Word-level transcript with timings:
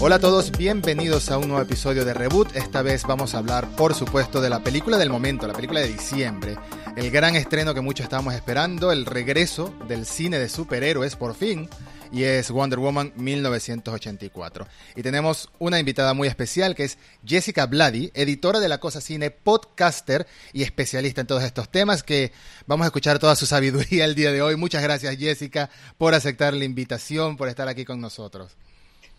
Hola 0.00 0.14
a 0.14 0.20
todos, 0.20 0.52
bienvenidos 0.52 1.28
a 1.28 1.38
un 1.38 1.48
nuevo 1.48 1.60
episodio 1.60 2.04
de 2.04 2.14
Reboot. 2.14 2.54
Esta 2.54 2.82
vez 2.82 3.02
vamos 3.02 3.34
a 3.34 3.38
hablar, 3.38 3.68
por 3.74 3.94
supuesto, 3.94 4.40
de 4.40 4.48
la 4.48 4.62
película 4.62 4.96
del 4.96 5.10
momento, 5.10 5.48
la 5.48 5.54
película 5.54 5.80
de 5.80 5.88
diciembre. 5.88 6.56
El 6.96 7.10
gran 7.10 7.34
estreno 7.34 7.74
que 7.74 7.80
muchos 7.80 8.04
estábamos 8.04 8.34
esperando, 8.34 8.92
el 8.92 9.06
regreso 9.06 9.74
del 9.88 10.06
cine 10.06 10.38
de 10.38 10.48
superhéroes 10.48 11.16
por 11.16 11.34
fin, 11.34 11.68
y 12.12 12.22
es 12.22 12.48
Wonder 12.52 12.78
Woman 12.78 13.12
1984. 13.16 14.68
Y 14.94 15.02
tenemos 15.02 15.50
una 15.58 15.80
invitada 15.80 16.14
muy 16.14 16.28
especial 16.28 16.76
que 16.76 16.84
es 16.84 16.96
Jessica 17.26 17.66
Blady, 17.66 18.12
editora 18.14 18.60
de 18.60 18.68
La 18.68 18.78
Cosa 18.78 19.00
Cine, 19.00 19.32
podcaster 19.32 20.28
y 20.52 20.62
especialista 20.62 21.22
en 21.22 21.26
todos 21.26 21.42
estos 21.42 21.70
temas, 21.70 22.04
que 22.04 22.30
vamos 22.68 22.84
a 22.84 22.88
escuchar 22.88 23.18
toda 23.18 23.34
su 23.34 23.46
sabiduría 23.46 24.04
el 24.04 24.14
día 24.14 24.30
de 24.30 24.42
hoy. 24.42 24.54
Muchas 24.54 24.84
gracias 24.84 25.16
Jessica 25.16 25.70
por 25.98 26.14
aceptar 26.14 26.54
la 26.54 26.64
invitación, 26.64 27.36
por 27.36 27.48
estar 27.48 27.66
aquí 27.66 27.84
con 27.84 28.00
nosotros. 28.00 28.56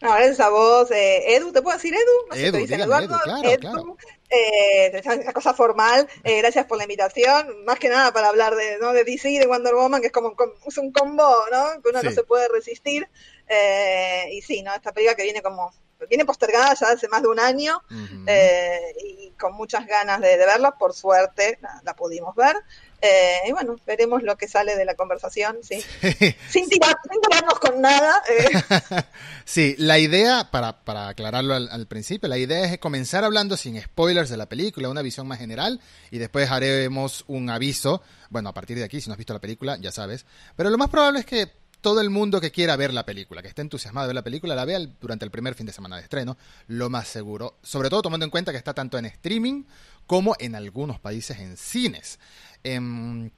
No, 0.02 0.14
gracias 0.14 0.40
a 0.40 0.50
vos. 0.50 0.90
Eh, 0.92 1.36
Edu, 1.36 1.52
¿te 1.52 1.62
puedo 1.62 1.76
decir 1.78 1.94
Edu? 1.94 2.30
No 2.30 2.36
Edu, 2.36 2.52
te 2.52 2.58
dicen 2.60 2.82
Eduardo. 2.82 3.16
Edu, 3.16 3.24
claro, 3.24 3.50
Edu. 3.50 3.60
Claro. 3.60 3.98
Eh, 4.30 4.92
esa 4.94 5.34
cosa 5.34 5.54
formal. 5.54 6.08
Eh, 6.24 6.38
gracias 6.38 6.66
por 6.66 6.78
la 6.78 6.84
invitación. 6.84 7.66
Más 7.66 7.80
que 7.80 7.90
nada 7.90 8.14
para 8.14 8.30
hablar 8.30 8.56
de, 8.56 8.78
¿no? 8.80 8.94
de 8.94 9.04
DC 9.04 9.30
y 9.30 9.40
de 9.40 9.48
Wonder 9.48 9.76
Woman, 9.76 10.02
que 10.02 10.08
es 10.08 10.14
como 10.14 10.30
un, 10.30 10.36
es 10.66 10.78
un 10.78 10.92
combo, 10.92 11.36
¿no? 11.52 11.82
Que 11.82 11.90
uno 11.90 12.00
sí. 12.00 12.06
no 12.06 12.12
se 12.12 12.24
puede 12.24 12.48
resistir. 12.48 13.10
Eh, 13.48 14.30
y 14.32 14.42
sí, 14.42 14.62
¿no? 14.62 14.74
Esta 14.74 14.92
película 14.92 15.16
que 15.16 15.24
viene 15.24 15.42
como 15.42 15.74
viene 16.08 16.26
postergada 16.26 16.74
ya 16.76 16.92
hace 16.92 17.10
más 17.10 17.22
de 17.22 17.28
un 17.28 17.42
año 17.42 17.82
uh 17.90 17.94
-huh. 17.94 18.24
eh, 18.28 18.96
y 19.04 19.32
con 19.32 19.54
muchas 19.54 19.86
ganas 19.86 20.22
de, 20.22 20.38
de, 20.38 20.46
verla, 20.46 20.78
por 20.78 20.94
suerte 20.94 21.58
la, 21.62 21.82
la 21.84 21.94
pudimos 21.94 22.36
ver. 22.36 22.56
Eh, 23.02 23.38
y 23.48 23.52
bueno, 23.52 23.76
veremos 23.86 24.24
lo 24.24 24.38
que 24.38 24.48
sale 24.48 24.76
de 24.76 24.86
la 24.86 24.96
conversación, 24.96 25.58
sí. 25.62 25.82
sin, 26.50 26.68
tirar, 26.68 26.98
sin, 27.10 27.22
tirarnos 27.22 27.60
con 27.60 27.82
nada. 27.82 28.22
Eh. 28.30 29.04
sí, 29.46 29.76
la 29.78 30.00
idea, 30.00 30.50
para, 30.52 30.84
para 30.84 31.10
aclararlo 31.10 31.54
al, 31.54 31.70
al, 31.70 31.88
principio, 31.88 32.28
la 32.28 32.38
idea 32.38 32.66
es 32.66 32.78
comenzar 32.80 33.24
hablando 33.24 33.58
sin 33.58 33.82
spoilers 33.82 34.30
de 34.30 34.38
la 34.38 34.48
película, 34.48 34.90
una 34.90 35.02
visión 35.02 35.28
más 35.28 35.40
general, 35.40 35.80
y 36.12 36.18
después 36.18 36.50
haremos 36.52 37.24
un 37.28 37.50
aviso. 37.50 38.02
Bueno, 38.30 38.50
a 38.50 38.54
partir 38.54 38.78
de 38.78 38.84
aquí, 38.84 39.00
si 39.02 39.10
no 39.10 39.14
has 39.14 39.18
visto 39.18 39.34
la 39.34 39.40
película, 39.40 39.78
ya 39.80 39.92
sabes. 39.92 40.26
Pero 40.56 40.70
lo 40.70 40.78
más 40.78 40.90
probable 40.90 41.20
es 41.20 41.26
que 41.26 41.60
todo 41.82 42.02
el 42.02 42.10
mundo 42.10 42.42
que 42.42 42.52
quiera 42.52 42.76
ver 42.76 42.94
la 42.94 43.06
película, 43.06 43.42
que 43.42 43.48
esté 43.48 43.62
entusiasmado 43.62 44.06
de 44.06 44.10
ver 44.10 44.16
la 44.16 44.24
película, 44.24 44.56
la 44.56 44.66
vea 44.66 44.80
durante 45.00 45.26
el 45.26 45.32
primer 45.32 45.56
fin 45.56 45.66
de 45.66 45.72
semana 45.72 45.96
de 45.96 46.04
estreno, 46.04 46.38
lo 46.68 46.90
más 46.90 47.08
seguro. 47.08 47.58
Sobre 47.64 47.90
todo 47.90 48.02
tomando 48.02 48.26
en 48.26 48.32
cuenta 48.32 48.52
que 48.52 48.58
está 48.58 48.74
tanto 48.74 48.98
en 48.98 49.06
streaming 49.06 49.64
como 50.10 50.36
en 50.40 50.56
algunos 50.56 51.00
países 51.00 51.38
en 51.38 51.56
cines. 51.56 52.18
Eh, 52.64 53.30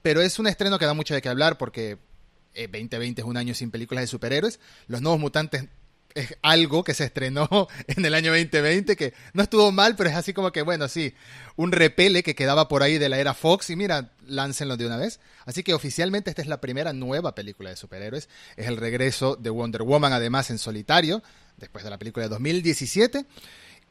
pero 0.00 0.22
es 0.22 0.38
un 0.38 0.46
estreno 0.46 0.78
que 0.78 0.86
da 0.86 0.94
mucho 0.94 1.12
de 1.12 1.20
qué 1.20 1.28
hablar 1.28 1.58
porque 1.58 1.98
eh, 2.54 2.68
2020 2.68 3.20
es 3.20 3.26
un 3.26 3.36
año 3.36 3.52
sin 3.52 3.72
películas 3.72 4.04
de 4.04 4.06
superhéroes. 4.06 4.60
Los 4.86 5.02
nuevos 5.02 5.18
mutantes 5.18 5.64
es 6.14 6.38
algo 6.40 6.84
que 6.84 6.94
se 6.94 7.02
estrenó 7.02 7.48
en 7.88 8.04
el 8.04 8.14
año 8.14 8.30
2020 8.30 8.94
que 8.94 9.12
no 9.32 9.42
estuvo 9.42 9.72
mal, 9.72 9.96
pero 9.96 10.08
es 10.08 10.14
así 10.14 10.32
como 10.32 10.52
que, 10.52 10.62
bueno, 10.62 10.86
sí, 10.86 11.14
un 11.56 11.72
repele 11.72 12.22
que 12.22 12.36
quedaba 12.36 12.68
por 12.68 12.84
ahí 12.84 12.96
de 12.96 13.08
la 13.08 13.18
era 13.18 13.34
Fox 13.34 13.70
y 13.70 13.74
mira, 13.74 14.12
láncenlo 14.24 14.76
de 14.76 14.86
una 14.86 14.98
vez. 14.98 15.18
Así 15.46 15.64
que 15.64 15.74
oficialmente 15.74 16.30
esta 16.30 16.42
es 16.42 16.48
la 16.48 16.60
primera 16.60 16.92
nueva 16.92 17.34
película 17.34 17.70
de 17.70 17.76
superhéroes. 17.76 18.28
Es 18.56 18.68
el 18.68 18.76
regreso 18.76 19.34
de 19.34 19.50
Wonder 19.50 19.82
Woman, 19.82 20.12
además 20.12 20.48
en 20.50 20.58
solitario, 20.58 21.24
después 21.56 21.82
de 21.82 21.90
la 21.90 21.98
película 21.98 22.26
de 22.26 22.30
2017. 22.30 23.26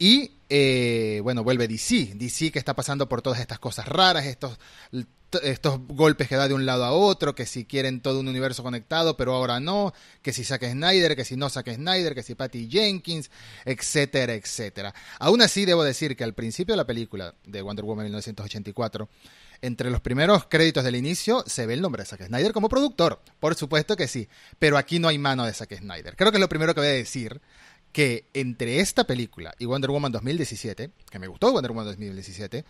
Y 0.04 0.32
eh, 0.50 1.22
bueno, 1.24 1.46
vuelve 1.46 1.66
DC. 1.66 2.16
DC 2.16 2.52
que 2.52 2.60
está 2.60 2.76
pasando 2.76 3.08
por 3.08 3.22
todas 3.22 3.40
estas 3.40 3.58
cosas 3.58 3.88
raras, 3.88 4.26
estos, 4.26 4.60
estos 5.44 5.80
golpes 5.88 6.28
que 6.28 6.36
da 6.36 6.50
de 6.50 6.54
un 6.54 6.66
lado 6.66 6.84
a 6.84 6.92
otro, 6.92 7.36
que 7.36 7.46
si 7.46 7.64
quieren 7.64 8.02
todo 8.02 8.20
un 8.20 8.28
universo 8.28 8.64
conectado, 8.64 9.16
pero 9.16 9.34
ahora 9.34 9.62
no, 9.62 9.94
que 10.22 10.34
si 10.34 10.44
saque 10.44 10.70
Snyder, 10.70 11.16
que 11.16 11.24
si 11.24 11.38
no 11.38 11.48
saque 11.48 11.76
Snyder, 11.76 12.14
que 12.16 12.22
si 12.22 12.36
Patty 12.36 12.68
Jenkins, 12.70 13.32
etcétera, 13.64 14.34
etcétera. 14.34 14.94
Aún 15.20 15.42
así, 15.42 15.64
debo 15.64 15.86
decir 15.86 16.18
que 16.18 16.26
al 16.26 16.34
principio 16.34 16.74
de 16.74 16.78
la 16.80 16.86
película 16.86 17.34
de 17.46 17.62
Wonder 17.62 17.86
Woman 17.86 18.04
1984, 18.08 19.08
entre 19.62 19.90
los 19.90 20.02
primeros 20.02 20.48
créditos 20.50 20.84
del 20.84 20.98
inicio 20.98 21.46
se 21.48 21.66
ve 21.66 21.76
el 21.76 21.82
nombre 21.82 22.04
de 22.04 22.08
Zack 22.08 22.28
Snyder 22.28 22.52
como 22.52 22.68
productor. 22.68 23.22
Por 23.40 23.56
supuesto 23.56 23.96
que 23.96 24.10
sí, 24.10 24.28
pero 24.60 24.78
aquí 24.78 25.00
no 25.00 25.08
hay 25.08 25.18
mano 25.18 25.46
de 25.46 25.54
Zack 25.54 25.78
Snyder. 25.78 26.18
Creo 26.18 26.30
que 26.30 26.38
es 26.40 26.42
lo 26.42 26.50
primero 26.50 26.74
que 26.74 26.82
voy 26.82 26.90
a 26.90 26.92
decir 26.92 27.40
que 27.94 28.26
entre 28.34 28.80
esta 28.80 29.06
película 29.06 29.54
y 29.60 29.66
Wonder 29.66 29.92
Woman 29.92 30.12
2017, 30.12 30.90
que 31.10 31.20
me 31.20 31.28
gustó 31.28 31.54
Wonder 31.54 31.72
Woman 31.72 31.86
2017, 31.86 32.66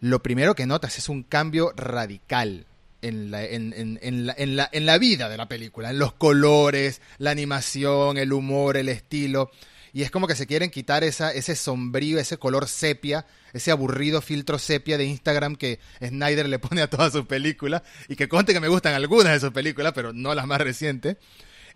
lo 0.00 0.22
primero 0.22 0.54
que 0.54 0.66
notas 0.66 0.98
es 0.98 1.08
un 1.08 1.24
cambio 1.24 1.72
radical 1.74 2.66
en 3.00 3.30
la, 3.30 3.44
en, 3.44 3.72
en, 3.72 3.98
en, 4.02 4.26
la, 4.26 4.34
en, 4.36 4.56
la, 4.56 4.68
en 4.70 4.86
la 4.86 4.98
vida 4.98 5.28
de 5.28 5.36
la 5.36 5.48
película, 5.48 5.90
en 5.90 5.98
los 5.98 6.12
colores, 6.12 7.00
la 7.16 7.30
animación, 7.30 8.18
el 8.18 8.32
humor, 8.32 8.76
el 8.76 8.88
estilo. 8.88 9.50
Y 9.94 10.02
es 10.02 10.10
como 10.10 10.26
que 10.26 10.36
se 10.36 10.46
quieren 10.46 10.70
quitar 10.70 11.02
esa, 11.02 11.32
ese 11.32 11.56
sombrío, 11.56 12.18
ese 12.18 12.36
color 12.36 12.68
sepia, 12.68 13.24
ese 13.54 13.70
aburrido 13.70 14.20
filtro 14.20 14.58
sepia 14.58 14.98
de 14.98 15.06
Instagram 15.06 15.56
que 15.56 15.80
Snyder 16.04 16.48
le 16.48 16.58
pone 16.58 16.82
a 16.82 16.90
todas 16.90 17.12
sus 17.12 17.24
películas. 17.26 17.82
Y 18.06 18.16
que 18.16 18.28
conte 18.28 18.52
que 18.52 18.60
me 18.60 18.68
gustan 18.68 18.94
algunas 18.94 19.32
de 19.32 19.40
sus 19.40 19.50
películas, 19.50 19.92
pero 19.94 20.12
no 20.12 20.34
las 20.34 20.46
más 20.46 20.60
recientes. 20.60 21.16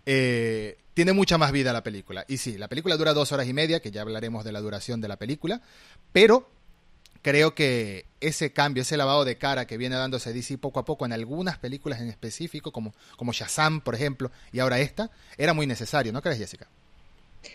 Eh, 0.05 0.77
tiene 0.93 1.13
mucha 1.13 1.37
más 1.37 1.51
vida 1.51 1.73
la 1.73 1.83
película. 1.83 2.25
Y 2.27 2.37
sí, 2.37 2.57
la 2.57 2.67
película 2.67 2.97
dura 2.97 3.13
dos 3.13 3.31
horas 3.31 3.47
y 3.47 3.53
media, 3.53 3.81
que 3.81 3.91
ya 3.91 4.01
hablaremos 4.01 4.43
de 4.43 4.51
la 4.51 4.61
duración 4.61 5.01
de 5.01 5.07
la 5.07 5.17
película, 5.17 5.61
pero 6.11 6.49
creo 7.21 7.55
que 7.55 8.05
ese 8.19 8.53
cambio, 8.53 8.83
ese 8.83 8.97
lavado 8.97 9.25
de 9.25 9.37
cara 9.37 9.65
que 9.65 9.77
viene 9.77 9.95
dándose 9.95 10.33
DC 10.33 10.57
poco 10.57 10.79
a 10.79 10.85
poco 10.85 11.05
en 11.05 11.13
algunas 11.13 11.57
películas 11.57 12.01
en 12.01 12.09
específico, 12.09 12.71
como, 12.71 12.93
como 13.17 13.33
Shazam, 13.33 13.81
por 13.81 13.95
ejemplo, 13.95 14.31
y 14.51 14.59
ahora 14.59 14.79
esta, 14.79 15.09
era 15.37 15.53
muy 15.53 15.65
necesario, 15.65 16.11
¿no 16.11 16.21
crees, 16.21 16.37
Jessica? 16.37 16.67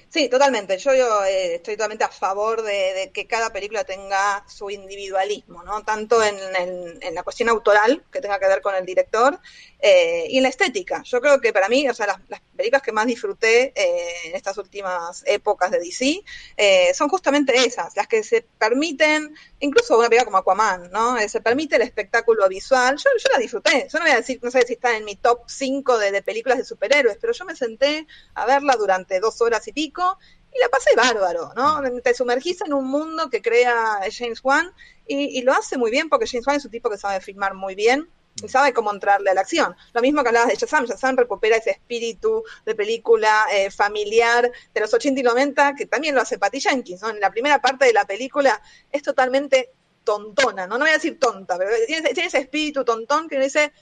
Sí, 0.09 0.29
totalmente. 0.29 0.79
Yo, 0.79 0.95
yo 0.95 1.25
eh, 1.25 1.57
estoy 1.57 1.75
totalmente 1.75 2.05
a 2.05 2.09
favor 2.09 2.63
de, 2.63 3.11
que 3.13 3.27
cada 3.27 3.53
película 3.53 3.85
tenga 3.85 4.45
su 4.49 4.71
individualismo, 4.71 5.63
¿no? 5.63 5.83
Tanto 5.85 6.23
en, 6.23 7.15
la 7.15 7.23
cuestión 7.23 7.49
autoral, 7.49 8.05
que 8.11 8.21
tenga 8.21 8.39
que 8.39 8.49
ver 8.49 8.63
con 8.63 8.75
el 8.75 8.85
director, 8.85 9.39
eh, 9.81 10.27
y 10.29 10.37
en 10.39 10.43
la 10.43 10.49
estética. 10.49 11.03
Yo 11.05 11.21
creo 11.21 11.41
que 11.41 11.53
para 11.53 11.69
mí, 11.69 11.89
o 11.89 11.95
sea, 11.95 12.07
las, 12.07 12.19
las 12.29 12.41
películas 12.59 12.83
que 12.83 12.93
más 12.93 13.07
disfruté 13.07 13.73
eh, 13.75 14.29
en 14.29 14.35
estas 14.35 14.59
últimas 14.59 15.23
épocas 15.27 15.71
de 15.71 15.79
DC 15.79 16.25
eh, 16.57 16.93
son 16.93 17.09
justamente 17.09 17.55
esas, 17.55 17.97
las 17.97 18.09
que 18.09 18.23
se 18.25 18.45
permiten, 18.59 19.35
incluso 19.61 19.97
una 19.97 20.09
película 20.09 20.25
como 20.25 20.39
Aquaman, 20.39 20.91
¿no? 20.91 21.17
Eh, 21.17 21.29
se 21.29 21.41
permite 21.41 21.77
el 21.77 21.83
espectáculo 21.83 22.49
visual. 22.49 22.97
Yo, 22.97 23.11
yo 23.17 23.33
la 23.33 23.39
disfruté. 23.39 23.89
Yo 23.91 23.99
no 23.99 24.05
voy 24.05 24.13
a 24.13 24.17
decir, 24.17 24.41
no 24.43 24.51
sé 24.51 24.67
si 24.67 24.75
está 24.75 24.97
en 24.97 25.05
mi 25.05 25.15
top 25.17 25.43
5 25.47 25.99
de, 25.99 26.21
películas 26.23 26.59
de 26.59 26.65
superhéroes, 26.65 27.17
pero 27.21 27.33
yo 27.33 27.45
me 27.45 27.55
senté 27.55 28.07
a 28.35 28.45
verla 28.45 28.75
durante 28.77 29.21
dos 29.21 29.41
horas 29.41 29.67
y 29.69 29.73
pico 29.73 30.19
y 30.53 30.59
la 30.59 30.69
pasé 30.69 30.91
bárbaro, 30.97 31.53
¿no? 31.55 31.81
Te 32.03 32.13
sumergís 32.15 32.61
en 32.63 32.73
un 32.73 32.87
mundo 32.87 33.31
que 33.31 33.41
crea 33.41 34.01
James 34.11 34.41
Wan 34.43 34.75
y, 35.07 35.41
lo 35.43 35.53
hace 35.53 35.79
muy 35.79 35.91
bien 35.91 36.09
porque 36.09 36.27
James 36.27 36.47
Wan 36.47 36.57
es 36.57 36.65
un 36.65 36.71
tipo 36.71 36.91
que 36.91 36.99
sabe 36.99 37.21
filmar 37.21 37.55
muy 37.55 37.75
bien 37.75 38.09
sabe 38.47 38.73
cómo 38.73 38.93
entrarle 38.93 39.31
a 39.31 39.35
la 39.35 39.41
acción. 39.41 39.75
Lo 39.93 40.01
mismo 40.01 40.23
que 40.23 40.29
hablabas 40.29 40.51
de 40.51 40.57
Shazam, 40.57 40.85
Shazam 40.85 41.17
recupera 41.17 41.57
ese 41.57 41.71
espíritu 41.71 42.45
de 42.65 42.75
película 42.75 43.47
eh, 43.51 43.71
familiar 43.71 44.53
de 44.75 44.81
los 44.81 44.93
80 44.93 45.21
y 45.21 45.23
90 45.25 45.75
que 45.75 45.87
también 45.87 46.15
lo 46.15 46.21
hace 46.21 46.39
Patty 46.39 46.61
Jenkins, 46.61 47.03
¿no? 47.03 47.11
En 47.11 47.21
la 47.21 47.31
primera 47.31 47.61
parte 47.61 47.87
de 47.87 47.93
la 47.93 48.05
película 48.05 48.61
es 48.93 49.03
totalmente 49.03 49.71
tontona, 50.05 50.67
¿no? 50.67 50.79
No 50.79 50.85
voy 50.85 50.91
a 50.91 50.95
decir 50.95 51.19
tonta, 51.19 51.59
pero 51.59 51.71
tiene, 51.87 52.13
tiene 52.15 52.29
ese 52.29 52.39
espíritu 52.39 52.85
tontón 52.85 53.29
que 53.29 53.41
dice, 53.41 53.73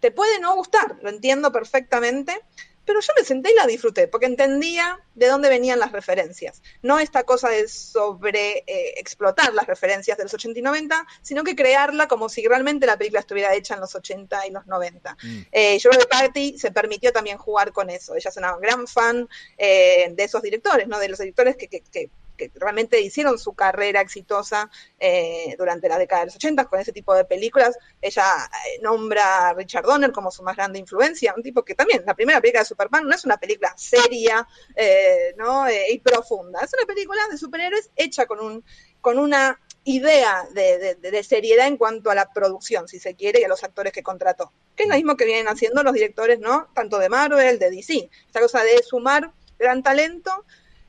te 0.00 0.10
puede 0.10 0.40
no 0.40 0.54
gustar, 0.54 0.98
lo 1.00 1.08
entiendo 1.08 1.52
perfectamente, 1.52 2.40
pero 2.84 3.00
yo 3.00 3.12
me 3.16 3.24
senté 3.24 3.52
y 3.52 3.54
la 3.54 3.66
disfruté, 3.66 4.08
porque 4.08 4.26
entendía 4.26 4.98
de 5.14 5.26
dónde 5.26 5.48
venían 5.48 5.78
las 5.78 5.92
referencias. 5.92 6.62
No 6.82 6.98
esta 6.98 7.24
cosa 7.24 7.48
de 7.48 7.68
sobre 7.68 8.64
eh, 8.66 8.94
explotar 8.96 9.54
las 9.54 9.66
referencias 9.66 10.16
de 10.16 10.24
los 10.24 10.34
80 10.34 10.58
y 10.58 10.62
90, 10.62 11.06
sino 11.22 11.44
que 11.44 11.54
crearla 11.54 12.08
como 12.08 12.28
si 12.28 12.46
realmente 12.46 12.86
la 12.86 12.96
película 12.96 13.20
estuviera 13.20 13.54
hecha 13.54 13.74
en 13.74 13.80
los 13.80 13.94
80 13.94 14.46
y 14.46 14.50
los 14.50 14.66
90. 14.66 15.16
Mm. 15.22 15.40
Eh, 15.52 15.78
yo 15.78 15.90
creo 15.90 16.02
que 16.02 16.08
Patty 16.08 16.58
se 16.58 16.70
permitió 16.72 17.12
también 17.12 17.38
jugar 17.38 17.72
con 17.72 17.90
eso. 17.90 18.14
Ella 18.14 18.30
es 18.30 18.36
una 18.36 18.56
gran 18.56 18.86
fan 18.86 19.28
eh, 19.58 20.12
de 20.12 20.24
esos 20.24 20.42
directores, 20.42 20.88
¿no? 20.88 20.98
De 20.98 21.08
los 21.08 21.18
directores 21.18 21.56
que, 21.56 21.68
que, 21.68 21.82
que 21.82 22.10
que 22.36 22.50
realmente 22.54 23.00
hicieron 23.00 23.38
su 23.38 23.54
carrera 23.54 24.00
exitosa 24.00 24.70
eh, 24.98 25.54
durante 25.58 25.88
la 25.88 25.98
década 25.98 26.20
de 26.20 26.26
los 26.26 26.36
80 26.36 26.64
con 26.66 26.80
ese 26.80 26.92
tipo 26.92 27.14
de 27.14 27.24
películas. 27.24 27.76
Ella 28.00 28.24
eh, 28.66 28.80
nombra 28.82 29.48
a 29.48 29.54
Richard 29.54 29.84
Donner 29.84 30.12
como 30.12 30.30
su 30.30 30.42
más 30.42 30.56
grande 30.56 30.78
influencia, 30.78 31.34
un 31.36 31.42
tipo 31.42 31.64
que 31.64 31.74
también, 31.74 32.02
la 32.06 32.14
primera 32.14 32.40
película 32.40 32.62
de 32.62 32.66
Superman 32.66 33.06
no 33.06 33.14
es 33.14 33.24
una 33.24 33.36
película 33.36 33.74
seria 33.76 34.46
eh, 34.76 35.34
¿no? 35.36 35.66
y 35.70 35.98
profunda, 35.98 36.60
es 36.60 36.72
una 36.74 36.86
película 36.86 37.22
de 37.30 37.38
superhéroes 37.38 37.90
hecha 37.96 38.26
con, 38.26 38.40
un, 38.40 38.64
con 39.00 39.18
una 39.18 39.58
idea 39.84 40.46
de, 40.52 40.96
de, 41.00 41.10
de, 41.10 41.22
seriedad 41.24 41.66
en 41.66 41.76
cuanto 41.76 42.10
a 42.10 42.14
la 42.14 42.32
producción, 42.32 42.86
si 42.86 43.00
se 43.00 43.14
quiere, 43.14 43.40
y 43.40 43.44
a 43.44 43.48
los 43.48 43.64
actores 43.64 43.92
que 43.92 44.02
contrató. 44.02 44.52
Que 44.76 44.84
es 44.84 44.88
lo 44.88 44.94
mismo 44.94 45.16
que 45.16 45.24
vienen 45.24 45.48
haciendo 45.48 45.82
los 45.82 45.92
directores, 45.92 46.38
¿no? 46.38 46.68
Tanto 46.74 46.98
de 46.98 47.08
Marvel, 47.08 47.58
de 47.58 47.70
DC. 47.70 48.08
Esta 48.26 48.40
cosa 48.40 48.62
de 48.62 48.80
sumar 48.82 49.32
gran 49.58 49.82
talento 49.82 50.44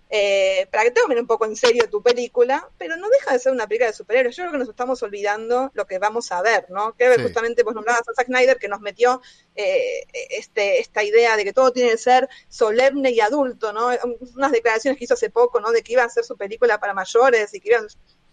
eh, 0.10 0.68
para 0.72 0.84
que 0.84 0.92
tomen 0.92 1.18
un 1.20 1.28
poco 1.28 1.46
en 1.46 1.56
serio 1.56 1.90
tu 1.90 2.04
película, 2.04 2.70
pero 2.78 2.98
no 2.98 3.10
deja 3.10 3.34
de 3.34 3.40
ser 3.40 3.52
una 3.52 3.68
película 3.68 3.88
de 3.88 3.98
superhéroes. 3.98 4.36
Yo 4.36 4.44
creo 4.44 4.52
que 4.52 4.58
nos 4.60 4.70
estamos 4.70 5.02
olvidando 5.02 5.72
lo 5.74 5.88
que 5.88 5.98
vamos 6.00 6.32
a 6.32 6.42
ver, 6.42 6.68
¿no? 6.70 6.94
Que 6.96 7.16
Sí. 7.16 7.24
justamente 7.24 7.64
vos 7.64 7.74
nombrabas 7.74 8.08
a 8.08 8.14
Zack 8.14 8.28
Snyder 8.28 8.58
que 8.60 8.68
nos 8.68 8.80
metió 8.82 9.22
eh, 9.56 10.04
este, 10.30 10.80
esta 10.80 11.04
idea 11.04 11.36
de 11.38 11.44
que 11.44 11.54
todo 11.54 11.72
tiene 11.72 11.92
que 11.92 11.98
ser 11.98 12.30
solemne 12.48 13.12
y 13.12 13.20
adulto, 13.22 13.74
¿no? 13.74 13.90
Unas 14.36 14.52
declaraciones 14.52 14.98
que 14.98 15.06
hizo 15.06 15.16
hace 15.16 15.30
poco, 15.30 15.60
¿no? 15.60 15.72
De 15.72 15.82
que 15.84 15.94
iba 15.94 16.04
a 16.04 16.08
hacer 16.08 16.24
su 16.24 16.38
película 16.38 16.80
para 16.80 16.94
mayores 16.94 17.54
y 17.54 17.60
que 17.60 17.70
iba, 17.70 17.80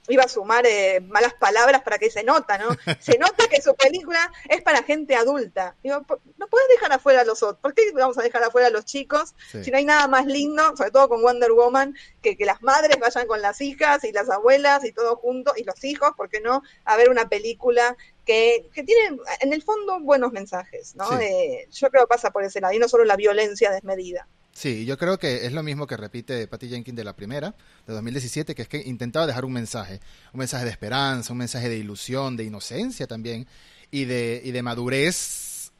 iba 0.08 0.24
a 0.24 0.28
sumar 0.28 0.66
eh, 0.66 1.00
malas 1.00 1.34
palabras 1.34 1.82
para 1.82 1.98
que 1.98 2.10
se 2.10 2.24
nota, 2.24 2.58
¿no? 2.58 2.68
Se 3.00 3.18
nota 3.18 3.48
que 3.48 3.60
su 3.62 3.74
película 3.74 4.30
es 4.48 4.62
para 4.62 4.82
gente 4.82 5.14
adulta. 5.14 5.74
Digo, 5.82 6.04
no 6.36 6.46
puedes 6.48 6.68
dejar 6.68 6.92
afuera 6.92 7.20
a 7.22 7.24
los 7.24 7.42
otros. 7.42 7.60
¿Por 7.60 7.74
qué 7.74 7.82
vamos 7.92 8.18
a 8.18 8.22
dejar 8.22 8.42
afuera 8.42 8.68
a 8.68 8.70
los 8.70 8.84
chicos? 8.84 9.34
Sí. 9.50 9.64
Si 9.64 9.70
no 9.70 9.78
hay 9.78 9.84
nada 9.84 10.06
más 10.08 10.26
lindo, 10.26 10.76
sobre 10.76 10.90
todo 10.90 11.08
con 11.08 11.22
Wonder 11.22 11.52
Woman, 11.52 11.94
que, 12.22 12.36
que 12.36 12.44
las 12.44 12.62
madres 12.62 12.98
vayan 12.98 13.26
con 13.26 13.40
las 13.40 13.60
hijas 13.60 14.04
y 14.04 14.12
las 14.12 14.28
abuelas 14.30 14.84
y 14.84 14.92
todo 14.92 15.16
junto, 15.16 15.52
y 15.56 15.64
los 15.64 15.82
hijos, 15.84 16.10
¿por 16.16 16.28
qué 16.28 16.40
no? 16.40 16.62
A 16.84 16.96
ver 16.96 17.10
una 17.10 17.28
película 17.28 17.96
que, 18.30 18.70
que 18.72 18.84
tiene 18.84 19.18
en 19.40 19.52
el 19.52 19.60
fondo 19.60 19.98
buenos 19.98 20.30
mensajes, 20.30 20.94
¿no? 20.94 21.08
Sí. 21.08 21.24
Eh, 21.24 21.68
yo 21.72 21.90
creo 21.90 22.04
que 22.04 22.10
pasa 22.10 22.30
por 22.30 22.44
ese 22.44 22.60
lado, 22.60 22.72
y 22.72 22.78
no 22.78 22.88
solo 22.88 23.04
la 23.04 23.16
violencia 23.16 23.72
desmedida. 23.72 24.28
Sí, 24.52 24.84
yo 24.84 24.96
creo 24.96 25.18
que 25.18 25.46
es 25.46 25.52
lo 25.52 25.64
mismo 25.64 25.88
que 25.88 25.96
repite 25.96 26.46
Patty 26.46 26.68
Jenkins 26.68 26.96
de 26.96 27.02
la 27.02 27.16
primera, 27.16 27.56
de 27.88 27.92
2017, 27.92 28.54
que 28.54 28.62
es 28.62 28.68
que 28.68 28.78
intentaba 28.78 29.26
dejar 29.26 29.44
un 29.44 29.52
mensaje, 29.52 30.00
un 30.32 30.38
mensaje 30.38 30.64
de 30.64 30.70
esperanza, 30.70 31.32
un 31.32 31.40
mensaje 31.40 31.68
de 31.68 31.78
ilusión, 31.78 32.36
de 32.36 32.44
inocencia 32.44 33.08
también, 33.08 33.48
y 33.90 34.04
de, 34.04 34.40
y 34.44 34.52
de 34.52 34.62
madurez 34.62 35.72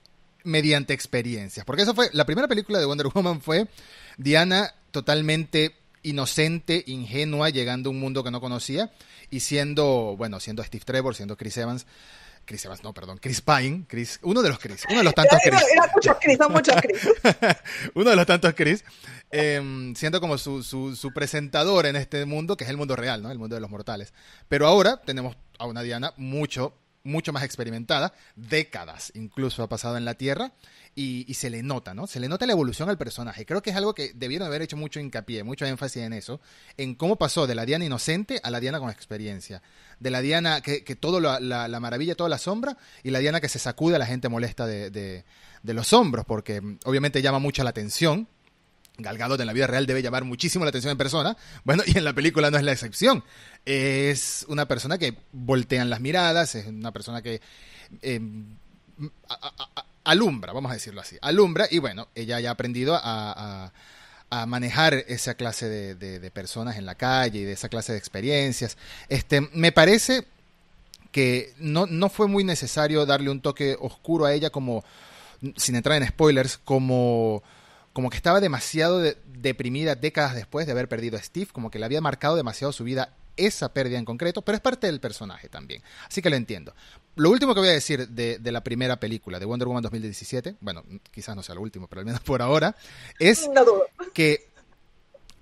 mediante 0.43 0.93
experiencias. 0.93 1.65
Porque 1.65 1.83
eso 1.83 1.95
fue, 1.95 2.11
la 2.13 2.27
primera 2.27 2.49
película 2.49 2.81
de 2.81 2.87
Wonder 2.87 3.09
Woman 3.15 3.41
fue 3.41 3.69
Diana 4.17 4.75
totalmente 4.91 5.77
inocente, 6.03 6.83
ingenua, 6.89 7.51
llegando 7.51 7.91
a 7.91 7.93
un 7.93 8.01
mundo 8.01 8.25
que 8.25 8.33
no 8.33 8.41
conocía, 8.41 8.91
y 9.31 9.39
siendo, 9.39 10.17
bueno, 10.17 10.41
siendo 10.41 10.65
Steve 10.65 10.85
Trevor, 10.85 11.15
siendo 11.15 11.37
Chris 11.37 11.57
Evans, 11.59 11.87
Chris 12.45 12.65
Evans, 12.65 12.83
no, 12.83 12.93
perdón, 12.93 13.19
Chris 13.19 13.41
Pine, 13.41 13.85
Chris, 13.87 14.19
uno 14.23 14.43
de 14.43 14.49
los 14.49 14.59
Chris, 14.59 14.85
uno 14.89 14.99
de 14.99 15.05
los 15.05 15.15
tantos 15.15 15.39
Chris. 15.43 15.63
Eran 15.73 15.91
muchos 15.95 16.17
Chris, 16.21 16.39
son 16.39 16.53
muchos 16.53 16.75
Chris. 16.81 17.09
uno 17.95 18.11
de 18.11 18.17
los 18.17 18.27
tantos 18.27 18.55
Chris, 18.55 18.85
eh, 19.31 19.93
siendo 19.95 20.21
como 20.21 20.37
su, 20.39 20.63
su, 20.63 20.97
su 20.97 21.13
presentador 21.13 21.87
en 21.87 21.97
este 21.97 22.25
mundo, 22.25 22.57
que 22.57 22.65
es 22.65 22.71
el 22.71 22.77
mundo 22.77 22.97
real, 22.97 23.23
¿no? 23.23 23.31
El 23.31 23.39
mundo 23.39 23.55
de 23.55 23.61
los 23.61 23.71
mortales. 23.71 24.13
Pero 24.49 24.67
ahora 24.67 25.01
tenemos 25.01 25.37
a 25.59 25.67
una 25.67 25.83
Diana 25.83 26.13
mucho, 26.17 26.75
mucho 27.03 27.33
más 27.33 27.45
experimentada, 27.45 28.13
décadas 28.37 29.13
incluso 29.15 29.63
ha 29.63 29.69
pasado 29.69 29.97
en 29.97 30.05
la 30.05 30.15
Tierra, 30.15 30.53
y, 30.95 31.33
se 31.35 31.49
le 31.49 31.63
nota, 31.63 31.95
¿no? 31.95 32.07
Se 32.07 32.21
le 32.21 32.29
nota 32.29 32.47
la 32.47 32.53
evolución 32.53 32.91
al 32.91 32.99
personaje. 32.99 33.47
Creo 33.47 33.63
que 33.63 33.71
es 33.71 33.77
algo 33.77 33.95
que 33.95 34.13
debieron 34.15 34.47
haber 34.47 34.61
hecho 34.61 34.77
mucho 34.77 35.01
hincapié, 35.01 35.45
mucho 35.45 35.65
énfasis 35.65 36.03
en 36.03 36.13
eso, 36.13 36.41
en 36.77 36.95
cómo 36.95 37.17
pasó 37.17 37.47
de 37.47 37.55
la 37.55 37.65
Diana 37.65 37.87
inocente 37.87 38.41
a 38.43 38.51
la 38.51 38.61
Diana 38.61 38.81
con 38.81 38.91
experiencia. 38.91 39.63
De 39.99 40.11
la 40.11 40.21
Diana 40.21 40.61
que, 40.61 40.85
que 40.85 40.97
todo 40.97 41.21
la, 41.21 41.41
la, 41.41 41.69
la 41.69 41.81
maravilla, 41.81 42.17
toda 42.17 42.29
la 42.29 42.39
sombra, 42.39 42.77
y 43.03 43.11
la 43.11 43.21
Diana 43.21 43.41
que 43.41 43.49
se 43.49 43.59
sacude 43.59 43.97
a 43.97 43.99
la 43.99 44.05
gente 44.05 44.29
molesta 44.29 44.67
de, 44.67 44.91
de, 44.91 45.25
de 45.63 45.75
los 45.75 45.93
hombros, 45.95 46.27
porque 46.27 46.61
mm, 46.61 46.81
obviamente 46.85 47.23
llama 47.23 47.39
mucho 47.39 47.65
la 47.65 47.71
atención. 47.71 48.29
Gal 49.03 49.19
Gadot 49.19 49.41
en 49.41 49.47
la 49.47 49.53
vida 49.53 49.67
real 49.67 49.87
debe 49.87 50.03
llamar 50.03 50.25
muchísimo 50.25 50.65
la 50.65 50.69
atención 50.71 50.93
en 50.93 50.99
persona. 50.99 51.37
Bueno, 51.65 51.83
y 51.87 51.97
en 51.99 52.05
la 52.05 52.13
película 52.13 52.51
no 52.51 52.57
es 52.59 52.65
la 52.65 52.73
excepción. 52.73 53.25
Es 53.65 54.45
una 54.49 54.67
persona 54.67 54.99
que 54.99 55.15
voltean 55.33 55.91
las 55.91 56.01
miradas, 56.01 56.55
es 56.55 56.67
una 56.67 56.93
persona 56.93 57.23
que 57.23 57.41
a- 59.29 59.85
alumbra, 60.05 60.53
vamos 60.53 60.71
a 60.71 60.75
decirlo 60.75 61.01
así. 61.01 61.17
Alumbra, 61.21 61.67
y 61.71 61.79
bueno, 61.79 62.09
ella 62.15 62.41
ya 62.41 62.51
ha 62.51 62.53
aprendido 62.53 62.99
a 63.03 63.73
manejar 64.47 64.95
esa 65.09 65.35
clase 65.35 65.69
de, 65.69 65.95
de- 65.97 66.21
de 66.21 66.31
personas 66.31 66.77
en 66.77 66.87
la 66.87 66.95
calle 66.95 67.41
y 67.41 67.45
de 67.45 67.53
esa 67.53 67.69
clase 67.69 67.93
de 67.93 67.99
experiencias. 67.99 68.77
Este, 69.09 69.41
me 69.53 69.73
parece 69.73 70.25
que 71.13 71.53
no, 71.59 71.87
no 71.87 72.09
fue 72.09 72.29
muy 72.29 72.45
necesario 72.45 73.05
darle 73.07 73.31
un 73.31 73.41
toque 73.41 73.77
oscuro 73.81 74.27
a 74.27 74.33
ella 74.33 74.51
como, 74.51 74.85
sin 75.57 75.75
entrar 75.75 76.01
en 76.01 76.07
spoilers, 76.09 76.59
como, 76.59 77.43
como 77.93 78.11
que 78.11 78.17
estaba 78.17 78.41
demasiado 78.41 78.99
de- 79.01 79.17
deprimida 79.27 79.95
décadas 79.95 80.35
después 80.35 80.67
de 80.67 80.73
haber 80.73 80.89
perdido 80.89 81.17
a 81.17 81.23
Steve, 81.23 81.49
como 81.53 81.71
que 81.71 81.79
le 81.79 81.85
había 81.87 82.01
marcado 82.01 82.37
demasiado 82.37 82.73
su 82.73 82.85
vida 82.85 83.15
esa 83.37 83.73
pérdida 83.73 83.99
en 83.99 84.05
concreto, 84.05 84.43
pero 84.43 84.57
es 84.57 84.61
parte 84.63 84.87
del 84.87 85.01
personaje 85.01 85.49
también. 85.49 85.83
Así 86.09 86.21
que 86.21 86.31
lo 86.31 86.37
entiendo. 86.37 86.75
Lo 87.17 87.31
último 87.31 87.55
que 87.55 87.61
voy 87.61 87.71
a 87.71 87.73
decir 87.73 88.09
de, 88.09 88.39
de 88.39 88.53
la 88.53 88.63
primera 88.63 89.01
película, 89.01 89.39
de 89.39 89.47
Wonder 89.47 89.67
Woman 89.67 89.83
2017, 89.83 90.57
bueno, 90.61 90.85
quizás 91.11 91.35
no 91.35 91.43
sea 91.43 91.55
lo 91.55 91.63
último, 91.63 91.87
pero 91.89 92.01
al 92.01 92.07
menos 92.07 92.21
por 92.25 92.43
ahora, 92.43 92.77
es 93.19 93.49
No 93.49 93.65
que 94.13 94.49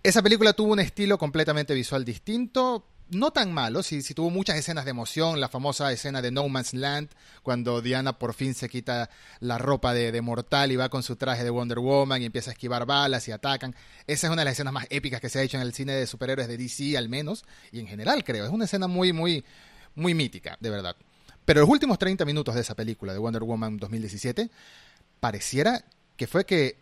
esa 0.03 0.23
película 0.23 0.53
tuvo 0.53 0.73
un 0.73 0.81
estilo 0.81 1.19
completamente 1.19 1.75
visual 1.75 2.05
distinto, 2.05 2.85
no 3.11 3.31
tan 3.31 3.53
malo, 3.53 3.83
sí, 3.83 4.03
sí 4.03 4.15
tuvo 4.15 4.31
muchas 4.31 4.57
escenas 4.57 4.85
de 4.85 4.91
emoción, 4.91 5.41
la 5.41 5.49
famosa 5.49 5.91
escena 5.93 6.21
de 6.21 6.31
No 6.31 6.49
Man's 6.49 6.75
Land, 6.75 7.09
cuando 7.43 7.81
Diana 7.81 8.19
por 8.19 8.35
fin 8.35 8.55
se 8.55 8.69
quita 8.69 9.11
la 9.41 9.59
ropa 9.59 9.95
de, 9.95 10.13
de 10.13 10.21
mortal 10.21 10.73
y 10.73 10.77
va 10.77 10.89
con 10.89 11.03
su 11.03 11.17
traje 11.17 11.45
de 11.45 11.51
Wonder 11.51 11.79
Woman 11.79 12.23
y 12.23 12.27
empieza 12.27 12.51
a 12.51 12.53
esquivar 12.53 12.87
balas 12.87 13.27
y 13.29 13.33
atacan. 13.33 13.75
Esa 14.07 14.27
es 14.27 14.33
una 14.33 14.43
de 14.43 14.47
las 14.47 14.53
escenas 14.53 14.73
más 14.73 14.87
épicas 14.91 15.21
que 15.21 15.29
se 15.29 15.39
ha 15.39 15.43
hecho 15.43 15.57
en 15.57 15.63
el 15.63 15.73
cine 15.73 15.93
de 15.93 16.07
superhéroes 16.07 16.49
de 16.49 16.57
DC 16.57 16.97
al 16.97 17.09
menos, 17.09 17.45
y 17.73 17.81
en 17.81 17.87
general 17.87 18.25
creo, 18.25 18.45
es 18.45 18.51
una 18.51 18.67
escena 18.67 18.87
muy, 18.87 19.13
muy, 19.13 19.45
muy 19.95 20.15
mítica, 20.15 20.57
de 20.61 20.71
verdad. 20.71 20.97
Pero 21.45 21.61
los 21.61 21.71
últimos 21.71 21.99
30 21.99 22.25
minutos 22.27 22.55
de 22.55 22.61
esa 22.61 22.75
película 22.75 23.13
de 23.13 23.19
Wonder 23.19 23.43
Woman 23.43 23.79
2017 23.79 24.51
pareciera 25.19 25.85
que 26.17 26.27
fue 26.27 26.45
que 26.45 26.77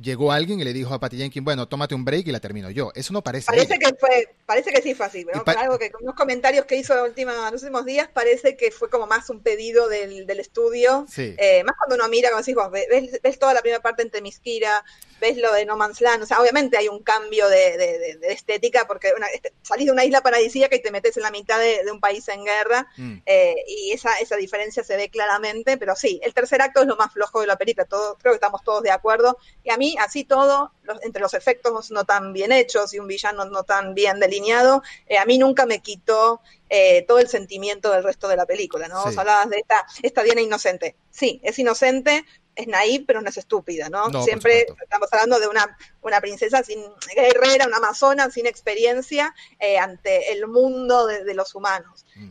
llegó 0.00 0.30
alguien 0.32 0.60
y 0.60 0.64
le 0.64 0.72
dijo 0.72 0.92
a 0.94 1.00
Patty 1.00 1.16
Jenkins, 1.18 1.44
bueno, 1.44 1.66
tómate 1.68 1.94
un 1.94 2.04
break 2.04 2.26
y 2.28 2.32
la 2.32 2.40
termino 2.40 2.70
yo. 2.70 2.92
Eso 2.94 3.12
no 3.12 3.22
parece. 3.22 3.46
Parece 3.46 3.74
ella. 3.74 3.90
que 3.90 3.96
fue, 3.96 4.28
parece 4.44 4.72
que 4.72 4.82
sí 4.82 4.94
fue 4.94 5.06
así, 5.06 5.24
¿no? 5.24 5.44
Por 5.44 5.56
algo 5.56 5.78
que 5.78 5.90
con 5.90 6.02
unos 6.02 6.14
comentarios 6.14 6.66
que 6.66 6.76
hizo 6.76 6.94
en 6.98 7.04
última, 7.04 7.50
los 7.50 7.62
últimos 7.62 7.84
días 7.84 8.08
parece 8.12 8.56
que 8.56 8.70
fue 8.70 8.90
como 8.90 9.06
más 9.06 9.30
un 9.30 9.40
pedido 9.40 9.88
del, 9.88 10.26
del 10.26 10.40
estudio. 10.40 11.06
Sí. 11.10 11.34
Eh, 11.38 11.64
más 11.64 11.76
cuando 11.76 11.94
uno 11.96 12.08
mira, 12.08 12.28
como 12.30 12.40
decís 12.42 12.54
vos, 12.54 12.70
ves, 12.70 13.20
ves 13.22 13.38
toda 13.38 13.54
la 13.54 13.60
primera 13.62 13.80
parte 13.82 14.02
en 14.02 14.10
Temisquira, 14.10 14.84
ves 15.20 15.38
lo 15.38 15.50
de 15.52 15.64
No 15.64 15.76
Man's 15.78 16.00
Land, 16.02 16.22
o 16.22 16.26
sea, 16.26 16.40
obviamente 16.42 16.76
hay 16.76 16.88
un 16.88 17.02
cambio 17.02 17.48
de, 17.48 17.78
de- 17.78 17.98
de- 17.98 18.16
de 18.18 18.32
estética 18.32 18.86
porque 18.86 19.12
una, 19.16 19.26
este, 19.28 19.52
salís 19.62 19.86
de 19.86 19.92
una 19.92 20.04
isla 20.04 20.20
paradisíaca 20.20 20.76
y 20.76 20.82
te 20.82 20.90
metes 20.90 21.16
en 21.16 21.22
la 21.22 21.30
mitad 21.30 21.58
de, 21.58 21.84
de 21.84 21.90
un 21.90 22.00
país 22.00 22.28
en 22.28 22.44
guerra 22.44 22.86
Mm. 22.98 23.18
eh, 23.24 23.54
y 23.66 23.92
esa, 23.92 24.12
esa 24.20 24.36
diferencia 24.36 24.84
se 24.84 24.96
ve 24.96 25.08
claramente, 25.08 25.78
pero 25.78 25.96
sí, 25.96 26.20
el 26.22 26.34
tercer 26.34 26.60
acto 26.60 26.82
es 26.82 26.86
lo 26.86 26.96
más 26.96 27.12
flojo 27.12 27.40
de 27.40 27.46
la 27.46 27.56
película, 27.56 27.86
todo, 27.86 28.18
creo 28.18 28.32
que 28.32 28.36
estamos 28.36 28.62
todos 28.62 28.82
de 28.82 28.90
acuerdo, 28.90 29.38
y 29.64 29.70
a 29.70 29.76
mí 29.78 29.85
así 29.98 30.24
todo, 30.24 30.72
los- 30.82 31.02
entre 31.02 31.22
los 31.22 31.34
efectos 31.34 31.90
no 31.90 32.04
tan 32.04 32.32
bien 32.32 32.50
hechos 32.50 32.92
y 32.94 32.98
un 32.98 33.06
villano 33.06 33.44
no 33.44 33.62
tan 33.62 33.94
bien 33.94 34.18
delineado, 34.18 34.82
eh, 35.06 35.18
a 35.18 35.24
mí 35.24 35.38
nunca 35.38 35.66
me 35.66 35.80
quitó 35.80 36.40
eh, 36.68 37.02
todo 37.06 37.20
el 37.20 37.28
sentimiento 37.28 37.92
del 37.92 38.02
resto 38.02 38.26
de 38.26 38.36
la 38.36 38.44
película, 38.46 38.88
¿no? 38.88 39.00
Sí. 39.02 39.08
Vos 39.10 39.18
hablabas 39.18 39.48
de 39.50 39.58
esta, 39.58 39.86
esta 40.02 40.22
Diana 40.24 40.40
inocente, 40.40 40.96
sí, 41.10 41.40
es 41.44 41.56
inocente, 41.60 42.24
es 42.56 42.66
naïve, 42.66 43.04
pero 43.06 43.20
no 43.20 43.28
es 43.28 43.36
estúpida, 43.36 43.88
¿no? 43.88 44.10
Siempre 44.24 44.66
estamos 44.82 45.08
hablando 45.12 45.38
de 45.38 45.46
una, 45.46 45.76
una 46.02 46.20
princesa 46.20 46.62
sin 46.64 46.82
guerrera, 47.14 47.66
una 47.66 47.76
amazona 47.76 48.30
sin 48.30 48.46
experiencia 48.46 49.32
eh, 49.60 49.78
ante 49.78 50.32
el 50.32 50.48
mundo 50.48 51.06
de, 51.06 51.22
de 51.22 51.34
los 51.34 51.54
humanos. 51.54 52.04
Mm. 52.16 52.30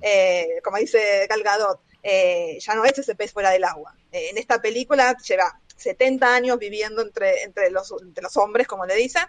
Como 0.63 0.77
dice 0.77 1.27
Gal 1.29 1.43
Gadot, 1.43 1.79
eh, 2.01 2.57
ya 2.59 2.75
no 2.75 2.85
es 2.85 2.97
ese 2.97 3.15
pez 3.15 3.31
fuera 3.31 3.51
del 3.51 3.63
agua. 3.63 3.95
Eh, 4.11 4.29
en 4.31 4.37
esta 4.37 4.61
película 4.61 5.15
lleva 5.17 5.59
70 5.75 6.33
años 6.33 6.59
viviendo 6.59 7.01
entre, 7.01 7.43
entre, 7.43 7.69
los, 7.69 7.93
entre 8.01 8.23
los 8.23 8.35
hombres, 8.37 8.67
como 8.67 8.85
le 8.85 8.95
dicen, 8.95 9.23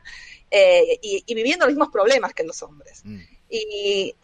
eh, 0.51 0.99
y, 1.03 1.25
y 1.27 1.35
viviendo 1.35 1.67
los 1.67 1.75
mismos 1.75 1.93
problemas 1.93 2.35
que 2.35 2.45
los 2.45 2.63
hombres. 2.63 3.03
Mm. 3.05 3.21
Y 3.49 4.17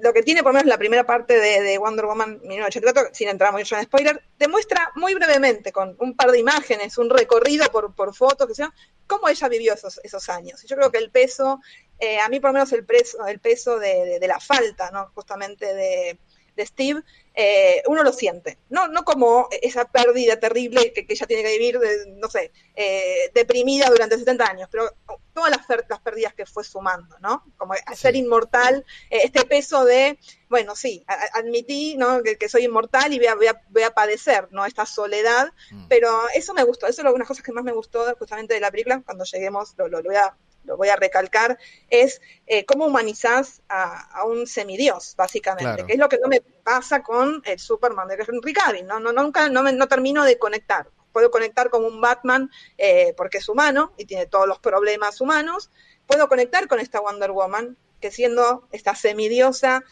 lo 0.00 0.12
que 0.12 0.22
tiene 0.22 0.42
por 0.42 0.52
lo 0.52 0.58
menos 0.58 0.68
la 0.68 0.78
primera 0.78 1.04
parte 1.04 1.38
de, 1.38 1.60
de 1.62 1.78
Wonder 1.78 2.06
Woman 2.06 2.40
1984, 2.42 3.14
sin 3.14 3.28
entrar 3.28 3.52
mucho 3.52 3.76
en 3.76 3.84
spoiler, 3.84 4.22
te 4.36 4.48
muestra 4.48 4.90
muy 4.96 5.14
brevemente, 5.14 5.70
con 5.70 5.96
un 6.00 6.16
par 6.16 6.32
de 6.32 6.40
imágenes, 6.40 6.98
un 6.98 7.08
recorrido 7.08 7.66
por, 7.70 7.94
por 7.94 8.14
fotos, 8.14 8.48
que 8.48 8.54
sea, 8.54 8.74
cómo 9.06 9.28
ella 9.28 9.48
vivió 9.48 9.74
esos, 9.74 10.00
esos 10.02 10.28
años. 10.28 10.64
Y 10.64 10.66
yo 10.66 10.76
creo 10.76 10.90
que 10.90 10.98
el 10.98 11.10
peso, 11.10 11.60
eh, 12.00 12.18
a 12.18 12.28
mí 12.28 12.40
por 12.40 12.50
lo 12.50 12.54
menos 12.54 12.72
el, 12.72 12.84
preso, 12.84 13.24
el 13.26 13.38
peso 13.38 13.78
de, 13.78 14.04
de, 14.04 14.18
de 14.18 14.28
la 14.28 14.40
falta, 14.40 14.90
¿no? 14.90 15.10
justamente 15.14 15.72
de, 15.72 16.18
de 16.56 16.66
Steve, 16.66 17.02
eh, 17.34 17.82
uno 17.86 18.02
lo 18.02 18.12
siente, 18.12 18.58
no, 18.68 18.88
no 18.88 19.04
como 19.04 19.48
esa 19.62 19.84
pérdida 19.86 20.38
terrible 20.38 20.92
que, 20.92 21.06
que 21.06 21.14
ella 21.14 21.26
tiene 21.26 21.42
que 21.42 21.58
vivir, 21.58 21.78
de, 21.78 22.06
no 22.16 22.28
sé, 22.28 22.52
eh, 22.76 23.30
deprimida 23.34 23.88
durante 23.90 24.18
70 24.18 24.44
años, 24.44 24.68
pero 24.70 24.90
todas 25.32 25.50
las, 25.50 25.66
las 25.88 26.00
pérdidas 26.00 26.34
que 26.34 26.46
fue 26.46 26.62
sumando, 26.62 27.16
¿no? 27.20 27.44
Como 27.56 27.72
a 27.72 27.94
sí. 27.94 28.02
ser 28.02 28.16
inmortal, 28.16 28.84
eh, 29.10 29.20
este 29.24 29.44
peso 29.44 29.84
de, 29.84 30.18
bueno, 30.48 30.76
sí, 30.76 31.04
a, 31.08 31.38
admití 31.38 31.96
¿no? 31.96 32.22
que, 32.22 32.36
que, 32.36 32.48
soy 32.48 32.64
inmortal 32.64 33.12
y 33.12 33.18
voy 33.18 33.26
a, 33.26 33.34
voy, 33.34 33.46
a, 33.48 33.60
voy 33.68 33.82
a, 33.82 33.90
padecer, 33.90 34.48
¿no? 34.52 34.64
Esta 34.64 34.86
soledad, 34.86 35.52
mm. 35.72 35.88
pero 35.88 36.10
eso 36.34 36.54
me 36.54 36.62
gustó, 36.62 36.86
eso 36.86 37.00
es 37.00 37.04
una 37.04 37.12
de 37.12 37.18
las 37.18 37.28
cosas 37.28 37.44
que 37.44 37.52
más 37.52 37.64
me 37.64 37.72
gustó 37.72 38.04
justamente 38.16 38.54
de 38.54 38.60
la 38.60 38.70
película, 38.70 39.02
cuando 39.04 39.24
lleguemos 39.24 39.74
lo, 39.76 39.88
lo, 39.88 40.02
lo 40.02 40.10
voy 40.10 40.16
a 40.16 40.36
lo 40.64 40.76
voy 40.76 40.88
a 40.88 40.96
recalcar, 40.96 41.58
es 41.88 42.20
eh, 42.46 42.64
cómo 42.64 42.86
humanizás 42.86 43.62
a, 43.68 44.18
a, 44.18 44.24
un 44.24 44.46
semidios, 44.46 45.14
básicamente, 45.16 45.64
claro. 45.64 45.86
que 45.86 45.92
es 45.92 45.98
lo 45.98 46.08
que 46.08 46.18
no 46.18 46.28
me 46.28 46.40
pasa 46.40 47.02
con 47.02 47.42
el 47.44 47.58
Superman 47.58 48.08
de 48.08 48.24
Henry 48.26 48.52
Cavill, 48.52 48.86
¿no? 48.86 49.00
no 49.00 49.12
nunca 49.12 49.48
no, 49.48 49.62
me, 49.62 49.72
no 49.72 49.88
termino 49.88 50.24
de 50.24 50.38
conectar. 50.38 50.88
Puedo 51.12 51.30
conectar 51.30 51.70
con 51.70 51.84
un 51.84 52.00
Batman 52.00 52.50
eh, 52.76 53.14
porque 53.16 53.38
es 53.38 53.48
humano 53.48 53.92
y 53.96 54.04
tiene 54.04 54.26
todos 54.26 54.48
los 54.48 54.58
problemas 54.58 55.20
humanos, 55.20 55.70
puedo 56.06 56.28
conectar 56.28 56.66
con 56.66 56.80
esta 56.80 57.00
Wonder 57.00 57.30
Woman, 57.30 57.76
que 58.00 58.10
siendo 58.10 58.68
esta 58.72 58.94
semidiosa, 58.94 59.84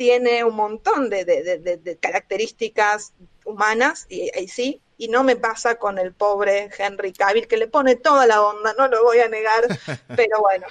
tiene 0.00 0.44
un 0.44 0.56
montón 0.56 1.10
de, 1.10 1.98
características 2.00 3.12
humanas, 3.50 4.06
y, 4.08 4.30
y, 4.38 4.48
sí, 4.48 4.80
y 4.98 5.08
no 5.08 5.24
me 5.24 5.36
pasa 5.36 5.76
con 5.76 5.98
el 5.98 6.12
pobre 6.12 6.70
Henry 6.76 7.12
Cavill, 7.12 7.48
que 7.48 7.56
le 7.56 7.66
pone 7.66 7.96
toda 7.96 8.26
la 8.26 8.42
onda, 8.42 8.74
no 8.78 8.88
lo 8.88 9.02
voy 9.02 9.18
a 9.18 9.28
negar, 9.28 9.66
pero 10.16 10.40
bueno. 10.40 10.66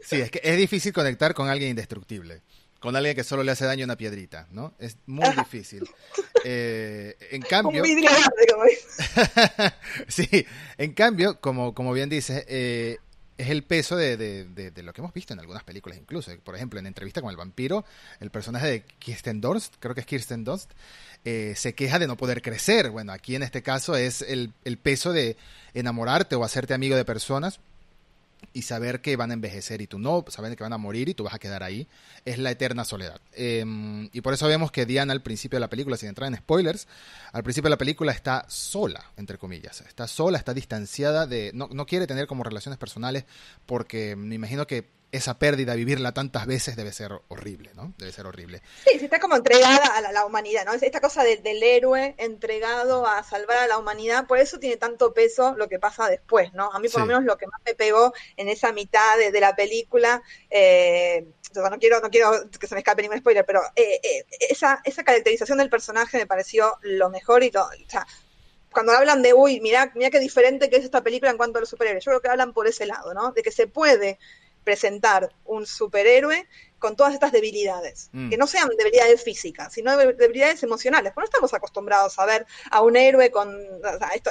Sí, 0.00 0.20
es 0.20 0.30
que 0.30 0.40
es 0.42 0.56
difícil 0.56 0.92
conectar 0.92 1.34
con 1.34 1.48
alguien 1.48 1.70
indestructible 1.70 2.42
con 2.84 2.96
alguien 2.96 3.16
que 3.16 3.24
solo 3.24 3.42
le 3.42 3.50
hace 3.50 3.64
daño 3.64 3.86
una 3.86 3.96
piedrita, 3.96 4.46
¿no? 4.50 4.74
Es 4.78 4.98
muy 5.06 5.26
difícil. 5.30 5.88
Eh, 6.44 7.16
en 7.30 7.40
cambio... 7.48 7.82
sí, 10.06 10.46
en 10.76 10.92
cambio, 10.92 11.40
como, 11.40 11.72
como 11.72 11.94
bien 11.94 12.10
dices, 12.10 12.44
eh, 12.46 12.98
es 13.38 13.48
el 13.48 13.64
peso 13.64 13.96
de, 13.96 14.18
de, 14.18 14.82
lo 14.82 14.92
que 14.92 15.00
hemos 15.00 15.14
visto 15.14 15.32
en 15.32 15.40
algunas 15.40 15.64
películas 15.64 15.98
incluso. 15.98 16.30
Por 16.44 16.56
ejemplo, 16.56 16.78
en 16.78 16.86
Entrevista 16.86 17.22
con 17.22 17.30
el 17.30 17.38
vampiro, 17.38 17.86
el 18.20 18.30
personaje 18.30 18.66
de 18.66 18.82
Kirsten 18.82 19.40
Dunst, 19.40 19.76
creo 19.80 19.94
que 19.94 20.02
es 20.02 20.06
Kirsten 20.06 20.44
Dunst, 20.44 20.70
eh, 21.24 21.54
se 21.56 21.74
queja 21.74 21.98
de 21.98 22.06
no 22.06 22.16
poder 22.16 22.42
crecer. 22.42 22.90
Bueno, 22.90 23.12
aquí 23.12 23.34
en 23.34 23.42
este 23.42 23.62
caso 23.62 23.96
es 23.96 24.22
el, 24.22 24.52
el 24.64 24.78
peso 24.78 25.12
de 25.12 25.36
enamorarte 25.74 26.36
o 26.36 26.44
hacerte 26.44 26.74
amigo 26.74 26.96
de 26.96 27.04
personas 27.04 27.60
y 28.52 28.62
saber 28.62 29.00
que 29.00 29.16
van 29.16 29.30
a 29.30 29.34
envejecer 29.34 29.80
y 29.80 29.86
tú 29.86 29.98
no, 29.98 30.24
saber 30.28 30.56
que 30.56 30.62
van 30.62 30.72
a 30.72 30.78
morir 30.78 31.08
y 31.08 31.14
tú 31.14 31.24
vas 31.24 31.34
a 31.34 31.38
quedar 31.38 31.62
ahí, 31.62 31.86
es 32.24 32.38
la 32.38 32.50
eterna 32.50 32.84
soledad. 32.84 33.20
Em, 33.32 34.08
y 34.12 34.20
por 34.20 34.34
eso 34.34 34.46
vemos 34.46 34.70
que 34.70 34.86
Diana 34.86 35.12
al 35.12 35.22
principio 35.22 35.56
de 35.56 35.60
la 35.60 35.70
película, 35.70 35.96
sin 35.96 36.08
entrar 36.08 36.28
en 36.28 36.36
spoilers, 36.36 36.86
al 37.32 37.42
principio 37.42 37.68
de 37.68 37.74
la 37.74 37.78
película 37.78 38.12
está 38.12 38.44
sola, 38.48 39.12
entre 39.16 39.38
comillas, 39.38 39.80
está 39.82 40.06
sola, 40.06 40.38
está 40.38 40.52
distanciada 40.52 41.26
de, 41.26 41.52
no, 41.54 41.68
no 41.72 41.86
quiere 41.86 42.06
tener 42.06 42.26
como 42.26 42.44
relaciones 42.44 42.78
personales 42.78 43.24
porque 43.66 44.16
me 44.16 44.34
imagino 44.34 44.66
que 44.66 44.84
esa 45.12 45.38
pérdida, 45.38 45.74
vivirla 45.74 46.12
tantas 46.12 46.46
veces, 46.46 46.74
debe 46.76 46.92
ser 46.92 47.12
horrible, 47.28 47.70
¿no? 47.74 47.94
Debe 47.98 48.10
ser 48.10 48.26
horrible. 48.26 48.62
Sí, 48.84 48.98
está 49.04 49.20
como 49.20 49.36
entregada 49.36 49.86
a 49.96 50.12
la, 50.12 50.26
humanidad, 50.26 50.64
¿no? 50.64 50.72
Esta 50.72 51.00
cosa 51.00 51.22
del 51.22 51.62
héroe 51.62 52.14
entregado 52.18 53.06
a 53.06 53.22
salvar 53.22 53.58
a 53.58 53.66
la 53.66 53.78
humanidad, 53.78 54.26
por 54.26 54.38
eso 54.38 54.58
tiene 54.58 54.76
tanto 54.76 55.14
peso 55.14 55.54
lo 55.56 55.68
que 55.68 55.78
pasa 55.78 56.08
después, 56.08 56.52
¿no? 56.52 56.70
A 56.72 56.80
mí 56.80 56.88
por 56.88 57.02
lo 57.02 57.06
menos 57.06 57.24
lo 57.24 57.36
que 57.38 57.46
más 57.46 57.60
me 57.64 57.74
pegó 57.74 58.12
en 58.36 58.48
esa 58.48 58.72
mitad 58.72 59.18
de, 59.18 59.40
la 59.40 59.54
película, 59.54 60.22
eh, 60.50 61.26
no 61.54 61.78
quiero, 61.78 62.00
no 62.00 62.10
quiero 62.10 62.50
que 62.50 62.66
se 62.66 62.74
me 62.74 62.80
escape 62.80 63.02
ningún 63.02 63.18
spoiler, 63.18 63.44
pero 63.44 63.60
eh, 63.76 64.00
eh, 64.02 64.24
esa, 64.50 64.80
esa 64.84 65.04
caracterización 65.04 65.58
del 65.58 65.70
personaje 65.70 66.18
me 66.18 66.26
pareció 66.26 66.76
lo 66.82 67.10
mejor 67.10 67.44
y 67.44 67.50
lo, 67.50 67.62
o 67.62 67.88
sea, 67.90 68.06
cuando 68.74 68.92
hablan 68.92 69.22
de, 69.22 69.32
uy, 69.32 69.60
mira, 69.60 69.92
mira 69.94 70.10
qué 70.10 70.18
diferente 70.18 70.68
que 70.68 70.76
es 70.76 70.84
esta 70.84 71.02
película 71.02 71.30
en 71.30 71.36
cuanto 71.36 71.58
a 71.58 71.60
los 71.60 71.70
superhéroes, 71.70 72.04
yo 72.04 72.10
creo 72.10 72.20
que 72.20 72.28
hablan 72.28 72.52
por 72.52 72.66
ese 72.66 72.84
lado, 72.84 73.14
¿no? 73.14 73.32
De 73.32 73.42
que 73.42 73.52
se 73.52 73.68
puede 73.68 74.18
presentar 74.64 75.30
un 75.44 75.66
superhéroe 75.66 76.48
con 76.84 76.96
todas 76.96 77.14
estas 77.14 77.32
debilidades, 77.32 78.10
mm. 78.12 78.28
que 78.28 78.36
no 78.36 78.46
sean 78.46 78.68
debilidades 78.76 79.22
físicas, 79.22 79.72
sino 79.72 79.96
debilidades 79.96 80.62
emocionales, 80.62 81.12
porque 81.14 81.24
no 81.24 81.30
estamos 81.30 81.54
acostumbrados 81.54 82.18
a 82.18 82.26
ver 82.26 82.46
a 82.70 82.82
un 82.82 82.94
héroe 82.96 83.30
con 83.30 83.56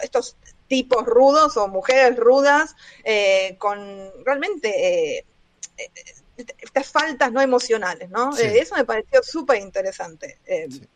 estos, 0.04 0.38
tipos 0.68 1.04
rudos 1.06 1.58
o 1.58 1.68
mujeres 1.68 2.16
rudas, 2.16 2.76
eh, 3.04 3.56
con 3.58 3.80
realmente 4.24 5.18
eh, 5.18 5.26
estas 6.38 6.92
faltas 6.92 7.32
no 7.32 7.42
emocionales, 7.42 8.12
¿no? 8.12 8.38
Eh, 8.38 8.60
eso 8.60 8.76
me 8.76 8.86
pareció 8.86 9.24
súper 9.24 9.60
interesante, 9.60 10.40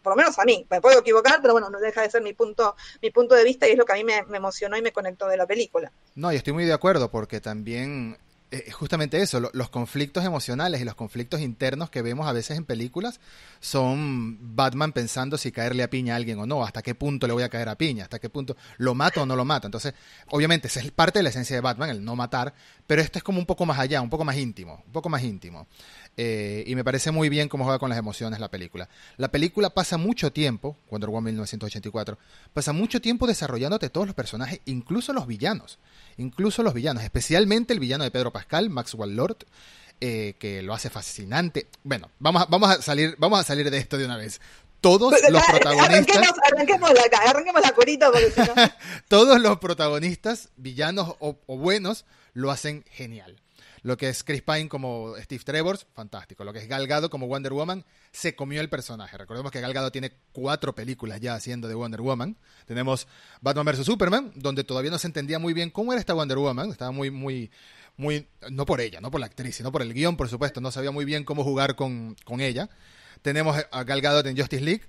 por 0.03 0.13
lo 0.13 0.17
menos 0.17 0.38
a 0.38 0.46
mí, 0.46 0.65
me 0.70 0.79
puedo 0.79 1.00
equivocar, 1.00 1.39
pero 1.41 1.53
bueno, 1.53 1.72
no 1.72 1.79
deja 1.79 2.03
de 2.03 2.12
ser 2.12 2.22
mi 2.22 2.34
punto, 2.34 2.75
mi 3.01 3.10
punto 3.10 3.34
de 3.34 3.44
vista 3.44 3.67
y 3.67 3.72
es 3.72 3.77
lo 3.77 3.86
que 3.86 3.94
a 3.94 3.96
mí 3.96 4.03
me, 4.03 4.24
me 4.24 4.38
emocionó 4.38 4.77
y 4.77 4.84
me 4.84 4.91
conectó 4.91 5.27
de 5.27 5.38
la 5.38 5.48
película. 5.48 5.91
No, 6.13 6.32
y 6.32 6.36
estoy 6.36 6.53
muy 6.53 6.65
de 6.65 6.74
acuerdo, 6.74 7.10
porque 7.10 7.41
también 7.41 8.17
es 8.50 8.74
justamente 8.74 9.22
eso, 9.22 9.42
los 9.51 9.70
conflictos 9.70 10.24
emocionales 10.24 10.80
y 10.80 10.86
los 10.86 10.96
conflictos 10.96 11.42
internos 11.42 11.89
que 11.89 12.01
vemos 12.01 12.27
a 12.27 12.32
veces 12.32 12.58
en 12.58 12.63
películas 12.63 13.20
son 13.60 14.56
Batman 14.56 14.94
pensando 14.94 15.38
si 15.38 15.51
caerle 15.51 15.84
a 15.84 15.89
piña 15.89 16.13
a 16.13 16.18
alguien 16.18 16.39
o 16.39 16.46
no, 16.46 16.63
hasta 16.63 16.82
qué 16.82 16.96
punto 16.96 17.27
le 17.27 17.34
voy 17.34 17.44
a 17.44 17.50
caer 17.50 17.68
a 17.68 17.77
piña, 17.77 18.04
hasta 18.04 18.20
qué 18.20 18.30
punto 18.30 18.56
lo 18.77 18.96
mato 18.96 19.24
o 19.24 19.25
no 19.25 19.36
lo 19.36 19.44
mato. 19.44 19.68
Entonces, 19.68 19.94
obviamente, 20.30 20.68
esa 20.68 20.80
es 20.80 20.92
parte 20.92 21.20
de 21.20 21.24
la 21.24 21.30
esencia 21.30 21.56
de 21.56 21.62
Batman, 21.62 21.89
el 21.89 22.04
no 22.04 22.16
matar, 22.16 22.54
pero 22.86 23.01
esto 23.01 23.20
es 23.20 23.24
como 23.24 23.39
un 23.39 23.46
poco 23.46 23.66
más 23.66 23.80
allá, 23.80 24.01
un 24.01 24.10
poco 24.10 24.24
más 24.24 24.38
íntimo, 24.38 24.82
un 24.86 24.94
poco 24.94 25.10
más 25.10 25.24
íntimo. 25.24 25.68
Eh, 26.16 26.63
y 26.66 26.75
me 26.75 26.84
parece 26.84 27.12
muy 27.12 27.30
bien 27.30 27.50
cómo 27.50 27.66
juega 27.66 27.80
con 27.80 27.89
las 27.89 28.00
emociones 28.00 28.39
la 28.39 28.50
película. 28.50 28.88
La 29.18 29.30
película 29.30 29.72
pasa 29.72 29.98
mucho 29.98 30.32
tiempo, 30.32 30.77
Wonder 30.89 31.10
Woman 31.10 31.34
1984, 31.34 32.18
pasa 32.54 32.72
mucho 32.72 33.01
tiempo 33.01 33.27
desarrollándote 33.27 33.89
todos 33.89 34.08
los 34.08 34.16
personajes, 34.16 34.62
incluso 34.66 35.12
los 35.12 35.27
villanos. 35.27 35.80
Incluso 36.17 36.63
los 36.63 36.74
villanos, 36.74 37.03
especialmente 37.03 37.74
el 37.74 37.79
villano 37.79 38.03
de 38.03 38.12
Pedro 38.12 38.31
Pascal, 38.31 38.69
Maxwell 38.69 39.15
Lord, 39.15 39.38
eh, 40.01 40.36
que 40.39 40.62
lo 40.62 40.74
hace 40.74 40.89
fascinante. 40.89 41.67
Bueno, 41.83 42.09
vamos 42.19 42.43
a, 42.43 42.45
vamos 42.45 42.69
a 42.69 42.81
salir, 42.81 43.15
vamos 43.19 43.39
a 43.39 43.43
salir 43.43 43.69
de 43.69 43.77
esto 43.77 43.97
de 43.97 44.05
una 44.05 44.17
vez. 44.17 44.41
Todos 44.81 45.13
los 45.29 45.43
protagonistas. 45.43 46.17
Arranquemos, 46.51 46.91
la, 46.93 47.29
arranquemos 47.29 47.62
la 47.62 47.71
curita 47.71 48.12
porque 48.12 48.31
si 48.31 48.41
no... 48.41 48.53
Todos 49.07 49.41
los 49.41 49.57
protagonistas, 49.57 50.50
villanos 50.55 51.15
o 51.19 51.36
buenos, 51.47 52.05
lo 52.33 52.51
hacen 52.51 52.83
genial. 52.91 53.41
Lo 53.84 53.98
que 53.98 54.10
es 54.10 54.24
Chris 54.24 54.41
Pine 54.41 54.69
como 54.69 55.15
Steve 55.17 55.43
Trevor, 55.43 55.77
fantástico. 55.93 56.43
Lo 56.43 56.53
que 56.53 56.60
es 56.60 56.67
Gal 56.67 56.88
Gadot 56.88 57.12
como 57.12 57.27
Wonder 57.27 57.53
Woman, 57.53 57.86
se 58.12 58.36
comió 58.36 58.62
el 58.62 58.69
personaje. 58.69 59.17
Recordemos 59.17 59.51
que 59.51 59.62
Gal 59.62 59.74
Gadot 59.74 59.91
tiene 59.91 60.13
cuatro 60.31 60.74
películas 60.74 61.19
ya 61.19 61.36
haciendo 61.36 61.67
de 61.67 61.75
Wonder 61.75 62.01
Woman. 62.01 62.38
Tenemos 62.65 63.07
Batman 63.41 63.65
vs. 63.65 63.86
Superman, 63.86 64.31
donde 64.36 64.63
todavía 64.63 64.91
no 64.91 64.98
se 64.98 65.07
entendía 65.07 65.39
muy 65.39 65.53
bien 65.53 65.69
cómo 65.69 65.93
era 65.93 66.00
esta 66.00 66.13
Wonder 66.13 66.38
Woman. 66.38 66.72
Estaba 66.72 66.91
muy, 66.91 67.12
muy, 67.12 67.51
muy, 67.98 68.27
no 68.50 68.65
por 68.65 68.81
ella, 68.81 69.00
no 69.01 69.12
por 69.12 69.19
la 69.19 69.27
actriz, 69.27 69.55
sino 69.55 69.72
por 69.72 69.81
el 69.81 69.93
guion, 69.93 70.17
por 70.17 70.29
supuesto. 70.29 70.62
No 70.62 70.72
sabía 70.72 70.91
muy 70.91 71.05
bien 71.05 71.24
cómo 71.24 71.43
jugar 71.43 71.75
con, 71.75 72.15
con 72.24 72.41
ella. 72.41 72.69
Tenemos 73.22 73.57
a 73.72 73.84
Gal 73.84 74.01
Gadot 74.01 74.25
en 74.25 74.38
Justice 74.38 74.63
League. 74.63 74.84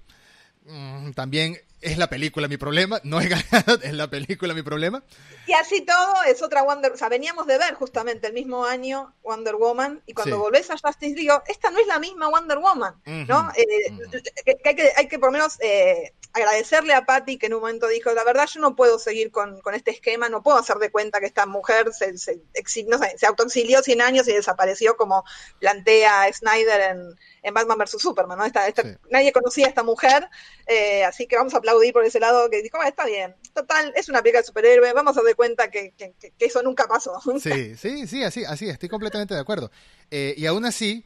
Mm, 0.66 1.12
también 1.12 1.58
es 1.80 1.98
la 1.98 2.08
película 2.08 2.48
mi 2.48 2.56
problema, 2.56 3.00
no 3.04 3.20
es 3.20 3.28
es 3.82 3.92
la 3.94 4.08
película 4.08 4.54
mi 4.54 4.62
problema. 4.62 5.02
Y 5.46 5.52
así 5.52 5.82
todo 5.82 6.14
es 6.26 6.42
otra 6.42 6.62
Wonder, 6.62 6.92
o 6.92 6.96
sea, 6.96 7.08
veníamos 7.08 7.46
de 7.46 7.58
ver 7.58 7.74
justamente 7.74 8.26
el 8.26 8.32
mismo 8.32 8.64
año 8.64 9.14
Wonder 9.22 9.56
Woman 9.56 10.02
y 10.06 10.14
cuando 10.14 10.38
volvés 10.38 10.70
a 10.70 10.76
Justice 10.78 11.14
digo, 11.14 11.42
esta 11.46 11.70
no 11.70 11.78
es 11.78 11.86
la 11.86 11.98
misma 11.98 12.28
Wonder 12.28 12.58
Woman, 12.58 12.94
¿no? 13.26 13.50
Eh, 13.56 14.56
hay, 14.64 14.74
que, 14.74 14.92
hay 14.96 15.08
que 15.08 15.18
por 15.18 15.28
lo 15.28 15.32
menos 15.32 15.58
eh, 15.60 16.12
agradecerle 16.32 16.94
a 16.94 17.04
Patty 17.04 17.38
que 17.38 17.46
en 17.46 17.54
un 17.54 17.60
momento 17.60 17.88
dijo, 17.88 18.12
la 18.12 18.24
verdad 18.24 18.46
yo 18.46 18.60
no 18.60 18.76
puedo 18.76 18.98
seguir 18.98 19.30
con, 19.30 19.60
este 19.74 19.90
esquema, 19.90 20.28
no 20.28 20.42
puedo 20.42 20.58
hacer 20.58 20.76
de 20.76 20.90
cuenta 20.90 21.20
que 21.20 21.26
esta 21.26 21.46
mujer 21.46 21.92
se, 21.92 22.16
se, 22.18 22.40
se 22.64 23.26
autoexilió 23.26 23.82
100 23.82 24.00
años 24.00 24.28
y 24.28 24.32
desapareció 24.32 24.96
como 24.96 25.24
plantea 25.58 26.32
Snyder 26.32 26.80
en, 26.92 27.16
en 27.42 27.54
Batman 27.54 27.78
vs. 27.78 28.00
Superman, 28.00 28.38
¿no? 28.38 28.44
Esta, 28.44 28.66
Nadie 29.10 29.32
conocía 29.32 29.66
a 29.66 29.68
esta 29.68 29.82
mujer, 29.82 30.28
eh, 30.66 31.04
así 31.04 31.26
que 31.26 31.36
vamos 31.36 31.54
a 31.54 31.60
aplaudir 31.68 31.92
por 31.92 32.04
ese 32.04 32.20
lado 32.20 32.48
que 32.50 32.62
dijo, 32.62 32.78
ah, 32.80 32.88
está 32.88 33.06
bien, 33.06 33.34
total, 33.54 33.92
es 33.94 34.08
una 34.08 34.22
película 34.22 34.40
de 34.40 34.46
superhéroe, 34.46 34.92
vamos 34.92 35.16
a 35.16 35.22
dar 35.22 35.36
cuenta 35.36 35.70
que, 35.70 35.94
eso 36.38 36.62
nunca 36.62 36.86
pasó. 36.86 37.20
Sí, 37.40 37.74
sí, 37.76 38.06
sí, 38.06 38.22
así, 38.22 38.44
así, 38.44 38.68
estoy 38.68 38.88
completamente 38.88 39.34
de 39.34 39.40
acuerdo. 39.40 39.70
Eh, 40.10 40.34
y 40.36 40.46
aún 40.46 40.64
así, 40.64 41.04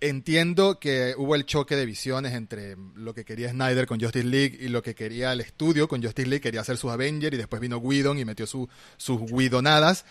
entiendo 0.00 0.78
que 0.78 1.14
hubo 1.16 1.34
el 1.34 1.44
choque 1.44 1.76
de 1.76 1.86
visiones 1.86 2.32
entre 2.34 2.76
lo 2.94 3.14
que 3.14 3.24
quería 3.24 3.50
Snyder 3.50 3.86
con 3.86 4.00
Justice 4.00 4.26
League 4.26 4.56
y 4.60 4.68
lo 4.68 4.82
que 4.82 4.94
quería 4.94 5.32
el 5.32 5.40
estudio 5.40 5.88
con 5.88 6.02
Justice 6.02 6.28
League, 6.28 6.40
quería 6.40 6.60
hacer 6.60 6.76
sus 6.76 6.90
Avengers 6.90 7.34
y 7.34 7.38
después 7.38 7.60
vino 7.60 7.78
Whedon 7.78 8.18
y 8.18 8.24
metió 8.24 8.46
su, 8.46 8.68
sus 8.96 9.20
Whedonadas. 9.30 10.04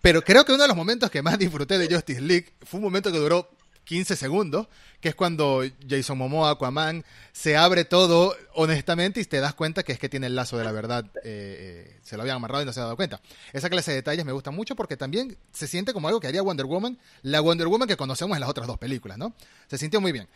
Pero 0.00 0.22
creo 0.22 0.44
que 0.44 0.52
uno 0.52 0.62
de 0.62 0.68
los 0.68 0.76
momentos 0.76 1.10
que 1.10 1.22
más 1.22 1.38
disfruté 1.38 1.78
de 1.78 1.92
Justice 1.92 2.20
League 2.20 2.52
fue 2.62 2.78
un 2.78 2.84
momento 2.84 3.10
que 3.10 3.18
duró 3.18 3.50
15 3.88 4.16
segundos, 4.16 4.68
que 5.00 5.08
es 5.08 5.14
cuando 5.14 5.62
Jason 5.88 6.18
Momoa, 6.18 6.50
Aquaman, 6.50 7.06
se 7.32 7.56
abre 7.56 7.86
todo 7.86 8.36
honestamente 8.52 9.18
y 9.18 9.24
te 9.24 9.40
das 9.40 9.54
cuenta 9.54 9.82
que 9.82 9.92
es 9.92 9.98
que 9.98 10.10
tiene 10.10 10.26
el 10.26 10.36
lazo 10.36 10.58
de 10.58 10.64
la 10.64 10.72
verdad, 10.72 11.06
eh, 11.24 11.86
eh, 11.94 12.00
se 12.02 12.16
lo 12.16 12.22
habían 12.22 12.36
amarrado 12.36 12.62
y 12.62 12.66
no 12.66 12.72
se 12.74 12.80
ha 12.80 12.82
dado 12.82 12.96
cuenta. 12.96 13.22
Esa 13.54 13.70
clase 13.70 13.92
de 13.92 13.96
detalles 13.96 14.26
me 14.26 14.32
gusta 14.32 14.50
mucho 14.50 14.76
porque 14.76 14.98
también 14.98 15.38
se 15.52 15.66
siente 15.66 15.94
como 15.94 16.06
algo 16.06 16.20
que 16.20 16.26
haría 16.26 16.42
Wonder 16.42 16.66
Woman, 16.66 16.98
la 17.22 17.40
Wonder 17.40 17.66
Woman 17.66 17.88
que 17.88 17.96
conocemos 17.96 18.36
en 18.36 18.40
las 18.40 18.50
otras 18.50 18.66
dos 18.66 18.76
películas, 18.76 19.16
¿no? 19.16 19.34
Se 19.68 19.78
sintió 19.78 20.02
muy 20.02 20.12
bien. 20.12 20.28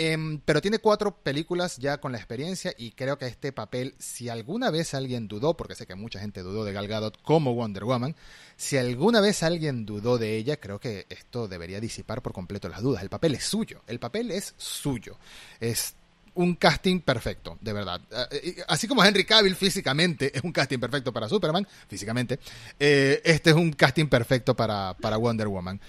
Em, 0.00 0.38
pero 0.44 0.60
tiene 0.60 0.78
cuatro 0.78 1.10
películas 1.10 1.76
ya 1.78 1.98
con 1.98 2.12
la 2.12 2.18
experiencia 2.18 2.72
y 2.78 2.92
creo 2.92 3.18
que 3.18 3.26
este 3.26 3.50
papel, 3.50 3.96
si 3.98 4.28
alguna 4.28 4.70
vez 4.70 4.94
alguien 4.94 5.26
dudó, 5.26 5.56
porque 5.56 5.74
sé 5.74 5.88
que 5.88 5.96
mucha 5.96 6.20
gente 6.20 6.42
dudó 6.42 6.64
de 6.64 6.72
Gal 6.72 6.86
Gadot 6.86 7.20
como 7.20 7.52
Wonder 7.52 7.82
Woman, 7.82 8.14
si 8.56 8.76
alguna 8.76 9.20
vez 9.20 9.42
alguien 9.42 9.84
dudó 9.84 10.16
de 10.16 10.36
ella, 10.36 10.60
creo 10.60 10.78
que 10.78 11.06
esto 11.08 11.48
debería 11.48 11.80
disipar 11.80 12.22
por 12.22 12.32
completo 12.32 12.68
las 12.68 12.80
dudas. 12.80 13.02
El 13.02 13.08
papel 13.08 13.34
es 13.34 13.42
suyo, 13.42 13.82
el 13.88 13.98
papel 13.98 14.30
es 14.30 14.54
suyo. 14.56 15.18
Es 15.58 15.94
un 16.34 16.54
casting 16.54 17.00
perfecto, 17.00 17.58
de 17.60 17.72
verdad. 17.72 18.00
Eh, 18.30 18.62
así 18.68 18.86
como 18.86 19.04
Henry 19.04 19.24
Cavill 19.24 19.56
físicamente 19.56 20.30
es 20.32 20.44
un 20.44 20.52
casting 20.52 20.78
perfecto 20.78 21.12
para 21.12 21.28
Superman, 21.28 21.66
físicamente, 21.88 22.38
eh, 22.78 23.20
este 23.24 23.50
es 23.50 23.56
un 23.56 23.72
casting 23.72 24.06
perfecto 24.06 24.54
para, 24.54 24.94
para 24.94 25.16
Wonder 25.16 25.48
Woman. 25.48 25.80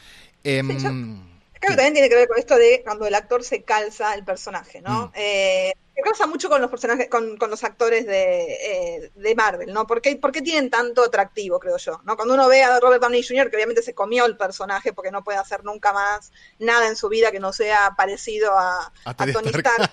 Em, 0.44 1.22
Creo 1.60 1.72
que 1.72 1.76
también 1.76 1.94
tiene 1.94 2.10
que 2.10 2.16
ver 2.16 2.28
con 2.28 2.38
esto 2.38 2.56
de 2.56 2.82
cuando 2.84 3.06
el 3.06 3.16
actor 3.16 3.44
se 3.44 3.64
calza 3.64 4.14
el 4.14 4.24
personaje, 4.24 4.82
¿no? 4.82 5.08
Mm. 5.08 5.12
Eh, 5.16 5.74
pasa 6.02 6.28
mucho 6.28 6.50
con 6.50 6.62
los 6.62 6.70
personajes, 6.70 7.08
con, 7.10 7.38
con 7.38 7.50
los 7.50 7.64
actores 7.64 8.06
de, 8.06 8.54
eh, 8.54 9.12
de 9.16 9.36
Marvel, 9.36 9.74
¿no? 9.74 9.88
¿Por 9.88 10.02
qué, 10.02 10.16
¿Por 10.16 10.32
qué, 10.32 10.42
tienen 10.42 10.70
tanto 10.70 11.04
atractivo, 11.04 11.60
creo 11.60 11.78
yo? 11.78 12.02
¿no? 12.04 12.16
Cuando 12.16 12.34
uno 12.34 12.48
ve 12.48 12.64
a 12.64 12.80
Robert 12.80 13.02
Downey 13.02 13.24
Jr., 13.24 13.50
que 13.50 13.58
obviamente 13.58 13.82
se 13.82 13.94
comió 13.94 14.26
el 14.26 14.38
personaje 14.38 14.94
porque 14.94 15.12
no 15.12 15.24
puede 15.24 15.38
hacer 15.38 15.64
nunca 15.64 15.94
más 15.94 16.32
nada 16.60 16.88
en 16.88 16.96
su 16.96 17.10
vida 17.10 17.32
que 17.32 17.40
no 17.40 17.54
sea 17.54 17.94
parecido 17.98 18.58
a, 18.58 18.92
a, 19.06 19.16
Tony 19.16 19.50
Stark. 19.50 19.92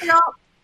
pero, 0.00 0.14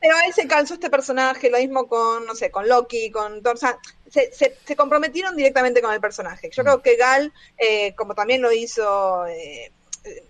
pero 0.01 0.15
él 0.27 0.33
se 0.35 0.47
calzó 0.47 0.75
este 0.75 0.91
personaje, 0.91 1.51
lo 1.51 1.59
mismo 1.59 1.89
con, 1.89 2.27
no 2.27 2.35
sé, 2.35 2.51
con 2.51 2.69
Loki, 2.69 3.11
con 3.11 3.43
Thor, 3.43 3.59
se, 3.59 4.33
se, 4.33 4.57
se, 4.65 4.77
comprometieron 4.77 5.37
directamente 5.37 5.83
con 5.83 5.93
el 5.93 6.01
personaje. 6.01 6.51
Yo 6.53 6.63
mm. 6.63 6.67
creo 6.67 6.83
que 6.83 6.97
Gal, 6.97 7.33
eh, 7.57 7.95
como 7.95 8.15
también 8.15 8.43
lo 8.43 8.53
hizo 8.53 9.27
eh, 9.27 9.73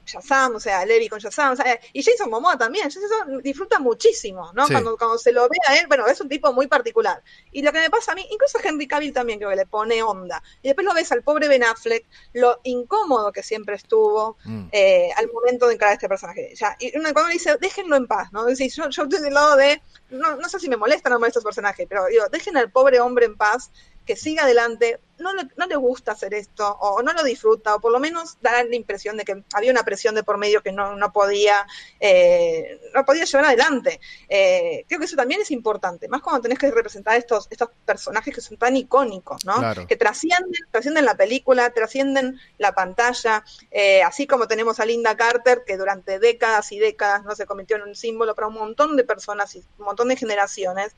Shazam, 0.04 0.56
o 0.56 0.60
sea, 0.60 0.84
Levi 0.84 1.08
con 1.08 1.18
Shazam, 1.18 1.52
o 1.52 1.56
sea, 1.56 1.78
y 1.92 2.02
Jason 2.02 2.30
Momoa 2.30 2.56
también, 2.56 2.84
Jason 2.84 3.42
disfruta 3.42 3.78
muchísimo, 3.78 4.52
¿no? 4.54 4.66
Sí. 4.66 4.72
Cuando, 4.72 4.96
cuando, 4.96 5.18
se 5.18 5.32
lo 5.32 5.48
ve 5.48 5.58
a 5.66 5.76
él, 5.76 5.86
bueno, 5.86 6.06
es 6.06 6.20
un 6.20 6.28
tipo 6.28 6.52
muy 6.52 6.66
particular. 6.66 7.22
Y 7.52 7.62
lo 7.62 7.72
que 7.72 7.80
me 7.80 7.90
pasa 7.90 8.12
a 8.12 8.14
mí, 8.14 8.26
incluso 8.30 8.58
a 8.58 8.60
Henry 8.62 8.86
Cavill 8.86 9.12
también 9.12 9.38
creo 9.38 9.50
que 9.50 9.56
le 9.56 9.66
pone 9.66 10.02
onda. 10.02 10.42
Y 10.62 10.68
después 10.68 10.84
lo 10.84 10.94
ves 10.94 11.10
al 11.12 11.22
pobre 11.22 11.48
Ben 11.48 11.64
Affleck, 11.64 12.06
lo 12.32 12.60
incómodo 12.64 13.32
que 13.32 13.42
siempre 13.42 13.76
estuvo 13.76 14.36
mm. 14.44 14.68
eh, 14.72 15.10
al 15.16 15.30
momento 15.32 15.68
de 15.68 15.74
encarar 15.74 15.92
a 15.92 15.94
este 15.94 16.08
personaje. 16.08 16.54
Ya, 16.54 16.76
y 16.78 16.92
cuando 16.92 17.26
dice, 17.26 17.56
déjenlo 17.60 17.96
en 17.96 18.06
paz, 18.06 18.32
¿no? 18.32 18.46
Dice, 18.46 18.68
yo, 18.68 18.88
yo 18.88 19.02
estoy 19.04 19.20
del 19.20 19.34
lado 19.34 19.56
de, 19.56 19.82
no, 20.10 20.36
no 20.36 20.48
sé 20.48 20.58
si 20.58 20.68
me 20.68 20.76
molesta 20.76 21.08
o 21.08 21.12
no 21.12 21.18
molesta 21.18 21.40
el 21.40 21.44
personaje, 21.44 21.86
pero 21.86 22.06
digo, 22.06 22.28
dejen 22.30 22.56
al 22.56 22.70
pobre 22.70 23.00
hombre 23.00 23.26
en 23.26 23.36
paz, 23.36 23.70
que 24.06 24.16
siga 24.16 24.44
adelante, 24.44 25.00
no 25.18 25.32
le, 25.34 25.48
no 25.56 25.66
le, 25.66 25.76
gusta 25.76 26.12
hacer 26.12 26.34
esto, 26.34 26.76
o 26.80 27.02
no 27.02 27.12
lo 27.12 27.22
disfruta, 27.22 27.74
o 27.74 27.80
por 27.80 27.92
lo 27.92 27.98
menos 27.98 28.38
da 28.40 28.62
la 28.64 28.74
impresión 28.74 29.16
de 29.16 29.24
que 29.24 29.42
había 29.52 29.70
una 29.70 29.82
presión 29.82 30.14
de 30.14 30.22
por 30.22 30.38
medio 30.38 30.62
que 30.62 30.72
no, 30.72 30.96
no 30.96 31.12
podía, 31.12 31.66
eh, 32.00 32.80
no 32.94 33.04
podía 33.04 33.24
llevar 33.24 33.46
adelante. 33.46 34.00
Eh, 34.28 34.84
creo 34.86 35.00
que 35.00 35.06
eso 35.06 35.16
también 35.16 35.40
es 35.40 35.50
importante, 35.50 36.08
más 36.08 36.22
cuando 36.22 36.42
tenés 36.42 36.58
que 36.58 36.70
representar 36.70 37.16
estos, 37.16 37.48
estos 37.50 37.70
personajes 37.84 38.34
que 38.34 38.40
son 38.40 38.56
tan 38.56 38.76
icónicos, 38.76 39.44
¿no? 39.44 39.56
Claro. 39.56 39.86
Que 39.86 39.96
trascienden, 39.96 40.62
trascienden 40.70 41.04
la 41.04 41.16
película, 41.16 41.70
trascienden 41.70 42.38
la 42.58 42.72
pantalla, 42.72 43.44
eh, 43.70 44.02
así 44.02 44.26
como 44.26 44.46
tenemos 44.46 44.80
a 44.80 44.86
Linda 44.86 45.16
Carter, 45.16 45.62
que 45.66 45.76
durante 45.76 46.18
décadas 46.18 46.70
y 46.72 46.78
décadas 46.78 47.24
no 47.24 47.34
se 47.34 47.46
convirtió 47.46 47.76
en 47.76 47.82
un 47.82 47.94
símbolo 47.94 48.34
para 48.34 48.48
un 48.48 48.54
montón 48.54 48.96
de 48.96 49.04
personas 49.04 49.54
y 49.54 49.64
un 49.78 49.84
montón 49.84 50.08
de 50.08 50.16
generaciones. 50.16 50.94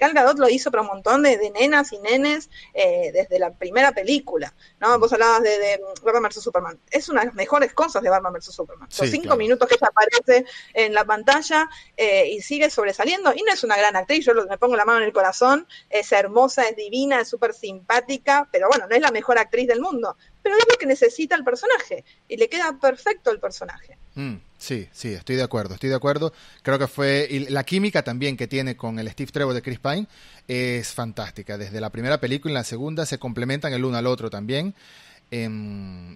Gal 0.00 0.12
Gadot 0.12 0.38
lo 0.38 0.48
hizo 0.48 0.70
para 0.70 0.82
un 0.82 0.88
montón 0.88 1.22
de, 1.22 1.36
de 1.36 1.50
nenas 1.50 1.92
y 1.92 1.98
nenes 1.98 2.50
desde 2.74 3.38
la 3.38 3.51
primera 3.54 3.92
película, 3.92 4.52
¿no? 4.80 4.98
Vos 4.98 5.12
hablabas 5.12 5.42
de, 5.42 5.58
de 5.58 5.80
Batman 6.02 6.24
vs. 6.24 6.42
Superman. 6.42 6.80
Es 6.90 7.08
una 7.08 7.20
de 7.20 7.26
las 7.26 7.34
mejores 7.34 7.72
cosas 7.72 8.02
de 8.02 8.10
Batman 8.10 8.32
vs. 8.32 8.54
Superman. 8.54 8.88
Los 8.88 8.98
sí, 8.98 9.08
cinco 9.08 9.22
claro. 9.22 9.38
minutos 9.38 9.68
que 9.68 9.74
ella 9.74 9.88
aparece 9.88 10.44
en 10.74 10.94
la 10.94 11.04
pantalla 11.04 11.68
eh, 11.96 12.28
y 12.28 12.40
sigue 12.40 12.70
sobresaliendo. 12.70 13.32
Y 13.34 13.42
no 13.42 13.52
es 13.52 13.64
una 13.64 13.76
gran 13.76 13.96
actriz, 13.96 14.24
yo 14.24 14.34
me 14.34 14.58
pongo 14.58 14.76
la 14.76 14.84
mano 14.84 14.98
en 14.98 15.04
el 15.04 15.12
corazón. 15.12 15.66
Es 15.90 16.12
hermosa, 16.12 16.68
es 16.68 16.76
divina, 16.76 17.20
es 17.20 17.28
súper 17.28 17.54
simpática, 17.54 18.48
pero 18.50 18.68
bueno, 18.68 18.86
no 18.88 18.94
es 18.94 19.02
la 19.02 19.10
mejor 19.10 19.38
actriz 19.38 19.66
del 19.68 19.80
mundo. 19.80 20.16
Pero 20.42 20.56
es 20.56 20.64
lo 20.68 20.76
que 20.76 20.86
necesita 20.86 21.36
el 21.36 21.44
personaje 21.44 22.04
y 22.28 22.36
le 22.36 22.48
queda 22.48 22.78
perfecto 22.80 23.30
el 23.30 23.40
personaje. 23.40 23.98
Mm, 24.14 24.34
sí, 24.58 24.88
sí, 24.92 25.12
estoy 25.14 25.36
de 25.36 25.42
acuerdo, 25.42 25.74
estoy 25.74 25.90
de 25.90 25.96
acuerdo. 25.96 26.32
Creo 26.62 26.78
que 26.78 26.86
fue. 26.86 27.26
Y 27.30 27.50
la 27.50 27.64
química 27.64 28.02
también 28.02 28.36
que 28.36 28.46
tiene 28.46 28.76
con 28.76 28.98
el 28.98 29.08
Steve 29.10 29.32
Trevor 29.32 29.54
de 29.54 29.62
Chris 29.62 29.78
Pine 29.78 30.06
es 30.48 30.92
fantástica. 30.92 31.56
Desde 31.58 31.80
la 31.80 31.90
primera 31.90 32.20
película 32.20 32.52
y 32.52 32.54
la 32.54 32.64
segunda 32.64 33.06
se 33.06 33.18
complementan 33.18 33.72
el 33.72 33.84
uno 33.84 33.96
al 33.96 34.06
otro 34.06 34.30
también. 34.30 34.74
Eh, 35.34 35.48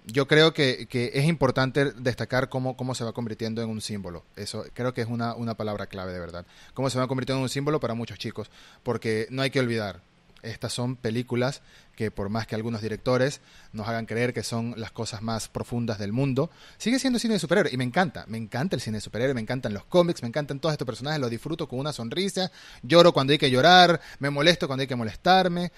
yo 0.05 0.27
creo 0.27 0.53
que, 0.53 0.85
que, 0.87 1.09
es 1.15 1.25
importante 1.25 1.91
destacar 1.93 2.49
cómo, 2.49 2.77
cómo 2.77 2.93
se 2.93 3.03
va 3.03 3.13
convirtiendo 3.13 3.63
en 3.63 3.69
un 3.69 3.81
símbolo. 3.81 4.23
Eso 4.35 4.63
creo 4.75 4.93
que 4.93 5.01
es 5.01 5.07
una, 5.07 5.33
una 5.33 5.55
palabra 5.55 5.87
clave 5.87 6.13
de 6.13 6.19
verdad. 6.19 6.45
Cómo 6.75 6.91
se 6.91 6.99
va 6.99 7.07
convirtiendo 7.07 7.39
en 7.39 7.43
un 7.43 7.49
símbolo 7.49 7.79
para 7.79 7.95
muchos 7.95 8.19
chicos. 8.19 8.51
Porque 8.83 9.25
no 9.31 9.41
hay 9.41 9.49
que 9.49 9.59
olvidar, 9.59 10.01
estas 10.49 10.73
son 10.73 10.95
películas 10.95 11.61
que 11.95 12.11
por 12.11 12.29
más 12.29 12.45
que 12.45 12.55
algunos 12.55 12.81
directores 12.81 13.41
nos 13.73 13.87
hagan 13.87 14.05
creer 14.05 14.33
que 14.33 14.43
son 14.43 14.75
las 14.77 14.91
cosas 14.91 15.21
más 15.21 15.47
profundas 15.47 15.97
del 15.97 16.13
mundo, 16.13 16.51
sigue 16.77 16.99
siendo 16.99 17.19
cine 17.19 17.33
de 17.33 17.39
superhéroe 17.39 17.73
y 17.73 17.77
me 17.77 17.83
encanta, 17.83 18.25
me 18.27 18.37
encanta 18.37 18.75
el 18.75 18.81
cine 18.81 18.97
de 18.97 19.01
superhéroe, 19.01 19.33
me 19.33 19.41
encantan 19.41 19.73
los 19.73 19.85
cómics, 19.85 20.21
me 20.21 20.27
encantan 20.27 20.59
todos 20.59 20.73
estos 20.73 20.85
personajes, 20.85 21.19
los 21.19 21.31
disfruto 21.31 21.67
con 21.67 21.79
una 21.79 21.93
sonrisa, 21.93 22.51
lloro 22.83 23.13
cuando 23.13 23.31
hay 23.31 23.39
que 23.39 23.49
llorar, 23.49 23.99
me 24.19 24.29
molesto 24.29 24.67
cuando 24.67 24.81
hay 24.81 24.87
que 24.87 24.95
molestarme, 24.95 25.71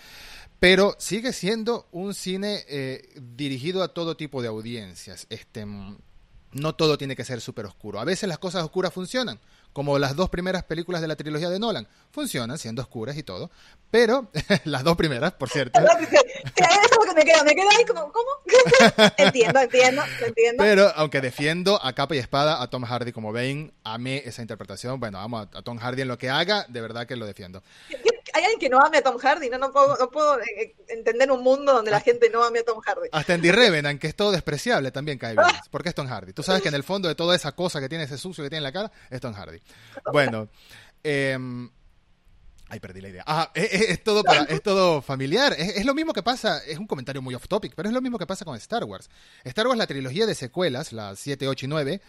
pero 0.59 0.95
sigue 0.99 1.31
siendo 1.31 1.87
un 1.91 2.13
cine 2.13 2.65
eh, 2.67 3.09
dirigido 3.35 3.81
a 3.81 3.93
todo 3.93 4.17
tipo 4.17 4.41
de 4.41 4.49
audiencias. 4.49 5.25
Este, 5.29 5.65
no 6.51 6.75
todo 6.75 6.97
tiene 6.97 7.15
que 7.15 7.23
ser 7.23 7.41
súper 7.41 7.65
oscuro. 7.65 7.99
A 7.99 8.05
veces 8.05 8.27
las 8.27 8.39
cosas 8.39 8.63
oscuras 8.63 8.93
funcionan, 8.93 9.39
como 9.73 9.99
las 9.99 10.15
dos 10.15 10.29
primeras 10.29 10.63
películas 10.63 11.01
de 11.01 11.07
la 11.07 11.15
trilogía 11.15 11.49
de 11.49 11.59
Nolan. 11.59 11.87
Funcionan 12.11 12.57
siendo 12.57 12.81
oscuras 12.81 13.17
y 13.17 13.23
todo, 13.23 13.51
pero 13.91 14.29
las 14.65 14.83
dos 14.83 14.95
primeras, 14.95 15.33
por 15.33 15.49
cierto. 15.49 15.79
Eso 15.79 17.13
me 17.15 17.25
queda, 17.25 17.43
me 17.43 17.55
queda 17.55 17.69
ahí 17.77 17.85
como, 17.85 18.11
¿cómo? 18.11 18.29
entiendo, 19.17 19.59
entiendo, 19.59 20.03
entiendo. 20.25 20.63
Pero 20.63 20.91
aunque 20.95 21.21
defiendo 21.21 21.83
a 21.83 21.93
capa 21.93 22.15
y 22.15 22.19
espada 22.19 22.61
a 22.61 22.69
Tom 22.69 22.83
Hardy 22.83 23.11
como 23.11 23.33
Bane, 23.33 23.71
amé 23.83 24.23
esa 24.25 24.41
interpretación. 24.41 24.99
Bueno, 24.99 25.19
amo 25.19 25.39
a, 25.39 25.41
a 25.41 25.61
Tom 25.61 25.77
Hardy 25.77 26.01
en 26.01 26.07
lo 26.07 26.17
que 26.17 26.29
haga, 26.29 26.65
de 26.69 26.81
verdad 26.81 27.07
que 27.07 27.15
lo 27.15 27.25
defiendo. 27.25 27.63
Hay 28.33 28.43
alguien 28.43 28.59
que 28.59 28.69
no 28.69 28.79
ame 28.79 28.97
a 28.97 29.01
Tom 29.01 29.17
Hardy, 29.17 29.49
no, 29.49 29.57
no 29.57 29.71
puedo, 29.71 29.97
no 29.97 30.09
puedo 30.09 30.39
eh, 30.39 30.75
entender 30.87 31.31
un 31.31 31.43
mundo 31.43 31.73
donde 31.73 31.91
la 31.91 31.99
gente 31.99 32.29
no 32.29 32.43
ame 32.43 32.59
a 32.59 32.63
Tom 32.63 32.79
Hardy. 32.79 33.09
Hasta 33.11 33.33
en 33.33 33.41
The 33.41 33.51
Revenant, 33.51 33.99
que 33.99 34.07
es 34.07 34.15
todo 34.15 34.31
despreciable, 34.31 34.91
también 34.91 35.17
cae 35.17 35.33
bien. 35.35 35.47
Porque 35.71 35.89
es 35.89 35.95
Tom 35.95 36.07
Hardy. 36.07 36.33
Tú 36.33 36.43
sabes 36.43 36.61
que 36.61 36.69
en 36.69 36.75
el 36.75 36.83
fondo 36.83 37.07
de 37.07 37.15
toda 37.15 37.35
esa 37.35 37.53
cosa 37.53 37.79
que 37.79 37.89
tiene, 37.89 38.03
ese 38.03 38.17
sucio 38.17 38.43
que 38.43 38.49
tiene 38.49 38.59
en 38.59 38.63
la 38.63 38.71
cara, 38.71 38.91
es 39.09 39.19
Tom 39.19 39.33
Hardy. 39.33 39.59
Bueno, 40.11 40.49
eh, 41.03 41.37
Ay, 42.71 42.79
perdí 42.79 43.01
la 43.01 43.09
idea. 43.09 43.23
Ah, 43.25 43.51
es, 43.55 44.03
todo 44.03 44.23
para, 44.23 44.43
es 44.43 44.61
todo 44.61 45.01
familiar. 45.01 45.55
Es, 45.57 45.77
es, 45.77 45.85
lo 45.85 45.95
mismo 45.95 46.13
que 46.13 46.21
pasa, 46.21 46.63
es 46.65 46.77
un 46.77 46.85
comentario 46.85 47.19
muy 47.19 47.33
off 47.33 47.47
topic, 47.47 47.73
pero 47.75 47.89
es 47.89 47.95
lo 47.95 48.01
mismo 48.01 48.19
que 48.19 48.27
pasa 48.27 48.45
con 48.45 48.55
Star 48.57 48.83
Wars. 48.83 49.09
Star 49.43 49.65
Wars, 49.65 49.79
la 49.79 49.87
trilogía 49.87 50.27
de 50.27 50.35
secuelas, 50.35 50.93
las 50.93 51.17
7, 51.19 51.47
8 51.47 51.65
y 51.65 51.69
9, 51.69 52.01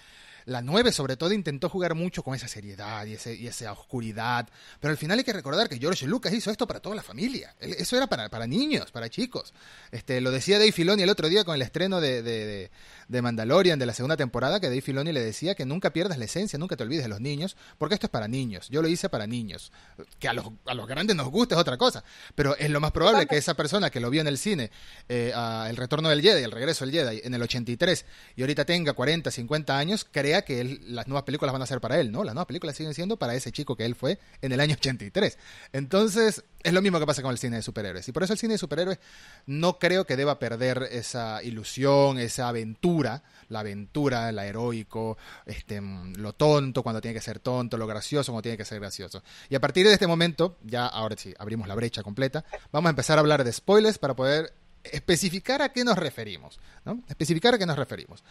la 0.45 0.63
9 0.63 0.93
sobre 0.93 1.17
todo 1.17 1.33
intentó 1.33 1.69
jugar 1.69 1.95
mucho 1.95 2.23
con 2.23 2.35
esa 2.35 2.49
seriedad 2.49 3.07
y, 3.07 3.15
ese, 3.15 3.35
y 3.35 3.47
esa 3.47 3.73
oscuridad, 3.73 4.49
pero 4.81 4.93
al 4.93 4.99
final 4.99 5.19
hay 5.19 5.25
que 5.25 5.33
recordar 5.33 5.69
que 5.69 5.79
George 5.79 6.07
Lucas 6.07 6.33
hizo 6.33 6.51
esto 6.51 6.67
para 6.67 6.81
toda 6.81 6.97
la 6.97 7.03
familia, 7.03 7.55
eso 7.61 7.97
era 7.97 8.07
para, 8.07 8.29
para 8.29 8.47
niños, 8.47 8.91
para 8.91 9.09
chicos. 9.09 9.53
Este, 9.91 10.21
lo 10.21 10.31
decía 10.31 10.59
Dave 10.59 10.73
Filoni 10.73 11.03
el 11.03 11.11
otro 11.11 11.29
día 11.29 11.45
con 11.45 11.55
el 11.55 11.63
estreno 11.63 12.01
de, 12.01 12.23
de, 12.23 12.71
de, 13.09 13.23
Mandalorian 13.23 13.79
de 13.79 13.87
la 13.87 13.95
segunda 13.95 14.17
temporada, 14.17 14.61
que 14.61 14.69
Dave 14.69 14.81
Filoni 14.81 15.13
le 15.13 15.21
decía 15.21 15.55
que 15.55 15.65
nunca 15.65 15.93
pierdas 15.93 16.19
la 16.19 16.25
esencia, 16.25 16.59
nunca 16.59 16.77
te 16.77 16.83
olvides 16.83 17.05
de 17.05 17.09
los 17.09 17.21
niños, 17.21 17.57
porque 17.79 17.95
esto 17.95 18.07
es 18.07 18.11
para 18.11 18.29
niños, 18.29 18.69
yo 18.69 18.83
lo 18.83 18.89
hice 18.89 19.09
para 19.09 19.27
niños, 19.27 19.73
que 20.19 20.29
a 20.29 20.33
los, 20.33 20.47
a 20.67 20.75
los 20.75 20.87
grandes 20.87 21.17
nos 21.17 21.29
gusta 21.31 21.55
es 21.55 21.61
otra 21.61 21.77
cosa, 21.77 22.05
pero 22.35 22.57
es 22.57 22.71
lo 22.71 22.81
más 22.81 22.93
probable 22.93 23.27
que 23.27 23.37
esa 23.37 23.55
persona 23.55 23.91
que 23.91 24.01
lo 24.01 24.11
vio 24.11 24.21
en 24.21 24.29
el 24.29 24.39
cine, 24.39 24.71
eh, 25.09 25.33
El 25.69 25.77
Retorno 25.77 26.09
del 26.09 26.23
Jedi, 26.23 26.43
El 26.43 26.53
Regreso 26.53 26.85
del 26.85 26.95
Jedi, 26.95 27.21
en 27.25 27.35
el 27.35 27.43
83, 27.43 28.05
y 28.37 28.43
ahorita 28.43 28.65
tenga 28.65 28.93
40, 28.93 29.31
50 29.31 29.79
años, 29.79 30.05
que 30.43 30.81
las 30.87 31.07
nuevas 31.09 31.25
películas 31.25 31.53
van 31.53 31.63
a 31.63 31.67
ser 31.67 31.81
para 31.81 32.01
él, 32.01 32.11
¿no? 32.11 32.25
Las 32.25 32.35
nuevas 32.35 32.47
películas 32.47 32.77
siguen 32.77 32.95
siendo 32.95 33.19
para 33.19 33.35
ese 33.35 33.53
chico 33.53 33.77
que 33.77 33.85
él 33.85 33.95
fue 33.95 34.19
en 34.41 34.53
el 34.53 34.61
año 34.61 34.75
83. 34.75 35.39
Entonces, 35.73 36.45
es 36.63 36.73
lo 36.73 36.83
mismo 36.83 36.99
que 36.99 37.07
pasa 37.07 37.23
con 37.23 37.31
el 37.31 37.39
cine 37.39 37.57
de 37.57 37.63
superhéroes. 37.63 38.09
Y 38.09 38.13
por 38.13 38.23
eso 38.23 38.33
el 38.33 38.39
cine 38.39 38.55
de 38.55 38.59
superhéroes 38.59 38.99
no 39.47 39.79
creo 39.79 40.07
que 40.07 40.17
deba 40.17 40.39
perder 40.39 40.89
esa 40.91 41.43
ilusión, 41.43 42.19
esa 42.19 42.49
aventura, 42.49 43.23
la 43.49 43.61
aventura, 43.61 44.29
el 44.29 44.39
heroico, 44.39 45.19
este, 45.47 45.81
lo 45.81 46.33
tonto 46.33 46.83
cuando 46.83 47.01
tiene 47.01 47.15
que 47.15 47.23
ser 47.23 47.41
tonto, 47.41 47.77
lo 47.77 47.87
gracioso 47.87 48.33
cuando 48.33 48.43
tiene 48.43 48.57
que 48.57 48.65
ser 48.65 48.81
gracioso. 48.81 49.23
Y 49.49 49.55
a 49.55 49.61
partir 49.61 49.87
de 49.87 49.93
este 49.93 50.07
momento, 50.07 50.59
ya 50.63 50.87
ahora 50.87 51.17
sí, 51.19 51.35
abrimos 51.39 51.69
la 51.69 51.75
brecha 51.75 52.03
completa, 52.03 52.45
vamos 52.73 52.89
a 52.89 52.91
empezar 52.91 53.19
a 53.19 53.21
hablar 53.21 53.45
de 53.45 53.53
spoilers 53.53 53.99
para 53.99 54.15
poder 54.15 54.53
especificar 54.85 55.63
a 55.63 55.71
qué 55.71 55.85
nos 55.85 55.99
referimos, 55.99 56.59
¿no? 56.85 57.01
Especificar 57.09 57.55
a 57.55 57.59
qué 57.59 57.67
nos 57.67 57.77
referimos. 57.77 58.23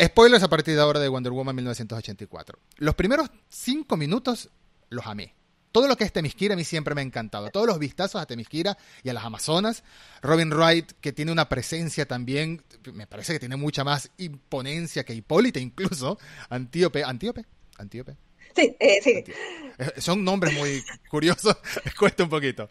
Spoilers 0.00 0.42
a 0.42 0.48
partir 0.48 0.74
de 0.74 0.80
ahora 0.80 0.98
de 0.98 1.08
Wonder 1.08 1.32
Woman 1.32 1.54
1984. 1.54 2.58
Los 2.78 2.94
primeros 2.94 3.30
cinco 3.48 3.96
minutos 3.96 4.50
los 4.90 5.06
amé. 5.06 5.34
Todo 5.70 5.88
lo 5.88 5.96
que 5.96 6.04
es 6.04 6.12
Temisquira 6.12 6.54
a 6.54 6.56
mí 6.56 6.64
siempre 6.64 6.94
me 6.94 7.00
ha 7.00 7.04
encantado. 7.04 7.50
Todos 7.50 7.66
los 7.66 7.78
vistazos 7.78 8.20
a 8.20 8.26
Temisquira 8.26 8.78
y 9.02 9.08
a 9.08 9.12
las 9.12 9.24
Amazonas. 9.24 9.82
Robin 10.22 10.52
Wright, 10.52 10.92
que 11.00 11.12
tiene 11.12 11.32
una 11.32 11.48
presencia 11.48 12.06
también, 12.06 12.62
me 12.92 13.06
parece 13.06 13.32
que 13.32 13.40
tiene 13.40 13.56
mucha 13.56 13.82
más 13.82 14.10
imponencia 14.18 15.04
que 15.04 15.14
Hipólita 15.14 15.58
incluso. 15.58 16.18
Antíope, 16.48 17.02
Antíope, 17.02 17.44
Antíope. 17.78 18.16
Sí, 18.54 18.76
eh, 18.78 19.00
sí. 19.02 19.16
Antíope. 19.16 20.00
Son 20.00 20.22
nombres 20.22 20.54
muy 20.54 20.84
curiosos, 21.10 21.56
les 21.84 21.94
cuesta 21.94 22.22
un 22.22 22.30
poquito 22.30 22.68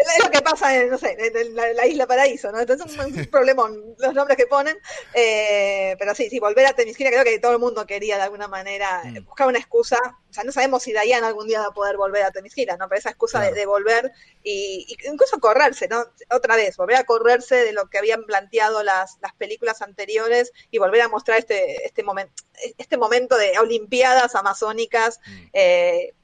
es 0.00 0.24
lo 0.24 0.30
que 0.30 0.42
pasa 0.42 0.76
en, 0.76 0.90
no 0.90 0.98
sé, 0.98 1.16
en 1.18 1.54
la, 1.54 1.72
la, 1.72 1.86
isla 1.86 2.06
Paraíso, 2.06 2.50
¿no? 2.50 2.60
Entonces 2.60 2.92
es 2.92 2.98
un, 2.98 3.26
problemón 3.26 3.94
los 3.98 4.14
nombres 4.14 4.36
que 4.36 4.46
ponen. 4.46 4.76
Eh, 5.14 5.96
pero 5.98 6.14
sí, 6.14 6.28
sí, 6.30 6.38
volver 6.38 6.66
a 6.66 6.72
Temisquira, 6.72 7.10
creo 7.10 7.24
que 7.24 7.38
todo 7.38 7.52
el 7.52 7.58
mundo 7.58 7.86
quería 7.86 8.16
de 8.16 8.22
alguna 8.22 8.48
manera 8.48 9.02
mm. 9.04 9.24
buscar 9.24 9.46
una 9.48 9.58
excusa. 9.58 9.98
O 10.28 10.32
sea, 10.32 10.44
no 10.44 10.52
sabemos 10.52 10.82
si 10.82 10.92
Diana 10.92 11.26
algún 11.26 11.46
día 11.46 11.60
va 11.60 11.66
a 11.66 11.72
poder 11.72 11.96
volver 11.96 12.22
a 12.22 12.30
Temisquira, 12.30 12.76
¿no? 12.76 12.88
Pero 12.88 12.98
esa 12.98 13.10
excusa 13.10 13.38
claro. 13.40 13.54
de, 13.54 13.60
de, 13.60 13.66
volver 13.66 14.12
y, 14.42 14.86
y, 14.88 15.08
incluso 15.08 15.38
correrse, 15.40 15.88
¿no? 15.88 16.04
Otra 16.30 16.56
vez, 16.56 16.76
volver 16.76 16.96
a 16.96 17.04
correrse 17.04 17.56
de 17.56 17.72
lo 17.72 17.88
que 17.88 17.98
habían 17.98 18.24
planteado 18.24 18.82
las, 18.82 19.18
las 19.20 19.34
películas 19.34 19.82
anteriores 19.82 20.52
y 20.70 20.78
volver 20.78 21.02
a 21.02 21.08
mostrar 21.08 21.38
este, 21.38 21.84
este, 21.84 22.02
momento 22.02 22.42
este 22.78 22.96
momento 22.96 23.36
de 23.36 23.58
Olimpiadas 23.58 24.34
amazónicas. 24.34 25.20
Mm. 25.26 25.46
Eh, 25.52 26.14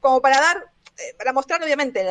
como 0.00 0.20
para 0.20 0.38
dar 0.38 0.58
eh, 0.58 0.73
para 1.18 1.32
mostrar 1.32 1.62
obviamente 1.62 2.04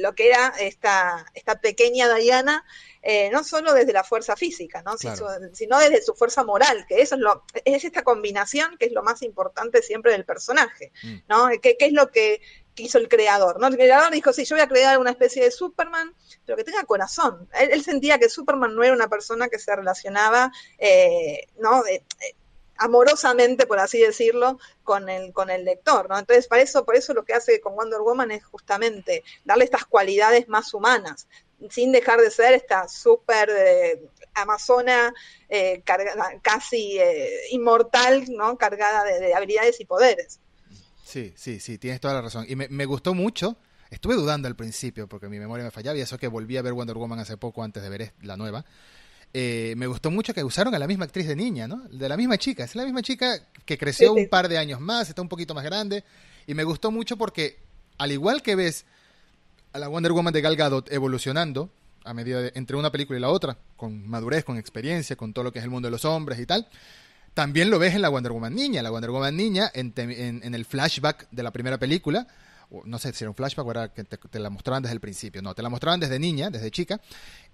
lo 0.00 0.14
que 0.14 0.28
era 0.28 0.54
esta, 0.58 1.26
esta 1.34 1.60
pequeña 1.60 2.12
Diana, 2.14 2.64
eh, 3.02 3.30
no 3.30 3.44
solo 3.44 3.72
desde 3.72 3.92
la 3.92 4.04
fuerza 4.04 4.36
física, 4.36 4.82
¿no? 4.82 4.96
sino 4.98 5.78
desde 5.78 6.02
su 6.02 6.14
fuerza 6.14 6.44
moral, 6.44 6.86
que 6.88 7.02
eso 7.02 7.16
es 7.16 7.20
lo, 7.20 7.44
es 7.64 7.84
esta 7.84 8.02
combinación 8.02 8.76
que 8.78 8.86
es 8.86 8.92
lo 8.92 9.02
más 9.02 9.22
importante 9.22 9.82
siempre 9.82 10.12
del 10.12 10.24
personaje, 10.24 10.92
mm. 11.02 11.16
¿no? 11.28 11.48
¿Qué, 11.60 11.76
es 11.78 11.92
lo 11.92 12.10
que 12.10 12.40
hizo 12.76 12.98
el 12.98 13.08
creador, 13.08 13.60
¿no? 13.60 13.66
El 13.66 13.76
creador 13.76 14.10
dijo, 14.10 14.32
sí, 14.32 14.44
yo 14.44 14.56
voy 14.56 14.62
a 14.62 14.68
crear 14.68 14.98
una 14.98 15.10
especie 15.10 15.44
de 15.44 15.50
Superman, 15.50 16.14
pero 16.46 16.56
que 16.56 16.64
tenga 16.64 16.84
corazón. 16.84 17.48
Él, 17.58 17.82
sentía 17.84 18.18
que 18.18 18.30
Superman 18.30 18.74
no 18.74 18.82
era 18.82 18.94
una 18.94 19.08
persona 19.08 19.48
que 19.48 19.58
se 19.58 19.74
relacionaba, 19.76 20.50
eh, 20.78 21.46
¿no? 21.58 21.82
Amorosamente, 22.80 23.66
por 23.66 23.78
así 23.78 23.98
decirlo, 23.98 24.58
con 24.82 25.08
el, 25.10 25.34
con 25.34 25.50
el 25.50 25.64
lector, 25.66 26.08
¿no? 26.08 26.18
Entonces, 26.18 26.48
para 26.48 26.62
eso, 26.62 26.84
por 26.84 26.96
eso 26.96 27.12
lo 27.12 27.24
que 27.24 27.34
hace 27.34 27.60
con 27.60 27.76
Wonder 27.76 28.00
Woman 28.00 28.30
es 28.30 28.44
justamente 28.44 29.22
darle 29.44 29.64
estas 29.64 29.84
cualidades 29.84 30.48
más 30.48 30.72
humanas, 30.72 31.28
sin 31.68 31.92
dejar 31.92 32.20
de 32.20 32.30
ser 32.30 32.54
esta 32.54 32.88
súper 32.88 33.50
eh, 33.50 34.00
amazona, 34.32 35.12
eh, 35.50 35.82
casi 36.40 36.98
eh, 36.98 37.28
inmortal, 37.50 38.24
¿no? 38.30 38.56
Cargada 38.56 39.04
de, 39.04 39.34
habilidades 39.34 39.78
y 39.80 39.84
poderes. 39.84 40.40
Sí, 41.04 41.34
sí, 41.36 41.60
sí, 41.60 41.76
tienes 41.76 42.00
toda 42.00 42.14
la 42.14 42.22
razón. 42.22 42.46
Y 42.48 42.56
me, 42.56 42.68
me 42.68 42.86
gustó 42.86 43.12
mucho. 43.12 43.56
Estuve 43.90 44.14
dudando 44.14 44.48
al 44.48 44.56
principio 44.56 45.06
porque 45.06 45.28
mi 45.28 45.38
memoria 45.38 45.64
me 45.64 45.70
fallaba 45.70 45.98
y 45.98 46.00
eso 46.00 46.16
que 46.16 46.28
volví 46.28 46.56
a 46.56 46.62
ver 46.62 46.72
Wonder 46.72 46.96
Woman 46.96 47.18
hace 47.18 47.36
poco 47.36 47.62
antes 47.62 47.82
de 47.82 47.90
ver 47.90 48.14
la 48.22 48.38
nueva. 48.38 48.64
Eh, 49.32 49.74
me 49.76 49.86
gustó 49.86 50.10
mucho 50.10 50.34
que 50.34 50.42
usaron 50.42 50.74
a 50.74 50.78
la 50.78 50.88
misma 50.88 51.04
actriz 51.04 51.28
de 51.28 51.36
niña, 51.36 51.68
¿no? 51.68 51.82
De 51.90 52.08
la 52.08 52.16
misma 52.16 52.36
chica. 52.36 52.64
Es 52.64 52.74
la 52.74 52.84
misma 52.84 53.02
chica 53.02 53.38
que 53.64 53.78
creció 53.78 54.12
un 54.12 54.28
par 54.28 54.48
de 54.48 54.58
años 54.58 54.80
más, 54.80 55.08
está 55.08 55.22
un 55.22 55.28
poquito 55.28 55.54
más 55.54 55.64
grande. 55.64 56.04
Y 56.46 56.54
me 56.54 56.64
gustó 56.64 56.90
mucho 56.90 57.16
porque, 57.16 57.58
al 57.98 58.10
igual 58.10 58.42
que 58.42 58.56
ves 58.56 58.86
a 59.72 59.78
la 59.78 59.88
Wonder 59.88 60.12
Woman 60.12 60.32
de 60.32 60.40
Gal 60.40 60.56
Gadot 60.56 60.90
evolucionando 60.92 61.70
a 62.04 62.12
medida 62.12 62.40
de, 62.40 62.52
entre 62.54 62.76
una 62.76 62.90
película 62.90 63.18
y 63.18 63.22
la 63.22 63.28
otra, 63.28 63.56
con 63.76 64.08
madurez, 64.08 64.44
con 64.44 64.56
experiencia, 64.56 65.14
con 65.14 65.32
todo 65.32 65.44
lo 65.44 65.52
que 65.52 65.60
es 65.60 65.64
el 65.64 65.70
mundo 65.70 65.86
de 65.86 65.92
los 65.92 66.04
hombres 66.04 66.40
y 66.40 66.46
tal, 66.46 66.66
también 67.34 67.70
lo 67.70 67.78
ves 67.78 67.94
en 67.94 68.02
la 68.02 68.08
Wonder 68.08 68.32
Woman 68.32 68.54
niña. 68.54 68.82
La 68.82 68.90
Wonder 68.90 69.10
Woman 69.10 69.36
niña, 69.36 69.70
en, 69.72 69.92
en 69.96 70.54
el 70.54 70.64
flashback 70.64 71.28
de 71.30 71.42
la 71.44 71.52
primera 71.52 71.78
película, 71.78 72.26
no 72.84 72.98
sé 72.98 73.12
si 73.12 73.24
era 73.24 73.30
un 73.30 73.34
flashback 73.34 73.66
o 73.66 73.70
era 73.70 73.92
que 73.92 74.04
te, 74.04 74.38
la 74.38 74.50
mostraban 74.50 74.82
desde 74.82 74.94
el 74.94 75.00
principio, 75.00 75.42
no, 75.42 75.54
te 75.54 75.62
la 75.62 75.68
mostraban 75.68 76.00
desde 76.00 76.18
niña, 76.18 76.50
desde 76.50 76.70
chica, 76.70 77.00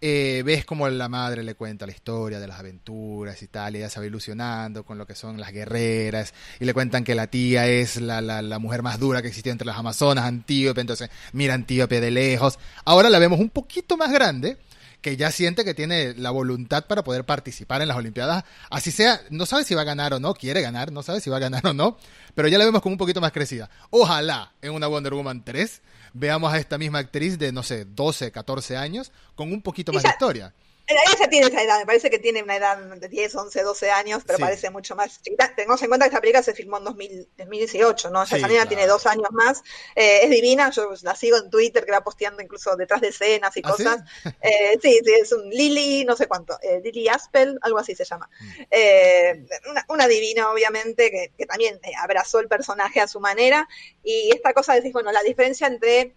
eh, 0.00 0.42
ves 0.44 0.64
como 0.64 0.88
la 0.88 1.08
madre 1.08 1.42
le 1.42 1.54
cuenta 1.54 1.86
la 1.86 1.92
historia 1.92 2.38
de 2.38 2.46
las 2.46 2.58
aventuras 2.58 3.40
y 3.42 3.48
tal, 3.48 3.74
y 3.74 3.78
ella 3.78 3.88
se 3.88 4.00
va 4.00 4.06
ilusionando 4.06 4.84
con 4.84 4.98
lo 4.98 5.06
que 5.06 5.14
son 5.14 5.40
las 5.40 5.52
guerreras, 5.52 6.34
y 6.60 6.64
le 6.64 6.74
cuentan 6.74 7.04
que 7.04 7.14
la 7.14 7.28
tía 7.28 7.66
es 7.66 7.96
la, 8.00 8.20
la, 8.20 8.42
la 8.42 8.58
mujer 8.58 8.82
más 8.82 8.98
dura 8.98 9.22
que 9.22 9.28
existió 9.28 9.52
entre 9.52 9.66
las 9.66 9.78
amazonas, 9.78 10.24
Antíope, 10.24 10.80
entonces 10.80 11.10
mira 11.32 11.54
Antíope 11.54 12.00
de 12.00 12.10
lejos, 12.10 12.58
ahora 12.84 13.10
la 13.10 13.18
vemos 13.18 13.40
un 13.40 13.50
poquito 13.50 13.96
más 13.96 14.12
grande, 14.12 14.58
que 15.00 15.16
ya 15.16 15.30
siente 15.30 15.64
que 15.64 15.74
tiene 15.74 16.14
la 16.14 16.30
voluntad 16.30 16.86
para 16.86 17.04
poder 17.04 17.24
participar 17.24 17.82
en 17.82 17.88
las 17.88 17.96
Olimpiadas, 17.96 18.44
así 18.70 18.90
sea, 18.90 19.20
no 19.30 19.46
sabe 19.46 19.64
si 19.64 19.74
va 19.74 19.82
a 19.82 19.84
ganar 19.84 20.14
o 20.14 20.20
no, 20.20 20.34
quiere 20.34 20.60
ganar, 20.62 20.92
no 20.92 21.02
sabe 21.02 21.20
si 21.20 21.30
va 21.30 21.36
a 21.36 21.40
ganar 21.40 21.66
o 21.66 21.74
no, 21.74 21.98
pero 22.34 22.48
ya 22.48 22.58
la 22.58 22.64
vemos 22.64 22.82
como 22.82 22.94
un 22.94 22.98
poquito 22.98 23.20
más 23.20 23.32
crecida. 23.32 23.70
Ojalá 23.90 24.52
en 24.62 24.72
una 24.72 24.86
Wonder 24.86 25.14
Woman 25.14 25.44
3 25.44 25.82
veamos 26.12 26.52
a 26.52 26.58
esta 26.58 26.78
misma 26.78 26.98
actriz 26.98 27.38
de, 27.38 27.52
no 27.52 27.62
sé, 27.62 27.84
12, 27.84 28.32
14 28.32 28.76
años 28.76 29.12
con 29.34 29.52
un 29.52 29.62
poquito 29.62 29.92
más 29.92 30.02
de 30.02 30.08
historia. 30.08 30.54
Ella 30.88 31.28
tiene 31.28 31.48
esa 31.48 31.62
edad, 31.62 31.80
me 31.80 31.86
parece 31.86 32.10
que 32.10 32.20
tiene 32.20 32.44
una 32.44 32.56
edad 32.56 32.78
de 32.78 33.08
10, 33.08 33.34
11, 33.34 33.62
12 33.62 33.90
años, 33.90 34.22
pero 34.24 34.38
parece 34.38 34.70
mucho 34.70 34.94
más 34.94 35.20
chiquita. 35.20 35.52
Tengamos 35.56 35.82
en 35.82 35.88
cuenta 35.88 36.04
que 36.04 36.10
esta 36.10 36.20
película 36.20 36.44
se 36.44 36.54
filmó 36.54 36.78
en 36.78 36.84
2018, 36.84 38.10
¿no? 38.10 38.22
esa 38.22 38.46
niña 38.46 38.66
tiene 38.66 38.86
dos 38.86 39.04
años 39.06 39.28
más. 39.32 39.64
Eh, 39.96 40.20
es 40.22 40.30
divina, 40.30 40.70
yo 40.70 40.92
la 41.02 41.16
sigo 41.16 41.38
en 41.38 41.50
Twitter, 41.50 41.84
que 41.84 41.90
va 41.90 42.02
posteando 42.02 42.40
incluso 42.40 42.76
detrás 42.76 43.00
de 43.00 43.08
escenas 43.08 43.56
y 43.56 43.62
¿Ah, 43.64 43.70
cosas. 43.70 44.00
Eh, 44.42 44.78
sí? 44.80 45.00
sí, 45.04 45.12
es 45.20 45.32
un 45.32 45.50
Lily, 45.50 46.04
no 46.04 46.14
sé 46.14 46.28
cuánto, 46.28 46.56
eh, 46.62 46.80
Lily 46.84 47.08
Aspel, 47.08 47.58
algo 47.62 47.78
así 47.78 47.96
se 47.96 48.04
llama. 48.04 48.30
Mm. 48.40 49.92
Una, 49.92 50.06
divina, 50.06 50.50
obviamente, 50.52 51.32
que, 51.36 51.46
también 51.46 51.80
abrazó 51.98 52.38
el 52.38 52.46
personaje 52.46 53.00
a 53.00 53.08
su 53.08 53.18
manera. 53.18 53.68
Y 54.04 54.30
esta 54.32 54.52
cosa 54.52 54.72
de 54.72 54.80
decir, 54.80 54.92
bueno, 54.92 55.10
la 55.10 55.22
diferencia 55.22 55.66
entre 55.66 56.14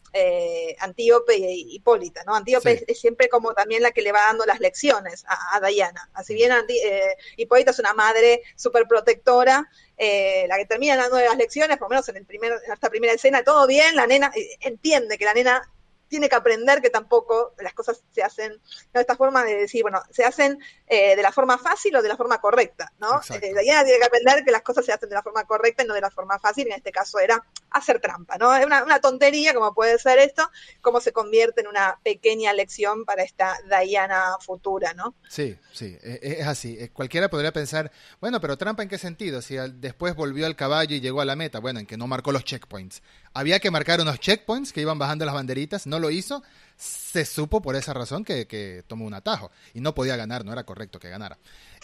Antíope 0.80 1.38
y 1.38 1.76
Hipólita, 1.76 2.24
¿no? 2.26 2.36
Antíope 2.36 2.84
es 2.86 3.00
siempre 3.00 3.30
como 3.30 3.54
también 3.54 3.82
la 3.82 3.92
que 3.92 4.04
le 4.04 4.12
va 4.12 4.22
dando 4.28 4.46
las 4.46 4.59
lecciones 4.60 5.26
a, 5.28 5.60
Diana. 5.68 6.10
Así 6.14 6.34
bien 6.34 6.52
eh, 6.68 7.16
Hipólita 7.38 7.72
es 7.72 7.80
una 7.80 7.94
madre 7.94 8.42
súper 8.56 8.88
protectora, 8.88 9.70
eh, 9.98 10.46
la 10.48 10.58
que 10.58 10.66
termina 10.66 10.96
dando 10.96 11.20
las 11.20 11.38
lecciones, 11.38 11.78
por 11.78 11.88
lo 11.88 11.90
menos 11.90 12.10
en, 12.10 12.18
el 12.18 12.26
primer, 12.26 12.54
en 12.66 12.74
esta 12.74 12.90
primera 12.90 13.14
escena, 13.14 13.44
todo 13.44 13.68
bien, 13.68 13.96
la 13.96 14.08
nena 14.08 14.32
eh, 14.36 14.58
entiende 14.62 15.18
que 15.18 15.26
la 15.26 15.34
nena 15.34 15.70
tiene 16.10 16.28
que 16.28 16.36
aprender 16.36 16.82
que 16.82 16.90
tampoco 16.90 17.54
las 17.60 17.74
cosas 17.74 18.04
se 18.12 18.24
hacen, 18.24 18.60
de 18.94 19.02
esta 19.02 19.16
forma 19.16 19.44
de 19.44 19.56
decir, 19.56 19.84
bueno, 19.84 20.02
se 20.12 20.26
hacen 20.26 20.60
eh, 20.88 21.16
de 21.16 21.22
la 21.22 21.32
forma 21.32 21.58
fácil 21.58 21.96
o 21.96 22.02
de 22.02 22.10
la 22.10 22.18
forma 22.18 22.42
correcta, 22.42 22.92
¿no? 23.00 23.22
Eh, 23.30 23.52
idea 23.52 23.84
tiene 23.84 24.00
que 24.00 24.06
aprender 24.06 24.44
que 24.44 24.52
las 24.52 24.64
cosas 24.64 24.86
se 24.86 24.92
hacen 24.92 25.10
de 25.10 25.16
la 25.16 25.24
forma 25.24 25.46
correcta 25.46 25.84
y 25.84 25.88
no 25.88 25.94
de 25.94 26.02
la 26.02 26.12
forma 26.12 26.40
fácil, 26.40 26.68
en 26.68 26.74
este 26.74 26.92
caso 26.92 27.20
era 27.20 27.44
hacer 27.72 28.00
trampa, 28.02 28.38
¿no? 28.38 28.56
Es 28.56 28.66
una, 28.66 28.84
una 28.84 29.00
tontería 29.00 29.54
como 29.54 29.74
puede 29.74 29.98
ser 30.00 30.20
esto, 30.20 30.50
cómo 30.82 31.00
se 31.00 31.14
convierte 31.14 31.62
en 31.62 31.68
una 31.68 32.00
pequeña 32.04 32.52
lección 32.54 33.06
para 33.06 33.24
esta 33.24 33.58
Diana 33.70 34.38
futura, 34.42 34.94
¿no? 34.94 35.16
Sí, 35.28 35.58
sí, 35.72 35.98
e, 36.02 36.20
e, 36.22 36.42
es 36.42 36.48
así. 36.48 36.78
Eh, 36.80 36.90
cualquiera 36.90 37.30
podría 37.30 37.54
pensar, 37.54 37.92
bueno, 38.20 38.42
pero 38.42 38.58
trampa 38.58 38.84
en 38.84 38.90
qué 38.90 38.98
sentido? 38.98 39.42
Si 39.42 39.56
después 39.74 40.16
volvió 40.16 40.46
al 40.46 40.56
caballo 40.56 40.96
y 40.96 41.02
llegó 41.02 41.22
a 41.22 41.26
la 41.26 41.36
meta, 41.36 41.60
bueno, 41.60 41.80
en 41.80 41.86
que 41.86 41.98
no 41.98 42.08
marcó 42.08 42.32
los 42.32 42.44
checkpoints. 42.44 43.02
Había 43.40 43.62
que 43.62 43.72
marcar 43.72 44.02
unos 44.02 44.20
checkpoints 44.20 44.74
que 44.74 44.82
iban 44.82 45.00
bajando 45.00 45.24
las 45.24 45.34
banderitas, 45.34 45.88
no 45.88 45.98
lo 45.98 46.12
hizo, 46.12 46.44
se 46.76 47.24
supo 47.24 47.62
por 47.62 47.78
esa 47.78 47.94
razón 47.94 48.26
que, 48.26 48.84
tomó 48.86 49.06
un 49.06 49.14
atajo 49.14 49.50
y 49.74 49.80
no 49.80 49.96
podía 49.96 50.18
ganar, 50.18 50.44
no 50.44 50.52
era 50.52 50.66
correcto 50.66 51.00
que 51.00 51.08
ganara. 51.08 51.38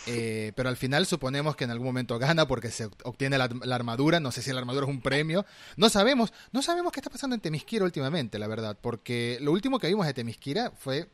Eh, 0.06 0.52
pero 0.58 0.68
al 0.68 0.76
final 0.76 1.06
suponemos 1.06 1.56
que 1.56 1.64
en 1.64 1.72
algún 1.72 1.88
momento 1.88 2.20
gana 2.20 2.46
porque 2.46 2.72
se 2.72 2.90
obtiene 3.04 3.38
la, 3.38 3.46
armadura, 3.74 4.20
no 4.20 4.34
sé 4.34 4.42
si 4.42 4.52
la 4.52 4.60
armadura 4.60 4.86
es 4.86 4.90
un 4.90 5.00
premio, 5.00 5.46
no 5.78 5.88
sabemos, 5.88 6.34
no 6.52 6.62
sabemos 6.62 6.92
qué 6.92 7.00
está 7.00 7.10
pasando 7.10 7.36
en 7.36 7.40
Temisquira 7.40 7.86
últimamente, 7.86 8.38
la 8.38 8.48
verdad, 8.48 8.78
porque 8.82 9.38
lo 9.40 9.54
último 9.54 9.80
que 9.80 9.88
vimos 9.88 10.06
de 10.08 10.14
Temisquira 10.14 10.74
fue 10.78 11.08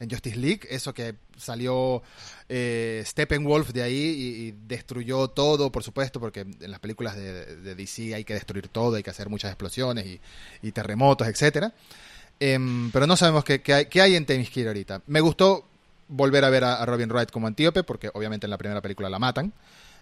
en 0.00 0.10
Justice 0.10 0.36
League, 0.36 0.60
eso 0.70 0.92
que 0.92 1.14
salió 1.36 2.02
eh, 2.48 3.02
Steppenwolf 3.06 3.70
de 3.70 3.82
ahí 3.82 3.94
y, 3.94 4.54
destruyó 4.66 5.28
todo, 5.28 5.70
por 5.70 5.82
supuesto, 5.82 6.20
porque 6.20 6.40
en 6.40 6.70
las 6.70 6.80
películas 6.80 7.16
de, 7.16 7.74
DC 7.74 8.14
hay 8.14 8.24
que 8.24 8.34
destruir 8.34 8.68
todo, 8.68 8.96
hay 8.96 9.02
que 9.02 9.10
hacer 9.10 9.28
muchas 9.28 9.50
explosiones 9.50 10.18
y, 10.62 10.72
terremotos, 10.72 11.28
etcétera. 11.28 11.72
Em, 12.40 12.90
pero 12.90 13.06
no 13.06 13.16
sabemos 13.16 13.44
qué, 13.44 13.62
hay, 13.72 13.86
qué 13.86 14.00
hay 14.00 14.16
en 14.16 14.26
Themyscira 14.26 14.70
ahorita. 14.70 15.02
Me 15.06 15.20
gustó 15.20 15.68
volver 16.08 16.44
a 16.44 16.50
ver 16.50 16.64
a 16.64 16.84
Robin 16.84 17.10
Wright 17.10 17.30
como 17.30 17.46
antíope, 17.46 17.84
porque 17.84 18.10
obviamente 18.12 18.46
en 18.46 18.50
la 18.50 18.58
primera 18.58 18.80
película 18.80 19.08
la 19.08 19.18
matan. 19.18 19.52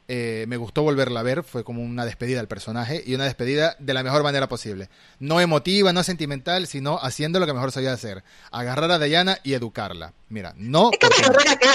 Eh, 0.08 0.46
me 0.48 0.56
gustó 0.56 0.82
volverla 0.82 1.20
a 1.20 1.22
ver, 1.22 1.44
fue 1.44 1.62
como 1.64 1.82
una 1.82 2.04
despedida 2.04 2.40
al 2.40 2.48
personaje 2.48 3.02
y 3.06 3.14
una 3.14 3.24
despedida 3.24 3.76
de 3.78 3.94
la 3.94 4.02
mejor 4.02 4.22
manera 4.22 4.48
posible. 4.48 4.88
No 5.20 5.40
emotiva, 5.40 5.92
no 5.92 6.02
sentimental, 6.02 6.66
sino 6.66 6.98
haciendo 7.00 7.38
lo 7.38 7.46
que 7.46 7.52
mejor 7.52 7.70
sabía 7.70 7.92
hacer. 7.92 8.24
Agarrar 8.50 8.90
a 8.90 8.98
Diana 8.98 9.38
y 9.42 9.54
educarla. 9.54 10.12
Mira, 10.28 10.54
no... 10.56 10.90
Es 10.92 10.98
que 10.98 11.08
la 11.08 11.28
guerrera 11.28 11.56
que 11.56 11.66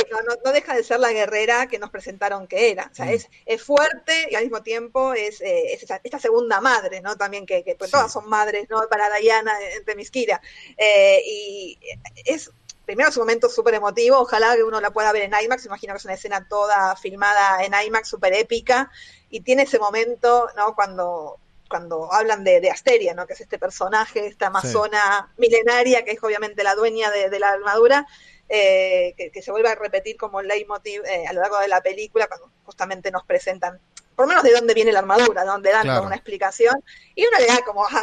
no, 0.44 0.52
deja 0.52 0.76
de 0.76 0.84
ser 0.84 1.00
la 1.00 1.12
guerrera 1.12 1.68
que 1.68 1.80
nos 1.80 1.90
presentaron 1.90 2.48
que 2.48 2.72
era. 2.72 2.90
O 2.92 2.96
sea, 2.96 3.06
mm. 3.06 3.10
es, 3.10 3.30
es, 3.46 3.62
fuerte 3.62 4.28
y 4.30 4.36
al 4.36 4.44
mismo 4.44 4.62
tiempo 4.62 5.14
es, 5.14 5.42
eh, 5.42 5.80
esta 6.04 6.20
segunda 6.20 6.60
madre, 6.60 7.02
¿no? 7.02 7.16
También 7.16 7.46
que, 7.46 7.64
que 7.64 7.76
pues, 7.76 7.92
todas 7.92 8.12
son 8.12 8.28
madres, 8.28 8.68
¿no? 8.70 8.82
Para 8.90 9.16
Diana 9.18 9.52
en 9.78 9.86
Temisquira. 9.86 10.42
Eh, 10.78 11.22
y 11.26 11.80
es 12.26 12.52
primero 12.88 13.10
es 13.10 13.18
un 13.18 13.24
momento 13.24 13.50
súper 13.50 13.74
emotivo, 13.74 14.18
ojalá 14.18 14.56
que 14.56 14.64
uno 14.64 14.80
la 14.80 14.92
pueda 14.92 15.12
ver 15.12 15.24
en 15.24 15.34
IMAX, 15.44 15.66
imagino 15.66 15.94
que 15.94 15.98
es 15.98 16.06
una 16.06 16.14
escena 16.14 16.48
toda 16.48 16.96
filmada 16.96 17.62
en 17.66 17.74
IMAX, 17.74 18.08
súper 18.08 18.34
épica, 18.34 18.90
y 19.30 19.42
tiene 19.42 19.64
ese 19.64 19.78
momento, 19.78 20.48
¿no? 20.56 20.74
Cuando, 20.74 21.38
cuando 21.70 22.12
hablan 22.14 22.46
de, 22.46 22.72
Asteria, 22.72 23.14
¿no? 23.14 23.28
Que 23.28 23.34
es 23.34 23.42
este 23.42 23.60
personaje, 23.60 24.26
esta 24.26 24.48
amazona 24.48 25.34
milenaria, 25.36 26.06
que 26.06 26.12
es 26.12 26.24
obviamente 26.24 26.64
la 26.64 26.76
dueña 26.76 27.12
de, 27.12 27.40
la 27.40 27.50
armadura, 27.50 28.08
eh, 28.48 29.14
que, 29.18 29.42
se 29.42 29.52
vuelve 29.52 29.68
a 29.68 29.76
repetir 29.76 30.16
como 30.16 30.42
leitmotiv 30.42 31.04
eh, 31.04 31.28
a 31.28 31.34
lo 31.34 31.42
largo 31.42 31.60
de 31.60 31.68
la 31.68 31.82
película, 31.82 32.28
cuando 32.28 32.50
justamente 32.64 33.12
nos 33.12 33.26
presentan 33.26 33.82
por 34.16 34.26
lo 34.26 34.30
menos 34.30 34.46
de 34.46 34.52
dónde 34.52 34.74
viene 34.74 34.94
la 34.94 35.00
armadura, 35.00 35.44
donde 35.44 35.72
dan 35.72 35.90
una 36.04 36.16
explicación, 36.16 36.82
y 37.14 37.28
uno 37.28 37.38
le 37.38 37.48
da 37.48 37.60
como 37.66 37.86
a, 37.86 38.02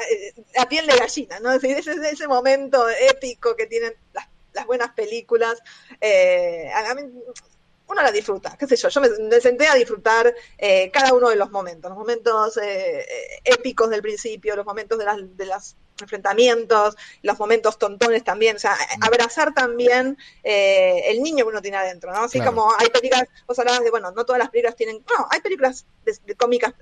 a 0.59 0.69
piel 0.69 0.87
de 0.87 0.97
gallina, 0.97 1.41
¿no? 1.41 1.51
Es 1.51 1.63
decir, 1.63 1.79
ese, 1.79 2.09
ese 2.09 2.29
momento 2.29 2.87
épico 2.89 3.57
que 3.57 3.67
tienen 3.67 3.95
las 4.13 4.29
las 4.55 4.67
buenas 4.67 4.93
películas. 4.93 5.61
Eh, 6.01 6.71
uno 7.87 8.03
la 8.03 8.11
disfruta, 8.11 8.57
qué 8.59 8.67
sé 8.67 8.77
yo, 8.77 8.89
yo 8.89 9.01
me, 9.03 9.41
senté 9.43 9.69
a 9.69 9.75
disfrutar 9.75 10.35
eh, 10.57 10.91
cada 10.91 11.13
uno 11.13 11.29
de 11.29 11.37
los 11.37 11.51
momentos, 11.51 11.91
los 11.91 11.99
momentos 11.99 12.57
eh, 12.57 13.05
épicos 13.45 13.91
del 13.91 14.01
principio, 14.01 14.57
los 14.57 14.65
momentos 14.65 14.99
de, 14.99 15.05
las, 15.05 15.19
de 15.37 15.45
los 15.45 15.77
enfrentamientos, 16.01 16.97
los 17.21 17.39
momentos 17.39 17.79
tontones 17.79 18.25
también, 18.25 18.57
o 18.57 18.59
sea, 18.59 18.75
mm. 18.75 19.05
abrazar 19.05 19.53
también 19.53 20.17
el 20.43 21.23
niño 21.23 21.45
que 21.45 21.51
uno 21.51 21.61
tiene 21.61 21.77
adentro, 21.77 22.11
¿no? 22.11 22.23
Así 22.23 22.41
como 22.41 22.73
hay 22.79 22.89
películas, 22.89 23.29
vos 23.47 23.59
hablabas 23.59 23.85
de, 23.85 23.91
bueno, 23.91 24.11
no 24.13 24.25
todas 24.25 24.39
las 24.39 24.49
películas 24.49 24.77
tienen, 24.77 25.05
no, 25.19 25.27
hay 25.31 25.43
películas 25.43 25.85
de, 26.07 26.35
cómicas 26.37 26.73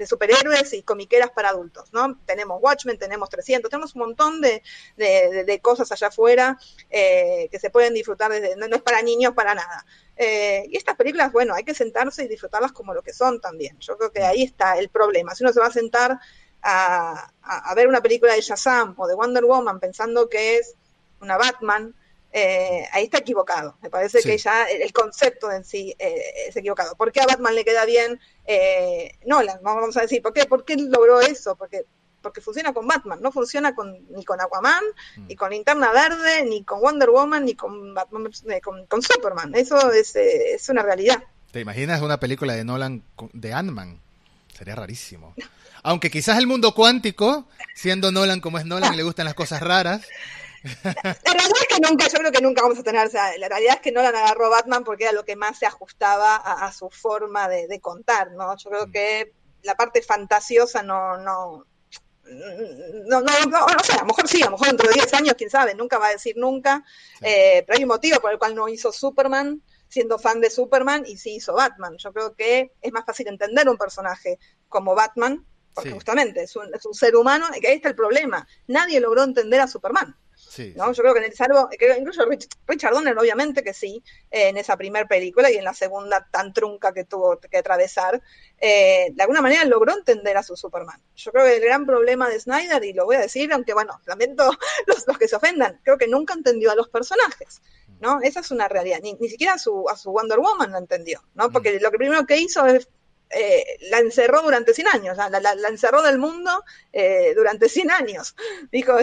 de 0.00 0.06
superhéroes 0.06 0.72
y 0.72 0.82
comiqueras 0.82 1.28
para 1.30 1.50
adultos, 1.50 1.92
¿no? 1.92 2.18
Tenemos 2.24 2.58
Watchmen, 2.62 2.96
tenemos 2.96 3.28
300, 3.28 3.70
tenemos 3.70 3.94
un 3.94 4.00
montón 4.00 4.40
de, 4.40 4.62
de, 4.96 5.60
cosas 5.60 5.92
allá 5.92 6.06
afuera 6.06 6.58
eh, 6.88 7.50
que 7.50 7.58
se 7.58 7.68
pueden 7.68 7.92
disfrutar 7.92 8.32
desde, 8.32 8.56
no, 8.56 8.74
es 8.74 8.80
para 8.80 9.02
niños 9.02 9.34
para 9.34 9.54
nada. 9.54 9.84
Eh, 10.16 10.64
y 10.70 10.76
estas 10.78 10.96
películas, 10.96 11.30
bueno, 11.32 11.54
hay 11.54 11.64
que 11.64 11.74
sentarse 11.74 12.24
y 12.24 12.28
disfrutarlas 12.28 12.72
como 12.72 12.94
lo 12.94 13.02
que 13.02 13.12
son 13.12 13.42
también. 13.42 13.78
Yo 13.78 13.98
creo 13.98 14.10
que 14.10 14.22
ahí 14.22 14.42
está 14.42 14.78
el 14.78 14.88
problema. 14.88 15.34
Si 15.34 15.44
uno 15.44 15.52
se 15.52 15.60
va 15.60 15.66
a 15.66 15.70
sentar 15.70 16.18
a, 16.62 17.30
a, 17.42 17.74
ver 17.74 17.86
una 17.86 18.00
película 18.00 18.32
de 18.32 18.40
Shazam 18.40 18.94
o 18.96 19.06
de 19.06 19.14
Wonder 19.14 19.44
Woman 19.44 19.80
pensando 19.80 20.30
que 20.30 20.56
es 20.56 20.76
una 21.20 21.36
Batman, 21.36 21.94
eh, 22.32 22.86
ahí 22.92 23.04
está 23.04 23.18
equivocado. 23.18 23.76
Me 23.82 23.90
parece 23.90 24.22
que 24.22 24.38
ya 24.38 24.64
el 24.64 24.92
concepto 24.92 25.50
en 25.50 25.64
sí 25.64 25.94
eh, 25.98 26.22
es 26.48 26.56
equivocado. 26.56 26.96
¿Por 26.96 27.10
qué 27.10 27.20
a 27.20 27.26
Batman 27.26 27.54
le 27.54 27.64
queda 27.64 27.84
bien 27.84 28.20
eh, 28.46 29.18
Nolan? 29.26 29.58
Vamos 29.62 29.96
a 29.96 30.02
decir, 30.02 30.22
¿por 30.22 30.32
qué, 30.32 30.46
¿por 30.46 30.64
qué 30.64 30.76
logró 30.76 31.20
eso? 31.20 31.56
Porque 31.56 31.86
porque 32.22 32.42
funciona 32.42 32.74
con 32.74 32.86
Batman, 32.86 33.18
no 33.22 33.32
funciona 33.32 33.74
con, 33.74 33.96
ni 34.10 34.26
con 34.26 34.38
Aquaman, 34.42 34.84
mm. 35.16 35.26
ni 35.26 35.36
con 35.36 35.50
Linterna 35.50 35.90
Verde, 35.90 36.44
ni 36.44 36.64
con 36.64 36.80
Wonder 36.82 37.08
Woman, 37.08 37.46
ni 37.46 37.54
con, 37.54 37.94
eh, 37.96 38.60
con, 38.60 39.02
Superman. 39.02 39.54
Eso 39.54 39.90
es, 39.90 40.14
es, 40.16 40.68
una 40.68 40.82
realidad. 40.82 41.24
¿Te 41.50 41.60
imaginas 41.60 42.02
una 42.02 42.20
película 42.20 42.52
de 42.52 42.62
Nolan 42.62 43.02
de 43.32 43.54
Ant-Man? 43.54 44.00
Sería 44.54 44.74
rarísimo. 44.74 45.34
Aunque 45.82 46.10
quizás 46.10 46.36
el 46.36 46.46
mundo 46.46 46.74
cuántico, 46.74 47.48
siendo 47.74 48.12
Nolan 48.12 48.40
como 48.40 48.58
es 48.58 48.66
Nolan, 48.66 48.96
le 48.98 49.02
gustan 49.02 49.24
las 49.24 49.34
cosas 49.34 49.62
raras. 49.62 50.02
La, 50.62 50.92
realidad 50.92 51.60
es 51.60 51.68
que 51.68 51.80
nunca, 51.80 52.08
yo 52.08 52.18
creo 52.18 52.32
que 52.32 52.40
nunca 52.40 52.62
vamos 52.62 52.78
a 52.78 52.82
tener, 52.82 53.06
o 53.06 53.10
sea, 53.10 53.36
la 53.38 53.48
realidad 53.48 53.76
es 53.76 53.80
que 53.80 53.92
Nolan 53.92 54.14
agarró 54.14 54.50
Batman 54.50 54.84
porque 54.84 55.04
era 55.04 55.12
lo 55.12 55.24
que 55.24 55.36
más 55.36 55.58
se 55.58 55.66
ajustaba 55.66 56.36
a, 56.36 56.72
su 56.72 56.90
forma 56.90 57.48
de, 57.48 57.80
contar, 57.80 58.32
¿no? 58.32 58.56
Yo 58.56 58.70
creo 58.70 58.86
mm. 58.86 58.92
que 58.92 59.32
la 59.62 59.74
parte 59.74 60.02
fantasiosa 60.02 60.82
no, 60.82 61.16
no, 61.18 61.64
no, 62.24 63.20
no, 63.20 63.20
no, 63.22 63.66
no 63.66 63.84
sé, 63.84 63.92
a 63.94 64.00
lo 64.00 64.06
mejor 64.06 64.28
sí, 64.28 64.42
a 64.42 64.46
lo 64.46 64.52
mejor 64.52 64.68
dentro 64.68 64.88
de 64.88 64.94
10 64.94 65.14
años, 65.14 65.34
quién 65.36 65.50
sabe, 65.50 65.74
nunca 65.74 65.98
va 65.98 66.08
a 66.08 66.12
decir 66.12 66.36
nunca, 66.36 66.84
eh, 67.20 67.64
pero 67.66 67.76
hay 67.76 67.84
un 67.84 67.88
motivo 67.88 68.20
por 68.20 68.32
el 68.32 68.38
cual 68.38 68.54
no 68.54 68.68
hizo 68.68 68.92
Superman, 68.92 69.62
siendo 69.88 70.18
fan 70.18 70.40
de 70.40 70.50
Superman, 70.50 71.04
y 71.06 71.16
sí 71.16 71.36
hizo 71.36 71.54
Batman. 71.54 71.96
Yo 71.98 72.12
creo 72.12 72.34
que 72.34 72.72
es 72.80 72.92
más 72.92 73.04
fácil 73.04 73.28
entender 73.28 73.68
un 73.68 73.76
personaje 73.76 74.38
como 74.68 74.94
Batman 74.94 75.44
porque 75.74 75.90
justamente 75.92 76.42
es 76.42 76.56
un, 76.56 76.74
es 76.74 76.84
un, 76.84 76.94
ser 76.94 77.16
humano, 77.16 77.46
y 77.56 77.60
que 77.60 77.68
ahí 77.68 77.76
está 77.76 77.88
el 77.88 77.94
problema. 77.94 78.46
Nadie 78.66 79.00
logró 79.00 79.22
entender 79.22 79.60
a 79.60 79.66
Superman. 79.66 80.16
¿No? 80.76 80.92
Yo 80.92 81.02
creo 81.02 81.14
que 81.14 81.20
en 81.20 81.26
el 81.26 81.34
salvo, 81.34 81.68
que 81.68 81.96
incluso 81.98 82.26
Richard 82.66 82.92
Donner, 82.92 83.18
obviamente 83.18 83.62
que 83.62 83.72
sí, 83.72 84.02
eh, 84.30 84.48
en 84.48 84.56
esa 84.56 84.76
primera 84.76 85.06
película 85.06 85.50
y 85.50 85.56
en 85.56 85.64
la 85.64 85.74
segunda 85.74 86.28
tan 86.30 86.52
trunca 86.52 86.92
que 86.92 87.04
tuvo 87.04 87.38
que 87.38 87.58
atravesar, 87.58 88.20
eh, 88.58 89.10
de 89.12 89.22
alguna 89.22 89.42
manera 89.42 89.64
logró 89.64 89.92
entender 89.92 90.36
a 90.36 90.42
su 90.42 90.56
Superman. 90.56 91.00
Yo 91.14 91.32
creo 91.32 91.44
que 91.44 91.56
el 91.56 91.62
gran 91.62 91.86
problema 91.86 92.28
de 92.28 92.40
Snyder, 92.40 92.84
y 92.84 92.92
lo 92.92 93.04
voy 93.04 93.16
a 93.16 93.20
decir, 93.20 93.52
aunque 93.52 93.74
bueno, 93.74 94.00
lamento 94.06 94.50
los, 94.86 95.06
los 95.06 95.18
que 95.18 95.28
se 95.28 95.36
ofendan, 95.36 95.80
creo 95.84 95.98
que 95.98 96.08
nunca 96.08 96.34
entendió 96.34 96.70
a 96.70 96.74
los 96.74 96.88
personajes. 96.88 97.60
¿no? 98.00 98.20
Esa 98.22 98.40
es 98.40 98.50
una 98.50 98.66
realidad. 98.66 98.98
Ni, 99.02 99.14
ni 99.14 99.28
siquiera 99.28 99.54
a 99.54 99.58
su, 99.58 99.88
a 99.88 99.96
su 99.96 100.10
Wonder 100.10 100.38
Woman 100.38 100.72
lo 100.72 100.78
entendió, 100.78 101.22
¿no? 101.34 101.48
Mm. 101.48 101.52
Porque 101.52 101.78
lo 101.80 101.90
que 101.90 101.98
primero 101.98 102.26
que 102.26 102.38
hizo 102.38 102.66
es 102.66 102.88
eh, 103.30 103.78
la 103.90 103.98
encerró 103.98 104.42
durante 104.42 104.74
100 104.74 104.88
años, 104.88 105.16
la, 105.16 105.28
la, 105.28 105.68
encerró 105.68 106.02
del 106.02 106.18
mundo 106.18 106.64
eh, 106.92 107.32
durante 107.34 107.68
100 107.68 107.90
años. 107.90 108.34
Dijo, 108.72 108.94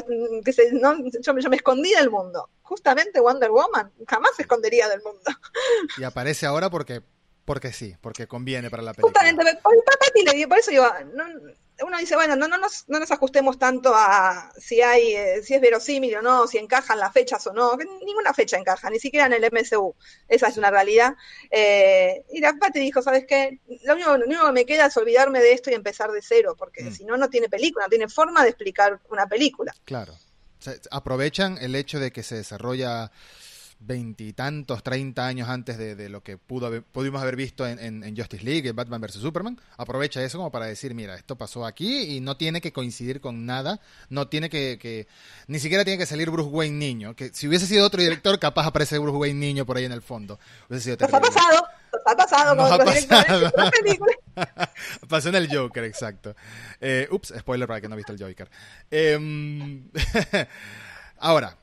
que 0.44 0.54
se, 0.54 0.72
no, 0.74 0.96
yo, 1.22 1.34
me 1.34 1.56
escondí 1.56 1.92
del 1.94 2.10
mundo. 2.10 2.50
Justamente 2.62 3.22
Wonder 3.22 3.52
Woman 3.52 3.92
jamás 4.08 4.32
se 4.36 4.42
escondería 4.42 4.90
del 4.90 5.02
mundo. 5.02 5.22
Y 5.98 6.04
aparece 6.04 6.46
ahora 6.46 6.70
porque 6.70 7.02
porque 7.46 7.72
sí, 7.72 7.96
porque 8.02 8.28
conviene 8.28 8.70
para 8.70 8.84
la 8.84 8.94
película. 8.94 9.22
Justamente, 9.22 9.60
por, 9.64 9.74
por 10.50 10.58
eso 10.58 10.72
yo, 10.72 10.86
no, 11.14 11.24
uno 11.86 11.98
dice, 11.98 12.16
bueno, 12.16 12.36
no, 12.36 12.48
no, 12.48 12.58
nos, 12.58 12.86
no 12.88 13.00
nos 13.00 13.12
ajustemos 13.12 13.60
tanto 13.60 13.94
a 13.94 14.52
si 14.58 14.82
hay, 14.82 15.14
eh, 15.14 15.42
si 15.44 15.54
es 15.54 15.62
verosímil 15.62 16.16
o 16.16 16.22
no, 16.22 16.48
si 16.48 16.58
encajan 16.58 17.00
las 17.00 17.14
fechas 17.14 17.46
o 17.48 17.54
no, 17.54 17.78
ninguna 18.06 18.34
fecha 18.34 18.58
encaja, 18.58 18.90
ni 18.90 19.00
siquiera 19.00 19.28
en 19.28 19.34
el 19.34 19.52
MCU, 19.52 19.96
esa 20.28 20.48
es 20.48 20.58
una 20.58 20.72
realidad. 20.72 21.16
Eh, 21.52 22.26
y 22.32 22.40
la 22.40 22.54
Pati 22.54 22.80
dijo, 22.80 23.02
¿sabes 23.02 23.26
qué? 23.28 23.60
Lo 23.84 23.94
único, 23.94 24.18
lo 24.18 24.26
único, 24.26 24.46
que 24.48 24.52
me 24.52 24.66
queda 24.66 24.88
es 24.88 24.98
olvidarme 24.98 25.40
de 25.40 25.54
esto 25.54 25.70
y 25.70 25.76
empezar 25.76 26.12
de 26.12 26.22
cero, 26.22 26.56
porque 26.58 26.84
mm. 26.84 26.94
si 26.94 27.06
no, 27.06 27.18
no 27.18 27.30
tiene 27.30 27.50
película, 27.50 27.86
no 27.86 27.90
tiene 27.90 28.10
forma 28.10 28.44
de 28.44 28.50
explicar 28.50 29.00
una 29.10 29.28
película. 29.28 29.74
Claro. 29.86 30.18
aprovechan 30.92 31.58
el 31.60 31.76
hecho 31.76 32.00
de 32.00 32.12
que 32.12 32.24
se 32.24 32.36
desarrolla 32.36 33.12
veintitantos, 33.80 34.84
treinta 34.84 35.28
años 35.28 35.50
antes 35.50 35.78
de, 35.78 36.10
lo 36.10 36.22
que 36.22 36.38
pudo 36.38 36.82
pudimos 36.92 37.22
haber 37.22 37.36
visto 37.36 37.68
en, 37.68 38.16
Justice 38.16 38.44
League, 38.44 38.70
en 38.70 38.76
Batman 38.76 39.02
vs. 39.02 39.16
Superman, 39.16 39.60
aprovecha 39.78 40.24
eso 40.24 40.38
como 40.38 40.52
para 40.52 40.66
decir, 40.66 40.94
mira, 40.94 41.16
esto 41.16 41.38
pasó 41.38 41.66
aquí 41.66 42.16
y 42.16 42.20
no 42.20 42.38
tiene 42.38 42.62
que 42.62 42.74
coincidir 42.74 43.22
con 43.22 43.46
nada, 43.46 43.80
no 44.10 44.28
tiene 44.28 44.50
que, 44.50 45.08
ni 45.48 45.60
siquiera 45.60 45.84
tiene 45.84 45.98
que 45.98 46.06
salir 46.06 46.30
Bruce 46.30 46.50
Wayne 46.50 46.78
niño, 46.78 47.16
que 47.16 47.30
si 47.34 47.48
hubiese 47.48 47.68
sido 47.68 47.86
otro 47.86 48.02
director, 48.02 48.40
capaz 48.40 48.68
aparece 48.68 48.98
Bruce 48.98 49.18
Wayne 49.18 49.40
niño 49.40 49.66
por 49.66 49.78
ahí 49.78 49.86
en 49.86 49.92
el 49.92 50.02
fondo. 50.02 50.40
Hubiese 50.70 50.96
sido 50.96 51.08
ha 51.08 51.20
pasado, 51.20 51.68
ha 52.06 52.16
pasado 52.16 52.58
con 52.58 52.74
ha 52.74 52.78
pasado. 52.78 53.52
Pasó 55.10 55.30
en 55.30 55.36
el 55.36 55.56
Joker, 55.56 55.84
exacto. 55.84 56.36
Eh, 56.80 57.08
ups, 57.12 57.34
spoiler 57.38 57.68
para 57.68 57.82
que 57.82 57.88
no 57.88 57.94
ha 57.94 57.98
visto 57.98 58.14
el 58.14 58.22
Joker. 58.22 58.50
Em, 58.92 59.90
ahora, 61.18 61.58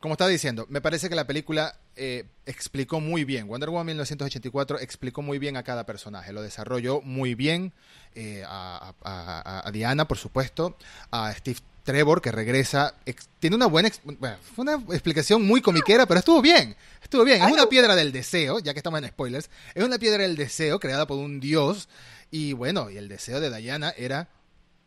como 0.00 0.14
estaba 0.14 0.30
diciendo, 0.30 0.66
me 0.70 0.80
parece 0.80 1.10
que 1.10 1.14
la 1.14 1.26
película 1.26 1.76
eh, 1.94 2.24
explicó 2.46 3.00
muy 3.00 3.24
bien, 3.24 3.46
Wonder 3.46 3.68
Woman 3.68 3.86
1984 3.86 4.80
explicó 4.80 5.20
muy 5.20 5.38
bien 5.38 5.58
a 5.58 5.62
cada 5.62 5.84
personaje, 5.84 6.32
lo 6.32 6.40
desarrolló 6.40 7.02
muy 7.02 7.34
bien 7.34 7.74
eh, 8.14 8.42
a, 8.46 9.70
Diana, 9.72 10.08
por 10.08 10.16
supuesto, 10.16 10.76
a 11.10 11.32
Steve 11.34 11.60
Trevor, 11.84 12.22
que 12.22 12.32
regresa, 12.32 12.94
tiene 13.38 13.56
una 13.56 13.66
buena, 13.66 13.90
bueno, 14.04 14.36
fue 14.54 14.62
una 14.62 14.74
explicación 14.94 15.46
muy 15.46 15.60
comiquera, 15.60 16.06
pero 16.06 16.20
estuvo 16.20 16.40
bien, 16.40 16.74
estuvo 17.02 17.22
bien, 17.22 17.42
es 17.42 17.52
una 17.52 17.66
piedra 17.66 17.94
del 17.94 18.10
deseo, 18.10 18.58
ya 18.58 18.72
que 18.72 18.78
estamos 18.78 19.02
en 19.02 19.08
spoilers, 19.08 19.50
es 19.74 19.84
una 19.84 19.98
piedra 19.98 20.22
del 20.22 20.34
deseo 20.34 20.80
creada 20.80 21.06
por 21.06 21.18
un 21.18 21.40
dios, 21.40 21.90
y 22.30 22.54
bueno, 22.54 22.88
y 22.88 22.96
el 22.96 23.08
deseo 23.08 23.38
de 23.38 23.54
Diana 23.54 23.92
era 23.98 24.28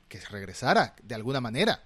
que 0.10 0.20
regresara 0.32 0.96
de 1.04 1.14
alguna 1.16 1.40
manera 1.40 1.84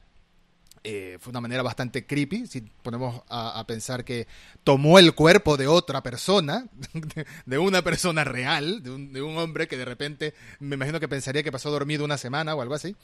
eh, 0.89 1.17
fue 1.19 1.31
una 1.31 1.41
manera 1.41 1.63
bastante 1.63 2.05
creepy, 2.05 2.47
si 2.47 2.61
ponemos 2.61 3.21
a, 3.27 3.61
pensar 3.67 4.05
que 4.05 4.25
tomó 4.63 4.99
el 4.99 5.13
cuerpo 5.15 5.57
de 5.57 5.67
otra 5.67 6.01
persona, 6.01 6.65
de, 7.45 7.57
una 7.57 7.81
persona 7.81 8.23
real, 8.23 8.81
de 8.81 8.91
un, 8.91 9.11
de 9.11 9.21
un, 9.21 9.37
hombre 9.37 9.67
que 9.67 9.75
de 9.75 9.83
repente 9.83 10.33
me 10.61 10.75
imagino 10.75 11.01
que 11.01 11.09
pensaría 11.09 11.43
que 11.43 11.51
pasó 11.51 11.71
dormido 11.71 12.05
una 12.05 12.17
semana 12.17 12.55
o 12.55 12.61
algo 12.61 12.73
así. 12.73 12.95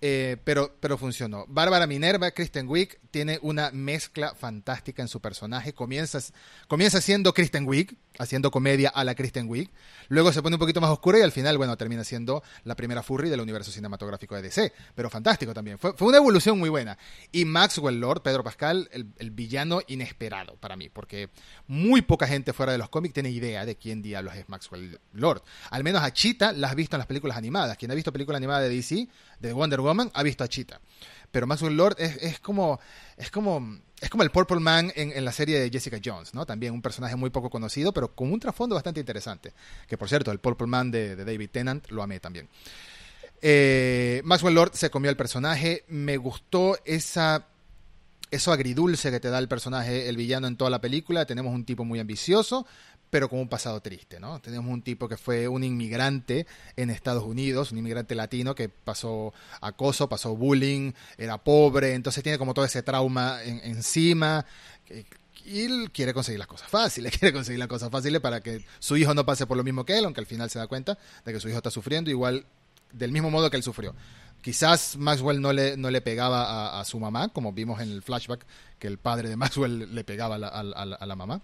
Eh, 0.00 0.36
pero, 0.44 0.76
pero 0.80 0.98
funcionó. 0.98 1.46
Bárbara 1.48 1.86
Minerva, 1.86 2.30
Kristen 2.30 2.68
Wiig, 2.68 2.98
tiene 3.10 3.38
una 3.42 3.70
mezcla 3.70 4.34
fantástica 4.34 5.00
en 5.00 5.08
su 5.08 5.20
personaje. 5.20 5.72
Comienza, 5.72 6.18
comienza 6.68 7.00
siendo 7.00 7.32
Kristen 7.32 7.66
Wiig, 7.66 7.96
haciendo 8.18 8.50
comedia 8.50 8.90
a 8.90 9.02
la 9.04 9.14
Kristen 9.14 9.48
Wiig. 9.48 9.70
Luego 10.08 10.32
se 10.32 10.42
pone 10.42 10.56
un 10.56 10.60
poquito 10.60 10.80
más 10.80 10.90
oscura 10.90 11.18
y 11.18 11.22
al 11.22 11.32
final, 11.32 11.56
bueno, 11.56 11.76
termina 11.76 12.04
siendo 12.04 12.42
la 12.64 12.76
primera 12.76 13.02
furry 13.02 13.30
del 13.30 13.40
universo 13.40 13.70
cinematográfico 13.70 14.34
de 14.34 14.42
DC. 14.42 14.72
Pero 14.94 15.08
fantástico 15.08 15.54
también. 15.54 15.78
Fue, 15.78 15.94
fue 15.94 16.08
una 16.08 16.18
evolución 16.18 16.58
muy 16.58 16.68
buena. 16.68 16.98
Y 17.32 17.44
Maxwell 17.44 17.98
Lord, 17.98 18.22
Pedro 18.22 18.44
Pascal, 18.44 18.88
el, 18.92 19.06
el, 19.18 19.30
villano 19.30 19.80
inesperado 19.86 20.56
para 20.56 20.76
mí, 20.76 20.90
porque 20.90 21.30
muy 21.66 22.02
poca 22.02 22.26
gente 22.26 22.52
fuera 22.52 22.72
de 22.72 22.78
los 22.78 22.90
cómics 22.90 23.14
tiene 23.14 23.30
idea 23.30 23.64
de 23.64 23.76
quién 23.76 24.02
diablos 24.02 24.34
es 24.34 24.48
Maxwell 24.48 25.00
Lord. 25.12 25.42
Al 25.70 25.82
menos 25.82 26.02
a 26.02 26.12
Chita 26.12 26.52
la 26.52 26.68
has 26.68 26.74
visto 26.74 26.96
en 26.96 26.98
las 26.98 27.06
películas 27.06 27.36
animadas. 27.36 27.76
Quien 27.78 27.90
ha 27.90 27.94
visto 27.94 28.12
película 28.12 28.36
animada 28.36 28.60
de 28.60 28.68
DC, 28.68 29.08
de 29.40 29.52
Wonder 29.52 29.80
Woman, 29.84 30.10
ha 30.14 30.22
visto 30.22 30.42
a 30.42 30.48
Chita. 30.48 30.80
Pero 31.30 31.46
Maxwell 31.46 31.76
Lord 31.76 31.96
es, 31.98 32.16
es 32.16 32.40
como. 32.40 32.80
Es 33.16 33.30
como 33.30 33.78
es 34.04 34.10
como 34.10 34.22
el 34.22 34.30
Purple 34.30 34.60
Man 34.60 34.92
en, 34.96 35.24
la 35.24 35.32
serie 35.32 35.58
de 35.58 35.70
Jessica 35.70 35.98
Jones, 36.04 36.34
¿no? 36.34 36.44
También 36.44 36.74
un 36.74 36.82
personaje 36.82 37.16
muy 37.16 37.30
poco 37.30 37.48
conocido, 37.48 37.90
pero 37.92 38.14
con 38.14 38.30
un 38.30 38.38
trasfondo 38.38 38.74
bastante 38.74 39.00
interesante. 39.00 39.54
Que 39.88 39.96
por 39.96 40.10
cierto, 40.10 40.30
el 40.30 40.40
Purple 40.40 40.66
Man 40.66 40.90
de, 40.90 41.16
David 41.16 41.48
Tennant 41.50 41.90
lo 41.90 42.02
amé 42.02 42.20
también. 42.20 42.46
Eh, 43.40 44.20
Maxwell 44.24 44.54
Lord 44.54 44.72
se 44.74 44.90
comió 44.90 45.10
el 45.10 45.16
personaje. 45.16 45.84
Me 45.88 46.18
gustó 46.18 46.76
esa 46.84 47.46
eso 48.30 48.52
agridulce 48.52 49.10
que 49.10 49.20
te 49.20 49.30
da 49.30 49.38
el 49.38 49.48
personaje, 49.48 50.08
el 50.08 50.16
villano 50.16 50.48
en 50.48 50.56
toda 50.56 50.68
la 50.68 50.80
película. 50.80 51.24
Tenemos 51.24 51.54
un 51.54 51.64
tipo 51.64 51.84
muy 51.84 51.98
ambicioso, 51.98 52.66
pero 53.14 53.28
con 53.28 53.38
un 53.38 53.48
pasado 53.48 53.80
triste, 53.80 54.18
¿no? 54.18 54.40
Tenemos 54.40 54.68
un 54.72 54.82
tipo 54.82 55.08
que 55.08 55.16
fue 55.16 55.46
un 55.46 55.62
inmigrante 55.62 56.48
en 56.76 56.90
Estados 56.90 57.22
Unidos, 57.22 57.70
un 57.70 57.78
inmigrante 57.78 58.16
latino 58.16 58.56
que 58.56 58.68
pasó 58.68 59.32
acoso, 59.60 60.08
pasó 60.08 60.34
bullying, 60.34 60.90
era 61.16 61.38
pobre, 61.38 61.94
entonces 61.94 62.24
tiene 62.24 62.38
como 62.38 62.54
todo 62.54 62.64
ese 62.64 62.82
trauma 62.82 63.38
encima. 63.44 64.44
y 65.44 65.60
él 65.60 65.92
quiere 65.92 66.12
conseguir 66.12 66.40
las 66.40 66.48
cosas 66.48 66.68
fáciles, 66.68 67.12
quiere 67.16 67.32
conseguir 67.32 67.60
las 67.60 67.68
cosas 67.68 67.88
fáciles 67.88 68.20
para 68.20 68.40
que 68.40 68.66
su 68.80 68.96
hijo 68.96 69.14
no 69.14 69.24
pase 69.24 69.46
por 69.46 69.56
lo 69.56 69.62
mismo 69.62 69.84
que 69.84 69.96
él, 69.96 70.06
aunque 70.06 70.20
al 70.20 70.26
final 70.26 70.50
se 70.50 70.58
da 70.58 70.66
cuenta 70.66 70.98
de 71.24 71.32
que 71.32 71.38
su 71.38 71.48
hijo 71.48 71.58
está 71.58 71.70
sufriendo 71.70 72.10
igual 72.10 72.44
del 72.90 73.12
mismo 73.12 73.30
modo 73.30 73.48
que 73.48 73.56
él 73.56 73.62
sufrió. 73.62 73.94
Quizás 74.42 74.96
Maxwell 74.96 75.40
no 75.40 75.52
le, 75.52 75.76
no 75.76 75.88
le 75.88 76.00
pegaba 76.00 76.80
a, 76.80 76.84
su 76.84 76.98
mamá, 76.98 77.28
como 77.28 77.52
vimos 77.52 77.80
en 77.80 77.92
el 77.92 78.02
flashback, 78.02 78.44
que 78.80 78.88
el 78.88 78.98
padre 78.98 79.28
de 79.28 79.36
Maxwell 79.36 79.94
le 79.94 80.02
pegaba 80.02 80.34
a 80.34 81.06
la 81.06 81.14
mamá, 81.14 81.42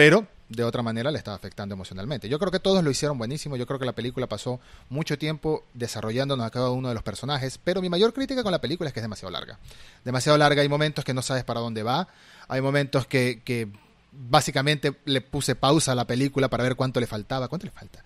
pero 0.00 0.26
de 0.48 0.64
otra 0.64 0.80
manera 0.80 1.10
le 1.10 1.18
estaba 1.18 1.36
afectando 1.36 1.74
emocionalmente. 1.74 2.26
Yo 2.26 2.38
creo 2.38 2.50
que 2.50 2.58
todos 2.58 2.82
lo 2.82 2.90
hicieron 2.90 3.18
buenísimo, 3.18 3.56
yo 3.56 3.66
creo 3.66 3.78
que 3.78 3.84
la 3.84 3.92
película 3.92 4.26
pasó 4.26 4.58
mucho 4.88 5.18
tiempo 5.18 5.66
desarrollándonos 5.74 6.46
a 6.46 6.50
cada 6.50 6.70
uno 6.70 6.88
de 6.88 6.94
los 6.94 7.02
personajes, 7.02 7.60
pero 7.62 7.82
mi 7.82 7.90
mayor 7.90 8.14
crítica 8.14 8.42
con 8.42 8.50
la 8.50 8.62
película 8.62 8.88
es 8.88 8.94
que 8.94 9.00
es 9.00 9.04
demasiado 9.04 9.30
larga. 9.30 9.58
Demasiado 10.02 10.38
larga, 10.38 10.62
hay 10.62 10.70
momentos 10.70 11.04
que 11.04 11.12
no 11.12 11.20
sabes 11.20 11.44
para 11.44 11.60
dónde 11.60 11.82
va, 11.82 12.08
hay 12.48 12.62
momentos 12.62 13.06
que, 13.06 13.42
que 13.44 13.68
básicamente 14.10 14.96
le 15.04 15.20
puse 15.20 15.54
pausa 15.54 15.92
a 15.92 15.94
la 15.94 16.06
película 16.06 16.48
para 16.48 16.62
ver 16.62 16.76
cuánto 16.76 16.98
le 16.98 17.06
faltaba. 17.06 17.48
¿Cuánto 17.48 17.66
le 17.66 17.72
falta? 17.72 18.02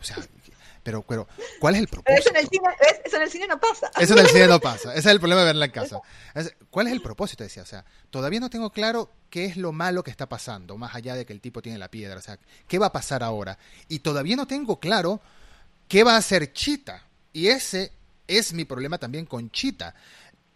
O 0.00 0.04
sea, 0.04 0.16
pero, 0.86 1.02
pero 1.02 1.26
¿cuál 1.58 1.74
es 1.74 1.80
el 1.80 1.88
propósito? 1.88 2.20
Eso 2.20 2.30
en, 2.30 2.36
el 2.36 2.48
cine, 2.48 2.68
eso 3.04 3.16
en 3.16 3.22
el 3.22 3.28
cine 3.28 3.48
no 3.48 3.58
pasa. 3.58 3.90
Eso 3.98 4.12
en 4.12 4.20
el 4.20 4.28
cine 4.28 4.46
no 4.46 4.60
pasa. 4.60 4.90
Ese 4.92 5.00
es 5.00 5.06
el 5.06 5.18
problema 5.18 5.40
de 5.40 5.46
verla 5.48 5.64
en 5.64 5.72
casa. 5.72 6.00
¿Cuál 6.70 6.86
es 6.86 6.92
el 6.92 7.02
propósito? 7.02 7.42
Decía, 7.42 7.64
o 7.64 7.66
sea, 7.66 7.84
todavía 8.10 8.38
no 8.38 8.50
tengo 8.50 8.70
claro 8.70 9.10
qué 9.28 9.46
es 9.46 9.56
lo 9.56 9.72
malo 9.72 10.04
que 10.04 10.12
está 10.12 10.28
pasando, 10.28 10.78
más 10.78 10.94
allá 10.94 11.16
de 11.16 11.26
que 11.26 11.32
el 11.32 11.40
tipo 11.40 11.60
tiene 11.60 11.76
la 11.76 11.90
piedra. 11.90 12.16
O 12.16 12.22
sea, 12.22 12.38
¿qué 12.68 12.78
va 12.78 12.86
a 12.86 12.92
pasar 12.92 13.24
ahora? 13.24 13.58
Y 13.88 13.98
todavía 13.98 14.36
no 14.36 14.46
tengo 14.46 14.78
claro 14.78 15.20
qué 15.88 16.04
va 16.04 16.14
a 16.14 16.18
hacer 16.18 16.52
Chita. 16.52 17.02
Y 17.32 17.48
ese 17.48 17.90
es 18.28 18.52
mi 18.52 18.64
problema 18.64 18.98
también 18.98 19.26
con 19.26 19.50
Chita. 19.50 19.96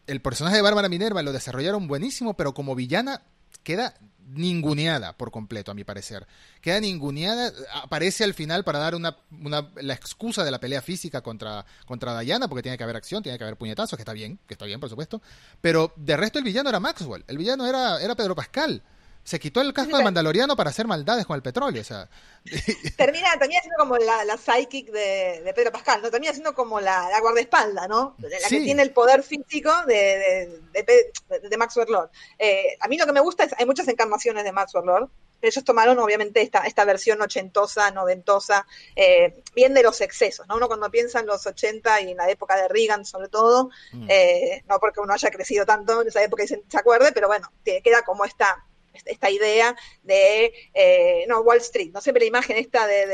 El 0.06 0.22
personaje 0.22 0.54
de 0.54 0.62
Bárbara 0.62 0.88
Minerva 0.88 1.24
lo 1.24 1.32
desarrollaron 1.32 1.88
buenísimo, 1.88 2.34
pero 2.34 2.54
como 2.54 2.76
villana 2.76 3.22
queda 3.62 3.94
ninguneada 4.34 5.16
por 5.16 5.30
completo, 5.30 5.70
a 5.70 5.74
mi 5.74 5.84
parecer. 5.84 6.26
Queda 6.60 6.80
ninguneada, 6.80 7.52
aparece 7.82 8.24
al 8.24 8.34
final 8.34 8.64
para 8.64 8.78
dar 8.78 8.94
una, 8.94 9.16
una, 9.30 9.70
la 9.76 9.94
excusa 9.94 10.44
de 10.44 10.50
la 10.50 10.60
pelea 10.60 10.82
física 10.82 11.20
contra, 11.20 11.64
contra 11.86 12.18
Diana, 12.20 12.48
porque 12.48 12.62
tiene 12.62 12.78
que 12.78 12.84
haber 12.84 12.96
acción, 12.96 13.22
tiene 13.22 13.38
que 13.38 13.44
haber 13.44 13.56
puñetazos, 13.56 13.96
que 13.96 14.02
está 14.02 14.12
bien, 14.12 14.38
que 14.46 14.54
está 14.54 14.66
bien, 14.66 14.80
por 14.80 14.88
supuesto. 14.88 15.20
Pero 15.60 15.92
de 15.96 16.16
resto 16.16 16.38
el 16.38 16.44
villano 16.44 16.68
era 16.68 16.80
Maxwell, 16.80 17.24
el 17.26 17.38
villano 17.38 17.66
era, 17.66 18.00
era 18.00 18.14
Pedro 18.14 18.34
Pascal 18.34 18.82
se 19.22 19.38
quitó 19.38 19.60
el 19.60 19.72
casco 19.72 19.96
de 19.96 20.04
Mandaloriano 20.04 20.56
para 20.56 20.70
hacer 20.70 20.86
maldades 20.86 21.26
con 21.26 21.36
el 21.36 21.42
petróleo. 21.42 21.82
O 21.82 21.84
sea. 21.84 22.08
termina, 22.96 23.28
termina 23.38 23.60
siendo 23.60 23.76
como 23.78 23.96
la, 23.98 24.24
la 24.24 24.36
psychic 24.36 24.90
de, 24.90 25.52
Pedro 25.54 25.72
Pascal, 25.72 26.00
¿no? 26.02 26.10
Termina 26.10 26.32
siendo 26.32 26.54
como 26.54 26.80
la, 26.80 27.08
la 27.10 27.20
guardaespalda, 27.20 27.86
¿no? 27.86 28.16
La 28.18 28.48
que 28.48 28.60
tiene 28.60 28.82
el 28.82 28.92
poder 28.92 29.22
físico 29.22 29.70
de, 29.86 30.60
de, 30.72 31.56
Maxwell 31.58 31.90
Lord. 31.90 32.10
Eh, 32.38 32.76
a 32.80 32.88
mí 32.88 32.96
lo 32.96 33.06
que 33.06 33.12
me 33.12 33.20
gusta 33.20 33.44
es, 33.44 33.54
hay 33.58 33.66
muchas 33.66 33.88
encarnaciones 33.88 34.44
de 34.44 34.52
Maxwell 34.52 34.86
Lord. 34.86 35.10
Ellos 35.42 35.64
tomaron, 35.64 35.98
obviamente, 35.98 36.42
esta, 36.42 36.66
esta 36.66 36.84
versión 36.84 37.22
ochentosa, 37.22 37.90
noventosa, 37.90 38.66
eh, 38.94 39.42
bien 39.54 39.72
de 39.72 39.82
los 39.82 40.00
excesos, 40.02 40.46
¿no? 40.48 40.56
Uno 40.56 40.66
cuando 40.66 40.90
piensa 40.90 41.20
en 41.20 41.26
los 41.26 41.46
80 41.46 42.00
y 42.02 42.10
en 42.10 42.16
la 42.16 42.28
época 42.28 42.56
de 42.56 42.68
Reagan, 42.68 43.06
sobre 43.06 43.28
todo, 43.28 43.70
mm. 43.92 44.06
eh, 44.10 44.64
no 44.68 44.78
porque 44.78 45.00
uno 45.00 45.14
haya 45.14 45.30
crecido 45.30 45.64
tanto 45.64 46.02
en 46.02 46.08
esa 46.08 46.22
época 46.22 46.44
y 46.44 46.48
se, 46.48 46.62
se 46.68 46.78
acuerde, 46.78 47.12
pero 47.12 47.28
bueno, 47.28 47.50
queda 47.64 48.02
como 48.02 48.26
esta 48.26 48.66
esta 48.92 49.30
idea 49.30 49.76
de, 50.02 50.52
eh, 50.74 51.24
no, 51.28 51.40
Wall 51.40 51.58
Street, 51.58 51.90
¿no? 51.92 52.00
Siempre 52.00 52.22
la 52.22 52.28
imagen 52.28 52.56
esta 52.56 52.86
de, 52.86 53.06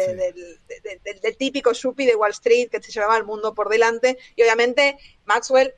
del 1.23 1.37
típico 1.37 1.73
yuppie 1.73 2.07
de 2.07 2.17
Wall 2.17 2.31
Street 2.31 2.69
que 2.71 2.83
se 2.83 2.93
llevaba 2.93 3.17
el 3.17 3.25
mundo 3.25 3.55
por 3.55 3.69
delante, 3.69 4.19
y 4.35 4.43
obviamente 4.43 4.97
Maxwell 5.25 5.75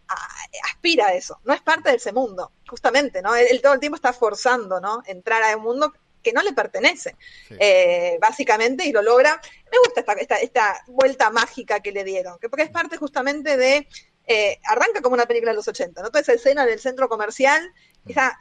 aspira 0.64 1.08
a 1.08 1.14
eso, 1.14 1.40
no 1.44 1.54
es 1.54 1.62
parte 1.62 1.90
de 1.90 1.96
ese 1.96 2.12
mundo, 2.12 2.52
justamente, 2.68 3.22
¿no? 3.22 3.34
Él, 3.34 3.60
todo 3.62 3.74
el 3.74 3.80
tiempo 3.80 3.96
está 3.96 4.12
forzando, 4.12 4.80
¿no? 4.80 5.02
Entrar 5.06 5.42
a 5.42 5.56
un 5.56 5.62
mundo 5.62 5.92
que 6.22 6.32
no 6.32 6.42
le 6.42 6.52
pertenece, 6.52 7.16
eh, 7.58 8.18
básicamente, 8.20 8.84
y 8.86 8.92
lo 8.92 9.02
logra. 9.02 9.40
Me 9.70 9.78
gusta 9.78 10.00
esta, 10.00 10.12
esta, 10.14 10.36
esta, 10.36 10.84
vuelta 10.88 11.30
mágica 11.30 11.80
que 11.80 11.92
le 11.92 12.04
dieron, 12.04 12.38
que 12.38 12.48
porque 12.48 12.64
es 12.64 12.70
parte 12.70 12.96
justamente 12.96 13.56
de, 13.56 13.88
eh, 14.26 14.60
arranca 14.64 15.00
como 15.00 15.14
una 15.14 15.26
película 15.26 15.52
de 15.52 15.56
los 15.56 15.68
80, 15.68 16.02
¿no? 16.02 16.08
Toda 16.08 16.20
esa 16.20 16.34
escena 16.34 16.66
del 16.66 16.80
centro 16.80 17.08
comercial, 17.08 17.72
mm. 18.04 18.10
esa 18.10 18.38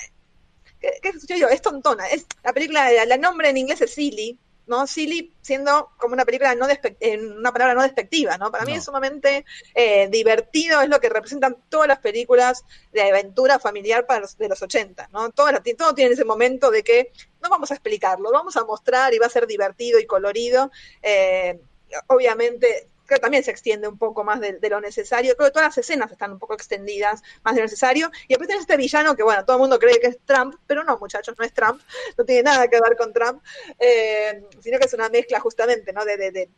¿qué, 0.80 1.38
yo 1.38 1.48
Es 1.50 1.62
tontona. 1.62 2.08
Es, 2.08 2.26
la 2.44 2.54
película, 2.54 2.92
el 2.92 3.22
nombre 3.22 3.50
en 3.50 3.58
inglés 3.58 3.82
es 3.82 3.94
Silly, 3.94 4.40
¿no? 4.68 4.86
Silly 4.86 5.34
siendo 5.42 5.92
como 5.98 6.14
una 6.14 6.26
película 6.26 6.54
no 6.54 6.68
en 7.00 7.38
una 7.38 7.52
palabra 7.52 7.74
no 7.74 7.82
despectiva, 7.82 8.38
¿no? 8.38 8.52
Para 8.52 8.66
mí 8.66 8.74
es 8.74 8.84
sumamente 8.84 9.46
eh, 9.74 10.08
divertido, 10.10 10.82
es 10.82 10.90
lo 10.90 11.00
que 11.00 11.10
representan 11.10 11.58
todas 11.70 11.88
las 11.88 12.00
películas 12.00 12.64
de 12.92 13.02
aventura 13.02 13.60
familiar 13.60 14.06
para 14.06 14.22
los, 14.22 14.38
de 14.38 14.50
los 14.50 14.62
80, 14.62 15.10
¿no? 15.14 15.30
Todo, 15.32 15.50
todo 15.78 15.96
tiene 15.96 16.14
ese 16.14 16.26
momento 16.26 16.70
de 16.70 16.84
que 16.84 17.12
no 17.42 17.50
vamos 17.50 17.72
a 17.72 17.76
explicarlo, 17.76 18.32
vamos 18.32 18.58
a 18.58 18.66
mostrar 18.66 19.14
y 19.14 19.20
va 19.20 19.28
a 19.28 19.30
ser 19.30 19.48
divertido 19.48 20.00
y 20.00 20.06
colorido. 20.06 20.70
Eh, 21.02 21.60
obviamente 22.08 22.90
creo 23.08 23.18
que 23.18 23.22
también 23.22 23.44
se 23.44 23.50
extiende 23.50 23.88
un 23.88 23.98
poco 23.98 24.24
más 24.24 24.40
de, 24.40 24.60
lo 24.70 24.80
necesario. 24.80 25.36
Creo 25.36 25.50
que 25.50 25.54
todas 25.54 25.70
las 25.70 25.78
escenas 25.80 26.12
están 26.12 26.34
un 26.34 26.40
poco 26.40 26.54
extendidas 26.54 27.24
más 27.44 27.56
de 27.56 27.62
lo 27.62 27.66
necesario. 27.66 28.12
Y 28.28 28.34
después 28.34 28.48
tenés 28.48 28.62
este 28.62 28.78
villano 28.78 29.16
que, 29.16 29.24
bueno, 29.24 29.44
todo 29.46 29.56
el 29.56 29.62
mundo 29.62 29.80
cree 29.80 30.00
que 30.00 30.08
es 30.08 30.20
Trump, 30.26 30.56
pero 30.68 30.84
no, 30.84 30.98
muchachos, 31.00 31.36
no 31.40 31.44
es 31.44 31.54
Trump, 31.54 31.82
no 32.18 32.26
tiene 32.26 32.44
nada 32.44 32.68
que 32.68 32.80
ver 32.80 32.96
con 32.96 33.12
Trump, 33.12 33.42
eh, 33.80 34.44
sino 34.62 34.78
que 34.78 34.86
es 34.86 34.94
una 34.94 35.10
mezcla 35.10 35.40
justamente, 35.40 35.92
¿no? 35.92 36.06
De, 36.06 36.18
de, 36.18 36.50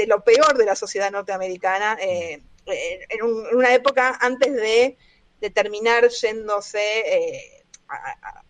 de 0.00 0.06
lo 0.06 0.24
peor 0.24 0.56
de 0.56 0.64
la 0.64 0.74
sociedad 0.74 1.10
norteamericana 1.10 1.98
eh, 2.00 2.42
en, 2.66 3.22
una 3.22 3.74
época 3.74 4.18
antes 4.20 4.54
de, 4.54 4.96
terminar 5.54 6.08
yéndose 6.08 6.80
eh, 6.80 7.64
a, 7.88 8.42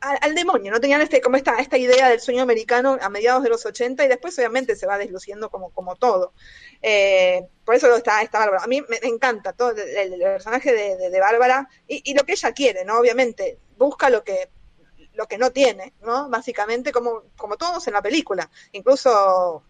al, 0.00 0.34
demonio, 0.34 0.72
¿no? 0.72 0.80
Tenían 0.80 1.00
este, 1.00 1.20
como 1.20 1.36
esta, 1.36 1.56
esta 1.56 1.76
idea 1.76 2.08
del 2.08 2.20
sueño 2.20 2.42
americano 2.42 2.98
a 3.00 3.08
mediados 3.08 3.42
de 3.42 3.48
los 3.48 3.64
80 3.66 4.04
y 4.04 4.08
después 4.08 4.38
obviamente 4.38 4.76
se 4.76 4.86
va 4.86 4.98
desluciendo 4.98 5.50
como, 5.50 5.70
como 5.70 5.96
todo. 5.96 6.32
Eh, 6.82 7.46
por 7.64 7.74
eso 7.74 7.94
está, 7.96 8.22
está 8.22 8.38
Bárbara. 8.38 8.64
A 8.64 8.66
mí 8.66 8.82
me, 8.88 8.98
encanta 9.02 9.52
todo 9.52 9.70
el, 9.70 10.18
personaje 10.20 10.72
de, 10.72 11.10
de, 11.10 11.20
Bárbara 11.20 11.68
y, 11.86 12.14
lo 12.14 12.24
que 12.24 12.32
ella 12.32 12.52
quiere, 12.52 12.84
¿no? 12.84 12.98
Obviamente, 12.98 13.58
busca 13.76 14.10
lo 14.10 14.24
que 14.24 14.50
lo 15.14 15.26
que 15.26 15.36
no 15.36 15.50
tiene, 15.50 15.94
¿no? 16.02 16.28
Básicamente 16.28 16.92
como, 16.92 17.24
como 17.36 17.56
todos 17.56 17.88
en 17.88 17.94
la 17.94 18.02
película. 18.02 18.48
Incluso 18.70 19.64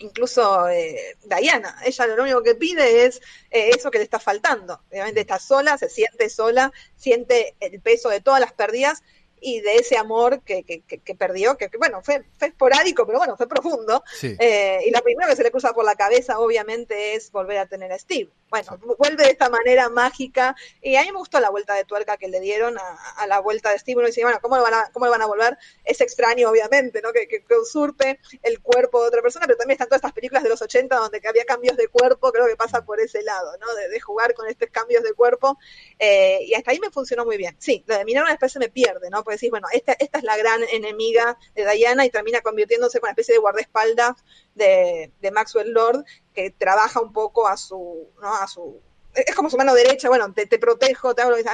incluso 0.00 0.68
eh, 0.68 1.16
Diana, 1.24 1.76
ella 1.84 2.06
lo 2.06 2.22
único 2.22 2.42
que 2.42 2.54
pide 2.54 3.04
es 3.04 3.20
eh, 3.50 3.70
eso 3.76 3.90
que 3.90 3.98
le 3.98 4.04
está 4.04 4.18
faltando. 4.18 4.82
Obviamente 4.90 5.20
está 5.20 5.38
sola, 5.38 5.78
se 5.78 5.88
siente 5.88 6.28
sola, 6.28 6.72
siente 6.96 7.54
el 7.60 7.80
peso 7.80 8.08
de 8.08 8.20
todas 8.20 8.40
las 8.40 8.52
pérdidas 8.52 9.02
y 9.40 9.60
de 9.60 9.76
ese 9.76 9.96
amor 9.96 10.42
que, 10.42 10.64
que, 10.64 10.82
que, 10.82 11.14
perdió, 11.14 11.56
que, 11.56 11.70
bueno, 11.78 12.02
fue, 12.02 12.24
fue, 12.38 12.48
esporádico, 12.48 13.06
pero 13.06 13.18
bueno, 13.18 13.36
fue 13.36 13.48
profundo. 13.48 14.02
Eh, 14.22 14.80
y 14.86 14.90
la 14.90 15.00
primera 15.00 15.28
que 15.28 15.36
se 15.36 15.42
le 15.42 15.50
cruza 15.50 15.72
por 15.72 15.84
la 15.84 15.94
cabeza, 15.94 16.38
obviamente, 16.38 17.14
es 17.14 17.30
volver 17.32 17.58
a 17.58 17.66
tener 17.66 17.92
a 17.92 17.98
Steve. 17.98 18.30
Bueno, 18.50 18.78
vuelve 18.98 19.24
de 19.24 19.30
esta 19.30 19.48
manera 19.48 19.88
mágica. 19.88 20.56
Y 20.82 20.96
a 20.96 21.02
mí 21.02 21.12
me 21.12 21.18
gustó 21.18 21.38
la 21.38 21.50
vuelta 21.50 21.74
de 21.74 21.84
tuerca 21.84 22.16
que 22.16 22.28
le 22.28 22.40
dieron 22.40 22.76
a, 22.78 23.26
la 23.26 23.38
vuelta 23.40 23.70
de 23.70 23.78
Steve. 23.78 23.98
Uno 23.98 24.08
dice, 24.08 24.22
bueno, 24.22 24.40
¿cómo 24.42 24.56
le, 24.56 24.62
van 24.62 24.74
a, 24.74 24.90
¿cómo 24.92 25.08
van 25.08 25.22
a 25.22 25.26
volver? 25.26 25.56
Es 25.84 26.00
extraño, 26.00 26.50
obviamente, 26.50 27.00
¿no? 27.00 27.12
Que, 27.12 27.28
que, 27.28 27.44
usurpe 27.60 28.18
el 28.42 28.60
cuerpo 28.60 29.02
de 29.02 29.08
otra 29.08 29.22
persona, 29.22 29.46
pero 29.46 29.58
también 29.58 29.74
están 29.74 29.88
todas 29.88 29.98
estas 29.98 30.12
películas 30.12 30.42
de 30.42 30.48
los 30.48 30.60
80 30.60 30.96
donde 30.96 31.20
había 31.28 31.44
cambios 31.44 31.76
de 31.76 31.88
cuerpo, 31.88 32.32
creo 32.32 32.46
que 32.46 32.56
pasa 32.56 32.84
por 32.84 33.00
ese 33.00 33.22
lado, 33.22 33.56
¿no? 33.58 33.66
De, 33.74 34.00
jugar 34.00 34.34
con 34.34 34.48
estos 34.48 34.68
cambios 34.70 35.02
de 35.02 35.12
cuerpo. 35.12 35.58
Eh, 35.98 36.40
y 36.46 36.54
hasta 36.54 36.70
ahí 36.70 36.80
me 36.80 36.90
funcionó 36.90 37.24
muy 37.24 37.36
bien. 37.36 37.54
Sí, 37.58 37.84
lo 37.86 37.98
de 37.98 38.04
mirar 38.04 38.24
una 38.24 38.32
especie 38.32 38.58
me 38.58 38.68
pierde, 38.68 39.10
¿no? 39.10 39.22
Porque 39.30 39.36
decís, 39.36 39.50
bueno, 39.50 39.68
esta, 39.72 39.92
esta 39.92 40.18
es 40.18 40.24
la 40.24 40.36
gran 40.36 40.60
enemiga 40.72 41.38
de 41.54 41.64
Diana 41.70 42.04
y 42.04 42.10
termina 42.10 42.40
convirtiéndose 42.40 42.98
en 42.98 43.02
una 43.04 43.10
especie 43.12 43.34
de 43.34 43.38
guardaespaldas 43.38 44.16
de, 44.56 45.12
de 45.20 45.30
Maxwell 45.30 45.70
Lord 45.70 46.04
que 46.34 46.50
trabaja 46.50 47.00
un 47.00 47.12
poco 47.12 47.46
a 47.46 47.56
su, 47.56 48.08
¿no? 48.20 48.34
A 48.34 48.48
su, 48.48 48.80
es 49.14 49.36
como 49.36 49.48
su 49.48 49.56
mano 49.56 49.72
derecha, 49.72 50.08
bueno, 50.08 50.32
te, 50.32 50.46
te 50.46 50.58
protejo, 50.58 51.14
te 51.14 51.22
hablo, 51.22 51.36
e, 51.38 51.46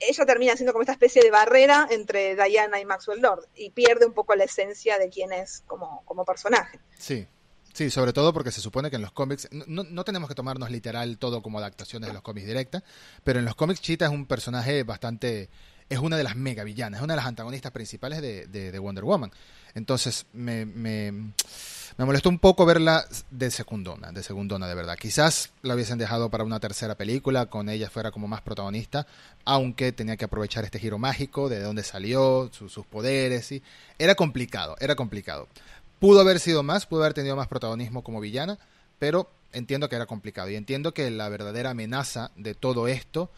ella 0.00 0.24
termina 0.24 0.56
siendo 0.56 0.72
como 0.72 0.84
esta 0.84 0.92
especie 0.92 1.22
de 1.22 1.30
barrera 1.30 1.86
entre 1.90 2.34
Diana 2.34 2.80
y 2.80 2.86
Maxwell 2.86 3.20
Lord 3.20 3.46
y 3.54 3.68
pierde 3.72 4.06
un 4.06 4.14
poco 4.14 4.34
la 4.34 4.44
esencia 4.44 4.98
de 4.98 5.10
quién 5.10 5.34
es 5.34 5.62
como, 5.66 6.02
como 6.06 6.24
personaje. 6.24 6.80
Sí. 6.98 7.26
Sí, 7.72 7.90
sobre 7.90 8.12
todo 8.12 8.32
porque 8.32 8.50
se 8.50 8.60
supone 8.60 8.90
que 8.90 8.96
en 8.96 9.02
los 9.02 9.12
cómics, 9.12 9.48
no, 9.52 9.84
no, 9.84 10.04
tenemos 10.04 10.28
que 10.28 10.34
tomarnos 10.34 10.70
literal 10.70 11.18
todo 11.18 11.40
como 11.40 11.58
adaptaciones 11.58 12.08
de 12.08 12.14
los 12.14 12.22
cómics 12.22 12.46
directas, 12.46 12.82
pero 13.22 13.38
en 13.38 13.44
los 13.44 13.54
cómics 13.54 13.80
Cheetah 13.80 14.06
es 14.06 14.10
un 14.10 14.26
personaje 14.26 14.82
bastante, 14.82 15.48
es 15.90 15.98
una 15.98 16.16
de 16.16 16.24
las 16.24 16.36
mega 16.36 16.64
villanas, 16.64 17.00
es 17.00 17.04
una 17.04 17.12
de 17.12 17.18
las 17.18 17.26
antagonistas 17.26 17.72
principales 17.72 18.22
de, 18.22 18.46
de, 18.46 18.72
de 18.72 18.78
Wonder 18.78 19.04
Woman. 19.04 19.30
Entonces 19.74 20.24
me, 20.32 20.64
me 20.64 21.32
me 22.00 22.06
molestó 22.06 22.30
un 22.30 22.38
poco 22.38 22.64
verla 22.64 23.04
de 23.30 23.50
segundona, 23.50 24.10
de 24.10 24.22
segundona 24.22 24.66
de 24.66 24.74
verdad. 24.74 24.96
Quizás 24.96 25.50
la 25.60 25.74
hubiesen 25.74 25.98
dejado 25.98 26.30
para 26.30 26.44
una 26.44 26.58
tercera 26.58 26.94
película, 26.94 27.46
con 27.46 27.68
ella 27.68 27.90
fuera 27.90 28.10
como 28.10 28.26
más 28.26 28.40
protagonista, 28.40 29.06
aunque 29.44 29.92
tenía 29.92 30.16
que 30.16 30.24
aprovechar 30.24 30.64
este 30.64 30.78
giro 30.78 30.98
mágico, 30.98 31.50
de 31.50 31.60
dónde 31.60 31.82
salió, 31.82 32.50
sus 32.52 32.86
poderes, 32.86 33.52
y 33.52 33.62
era 33.98 34.14
complicado, 34.14 34.76
era 34.80 34.96
complicado. 34.96 35.46
Pudo 35.98 36.20
haber 36.20 36.40
sido 36.40 36.62
más, 36.62 36.86
pudo 36.86 37.02
haber 37.02 37.12
tenido 37.12 37.36
más 37.36 37.48
protagonismo 37.48 38.02
como 38.02 38.20
villana, 38.20 38.58
pero 38.98 39.30
entiendo 39.52 39.90
que 39.90 39.96
era 39.96 40.06
complicado 40.06 40.48
y 40.48 40.56
entiendo 40.56 40.94
que 40.94 41.10
la 41.10 41.28
verdadera 41.28 41.70
amenaza 41.70 42.30
de 42.34 42.54
todo 42.54 42.88
esto, 42.88 43.30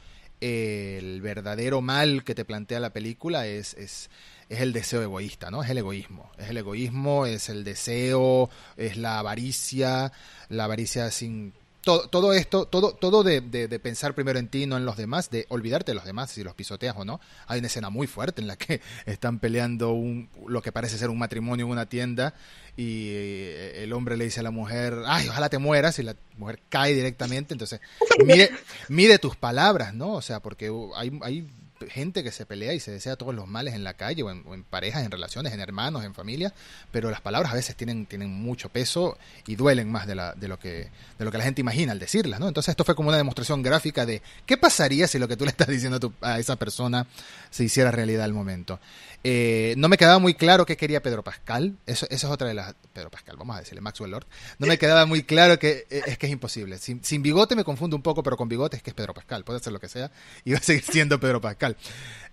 el 0.43 1.21
verdadero 1.23 1.81
mal 1.81 2.25
que 2.25 2.35
te 2.35 2.45
plantea 2.45 2.81
la 2.81 2.93
película 2.93 3.47
es, 3.47 3.75
es 3.75 4.11
es 4.53 4.61
el 4.61 4.75
deseo 4.75 5.03
egoísta, 5.03 5.51
¿no? 5.51 5.63
Es 5.63 5.71
el 5.71 5.79
egoísmo. 5.79 6.31
Es 6.37 6.51
el 6.51 6.59
egoísmo, 6.59 7.25
es 7.25 7.49
el 7.49 7.65
deseo, 7.65 8.51
es 8.77 8.99
la 8.99 9.19
avaricia, 9.19 10.13
la 10.51 10.65
avaricia 10.65 11.11
sin 11.11 11.55
todo, 11.83 12.09
todo 12.09 12.33
esto, 12.33 12.67
todo, 12.67 12.93
todo 12.95 13.23
de, 13.25 13.41
de, 13.41 13.79
pensar 13.81 14.15
primero 14.15 14.39
en 14.39 14.49
ti, 14.49 14.67
no 14.67 14.77
en 14.77 14.85
los 14.85 14.97
demás, 14.97 15.31
de 15.31 15.47
olvidarte 15.49 15.91
de 15.91 15.97
los 15.97 16.05
demás, 16.05 16.31
si 16.31 16.45
los 16.45 16.55
pisoteas 16.55 16.95
o 16.97 17.05
no. 17.05 17.21
Hay 17.47 17.59
una 17.59 17.67
escena 17.67 17.91
muy 17.91 18.07
fuerte 18.07 18.41
en 18.41 18.47
la 18.47 18.57
que 18.57 18.81
están 19.07 19.41
peleando 19.41 19.91
un, 19.91 20.31
lo 20.47 20.63
que 20.63 20.71
parece 20.71 20.97
ser 20.97 21.11
un 21.11 21.19
matrimonio 21.19 21.67
en 21.67 21.73
una 21.73 21.87
tienda 21.87 22.35
y 22.77 23.09
eh, 23.11 23.83
el 23.83 23.93
hombre 23.93 24.17
le 24.17 24.25
dice 24.25 24.41
a 24.41 24.43
la 24.45 24.51
mujer, 24.51 24.97
ay, 25.07 25.29
ojalá 25.29 25.49
te 25.49 25.59
mueras, 25.59 25.99
y 25.99 26.05
la 26.05 26.17
mujer 26.37 26.61
cae 26.69 26.95
directamente. 26.95 27.53
Entonces, 27.53 27.81
mide, 28.25 28.51
mide 28.89 29.19
tus 29.19 29.37
palabras, 29.37 29.93
¿no? 29.93 30.13
O 30.13 30.23
sea, 30.23 30.41
porque 30.41 30.71
hay, 30.95 31.19
hay 31.23 31.49
gente 31.91 32.23
que 32.23 32.33
se 32.33 32.47
pelea 32.47 32.73
y 32.75 32.81
se 32.81 32.91
desea 32.91 33.17
todos 33.17 33.35
los 33.35 33.47
males 33.49 33.75
en 33.75 33.85
la 33.85 33.95
calle 33.95 34.23
o 34.23 34.31
en, 34.31 34.65
parejas, 34.65 35.05
en 35.05 35.11
relaciones, 35.11 35.53
en 35.53 35.61
hermanos, 35.61 36.05
en 36.05 36.15
familia, 36.15 36.53
pero 36.91 37.11
las 37.11 37.21
palabras 37.21 37.53
a 37.53 37.57
veces 37.57 37.77
tienen, 37.77 38.07
tienen 38.07 38.31
mucho 38.31 38.69
peso 38.69 39.19
y 39.47 39.57
duelen 39.57 39.91
más 39.91 40.07
de, 40.07 40.15
la, 40.15 40.35
de, 40.35 40.49
lo 40.49 40.59
que, 40.59 40.91
de 41.19 41.25
lo 41.25 41.31
que 41.31 41.39
la 41.39 41.45
gente 41.45 41.61
imagina 41.61 41.93
al 41.93 41.99
decirlas, 41.99 42.41
¿no? 42.41 42.49
Entonces 42.49 42.73
esto 42.73 42.85
fue 42.85 42.95
como 42.95 43.09
una 43.09 43.19
demostración 43.19 43.63
gráfica 43.63 44.07
de 44.07 44.23
qué 44.47 44.57
pasaría 44.57 45.07
si 45.07 45.19
lo 45.19 45.29
que 45.29 45.37
tú 45.37 45.45
le 45.45 45.51
estás 45.51 45.69
diciendo 45.69 46.13
a, 46.21 46.39
esa 46.39 46.57
persona 46.57 47.07
se 47.51 47.65
hiciera 47.65 47.91
realidad 47.91 48.25
al 48.25 48.33
momento. 48.33 48.81
Eh, 49.25 49.75
no 49.77 49.89
me 49.89 49.97
quedaba 49.97 50.19
muy 50.19 50.35
claro 50.35 50.67
qué 50.67 50.77
quería 50.77 51.03
Pedro 51.03 51.23
Pascal, 51.23 51.77
eso, 51.87 52.07
eso 52.11 52.27
es 52.27 52.33
otra 52.33 52.49
de 52.49 52.55
las... 52.55 52.75
Pedro 52.93 53.11
Pascal, 53.11 53.37
vamos 53.37 53.57
a 53.57 53.61
decirle, 53.61 53.81
Maxwell 53.81 54.11
Lord. 54.11 54.27
No 54.59 54.67
me 54.67 54.79
quedaba 54.79 55.07
muy 55.07 55.23
claro 55.23 55.59
que 55.59 55.87
eh, 55.91 56.03
es 56.07 56.19
que 56.19 56.27
es 56.27 56.33
imposible. 56.33 56.79
Sin, 56.79 57.03
sin 57.05 57.23
bigote 57.23 57.57
me 57.57 57.65
confundo 57.65 57.97
un 57.97 58.03
poco, 58.03 58.23
pero 58.23 58.37
con 58.37 58.49
bigote 58.49 58.77
es 58.77 58.83
que 58.83 58.91
es 58.91 58.95
Pedro 58.95 59.15
Pascal, 59.15 59.45
puede 59.45 59.61
ser 59.61 59.73
lo 59.73 59.81
que 59.81 59.89
sea, 59.89 60.11
y 60.45 60.53
va 60.53 60.59
a 60.59 60.63
seguir 60.63 60.85
siendo 60.85 61.21
Pedro 61.21 61.41
Pascal. 61.41 61.77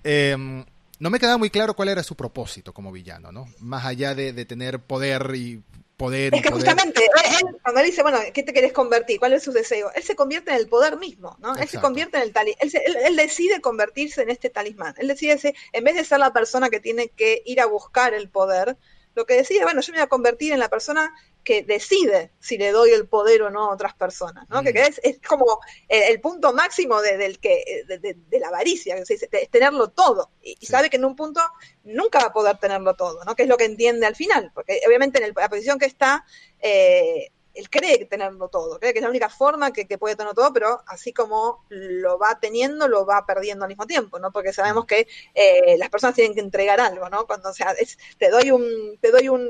Em, 0.03 0.65
no 0.99 1.09
me 1.09 1.19
quedaba 1.19 1.37
muy 1.37 1.49
claro 1.49 1.75
cuál 1.75 1.89
era 1.89 2.03
su 2.03 2.15
propósito 2.15 2.73
como 2.73 2.91
villano, 2.91 3.31
¿no? 3.31 3.47
Más 3.59 3.85
allá 3.85 4.15
de, 4.15 4.33
tener 4.45 4.79
poder 4.79 5.31
y 5.35 5.61
poder. 5.99 6.33
Es 6.33 6.41
que 6.41 6.49
justamente, 6.49 7.01
él, 7.03 7.57
cuando 7.61 7.81
él 7.81 7.87
dice, 7.87 8.01
bueno, 8.01 8.19
¿qué 8.33 8.41
te 8.41 8.53
querés 8.53 8.71
convertir? 8.71 9.19
¿Cuál 9.19 9.33
es 9.33 9.43
su 9.43 9.51
deseo? 9.51 9.91
Él 9.93 10.01
se 10.01 10.15
convierte 10.15 10.51
en 10.51 10.57
el 10.57 10.67
poder 10.67 10.97
mismo, 10.97 11.37
¿no? 11.39 11.55
Él 11.57 11.67
se 11.67 11.79
convierte 11.79 12.17
en 12.17 12.23
el 12.23 12.31
talismán. 12.31 12.69
Él, 13.05 13.15
decide 13.17 13.59
convertirse 13.59 14.21
en 14.21 14.29
este 14.29 14.49
talismán. 14.49 14.95
Él 14.97 15.09
decide, 15.09 15.53
en 15.73 15.83
vez 15.83 15.95
de 15.95 16.05
ser 16.05 16.19
la 16.19 16.31
persona 16.31 16.69
que 16.69 16.79
tiene 16.79 17.09
que 17.09 17.43
ir 17.45 17.59
a 17.59 17.65
buscar 17.65 18.13
el 18.13 18.29
poder, 18.29 18.77
lo 19.19 19.25
que 19.25 19.35
decide, 19.35 19.63
bueno, 19.63 19.81
yo 19.81 19.91
me 19.91 19.99
voy 19.99 20.05
a 20.05 20.07
convertir 20.07 20.53
en 20.53 20.59
la 20.59 20.69
persona 20.69 21.13
que 21.43 21.61
decide 21.63 22.31
si 22.39 22.57
le 22.57 22.71
doy 22.71 22.91
el 22.91 23.05
poder 23.07 23.41
o 23.41 23.49
no 23.49 23.65
a 23.65 23.73
otras 23.73 23.93
personas, 23.93 24.47
¿no? 24.49 24.63
Que, 24.63 24.71
mm. 24.71 24.77
es, 25.03 25.19
como 25.27 25.59
el, 25.89 26.21
punto 26.21 26.53
máximo 26.53 27.01
de, 27.01 27.17
del 27.17 27.39
que, 27.39 27.83
de, 27.85 28.39
la 28.39 28.47
avaricia, 28.47 28.95
es, 28.95 29.27
tenerlo 29.51 29.89
todo. 29.89 30.31
Y, 30.41 30.65
sabe 30.65 30.89
que 30.89 30.95
en 30.95 31.03
un 31.03 31.17
punto 31.17 31.41
nunca 31.83 32.19
va 32.19 32.25
a 32.27 32.33
poder 32.33 32.57
tenerlo 32.59 32.95
todo, 32.95 33.25
¿no? 33.25 33.35
Que 33.35 33.43
es 33.43 33.49
lo 33.49 33.57
que 33.57 33.65
entiende 33.65 34.05
al 34.05 34.15
final, 34.15 34.51
porque 34.53 34.79
obviamente 34.87 35.21
en 35.21 35.33
la 35.35 35.49
posición 35.49 35.79
que 35.79 35.85
está, 35.85 36.25
eh, 36.61 37.31
él 37.59 37.69
cree 37.69 38.05
tenerlo 38.05 38.47
todo, 38.47 38.79
cree 38.79 38.93
que 38.93 38.99
es 38.99 39.03
la 39.03 39.09
única 39.09 39.29
forma 39.29 39.71
que, 39.71 39.85
puede 39.97 40.15
tenerlo 40.15 40.33
todo, 40.33 40.53
pero 40.53 40.81
así 40.87 41.11
como 41.11 41.65
lo 41.69 42.17
va 42.17 42.39
teniendo, 42.39 42.87
lo 42.87 43.05
va 43.05 43.25
perdiendo 43.25 43.65
al 43.65 43.69
mismo 43.69 43.85
tiempo, 43.85 44.17
¿no? 44.17 44.31
Porque 44.31 44.53
sabemos 44.53 44.85
que 44.85 45.07
eh, 45.35 45.77
las 45.77 45.89
personas 45.89 46.15
tienen 46.15 46.33
que 46.33 46.39
entregar 46.39 46.79
algo, 46.79 47.09
¿no? 47.09 47.27
Cuando, 47.27 47.49
o 47.49 47.53
sea, 47.53 47.75
te 48.17 48.29
doy 48.29 48.51
un, 48.51 48.97
te 49.01 49.11
doy 49.11 49.27
un, 49.27 49.45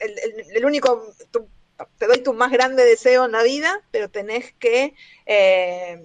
el, 0.00 0.64
único, 0.64 1.14
te 1.98 2.06
doy 2.06 2.22
tu 2.22 2.34
más 2.34 2.50
grande 2.50 2.84
deseo 2.84 3.26
en 3.26 3.32
la 3.32 3.44
vida, 3.44 3.80
pero 3.92 4.10
tenés 4.10 4.52
que, 4.54 4.94
eh, 5.26 6.02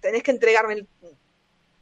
tenés 0.00 0.22
que 0.22 0.30
entregarme 0.30 0.86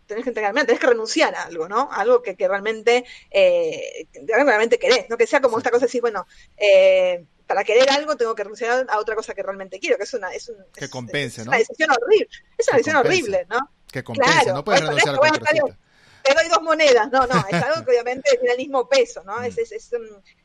tenés 0.06 0.24
que 0.24 0.30
entregarme, 0.30 0.64
tenés 0.64 0.80
que 0.80 0.88
renunciar 0.88 1.34
a 1.36 1.44
algo, 1.44 1.68
¿no? 1.68 1.88
Algo 1.92 2.20
que, 2.20 2.34
que 2.34 2.48
realmente, 2.48 3.04
eh, 3.30 4.08
realmente 4.26 4.76
querés, 4.76 5.08
¿no? 5.08 5.16
Que 5.16 5.28
sea 5.28 5.40
como 5.40 5.56
esta 5.56 5.70
cosa 5.70 5.82
de 5.82 5.86
decir, 5.86 6.00
bueno, 6.00 6.26
eh, 6.56 7.24
para 7.51 7.64
querer 7.64 7.90
algo 7.90 8.16
tengo 8.16 8.32
que 8.32 8.44
renunciar 8.44 8.86
a 8.88 8.98
otra 9.01 9.16
cosa 9.16 9.34
que 9.34 9.42
realmente 9.42 9.80
quiero, 9.80 9.96
que 9.96 10.05
es 10.05 10.14
una, 10.14 10.32
es 10.32 10.48
un, 10.48 10.64
que 10.72 10.88
compense, 10.88 11.44
¿no? 11.44 11.51
una 11.51 11.59
decisión 11.59 11.90
horrible, 11.90 12.28
es 12.57 12.68
una 12.68 12.76
decisión 12.76 12.96
horrible, 12.98 13.46
¿no? 13.51 13.59
Que 13.90 14.05
compense, 14.05 14.53
no 14.53 14.62
puedes 14.62 14.82
renunciar 14.82 15.16
a 15.16 15.18
cualquier 15.18 15.61
cosa. 15.61 15.78
Te 16.22 16.34
doy 16.34 16.48
dos 16.48 16.62
monedas, 16.62 17.11
no, 17.11 17.26
no, 17.26 17.44
es 17.51 17.55
algo 17.64 17.84
que 17.84 17.90
obviamente 17.90 18.30
tiene 18.38 18.53
el 18.53 18.59
mismo 18.59 18.88
peso, 18.88 19.24
¿no? 19.24 19.42
Es, 19.42 19.57
mm. 19.57 19.61
es, 19.62 19.72
es 19.72 19.90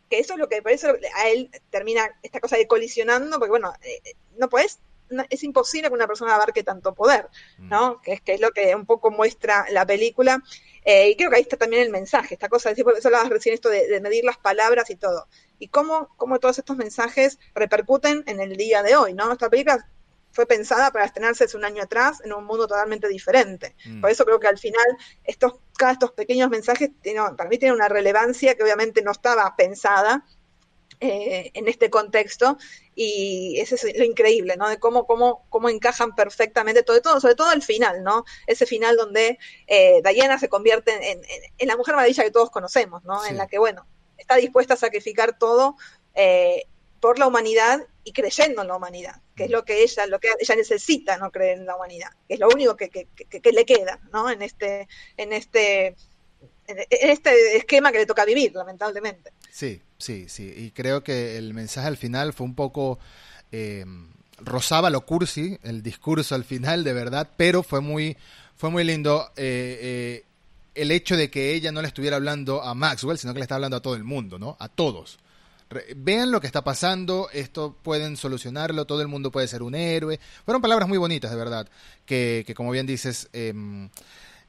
que 0.09 0.17
eso 0.17 0.33
es 0.33 0.39
lo 0.39 0.49
que, 0.49 0.63
por 0.63 0.71
eso 0.71 0.95
a 1.15 1.29
él 1.29 1.51
termina 1.69 2.09
esta 2.23 2.39
cosa 2.39 2.57
de 2.57 2.65
colisionando, 2.65 3.37
porque 3.37 3.51
bueno, 3.51 3.71
eh, 3.83 4.01
eh, 4.03 4.15
no 4.39 4.49
puedes 4.49 4.79
es 5.29 5.43
imposible 5.43 5.89
que 5.89 5.93
una 5.93 6.07
persona 6.07 6.35
abarque 6.35 6.63
tanto 6.63 6.93
poder, 6.93 7.27
mm. 7.57 7.69
¿no? 7.69 8.01
Que 8.01 8.13
es, 8.13 8.21
que 8.21 8.33
es 8.33 8.41
lo 8.41 8.51
que 8.51 8.75
un 8.75 8.85
poco 8.85 9.11
muestra 9.11 9.65
la 9.71 9.85
película. 9.85 10.43
Eh, 10.83 11.09
y 11.09 11.15
creo 11.15 11.29
que 11.29 11.37
ahí 11.37 11.41
está 11.41 11.57
también 11.57 11.81
el 11.81 11.89
mensaje, 11.89 12.35
esta 12.35 12.47
cosa, 12.47 12.71
de, 12.71 12.81
eso 12.81 13.07
hablabas 13.07 13.29
recién 13.29 13.55
esto 13.55 13.69
de, 13.69 13.87
de, 13.87 14.01
medir 14.01 14.23
las 14.23 14.37
palabras 14.37 14.89
y 14.91 14.95
todo 14.95 15.27
y 15.59 15.67
cómo, 15.69 16.09
cómo 16.17 16.39
todos 16.39 16.59
estos 16.59 16.77
mensajes 16.77 17.39
repercuten 17.53 18.23
en 18.27 18.39
el 18.39 18.55
día 18.55 18.83
de 18.83 18.95
hoy, 18.95 19.13
¿no? 19.13 19.31
Esta 19.31 19.49
película 19.49 19.87
fue 20.31 20.45
pensada 20.45 20.91
para 20.91 21.05
estrenarse 21.05 21.45
hace 21.45 21.55
un 21.55 21.63
año 21.63 21.83
atrás 21.83 22.21
en 22.25 22.33
un 22.33 22.43
mundo 22.43 22.67
totalmente 22.67 23.07
diferente. 23.07 23.73
Mm. 23.85 24.01
Por 24.01 24.09
eso 24.09 24.25
creo 24.25 24.39
que 24.39 24.47
al 24.47 24.57
final 24.57 24.85
estos, 25.23 25.53
cada 25.77 25.93
estos 25.93 26.11
pequeños 26.11 26.49
mensajes 26.49 26.91
para 27.37 27.49
mí 27.49 27.57
tienen 27.57 27.75
una 27.75 27.87
relevancia 27.87 28.55
que 28.55 28.63
obviamente 28.63 29.01
no 29.01 29.11
estaba 29.11 29.55
pensada 29.55 30.25
eh, 30.99 31.51
en 31.53 31.67
este 31.67 31.89
contexto 31.89 32.57
y 32.95 33.59
eso 33.59 33.75
es 33.75 33.97
lo 33.97 34.03
increíble, 34.03 34.55
¿no? 34.57 34.69
De 34.69 34.79
cómo, 34.79 35.05
cómo, 35.05 35.45
cómo 35.49 35.69
encajan 35.69 36.15
perfectamente 36.15 36.83
todo, 36.83 37.01
todo, 37.01 37.19
sobre 37.19 37.35
todo 37.35 37.51
el 37.51 37.61
final, 37.61 38.03
¿no? 38.03 38.25
Ese 38.47 38.65
final 38.65 38.95
donde 38.95 39.37
eh, 39.67 40.01
Diana 40.03 40.39
se 40.39 40.49
convierte 40.49 41.11
en, 41.11 41.21
en, 41.57 41.67
la 41.67 41.75
mujer 41.75 41.95
maravilla 41.95 42.23
que 42.23 42.31
todos 42.31 42.49
conocemos, 42.49 43.03
¿no? 43.03 43.25
En 43.25 43.37
la 43.37 43.47
que, 43.47 43.59
bueno, 43.59 43.85
está 44.17 44.35
dispuesta 44.35 44.75
a 44.75 44.77
sacrificar 44.77 45.37
todo 45.37 45.75
eh, 46.13 46.65
por 46.99 47.19
la 47.19 47.27
humanidad 47.27 47.85
y 48.03 48.13
creyendo 48.13 48.61
en 48.61 48.67
la 48.67 48.77
humanidad, 48.77 49.21
que 49.35 49.45
es 49.45 49.51
lo 49.51 49.65
que 49.65 49.83
ella, 49.83 50.07
lo 50.07 50.19
que 50.19 50.29
ella 50.39 50.55
necesita, 50.55 51.17
no 51.17 51.31
creer 51.31 51.59
en 51.59 51.65
la 51.65 51.75
humanidad, 51.75 52.09
que 52.27 52.35
es 52.35 52.39
lo 52.39 52.47
único 52.47 52.75
que, 52.75 53.07
le 53.51 53.65
queda, 53.65 53.99
¿no? 54.11 54.29
En 54.29 54.41
este, 54.41 54.87
en 55.17 55.33
este, 55.33 55.95
en 56.67 57.09
este 57.09 57.57
esquema 57.57 57.91
que 57.91 57.99
le 57.99 58.05
toca 58.05 58.25
vivir, 58.25 58.53
lamentablemente. 58.55 59.33
Sí, 59.55 59.81
sí, 59.97 60.25
sí. 60.27 60.53
Y 60.53 60.71
creo 60.71 61.01
que 61.01 61.37
el 61.37 61.53
mensaje 61.53 61.87
al 61.87 61.95
final 61.95 62.33
fue 62.33 62.45
un 62.45 62.55
poco 62.55 62.99
eh, 63.53 63.85
rozaba 64.39 64.89
lo 64.89 65.05
cursi, 65.05 65.57
el 65.63 65.81
discurso 65.81 66.35
al 66.35 66.43
final, 66.43 66.83
de 66.83 66.91
verdad, 66.91 67.29
pero 67.37 67.63
fue 67.63 67.79
muy, 67.79 68.17
fue 68.57 68.69
muy 68.69 68.83
lindo. 68.83 69.31
Eh, 69.37 69.79
eh 69.81 70.25
el 70.75 70.91
hecho 70.91 71.15
de 71.15 71.31
que 71.31 71.53
ella 71.53 71.71
no 71.71 71.81
le 71.81 71.87
estuviera 71.87 72.17
hablando 72.17 72.61
a 72.61 72.73
Maxwell, 72.73 73.17
sino 73.17 73.31
que 73.31 73.39
le 73.39 73.43
está 73.43 73.55
hablando 73.55 73.77
a 73.77 73.81
todo 73.81 73.95
el 73.95 74.03
mundo, 74.03 74.37
¿no? 74.37 74.57
A 74.59 74.67
todos. 74.67 75.19
vean 75.95 76.31
lo 76.31 76.41
que 76.41 76.47
está 76.47 76.61
pasando, 76.65 77.29
esto 77.31 77.77
pueden 77.81 78.17
solucionarlo, 78.17 78.83
todo 78.83 79.01
el 79.01 79.07
mundo 79.07 79.31
puede 79.31 79.47
ser 79.47 79.63
un 79.63 79.73
héroe. 79.73 80.19
Fueron 80.43 80.61
palabras 80.61 80.89
muy 80.89 80.97
bonitas, 80.97 81.31
de 81.31 81.37
verdad, 81.37 81.69
que, 82.05 82.43
que 82.45 82.53
como 82.53 82.71
bien 82.71 82.85
dices, 82.85 83.29
em, 83.31 83.89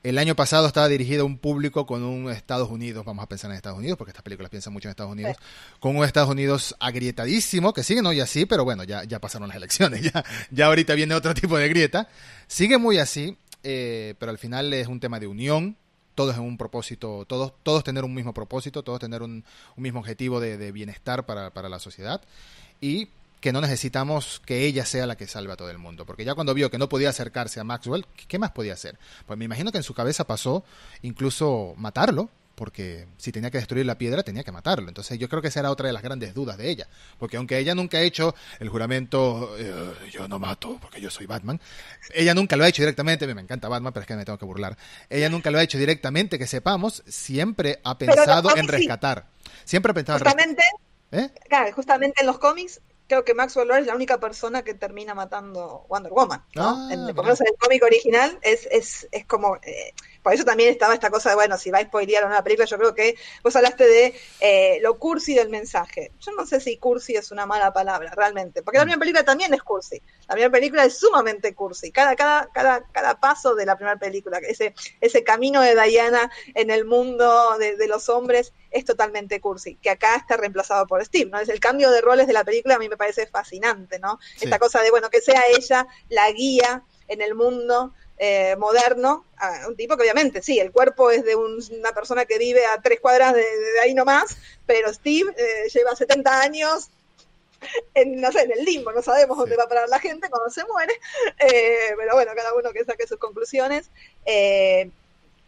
el 0.03 0.19
año 0.19 0.37
pasado 0.37 0.67
estaba 0.67 0.89
dirigido 0.89 1.23
a 1.23 1.27
un 1.27 1.39
público 1.39 1.87
con 1.87 2.03
un 2.03 2.31
Estados 2.31 2.71
Unidos, 2.71 3.05
vamos 3.05 3.23
a 3.23 3.29
pensar 3.29 3.51
en 3.51 3.57
Estados 3.57 3.79
Unidos, 3.79 3.99
porque 3.99 4.11
estas 4.11 4.23
películas 4.23 4.51
piensan 4.51 4.73
mucho 4.73 4.89
en 4.89 4.91
Estados 4.91 5.13
Unidos, 5.13 5.37
con 5.81 5.97
un 5.97 6.05
Estados 6.05 6.31
Unidos 6.31 6.77
agrietadísimo, 6.79 7.73
que 7.73 7.83
sigue 7.83 8.01
hoy 8.07 8.21
así, 8.21 8.47
pero 8.47 8.65
bueno, 8.65 8.85
ya, 8.85 9.05
ya 9.05 9.21
pasaron 9.21 9.49
las 9.49 9.57
elecciones, 9.57 10.03
ya, 10.13 10.25
ya 10.51 10.67
ahorita 10.67 10.95
viene 10.95 11.15
otro 11.15 11.35
tipo 11.35 11.57
de 11.59 11.69
grieta. 11.69 12.09
Sigue 12.47 12.79
muy 12.79 12.99
así, 12.99 13.37
eh, 13.63 14.15
pero 14.19 14.31
al 14.31 14.39
final 14.39 14.73
es 14.73 14.87
un 14.87 15.01
tema 15.01 15.19
de 15.19 15.27
unión, 15.27 15.77
todos 16.15 16.37
en 16.37 16.43
un 16.43 16.57
propósito, 16.57 17.25
todos, 17.27 17.53
todos 17.63 17.85
tener 17.85 18.05
un 18.05 18.15
mismo 18.15 18.33
propósito, 18.33 18.83
todos 18.83 19.01
tener 19.01 19.23
un, 19.23 19.45
mismo 19.77 20.01
objetivo 20.01 20.41
de, 20.41 20.73
bienestar 20.73 21.27
para, 21.27 21.53
para, 21.53 21.69
la 21.69 21.79
sociedad. 21.79 22.23
Y 22.81 23.09
que 23.41 23.53
no 23.53 23.61
necesitamos 23.61 24.41
que 24.45 24.67
ella 24.67 24.85
sea 24.85 25.07
la 25.07 25.17
que 25.17 25.27
salve 25.27 25.53
a 25.53 25.57
todo 25.57 25.71
el 25.71 25.79
mundo, 25.79 26.07
porque 26.07 26.25
ya 26.25 26.35
cuando 26.35 26.55
vio 26.55 26.71
que 26.71 26.79
no 26.79 26.89
podía 26.89 27.11
acercarse 27.11 27.61
a 27.61 27.65
Maxwell, 27.65 28.07
¿qué 28.29 28.39
más 28.39 28.53
podía 28.53 28.73
hacer? 28.73 28.99
Pues 29.27 29.39
me 29.39 29.45
imagino 29.45 29.73
que 29.73 29.79
en 29.79 29.85
su 29.85 29.95
cabeza 29.95 30.27
pasó 30.27 30.65
incluso 31.03 31.75
matarlo, 31.77 32.31
porque 32.57 33.07
si 33.19 33.31
tenía 33.31 33.51
que 33.51 33.59
destruir 33.59 33.87
la 33.87 33.99
piedra 33.99 34.23
tenía 34.23 34.43
que 34.43 34.51
matarlo. 34.51 34.89
Entonces 34.89 35.19
yo 35.19 35.29
creo 35.29 35.43
que 35.43 35.49
esa 35.49 35.61
era 35.61 35.71
otra 35.71 35.87
de 35.87 35.93
las 35.93 36.03
grandes 36.03 36.35
dudas 36.35 36.57
de 36.57 36.69
ella, 36.71 36.89
porque 37.19 37.37
aunque 37.37 37.59
ella 37.59 37.75
nunca 37.75 37.99
ha 37.99 38.01
hecho 38.01 38.35
el 38.59 38.69
juramento, 38.71 39.55
eh, 39.59 39.93
yo 40.11 40.27
no 40.27 40.39
mato 40.39 40.79
porque 40.81 41.01
yo 41.01 41.11
soy 41.11 41.27
Batman, 41.27 41.61
ella 42.15 42.35
nunca 42.35 42.57
lo 42.57 42.65
ha 42.65 42.69
hecho 42.69 42.83
directamente, 42.83 43.33
me 43.33 43.43
encanta 43.43 43.69
Batman, 43.69 43.93
pero 43.93 44.03
es 44.03 44.09
que 44.09 44.17
me 44.17 44.25
tengo 44.25 44.39
que 44.39 44.47
burlar, 44.47 44.77
ella 45.11 45.29
nunca 45.29 45.51
lo 45.51 45.59
ha 45.59 45.63
hecho 45.63 45.79
directamente, 45.79 46.39
que 46.39 46.47
sepamos, 46.47 47.05
siempre 47.07 47.79
ha 47.85 47.97
pensado 47.99 48.57
en 48.57 48.67
rescatar. 48.67 49.27
Siempre 49.65 49.91
ha 49.91 49.95
pensado 49.95 50.19
justamente, 50.19 50.63
¿Eh? 51.13 51.31
claro, 51.49 51.73
justamente 51.73 52.23
en 52.23 52.27
los 52.27 52.39
cómics 52.39 52.81
creo 53.07 53.25
que 53.25 53.35
Maxwell 53.35 53.69
Lord 53.69 53.81
es 53.81 53.87
la 53.87 53.95
única 53.95 54.19
persona 54.19 54.63
que 54.63 54.75
termina 54.75 55.15
matando 55.15 55.87
Wonder 55.89 56.13
Woman, 56.13 56.45
¿no? 56.55 56.69
Ah, 56.69 56.89
en, 56.91 57.07
por 57.07 57.17
lo 57.17 57.23
menos 57.25 57.41
en 57.41 57.49
el 57.49 57.57
cómic 57.59 57.83
original 57.83 58.39
es, 58.43 58.69
es, 58.71 59.09
es 59.13 59.27
como... 59.27 59.57
Eh, 59.57 59.95
por 60.27 60.35
eso 60.35 60.45
también 60.45 60.71
estaba 60.71 60.93
esta 60.93 61.09
cosa 61.09 61.29
de, 61.29 61.37
bueno, 61.37 61.57
si 61.57 61.71
va 61.71 61.79
a 61.79 61.85
spoilear 61.85 62.25
o 62.25 62.29
no 62.29 62.35
la 62.35 62.43
película, 62.43 62.67
yo 62.67 62.77
creo 62.79 62.97
que 62.97 63.15
vos 63.45 63.55
hablaste 63.55 63.87
de 63.87 64.21
eh, 64.41 64.81
lo 64.83 64.99
cursi 64.99 65.37
del 65.37 65.51
mensaje. 65.51 66.11
Yo 66.19 66.33
no 66.33 66.45
sé 66.45 66.59
si 66.59 66.79
cursi 66.79 67.15
es 67.15 67.31
una 67.31 67.47
mala 67.47 67.73
palabra, 67.73 68.13
realmente, 68.13 68.65
porque 68.65 68.79
la 68.79 68.85
mm. 68.85 68.87
primera 68.87 68.99
película 68.99 69.25
también 69.25 69.55
es 69.55 69.63
cursi. 69.63 70.03
La 70.27 70.35
primera 70.35 70.51
película 70.51 70.85
es 70.85 70.99
sumamente 70.99 71.55
cursi. 71.55 71.93
Cada, 71.93 72.17
cada, 72.17 72.49
cada, 72.53 72.85
cada 72.91 73.21
paso 73.21 73.55
de 73.55 73.67
la 73.67 73.77
primera 73.77 74.01
película, 74.01 74.39
ese, 74.39 74.75
ese 75.01 75.23
camino 75.23 75.61
de 75.61 75.81
Diana 75.81 76.29
en 76.57 76.71
el 76.73 76.85
mundo 76.87 77.57
de, 77.61 77.87
los 77.87 78.09
hombres 78.09 78.53
es 78.73 78.85
totalmente 78.85 79.41
cursi, 79.41 79.77
que 79.77 79.91
acá 79.91 80.17
está 80.17 80.37
reemplazado 80.37 80.89
por 80.89 81.05
Steve, 81.05 81.31
¿no? 81.31 81.39
Es 81.39 81.49
el 81.49 81.61
cambio 81.61 81.89
de 81.93 82.01
roles 82.01 82.27
de 82.27 82.33
la 82.33 82.43
película, 82.43 82.75
a 82.75 82.79
mí 82.81 82.89
me 82.89 82.97
parece 82.97 83.29
fascinante, 83.29 84.01
¿no? 84.01 84.19
Esta 84.41 84.59
cosa 84.59 84.83
de, 84.83 84.91
bueno, 84.91 85.09
que 85.09 85.21
sea 85.21 85.45
ella 85.57 85.87
la 86.09 86.29
guía 86.33 86.83
en 87.07 87.23
el 87.23 87.37
mundo 87.37 87.95
eh, 88.19 88.57
moderno, 88.57 89.27
un 89.69 89.77
tipo 89.77 89.95
que 89.95 90.03
obviamente, 90.05 90.41
sí, 90.41 90.59
el 90.59 90.73
cuerpo 90.73 91.11
es 91.11 91.23
de 91.23 91.37
una 91.37 91.93
persona 91.93 92.25
que 92.25 92.39
vive 92.39 92.65
a 92.65 92.81
tres 92.81 92.99
cuadras 92.99 93.35
de, 93.35 93.45
ahí 93.83 93.93
nomás, 93.93 94.39
pero 94.65 94.93
Steve 94.93 95.35
eh, 95.37 95.69
lleva 95.69 95.95
70 95.95 96.41
años 96.41 96.89
en, 97.95 98.19
no 98.19 98.33
sé, 98.33 98.43
en 98.43 98.53
el 98.53 98.65
limbo, 98.65 98.93
no 98.93 99.03
sabemos 99.03 99.37
dónde 99.37 99.57
va 99.57 99.65
a 99.65 99.69
parar 99.69 99.91
la 99.91 99.99
gente 99.99 100.31
cuando 100.31 100.49
se 100.49 100.65
muere, 100.65 100.95
eh, 101.41 101.95
pero 101.99 102.15
bueno, 102.15 102.33
cada 102.35 102.55
uno 102.55 102.73
que 102.73 102.87
saque 102.87 103.07
sus 103.07 103.19
conclusiones. 103.19 103.91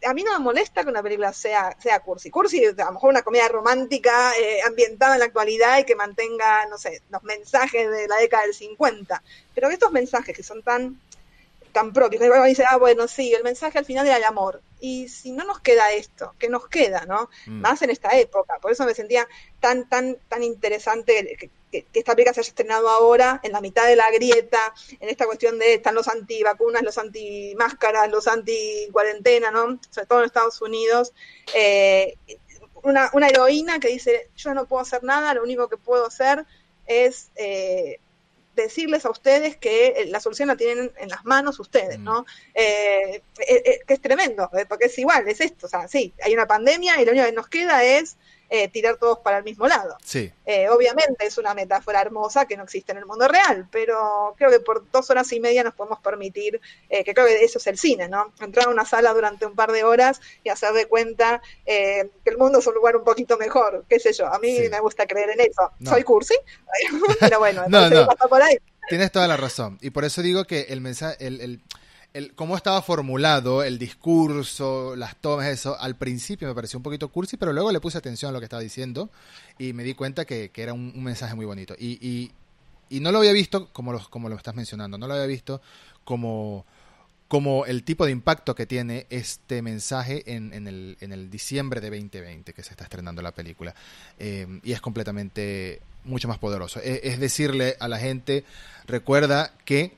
a 0.04 0.14
mí 0.14 0.22
no 0.22 0.32
me 0.34 0.38
molesta 0.38 0.84
que 0.84 0.90
una 0.90 1.02
película 1.02 1.32
sea, 1.32 1.74
sea 1.80 2.00
cursi. 2.00 2.30
Cursi, 2.30 2.66
a 2.66 2.72
lo 2.72 2.92
mejor 2.92 3.10
una 3.10 3.22
comedia 3.22 3.48
romántica 3.48 4.32
ambientada 4.66 5.14
en 5.14 5.20
la 5.20 5.26
actualidad 5.26 5.78
y 5.78 5.84
que 5.84 5.96
mantenga, 5.96 6.66
no 6.66 6.76
sé, 6.76 7.00
los 7.08 7.22
mensajes 7.22 7.90
de 7.90 8.08
la 8.08 8.16
década 8.16 8.42
del 8.42 8.54
50. 8.54 9.22
Pero 9.54 9.70
estos 9.70 9.90
mensajes 9.90 10.36
que 10.36 10.42
son 10.42 10.62
tan 10.62 11.00
tan 11.72 11.92
propios. 11.92 12.22
Que 12.22 12.48
dice, 12.48 12.64
ah, 12.68 12.76
bueno, 12.76 13.08
sí, 13.08 13.32
el 13.32 13.44
mensaje 13.44 13.78
al 13.78 13.84
final 13.84 14.06
era 14.06 14.16
el 14.16 14.24
amor. 14.24 14.62
Y 14.80 15.08
si 15.08 15.32
no 15.32 15.44
nos 15.44 15.60
queda 15.60 15.92
esto, 15.92 16.34
¿qué 16.38 16.48
nos 16.48 16.68
queda, 16.68 17.04
no? 17.06 17.30
Mm. 17.46 17.60
Más 17.60 17.82
en 17.82 17.90
esta 17.90 18.16
época. 18.18 18.58
Por 18.60 18.72
eso 18.72 18.84
me 18.84 18.94
sentía 18.94 19.26
tan, 19.60 19.88
tan, 19.88 20.16
tan 20.28 20.42
interesante 20.42 21.36
que, 21.38 21.50
esta 21.70 22.14
película 22.14 22.32
se 22.32 22.40
haya 22.40 22.48
estrenado 22.48 22.88
ahora, 22.88 23.40
en 23.42 23.52
la 23.52 23.60
mitad 23.60 23.86
de 23.86 23.94
la 23.94 24.10
grieta, 24.10 24.72
en 25.00 25.10
esta 25.10 25.26
cuestión 25.26 25.58
de 25.58 25.74
están 25.74 25.94
los 25.94 26.08
antivacunas, 26.08 26.82
los 26.82 26.96
anti-máscaras, 26.96 28.10
los 28.10 28.26
anti-cuarentena, 28.26 29.50
¿no? 29.50 29.78
Sobre 29.90 30.06
todo 30.06 30.20
en 30.20 30.24
Estados 30.24 30.62
Unidos. 30.62 31.12
Eh, 31.54 32.14
una, 32.82 33.10
una 33.12 33.28
heroína 33.28 33.80
que 33.80 33.88
dice, 33.88 34.30
yo 34.34 34.54
no 34.54 34.66
puedo 34.66 34.80
hacer 34.80 35.04
nada, 35.04 35.34
lo 35.34 35.42
único 35.42 35.68
que 35.68 35.76
puedo 35.76 36.06
hacer 36.06 36.46
es 36.86 37.30
eh, 37.36 38.00
decirles 38.62 39.04
a 39.04 39.10
ustedes 39.10 39.56
que 39.56 39.88
eh, 39.88 40.06
la 40.06 40.20
solución 40.20 40.48
la 40.48 40.56
tienen 40.56 40.92
en 40.98 41.08
las 41.08 41.24
manos 41.24 41.58
ustedes, 41.60 41.98
¿no? 41.98 42.22
Mm. 42.22 42.24
Eh, 42.54 43.22
eh, 43.48 43.80
que 43.86 43.94
es 43.94 44.00
tremendo, 44.00 44.50
porque 44.68 44.86
es 44.86 44.98
igual, 44.98 45.26
es 45.28 45.40
esto, 45.40 45.66
o 45.66 45.68
sea, 45.68 45.88
sí, 45.88 46.12
hay 46.22 46.34
una 46.34 46.46
pandemia 46.46 47.00
y 47.00 47.04
lo 47.04 47.12
único 47.12 47.26
que 47.26 47.32
nos 47.32 47.48
queda 47.48 47.84
es 47.84 48.16
eh, 48.50 48.68
tirar 48.68 48.96
todos 48.96 49.18
para 49.18 49.38
el 49.38 49.44
mismo 49.44 49.66
lado. 49.66 49.96
Sí. 50.02 50.32
Eh, 50.46 50.68
obviamente 50.68 51.26
es 51.26 51.36
una 51.38 51.54
metáfora 51.54 52.00
hermosa 52.00 52.46
que 52.46 52.56
no 52.56 52.64
existe 52.64 52.92
en 52.92 52.98
el 52.98 53.06
mundo 53.06 53.28
real, 53.28 53.68
pero 53.70 54.34
creo 54.38 54.50
que 54.50 54.60
por 54.60 54.90
dos 54.90 55.10
horas 55.10 55.30
y 55.32 55.40
media 55.40 55.62
nos 55.64 55.74
podemos 55.74 56.00
permitir, 56.00 56.60
eh, 56.88 57.04
que 57.04 57.14
creo 57.14 57.26
que 57.26 57.44
eso 57.44 57.58
es 57.58 57.66
el 57.66 57.78
cine, 57.78 58.08
¿no? 58.08 58.32
Entrar 58.40 58.68
a 58.68 58.70
una 58.70 58.84
sala 58.84 59.12
durante 59.12 59.46
un 59.46 59.54
par 59.54 59.72
de 59.72 59.84
horas 59.84 60.20
y 60.42 60.48
hacer 60.48 60.72
de 60.72 60.86
cuenta 60.86 61.42
que 61.64 62.10
el 62.24 62.38
mundo 62.38 62.58
es 62.58 62.66
un 62.66 62.74
lugar 62.74 62.96
un 62.96 63.04
poquito 63.04 63.36
mejor, 63.36 63.84
qué 63.88 64.00
sé 64.00 64.12
yo, 64.12 64.26
a 64.26 64.38
mí 64.38 64.58
me 64.70 64.80
gusta 64.80 65.06
creer 65.06 65.30
en 65.30 65.40
eso. 65.40 65.70
Soy 65.84 66.02
cursi, 66.02 66.34
pero 67.20 67.38
bueno, 67.38 67.64
no, 67.68 67.88
no. 67.90 68.06
por 68.28 68.42
ahí. 68.42 68.56
Tienes 68.88 69.12
toda 69.12 69.28
la 69.28 69.36
razón. 69.36 69.78
Y 69.82 69.90
por 69.90 70.04
eso 70.04 70.22
digo 70.22 70.44
que 70.46 70.62
el 70.70 70.80
mensaje, 70.80 71.26
el, 71.26 71.40
el, 71.42 71.60
cómo 72.34 72.56
estaba 72.56 72.80
formulado 72.82 73.62
el 73.62 73.78
discurso, 73.78 74.96
las 74.96 75.16
tomas, 75.16 75.48
eso, 75.48 75.78
al 75.78 75.96
principio 75.96 76.48
me 76.48 76.54
pareció 76.54 76.78
un 76.78 76.82
poquito 76.82 77.08
cursi, 77.08 77.36
pero 77.36 77.52
luego 77.52 77.72
le 77.72 77.80
puse 77.80 77.98
atención 77.98 78.30
a 78.30 78.32
lo 78.32 78.40
que 78.40 78.44
estaba 78.44 78.62
diciendo 78.62 79.10
y 79.58 79.72
me 79.72 79.84
di 79.84 79.94
cuenta 79.94 80.24
que, 80.24 80.50
era 80.54 80.72
un, 80.72 81.02
mensaje 81.02 81.34
muy 81.34 81.46
bonito. 81.46 81.74
Y, 81.78 82.32
y, 82.90 83.00
no 83.00 83.12
lo 83.12 83.18
había 83.18 83.32
visto 83.32 83.68
como 83.72 83.92
lo, 83.92 84.00
como 84.10 84.28
lo 84.28 84.36
estás 84.36 84.54
mencionando, 84.54 84.96
no 84.96 85.06
lo 85.06 85.14
había 85.14 85.26
visto 85.26 85.60
como, 86.04 86.64
como 87.28 87.66
el 87.66 87.84
tipo 87.84 88.06
de 88.06 88.12
impacto 88.12 88.54
que 88.54 88.66
tiene 88.66 89.06
este 89.10 89.60
mensaje 89.60 90.22
en, 90.34 90.54
en, 90.54 90.66
el, 90.66 90.96
en 91.00 91.12
el 91.12 91.30
diciembre 91.30 91.80
de 91.80 91.90
2020 91.90 92.54
que 92.54 92.62
se 92.62 92.70
está 92.70 92.84
estrenando 92.84 93.20
la 93.20 93.32
película. 93.32 93.74
Eh, 94.18 94.60
y 94.62 94.72
es 94.72 94.80
completamente 94.80 95.82
mucho 96.04 96.28
más 96.28 96.38
poderoso. 96.38 96.80
es 96.80 97.20
decirle 97.20 97.76
a 97.80 97.88
la 97.88 97.98
gente, 97.98 98.44
recuerda 98.86 99.52
que 99.66 99.97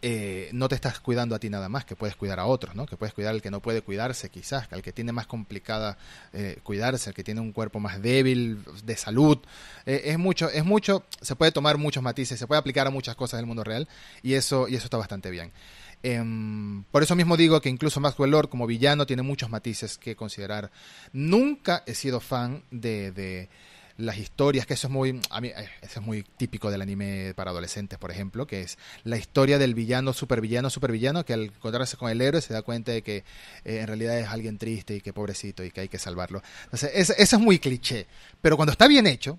eh, 0.00 0.48
no 0.52 0.68
te 0.68 0.74
estás 0.74 1.00
cuidando 1.00 1.34
a 1.34 1.38
ti 1.38 1.50
nada 1.50 1.68
más, 1.68 1.84
que 1.84 1.96
puedes 1.96 2.16
cuidar 2.16 2.40
a 2.40 2.46
otros, 2.46 2.74
¿no? 2.74 2.86
Que 2.86 2.96
puedes 2.96 3.14
cuidar 3.14 3.34
al 3.34 3.42
que 3.42 3.50
no 3.50 3.60
puede 3.60 3.82
cuidarse, 3.82 4.30
quizás, 4.30 4.66
al 4.72 4.82
que 4.82 4.92
tiene 4.92 5.12
más 5.12 5.26
complicada 5.26 5.98
eh, 6.32 6.58
cuidarse, 6.62 7.10
al 7.10 7.14
que 7.14 7.24
tiene 7.24 7.40
un 7.40 7.52
cuerpo 7.52 7.80
más 7.80 8.00
débil 8.00 8.64
de 8.84 8.96
salud. 8.96 9.38
Eh, 9.86 10.02
es 10.06 10.18
mucho, 10.18 10.48
es 10.50 10.64
mucho, 10.64 11.04
se 11.20 11.36
puede 11.36 11.52
tomar 11.52 11.78
muchos 11.78 12.02
matices, 12.02 12.38
se 12.38 12.46
puede 12.46 12.58
aplicar 12.58 12.86
a 12.86 12.90
muchas 12.90 13.16
cosas 13.16 13.38
del 13.38 13.46
mundo 13.46 13.64
real 13.64 13.88
y 14.22 14.34
eso, 14.34 14.68
y 14.68 14.76
eso 14.76 14.84
está 14.84 14.96
bastante 14.96 15.30
bien. 15.30 15.52
Em, 16.02 16.82
por 16.84 17.02
eso 17.02 17.14
mismo 17.14 17.36
digo 17.36 17.60
que 17.60 17.68
incluso 17.68 18.00
Maxwell 18.00 18.30
Lord 18.30 18.48
como 18.48 18.66
villano 18.66 19.06
tiene 19.06 19.22
muchos 19.22 19.50
matices 19.50 19.98
que 19.98 20.16
considerar. 20.16 20.70
Nunca 21.12 21.84
he 21.86 21.94
sido 21.94 22.18
fan 22.18 22.64
de 22.70 23.48
las 24.02 24.18
historias, 24.18 24.66
que 24.66 24.74
eso 24.74 24.88
es 24.88 24.92
muy, 24.92 25.20
a 25.30 25.40
mí, 25.40 25.48
eh, 25.48 25.68
eso 25.80 26.00
es 26.00 26.06
muy 26.06 26.24
típico 26.36 26.70
del 26.70 26.82
anime 26.82 27.34
para 27.34 27.52
adolescentes, 27.52 27.98
por 27.98 28.10
ejemplo, 28.10 28.46
que 28.46 28.62
es 28.62 28.76
la 29.04 29.16
historia 29.16 29.58
del 29.58 29.74
villano, 29.74 30.12
supervillano, 30.12 30.70
supervillano, 30.70 31.24
que 31.24 31.32
al 31.32 31.44
encontrarse 31.44 31.96
con 31.96 32.10
el 32.10 32.20
héroe 32.20 32.42
se 32.42 32.52
da 32.52 32.62
cuenta 32.62 32.92
de 32.92 33.02
que 33.02 33.18
eh, 33.64 33.78
en 33.78 33.86
realidad 33.86 34.18
es 34.18 34.28
alguien 34.28 34.58
triste 34.58 34.96
y 34.96 35.00
que 35.00 35.12
pobrecito 35.12 35.64
y 35.64 35.70
que 35.70 35.82
hay 35.82 35.88
que 35.88 35.98
salvarlo. 35.98 36.42
Entonces, 36.64 36.90
eso, 36.94 37.14
es 37.16 37.38
muy 37.38 37.58
cliché, 37.60 38.06
pero 38.40 38.56
cuando 38.56 38.72
está 38.72 38.88
bien 38.88 39.06
hecho, 39.06 39.38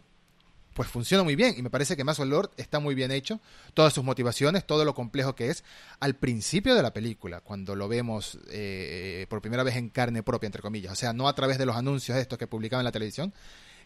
pues 0.73 0.87
funciona 0.87 1.23
muy 1.23 1.35
bien 1.35 1.53
y 1.57 1.61
me 1.61 1.69
parece 1.69 1.95
que 1.95 2.03
Mazo 2.03 2.25
Lord 2.25 2.51
está 2.57 2.79
muy 2.79 2.95
bien 2.95 3.11
hecho, 3.11 3.39
todas 3.73 3.93
sus 3.93 4.03
motivaciones, 4.03 4.65
todo 4.65 4.85
lo 4.85 4.95
complejo 4.95 5.35
que 5.35 5.49
es. 5.49 5.63
Al 5.99 6.15
principio 6.15 6.73
de 6.73 6.81
la 6.81 6.93
película, 6.93 7.41
cuando 7.41 7.75
lo 7.75 7.87
vemos 7.87 8.39
eh, 8.49 9.27
por 9.29 9.41
primera 9.41 9.63
vez 9.63 9.75
en 9.75 9.89
carne 9.89 10.23
propia, 10.23 10.47
entre 10.47 10.61
comillas, 10.61 10.93
o 10.93 10.95
sea, 10.95 11.13
no 11.13 11.27
a 11.27 11.35
través 11.35 11.57
de 11.57 11.65
los 11.65 11.75
anuncios 11.75 12.17
estos 12.17 12.39
que 12.39 12.47
publicaban 12.47 12.81
en 12.81 12.85
la 12.85 12.91
televisión, 12.91 13.33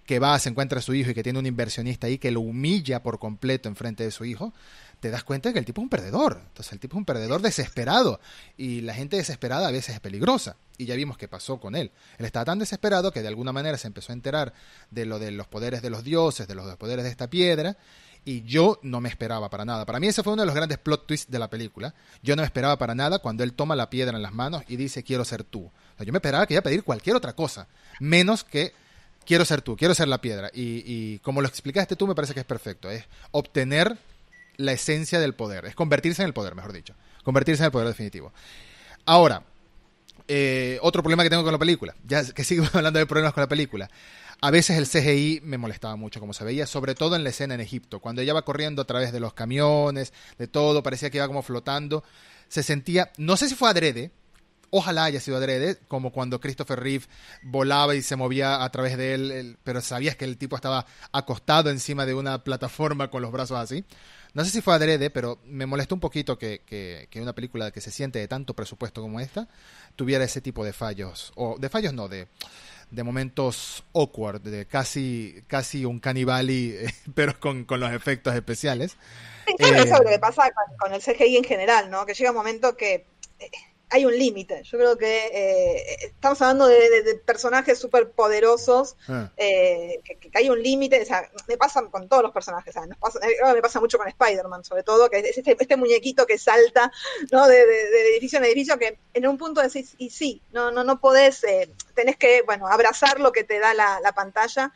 que 0.08 0.20
va, 0.20 0.39
se 0.39 0.47
encuentra 0.47 0.80
a 0.80 0.82
su 0.82 0.93
hijo 0.93 1.12
y 1.12 1.14
que 1.14 1.22
tiene 1.22 1.38
un 1.38 1.45
inversionista 1.45 2.08
ahí 2.08 2.18
que 2.18 2.32
lo 2.32 2.39
humilla 2.39 3.03
por 3.03 3.20
completo 3.20 3.68
en 3.68 3.76
frente 3.76 4.05
de 4.05 4.12
su 4.12 4.24
hijo, 4.24 4.53
te 5.01 5.12
das 5.12 5.26
cuenta 5.26 5.49
de 5.49 5.53
que 5.53 5.60
el 5.60 5.66
tipo 5.66 5.82
es 5.82 5.84
un 5.84 5.89
perdedor. 5.89 6.41
Entonces 6.47 6.72
el 6.72 6.80
tipo 6.80 6.95
es 6.95 6.99
un 6.99 7.05
perdedor 7.05 7.41
desesperado 7.41 8.22
y 8.55 8.82
la 8.82 8.93
gente 8.93 9.18
desesperada 9.18 9.68
a 9.68 9.72
veces 9.72 9.95
es 9.95 9.99
peligrosa. 9.99 10.55
Y 10.78 10.86
ya 10.86 10.95
vimos 10.95 11.18
qué 11.18 11.28
pasó 11.28 11.60
con 11.60 11.76
él. 11.76 11.91
Él 12.18 12.26
estaba 12.26 12.45
tan 12.45 12.58
desesperado 12.58 13.12
que 13.12 13.22
de 13.22 13.28
alguna 13.28 13.51
manera 13.51 13.78
se 13.78 13.88
empezó 13.88 14.14
a 14.14 14.16
enterar 14.16 14.53
de 14.89 15.05
lo 15.05 15.20
de 15.20 15.32
los 15.32 15.47
poderes 15.47 15.82
de 15.82 15.89
los 15.89 16.05
dioses, 16.05 16.47
de 16.47 16.55
los 16.55 16.78
poderes 16.78 17.03
de 17.03 17.12
esta 17.12 17.30
piedra. 17.30 17.78
Y 18.24 18.43
yo 18.43 18.80
no 18.84 19.01
me 19.01 19.10
esperaba 19.10 19.49
para 19.49 19.66
nada. 19.66 19.86
Para 19.86 19.99
mí 19.99 20.08
ese 20.08 20.24
fue 20.24 20.34
uno 20.34 20.43
de 20.43 20.45
los 20.45 20.55
grandes 20.55 20.78
plot 20.78 21.05
twists 21.05 21.30
de 21.30 21.39
la 21.39 21.49
película. 21.49 21.93
Yo 22.24 22.38
no 22.38 22.43
me 22.43 22.45
esperaba 22.45 22.78
para 22.78 22.95
nada 22.95 23.20
cuando 23.20 23.43
él 23.43 23.51
toma 23.53 23.76
la 23.76 23.89
piedra 23.89 24.16
en 24.16 24.24
las 24.24 24.34
manos 24.34 24.64
y 24.70 24.78
dice 24.78 25.03
quiero 25.03 25.26
ser 25.26 25.43
tú. 25.43 25.70
yo 25.99 26.14
me 26.14 26.20
esperaba 26.20 26.47
que 26.47 26.53
iba 26.53 26.60
a 26.60 26.64
pedir 26.64 26.84
cualquier 26.84 27.18
otra 27.18 27.34
cosa, 27.34 27.68
menos 27.99 28.45
que 28.45 28.74
quiero 29.28 29.45
ser 29.45 29.61
tú, 29.61 29.75
quiero 29.75 29.93
ser 29.93 30.07
la 30.07 30.21
piedra. 30.21 30.49
Y, 30.53 31.19
como 31.19 31.41
lo 31.41 31.47
explicaste 31.47 31.95
tú, 31.95 32.07
me 32.07 32.15
parece 32.15 32.34
que 32.34 32.39
es 32.39 32.45
perfecto. 32.45 32.89
Es 32.89 33.03
obtener 33.32 33.97
la 34.55 34.71
esencia 34.71 35.19
del 35.19 35.36
poder. 35.36 35.65
Es 35.65 35.75
convertirse 35.75 36.23
en 36.23 36.28
el 36.28 36.34
poder, 36.34 36.55
mejor 36.55 36.73
dicho. 36.73 36.95
Convertirse 37.23 37.61
en 37.61 37.65
el 37.65 37.71
poder 37.71 37.89
definitivo. 37.89 38.32
Ahora, 39.05 39.43
eh, 40.28 40.80
otro 40.82 41.03
problema 41.03 41.23
que 41.23 41.30
tengo 41.30 41.43
con 41.43 41.51
la 41.51 41.59
película. 41.59 41.93
Ya 42.07 42.23
que 42.25 42.43
sigo 42.43 42.65
hablando 42.73 42.97
de 42.97 43.05
problemas 43.05 43.34
con 43.34 43.41
la 43.41 43.49
película. 43.49 43.89
A 44.39 44.51
veces 44.51 44.78
el 44.78 44.88
CGI 44.88 45.41
me 45.43 45.57
molestaba 45.57 45.95
mucho 45.95 46.19
como 46.19 46.32
se 46.32 46.45
veía, 46.45 46.67
sobre 46.67 46.93
todo 46.93 47.15
en 47.15 47.23
la 47.23 47.32
escena 47.32 47.55
en 47.55 47.59
Egipto. 47.59 47.99
Cuando 47.99 48.21
ella 48.21 48.34
va 48.34 48.43
corriendo 48.43 48.84
a 48.84 48.86
través 48.86 49.11
de 49.11 49.19
los 49.19 49.34
camiones, 49.34 50.13
de 50.38 50.47
todo, 50.47 50.84
parecía 50.84 51.09
que 51.09 51.17
iba 51.17 51.28
como 51.28 51.41
flotando. 51.41 52.03
Se 52.47 52.63
sentía, 52.63 53.11
no 53.17 53.36
sé 53.36 53.49
si 53.49 53.55
fue 53.55 53.69
adrede, 53.69 54.11
Ojalá 54.70 55.05
haya 55.05 55.20
sido 55.20 55.38
adrede, 55.38 55.78
como 55.88 56.11
cuando 56.11 56.39
Christopher 56.39 56.80
Reeve 56.80 57.05
volaba 57.41 57.95
y 57.95 58.01
se 58.01 58.15
movía 58.15 58.63
a 58.63 58.72
través 58.72 58.97
de 58.97 59.13
él, 59.13 59.57
pero 59.63 59.82
sabías 59.82 60.15
que 60.15 60.26
el 60.26 60.38
tipo 60.38 60.55
estaba 60.55 60.86
acostado 61.11 61.70
encima 61.70 62.05
de 62.05 62.13
una 62.13 62.43
plataforma 62.43 63.09
con 63.09 63.22
los 63.22 63.32
brazos 63.32 63.57
así. 63.57 63.86
No 64.34 64.45
sé 64.45 64.51
si 64.51 64.61
fue 64.61 64.76
adrede, 64.76 65.09
pero 65.09 65.39
me 65.45 65.65
molestó 65.65 65.95
un 65.95 66.01
poquito 66.01 66.38
que, 66.38 66.61
que, 66.65 67.22
una 67.22 67.34
película 67.34 67.72
que 67.72 67.82
se 67.82 67.91
siente 67.91 68.20
de 68.20 68.28
tanto 68.28 68.53
presupuesto 68.53 69.01
como 69.01 69.20
esta 69.20 69.47
tuviera 69.95 70.24
ese 70.24 70.41
tipo 70.41 70.63
de 70.63 70.74
fallos. 70.74 71.32
O 71.36 71.57
de 71.57 71.70
fallos 71.70 71.93
no, 71.93 72.07
de, 72.07 72.28
de 72.91 73.03
momentos 73.03 73.84
awkward, 73.93 74.41
de 74.41 74.65
casi, 74.68 75.43
casi 75.47 75.86
un 75.86 75.99
canibali, 75.99 76.76
pero 77.15 77.39
con, 77.39 77.65
con 77.65 77.80
los 77.80 77.91
efectos 77.91 78.36
especiales. 78.36 78.97
eso 79.57 79.76
es 79.76 79.89
lo 79.89 80.05
que 80.05 80.13
eh, 80.15 80.20
pasa 80.20 80.51
con, 80.78 80.93
el 80.93 81.01
CGI 81.01 81.38
en 81.38 81.43
general, 81.43 81.89
¿no? 81.89 82.05
Que 82.05 82.13
llega 82.13 82.32
un 82.32 82.38
momento 82.38 82.78
que 82.78 83.07
eh, 83.39 83.49
hay 83.90 84.06
un 84.06 84.18
límite. 84.18 84.64
Yo 84.64 84.78
creo 84.78 84.98
que 84.98 85.28
eh, 85.28 85.98
estamos 86.02 86.42
hablando 86.42 86.68
de, 86.68 87.22
personajes 87.26 87.80
súper 87.80 88.12
poderosos, 88.12 88.98
ah. 89.08 89.32
eh, 89.38 90.02
que, 90.04 90.32
hay 90.34 90.50
un 90.50 90.62
límite. 90.62 91.02
O 91.02 91.06
sea, 91.06 91.30
me 91.48 91.58
pasa 91.58 91.82
con 91.84 92.10
todos 92.10 92.24
los 92.24 92.32
personajes. 92.32 92.76
O 92.76 92.80
sea, 92.82 92.96
pasa, 93.00 93.20
eh, 93.28 93.54
me 93.54 93.62
pasa 93.62 93.80
mucho 93.80 93.98
con 93.98 94.08
Spider-Man, 94.08 94.64
sobre 94.64 94.84
todo, 94.84 95.10
que 95.10 95.20
es 95.20 95.38
este, 95.38 95.56
este 95.60 95.78
muñequito 95.78 96.26
que 96.26 96.38
salta 96.38 96.92
¿no? 97.32 97.48
de, 97.48 97.62
edificio 98.16 98.40
en 98.40 98.46
edificio, 98.46 98.78
que 98.78 99.00
en 99.14 99.28
un 99.28 99.38
punto 99.38 99.62
decís, 99.62 99.96
y 99.98 100.10
sí, 100.10 100.42
no, 100.52 100.72
no, 100.72 100.84
no 100.84 101.00
podés, 101.00 101.46
tenés 101.94 102.18
que, 102.18 102.42
bueno, 102.42 102.68
abrazar 102.68 103.20
lo 103.20 103.32
que 103.32 103.44
te 103.44 103.60
da 103.60 103.74
la, 103.74 104.00
la 104.02 104.12
pantalla. 104.12 104.74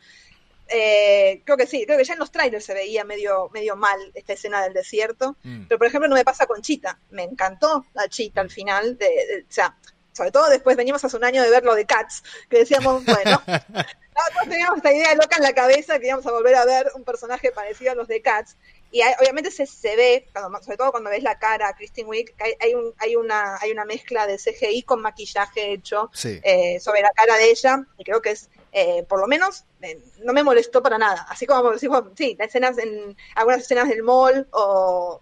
Eh, 0.68 1.42
creo 1.44 1.56
que 1.56 1.66
sí, 1.66 1.84
creo 1.84 1.98
que 1.98 2.04
ya 2.04 2.14
en 2.14 2.18
los 2.18 2.30
trailers 2.30 2.64
se 2.64 2.74
veía 2.74 3.04
medio, 3.04 3.50
medio 3.52 3.76
mal 3.76 3.98
esta 4.14 4.32
escena 4.32 4.62
del 4.62 4.72
desierto, 4.72 5.36
mm. 5.42 5.64
pero 5.68 5.78
por 5.78 5.86
ejemplo 5.86 6.08
no 6.08 6.14
me 6.14 6.24
pasa 6.24 6.46
con 6.46 6.62
Chita, 6.62 6.98
me 7.10 7.24
encantó 7.24 7.86
la 7.92 8.08
Chita 8.08 8.40
al 8.40 8.50
final, 8.50 8.96
de, 8.96 9.44
o 9.48 9.52
sea, 9.52 9.76
sobre 10.12 10.30
todo 10.30 10.48
después 10.48 10.76
venimos 10.76 11.04
hace 11.04 11.16
un 11.16 11.24
año 11.24 11.42
de 11.42 11.50
ver 11.50 11.64
lo 11.64 11.74
de 11.74 11.86
Cats, 11.86 12.22
que 12.48 12.58
decíamos, 12.58 13.04
bueno, 13.04 13.42
todos 13.46 14.48
teníamos 14.48 14.76
esta 14.76 14.92
idea 14.92 15.14
loca 15.14 15.36
en 15.36 15.42
la 15.42 15.54
cabeza 15.54 15.98
que 15.98 16.06
íbamos 16.08 16.26
a 16.26 16.32
volver 16.32 16.54
a 16.54 16.64
ver 16.64 16.90
un 16.94 17.04
personaje 17.04 17.50
parecido 17.50 17.92
a 17.92 17.94
los 17.94 18.08
de 18.08 18.20
Cats. 18.20 18.56
Y 18.90 19.00
obviamente 19.18 19.50
se, 19.50 19.66
se 19.66 19.96
ve, 19.96 20.28
sobre 20.62 20.76
todo 20.76 20.90
cuando 20.90 21.08
ves 21.08 21.22
la 21.22 21.38
cara 21.38 21.68
a 21.68 21.74
Kristen 21.74 22.06
Wiig, 22.06 22.36
que 22.36 22.56
hay, 22.60 22.74
un, 22.74 22.92
hay, 22.98 23.16
una, 23.16 23.56
hay 23.58 23.70
una 23.70 23.86
mezcla 23.86 24.26
de 24.26 24.36
CGI 24.36 24.82
con 24.82 25.00
maquillaje 25.00 25.72
hecho 25.72 26.10
eh, 26.22 26.78
sobre 26.78 27.00
la 27.00 27.10
cara 27.12 27.38
de 27.38 27.50
ella. 27.50 27.86
Y 27.96 28.04
creo 28.04 28.20
que 28.20 28.32
es, 28.32 28.50
eh, 28.72 29.04
por 29.06 29.20
lo 29.20 29.26
menos, 29.26 29.64
eh, 29.82 30.02
no 30.24 30.32
me 30.32 30.42
molestó 30.42 30.82
para 30.82 30.96
nada. 30.96 31.26
Así 31.28 31.46
como 31.46 31.76
sí, 31.78 32.36
las 32.38 32.48
escenas 32.48 32.78
en 32.78 33.16
algunas 33.34 33.60
escenas 33.60 33.88
del 33.88 34.02
mall 34.02 34.48
o, 34.50 35.20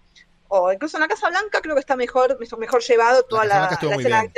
o 0.48 0.72
incluso 0.72 0.96
en 0.96 1.02
la 1.02 1.08
Casa 1.08 1.28
Blanca 1.28 1.60
creo 1.60 1.74
que 1.74 1.80
está 1.80 1.96
mejor, 1.96 2.38
mejor 2.58 2.82
llevado 2.82 3.24
toda 3.24 3.44
la, 3.44 3.66
escena 3.66 4.22
de 4.22 4.32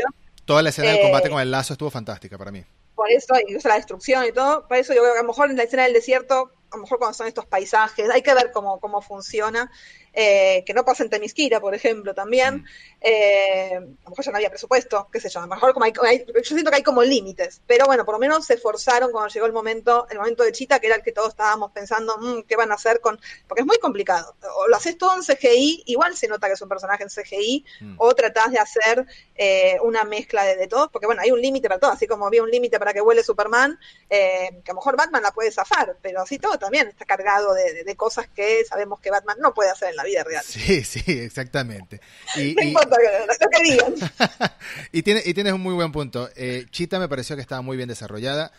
Toda 0.46 0.62
la 0.62 0.70
escena 0.70 0.92
del 0.92 1.02
combate 1.02 1.28
con 1.28 1.40
el 1.40 1.50
lazo 1.50 1.74
estuvo 1.74 1.90
fantástica 1.90 2.38
para 2.38 2.50
mí. 2.50 2.64
por 2.94 3.10
eso, 3.10 3.34
incluso 3.46 3.68
la 3.68 3.76
destrucción 3.76 4.24
y 4.24 4.32
todo, 4.32 4.66
por 4.66 4.78
eso 4.78 4.94
yo 4.94 5.02
creo 5.02 5.12
que 5.12 5.18
a 5.18 5.22
lo 5.22 5.28
mejor 5.28 5.50
en 5.50 5.56
la 5.56 5.64
escena 5.64 5.84
del 5.84 5.92
desierto, 5.92 6.50
a 6.70 6.76
lo 6.76 6.82
mejor 6.82 6.98
cuando 6.98 7.14
son 7.14 7.26
estos 7.26 7.44
paisajes, 7.44 8.08
hay 8.08 8.22
que 8.22 8.32
ver 8.32 8.50
cómo, 8.50 8.80
cómo 8.80 9.02
funciona 9.02 9.70
eh, 10.12 10.62
que 10.66 10.74
no 10.74 10.84
pasa 10.84 11.02
en 11.02 11.10
Temisquira, 11.10 11.60
por 11.60 11.74
ejemplo, 11.74 12.14
también. 12.14 12.56
Mm. 12.56 12.64
Eh, 13.00 13.76
a 13.76 13.80
lo 13.80 14.10
mejor 14.10 14.24
ya 14.24 14.30
no 14.30 14.36
había 14.36 14.50
presupuesto, 14.50 15.08
qué 15.10 15.20
sé 15.20 15.28
yo, 15.28 15.40
a 15.40 15.42
lo 15.42 15.48
mejor 15.48 15.72
como 15.72 15.86
hay, 15.86 15.92
yo 15.92 16.42
siento 16.42 16.70
que 16.70 16.76
hay 16.76 16.82
como 16.82 17.02
límites, 17.02 17.60
pero 17.66 17.86
bueno, 17.86 18.04
por 18.04 18.14
lo 18.14 18.18
menos 18.20 18.46
se 18.46 18.54
esforzaron 18.54 19.10
cuando 19.10 19.32
llegó 19.32 19.46
el 19.46 19.52
momento, 19.52 20.06
el 20.10 20.18
momento 20.18 20.44
de 20.44 20.52
Chita, 20.52 20.78
que 20.78 20.86
era 20.86 20.96
el 20.96 21.02
que 21.02 21.10
todos 21.10 21.30
estábamos 21.30 21.72
pensando, 21.72 22.16
mm, 22.18 22.42
¿qué 22.42 22.56
van 22.56 22.70
a 22.70 22.74
hacer 22.74 23.00
con...? 23.00 23.18
Porque 23.48 23.62
es 23.62 23.66
muy 23.66 23.78
complicado. 23.78 24.36
O 24.56 24.68
lo 24.68 24.76
haces 24.76 24.96
todo 24.98 25.16
en 25.16 25.22
CGI, 25.22 25.84
igual 25.86 26.16
se 26.16 26.28
nota 26.28 26.46
que 26.46 26.52
es 26.52 26.62
un 26.62 26.68
personaje 26.68 27.02
en 27.02 27.08
CGI, 27.08 27.64
mm. 27.80 27.94
o 27.98 28.14
tratás 28.14 28.52
de 28.52 28.58
hacer 28.58 29.06
eh, 29.34 29.78
una 29.82 30.04
mezcla 30.04 30.44
de, 30.44 30.56
de 30.56 30.68
todos, 30.68 30.88
porque 30.90 31.06
bueno, 31.06 31.22
hay 31.22 31.32
un 31.32 31.40
límite 31.40 31.68
para 31.68 31.80
todo, 31.80 31.90
así 31.90 32.06
como 32.06 32.26
había 32.26 32.42
un 32.42 32.50
límite 32.50 32.78
para 32.78 32.92
que 32.92 33.00
vuele 33.00 33.24
Superman, 33.24 33.78
que 34.08 34.62
a 34.64 34.72
lo 34.72 34.74
mejor 34.74 34.96
Batman 34.96 35.22
la 35.22 35.32
puede 35.32 35.50
zafar, 35.50 35.96
pero 36.02 36.20
así 36.20 36.38
todo 36.38 36.58
también 36.58 36.88
está 36.88 37.04
cargado 37.04 37.54
de, 37.54 37.82
de 37.82 37.96
cosas 37.96 38.28
que 38.28 38.64
sabemos 38.64 39.00
que 39.00 39.10
Batman 39.10 39.38
no 39.40 39.54
puede 39.54 39.70
hacer 39.70 39.90
en 39.90 39.96
la 39.96 40.01
vida 40.04 40.24
real. 40.24 40.44
Sí, 40.46 40.82
sí, 40.84 41.02
exactamente. 41.06 42.00
Y, 42.36 42.54
no 42.54 42.62
importa 42.62 42.96
lo 43.40 43.50
que 43.50 43.62
digan. 43.62 43.94
y, 44.92 45.02
tiene, 45.02 45.22
y 45.24 45.34
tienes 45.34 45.52
un 45.52 45.60
muy 45.60 45.74
buen 45.74 45.92
punto. 45.92 46.30
Eh, 46.36 46.66
Chita 46.70 46.98
me 46.98 47.08
pareció 47.08 47.36
que 47.36 47.42
estaba 47.42 47.60
muy 47.62 47.76
bien 47.76 47.88
desarrollada. 47.88 48.52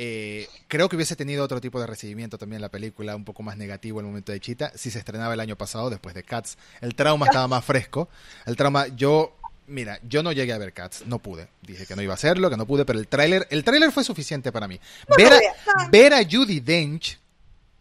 Eh, 0.00 0.46
creo 0.68 0.88
que 0.88 0.94
hubiese 0.94 1.16
tenido 1.16 1.44
otro 1.44 1.60
tipo 1.60 1.80
de 1.80 1.86
recibimiento 1.88 2.38
también 2.38 2.62
la 2.62 2.68
película, 2.68 3.16
un 3.16 3.24
poco 3.24 3.42
más 3.42 3.56
negativo 3.56 3.98
el 3.98 4.06
momento 4.06 4.30
de 4.30 4.38
Chita, 4.38 4.70
si 4.76 4.92
se 4.92 5.00
estrenaba 5.00 5.34
el 5.34 5.40
año 5.40 5.56
pasado 5.56 5.90
después 5.90 6.14
de 6.14 6.22
Cats. 6.22 6.56
El 6.80 6.94
trauma 6.94 7.26
estaba 7.26 7.48
más 7.48 7.64
fresco. 7.64 8.08
El 8.46 8.54
trauma, 8.54 8.86
yo, 8.86 9.36
mira, 9.66 9.98
yo 10.08 10.22
no 10.22 10.30
llegué 10.30 10.52
a 10.52 10.58
ver 10.58 10.72
Cats, 10.72 11.04
no 11.06 11.18
pude. 11.18 11.48
Dije 11.62 11.84
que 11.84 11.96
no 11.96 12.02
iba 12.02 12.12
a 12.12 12.14
hacerlo, 12.14 12.48
que 12.48 12.56
no 12.56 12.64
pude, 12.64 12.84
pero 12.84 13.00
el 13.00 13.08
tráiler, 13.08 13.48
el 13.50 13.64
tráiler 13.64 13.90
fue 13.90 14.04
suficiente 14.04 14.52
para 14.52 14.68
mí. 14.68 14.78
ver, 15.16 15.32
a, 15.32 15.88
ver 15.90 16.14
a 16.14 16.22
Judy 16.22 16.60
Dench 16.60 17.18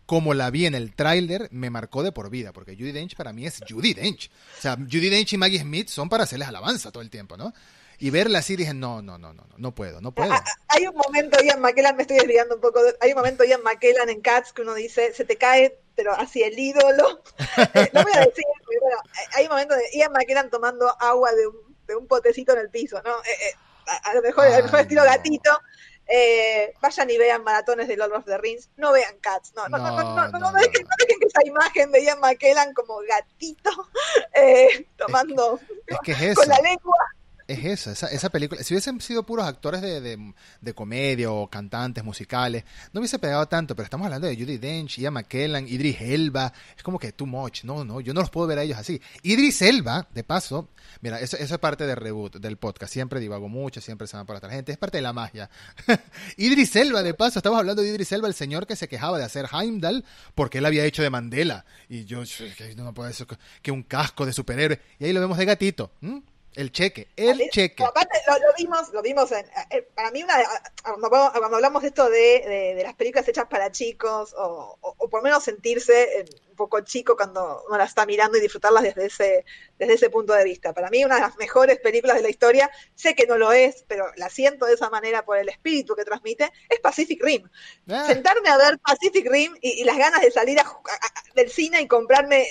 como 0.07 0.33
la 0.33 0.49
vi 0.49 0.65
en 0.65 0.73
el 0.73 0.95
tráiler, 0.95 1.49
me 1.51 1.69
marcó 1.69 2.01
de 2.01 2.13
por 2.13 2.29
vida, 2.29 2.53
porque 2.53 2.75
Judy 2.75 2.93
Dench 2.93 3.15
para 3.15 3.33
mí 3.33 3.45
es 3.45 3.59
Judy 3.69 3.93
Dench. 3.93 4.31
O 4.57 4.61
sea, 4.61 4.75
Judy 4.75 5.09
Dench 5.09 5.33
y 5.33 5.37
Maggie 5.37 5.59
Smith 5.59 5.89
son 5.89 6.07
para 6.07 6.23
hacerles 6.23 6.47
alabanza 6.47 6.91
todo 6.91 7.03
el 7.03 7.09
tiempo, 7.09 7.35
¿no? 7.35 7.53
Y 7.99 8.09
verla 8.09 8.39
así 8.39 8.55
dije, 8.55 8.73
no, 8.73 9.01
no, 9.01 9.17
no, 9.17 9.33
no, 9.33 9.43
no 9.57 9.75
puedo, 9.75 9.99
no 9.99 10.13
puedo. 10.13 10.31
Ah, 10.31 10.41
ah, 10.45 10.61
hay 10.69 10.87
un 10.87 10.95
momento, 10.95 11.43
Ian 11.43 11.59
McKellen, 11.59 11.95
me 11.95 12.03
estoy 12.03 12.17
desviando 12.17 12.55
un 12.55 12.61
poco, 12.61 12.79
hay 13.01 13.09
un 13.09 13.17
momento, 13.17 13.43
Ian 13.43 13.61
McKellen 13.63 14.09
en 14.09 14.21
Cats, 14.21 14.53
que 14.53 14.61
uno 14.61 14.75
dice, 14.75 15.13
se 15.13 15.25
te 15.25 15.35
cae, 15.35 15.77
pero 15.95 16.13
así 16.13 16.41
el 16.41 16.57
ídolo. 16.57 17.21
Eh, 17.73 17.89
no 17.93 18.03
voy 18.03 18.11
a 18.15 18.19
decir, 18.19 18.45
pero 18.67 18.81
bueno, 18.81 18.97
hay 19.33 19.45
un 19.45 19.49
momento 19.49 19.75
de 19.75 19.83
Ian 19.93 20.11
McKellen 20.13 20.49
tomando 20.49 20.95
agua 21.01 21.31
de 21.33 21.47
un, 21.47 21.75
de 21.85 21.95
un 21.95 22.07
potecito 22.07 22.53
en 22.53 22.59
el 22.59 22.69
piso, 22.69 23.01
¿no? 23.03 23.17
Eh, 23.23 23.49
eh, 23.49 23.53
a, 24.03 24.13
lo 24.13 24.21
mejor, 24.21 24.45
a 24.45 24.57
lo 24.57 24.63
mejor 24.63 24.79
estilo 24.81 25.03
gatito, 25.03 25.59
eh, 26.07 26.73
vayan 26.81 27.09
y 27.09 27.17
vean 27.17 27.43
maratones 27.43 27.87
de 27.87 27.97
Lord 27.97 28.13
of 28.13 28.25
the 28.25 28.37
Rings, 28.37 28.69
no 28.77 28.91
vean 28.91 29.17
Cats, 29.19 29.53
no, 29.55 29.67
no, 29.67 29.77
no, 29.77 29.91
no, 29.91 30.27
no, 30.29 30.39
no, 30.39 30.51
dejen, 30.53 30.71
que 30.71 31.27
esa 31.27 31.45
imagen 31.45 31.91
de 31.91 32.03
Ian 32.03 32.19
McKellen 32.19 32.73
como 32.73 32.99
gatito 33.07 33.71
eh, 34.33 34.85
tomando 34.97 35.59
con 36.35 36.47
la 36.47 36.59
lengua 36.59 36.97
es 37.47 37.63
eso, 37.63 37.91
esa, 37.91 38.07
esa 38.07 38.29
película. 38.29 38.61
Si 38.61 38.73
hubiesen 38.73 38.99
sido 38.99 39.23
puros 39.23 39.45
actores 39.45 39.81
de, 39.81 40.33
de, 40.61 40.73
comedia 40.73 41.31
o 41.31 41.49
cantantes 41.49 42.03
musicales, 42.03 42.65
no 42.91 42.99
hubiese 42.99 43.19
pegado 43.19 43.45
tanto, 43.47 43.75
pero 43.75 43.85
estamos 43.85 44.05
hablando 44.05 44.27
de 44.27 44.35
Judy 44.35 44.57
Dench, 44.57 44.97
Ian 44.97 45.13
McKellen, 45.13 45.67
Idris 45.67 46.01
Elba. 46.01 46.51
Es 46.75 46.83
como 46.83 46.99
que 46.99 47.13
too 47.13 47.25
much. 47.25 47.63
No, 47.63 47.85
no, 47.85 48.01
yo 48.01 48.13
no 48.13 48.19
los 48.19 48.29
puedo 48.29 48.47
ver 48.47 48.59
a 48.59 48.63
ellos 48.63 48.77
así. 48.77 49.01
Idris 49.23 49.61
Elba, 49.61 50.07
de 50.13 50.23
paso, 50.25 50.69
mira, 51.01 51.21
eso, 51.21 51.37
eso 51.37 51.55
es 51.55 51.59
parte 51.59 51.87
del 51.87 51.95
reboot 51.95 52.35
del 52.35 52.57
podcast. 52.57 52.91
Siempre 52.91 53.19
divago 53.19 53.47
mucho, 53.47 53.79
siempre 53.79 54.07
se 54.07 54.17
van 54.17 54.25
por 54.25 54.35
otra 54.35 54.49
gente. 54.49 54.73
Es 54.73 54.77
parte 54.77 54.97
de 54.97 55.03
la 55.03 55.13
magia. 55.13 55.49
Idris 56.37 56.75
Elba, 56.75 57.01
de 57.01 57.13
paso, 57.13 57.39
estamos 57.39 57.59
hablando 57.59 57.81
de 57.81 57.89
Idris 57.89 58.11
Elba, 58.11 58.27
el 58.27 58.33
señor 58.33 58.67
que 58.67 58.75
se 58.75 58.89
quejaba 58.89 59.17
de 59.17 59.23
hacer 59.23 59.47
Heimdall 59.51 60.03
porque 60.35 60.57
él 60.57 60.65
había 60.65 60.83
hecho 60.83 61.01
de 61.01 61.09
Mandela. 61.09 61.65
Y 61.87 62.03
yo, 62.03 62.23
no 62.75 62.93
puedo 62.93 63.07
decir 63.07 63.25
que 63.61 63.71
un 63.71 63.83
casco 63.83 64.25
de 64.25 64.33
superhéroe. 64.33 64.81
Y 64.99 65.05
ahí 65.05 65.13
lo 65.13 65.21
vemos 65.21 65.37
de 65.37 65.45
gatito. 65.45 65.91
El 66.57 66.71
cheque, 66.71 67.07
el 67.15 67.37
cheque. 67.51 67.83
aparte, 67.83 68.17
lo, 68.25 68.33
vimos, 68.57 68.91
lo 68.91 69.03
vimos 69.03 69.31
en, 69.31 69.45
eh, 69.69 69.87
para 69.93 70.09
mí, 70.09 70.23
una, 70.23 70.43
cuando, 70.83 71.55
hablamos 71.55 71.83
de 71.83 71.89
esto 71.89 72.09
de, 72.09 72.73
de, 72.75 72.81
las 72.81 72.95
películas 72.95 73.27
hechas 73.27 73.45
para 73.45 73.71
chicos, 73.71 74.33
o, 74.35 74.75
o, 74.81 75.07
por 75.07 75.19
lo 75.19 75.25
menos 75.25 75.43
sentirse 75.43 76.25
un 76.49 76.55
poco 76.55 76.81
chico 76.81 77.15
cuando 77.15 77.63
uno 77.67 77.77
las 77.77 77.89
está 77.89 78.07
mirando 78.07 78.39
y 78.39 78.41
disfrutarlas 78.41 78.81
desde 78.81 79.05
ese, 79.05 79.45
desde 79.77 79.93
ese 79.93 80.09
punto 80.09 80.33
de 80.33 80.43
vista. 80.45 80.73
Para 80.73 80.89
mí, 80.89 81.05
una 81.05 81.15
de 81.15 81.21
las 81.21 81.37
mejores 81.37 81.77
películas 81.77 82.17
de 82.17 82.23
la 82.23 82.29
historia, 82.29 82.71
sé 82.95 83.13
que 83.13 83.27
no 83.27 83.37
lo 83.37 83.51
es, 83.51 83.85
pero 83.87 84.07
la 84.15 84.31
siento 84.31 84.65
de 84.65 84.73
esa 84.73 84.89
manera 84.89 85.23
por 85.25 85.37
el 85.37 85.49
espíritu 85.49 85.95
que 85.95 86.05
transmite, 86.05 86.51
es 86.69 86.79
Pacific 86.79 87.23
Rim. 87.23 87.47
Ah. 87.87 88.05
Sentarme 88.07 88.49
a 88.49 88.57
ver 88.57 88.79
Pacific 88.79 89.29
Rim 89.29 89.53
y, 89.61 89.83
las 89.83 89.97
ganas 89.99 90.21
de 90.21 90.31
salir 90.31 90.57
del 91.35 91.51
cine 91.51 91.81
y 91.81 91.87
comprarme 91.87 92.47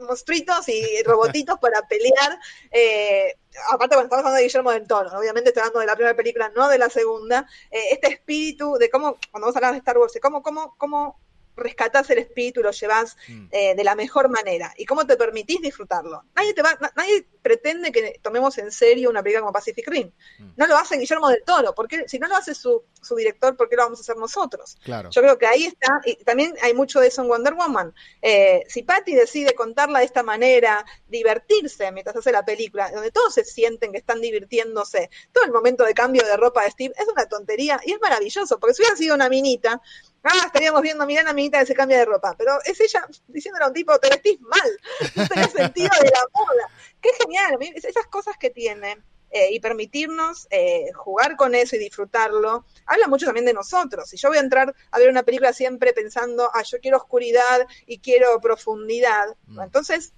monstruitos 0.00 0.68
y 0.68 1.02
robotitos 1.04 1.58
para 1.58 1.86
pelear. 1.86 2.38
Eh, 2.70 3.36
aparte, 3.70 3.94
cuando 3.94 4.04
estamos 4.04 4.18
hablando 4.18 4.36
de 4.36 4.42
Guillermo 4.44 4.70
del 4.72 4.86
Toro, 4.86 5.18
obviamente 5.18 5.50
estoy 5.50 5.62
hablando 5.62 5.80
de 5.80 5.86
la 5.86 5.94
primera 5.94 6.16
película, 6.16 6.52
no 6.54 6.68
de 6.68 6.78
la 6.78 6.90
segunda. 6.90 7.46
Eh, 7.70 7.92
este 7.92 8.08
espíritu 8.08 8.74
de 8.78 8.90
cómo, 8.90 9.18
cuando 9.30 9.46
vamos 9.46 9.56
a 9.56 9.58
hablar 9.58 9.72
de 9.72 9.78
Star 9.78 9.98
Wars, 9.98 10.12
de 10.12 10.20
cómo, 10.20 10.42
cómo, 10.42 10.74
cómo 10.78 11.18
rescatás 11.56 12.10
el 12.10 12.18
espíritu, 12.18 12.62
lo 12.62 12.70
llevas 12.70 13.16
mm. 13.28 13.46
eh, 13.52 13.74
de 13.74 13.84
la 13.84 13.94
mejor 13.94 14.28
manera 14.28 14.72
y 14.76 14.84
cómo 14.84 15.06
te 15.06 15.16
permitís 15.16 15.60
disfrutarlo. 15.60 16.24
Nadie 16.34 16.54
te 16.54 16.62
va, 16.62 16.76
nadie 16.96 17.26
pretende 17.42 17.92
que 17.92 18.18
tomemos 18.22 18.58
en 18.58 18.72
serio 18.72 19.10
una 19.10 19.22
película 19.22 19.42
como 19.42 19.52
Pacific 19.52 19.86
Rim. 19.88 20.10
Mm. 20.38 20.50
No 20.56 20.66
lo 20.66 20.76
hace 20.76 20.96
Guillermo 20.96 21.28
del 21.28 21.44
Toro, 21.44 21.74
porque 21.74 22.08
si 22.08 22.18
no 22.18 22.26
lo 22.26 22.36
hace 22.36 22.54
su, 22.54 22.82
su 23.02 23.16
director, 23.16 23.56
¿por 23.56 23.68
qué 23.68 23.76
lo 23.76 23.84
vamos 23.84 23.98
a 23.98 24.02
hacer 24.02 24.16
nosotros? 24.16 24.76
Claro. 24.82 25.10
Yo 25.10 25.20
creo 25.20 25.38
que 25.38 25.46
ahí 25.46 25.64
está, 25.64 26.00
y 26.04 26.16
también 26.24 26.54
hay 26.62 26.74
mucho 26.74 27.00
de 27.00 27.08
eso 27.08 27.22
en 27.22 27.28
Wonder 27.28 27.54
Woman. 27.54 27.94
Eh, 28.22 28.64
si 28.68 28.82
Patty 28.82 29.14
decide 29.14 29.54
contarla 29.54 30.00
de 30.00 30.04
esta 30.04 30.22
manera, 30.22 30.84
divertirse 31.08 31.90
mientras 31.92 32.16
hace 32.16 32.32
la 32.32 32.44
película, 32.44 32.90
donde 32.90 33.10
todos 33.10 33.34
se 33.34 33.44
sienten 33.44 33.92
que 33.92 33.98
están 33.98 34.20
divirtiéndose, 34.20 35.10
todo 35.32 35.44
el 35.44 35.52
momento 35.52 35.84
de 35.84 35.94
cambio 35.94 36.24
de 36.24 36.36
ropa 36.36 36.64
de 36.64 36.70
Steve 36.70 36.94
es 36.98 37.08
una 37.08 37.26
tontería 37.26 37.80
y 37.84 37.92
es 37.92 38.00
maravilloso, 38.00 38.58
porque 38.58 38.74
si 38.74 38.82
hubiera 38.82 38.96
sido 38.96 39.14
una 39.14 39.28
minita, 39.28 39.80
ah, 40.22 40.42
estaríamos 40.46 40.82
viendo, 40.82 41.06
mirá 41.06 41.22
la 41.22 41.32
minita 41.32 41.58
que 41.60 41.66
se 41.66 41.74
cambia 41.74 41.98
de 41.98 42.04
ropa, 42.04 42.34
pero 42.36 42.58
es 42.64 42.80
ella 42.80 43.06
diciéndole 43.28 43.64
a 43.64 43.68
un 43.68 43.74
tipo, 43.74 43.98
te 43.98 44.08
vestís 44.08 44.40
mal, 44.40 44.70
no 45.14 45.26
tenés 45.26 45.52
sentido 45.52 45.90
de 46.02 46.10
la 46.10 46.22
moda. 46.32 46.68
Qué 47.00 47.10
genial, 47.20 47.58
esas 47.60 48.06
cosas 48.06 48.36
que 48.36 48.50
tiene 48.50 48.98
eh, 49.30 49.52
y 49.52 49.60
permitirnos 49.60 50.46
eh, 50.50 50.92
jugar 50.94 51.36
con 51.36 51.54
eso 51.54 51.76
y 51.76 51.78
disfrutarlo, 51.78 52.64
habla 52.86 53.08
mucho 53.08 53.26
también 53.26 53.46
de 53.46 53.52
nosotros. 53.52 54.08
Si 54.08 54.16
yo 54.16 54.28
voy 54.28 54.38
a 54.38 54.42
entrar 54.42 54.74
a 54.90 54.98
ver 54.98 55.08
una 55.08 55.22
película 55.22 55.52
siempre 55.52 55.92
pensando, 55.92 56.50
ah, 56.52 56.62
yo 56.62 56.78
quiero 56.80 56.96
oscuridad 56.96 57.66
y 57.86 57.98
quiero 57.98 58.40
profundidad, 58.40 59.36
mm. 59.46 59.60
entonces 59.60 60.12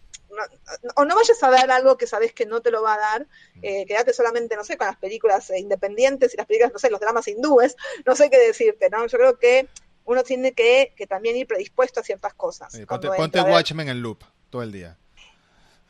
o 0.97 1.05
no 1.05 1.15
vayas 1.15 1.43
a 1.43 1.51
dar 1.51 1.71
algo 1.71 1.99
que 1.99 2.07
sabes 2.07 2.33
que 2.33 2.47
no 2.47 2.63
te 2.63 2.71
lo 2.71 2.83
va 2.83 2.95
a 2.95 2.99
dar, 2.99 3.27
mm. 3.55 3.61
eh, 3.63 3.85
quédate 3.87 4.13
solamente, 4.13 4.57
no 4.57 4.65
sé, 4.65 4.77
con 4.77 4.87
las 4.87 4.97
películas 4.97 5.51
independientes 5.57 6.35
y 6.35 6.37
las 6.37 6.47
películas, 6.47 6.73
no 6.73 6.79
sé, 6.79 6.91
los 6.91 7.01
dramas 7.01 7.29
hindúes, 7.29 7.77
no 8.07 8.17
sé 8.17 8.31
qué 8.31 8.39
decirte, 8.39 8.89
¿no? 8.91 9.07
Yo 9.07 9.19
creo 9.19 9.39
que 9.39 9.69
uno 10.05 10.23
tiene 10.23 10.53
que, 10.53 10.95
también 11.09 11.37
ir 11.37 11.47
predispuesto 11.47 12.01
a 12.01 12.03
ciertas 12.03 12.35
cosas. 12.35 12.77
ponte, 12.89 13.41
Watchmen 13.41 13.89
en 13.89 14.01
loop 14.01 14.25
todo 14.51 14.63
el 14.63 14.73
día. 14.73 14.99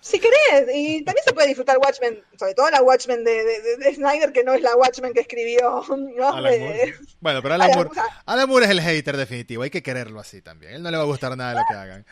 Si 0.02 0.18
querés, 0.18 0.68
y 0.74 1.04
también 1.04 1.24
se 1.24 1.32
puede 1.32 1.46
disfrutar 1.46 1.78
Watchmen, 1.78 2.24
sobre 2.36 2.54
todo 2.54 2.68
la 2.70 2.82
Watchmen 2.82 3.22
de, 3.22 3.94
Snyder, 3.94 4.32
que 4.32 4.42
no 4.42 4.52
es 4.52 4.60
la 4.60 4.74
Watchmen 4.74 5.12
que 5.12 5.20
escribió. 5.20 5.80
bueno, 7.20 7.40
pero 7.40 7.54
Alan, 7.54 7.70
Moore, 7.72 7.90
Alan 8.26 8.48
Moore 8.48 8.64
es 8.64 8.72
el 8.72 8.80
hater 8.80 9.16
definitivo, 9.16 9.62
hay 9.62 9.70
que 9.70 9.84
quererlo 9.84 10.18
así 10.18 10.42
también. 10.42 10.72
él 10.72 10.82
no 10.82 10.90
le 10.90 10.96
va 10.96 11.04
a 11.04 11.06
gustar 11.06 11.36
nada 11.36 11.50
de 11.52 11.58
lo 11.58 11.62
que 11.68 11.74
hagan. 11.76 12.06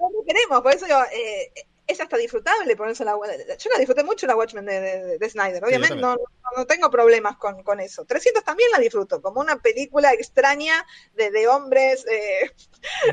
No 0.00 0.24
queremos, 0.26 0.60
por 0.60 0.72
eso 0.72 0.88
yo, 0.88 1.00
eh, 1.04 1.52
es 1.86 2.00
hasta 2.00 2.16
disfrutable 2.16 2.74
ponerse 2.74 3.04
la 3.04 3.12
Yo 3.12 3.70
la 3.70 3.78
disfruté 3.78 4.02
mucho 4.02 4.26
la 4.26 4.34
Watchmen 4.34 4.66
de, 4.66 5.16
de, 5.16 5.30
Snyder, 5.30 5.64
obviamente 5.64 5.94
no, 5.94 6.16
no, 6.56 6.66
tengo 6.66 6.90
problemas 6.90 7.36
con, 7.36 7.62
con, 7.62 7.78
eso. 7.78 8.04
300 8.04 8.42
también 8.42 8.70
la 8.72 8.80
disfruto, 8.80 9.22
como 9.22 9.40
una 9.40 9.58
película 9.58 10.12
extraña 10.12 10.84
de, 11.14 11.30
de 11.30 11.46
hombres... 11.46 12.04
Eh, 12.10 12.50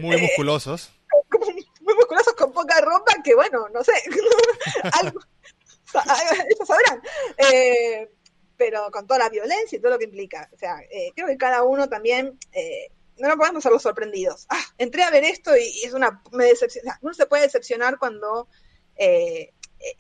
muy 0.02 0.20
musculosos. 0.20 0.92
muy 1.84 1.96
musculosos 1.96 2.34
con 2.34 2.52
poca 2.52 2.82
ropa, 2.82 3.14
que 3.24 3.36
bueno, 3.36 3.68
no 3.70 3.84
sé, 3.84 3.94
algo, 5.02 5.20
ellos 5.94 6.68
sabrán. 6.68 7.02
Eh, 7.38 8.10
pero 8.58 8.90
con 8.92 9.08
toda 9.08 9.20
la 9.20 9.30
violencia 9.30 9.78
y 9.78 9.82
todo 9.82 9.92
lo 9.92 10.00
que 10.00 10.06
implica. 10.06 10.50
O 10.54 10.58
sea, 10.58 10.80
eh, 10.90 11.12
creo 11.16 11.28
que 11.28 11.38
cada 11.38 11.64
uno 11.64 11.90
también, 11.90 12.38
eh, 12.54 12.92
no 13.18 13.36
podemos 13.38 13.64
ser 13.64 13.72
los 13.72 13.82
sorprendidos. 13.82 14.46
Ah, 14.50 14.64
entré 14.78 15.04
a 15.04 15.12
ver 15.12 15.24
esto 15.24 15.56
y, 15.58 15.82
es 15.84 15.94
una, 15.94 16.22
me 16.32 16.46
decepciona. 16.46 16.98
Uno 17.02 17.14
se 17.14 17.26
puede 17.26 17.44
decepcionar 17.44 17.98
cuando 17.98 18.48
eh, 18.96 19.52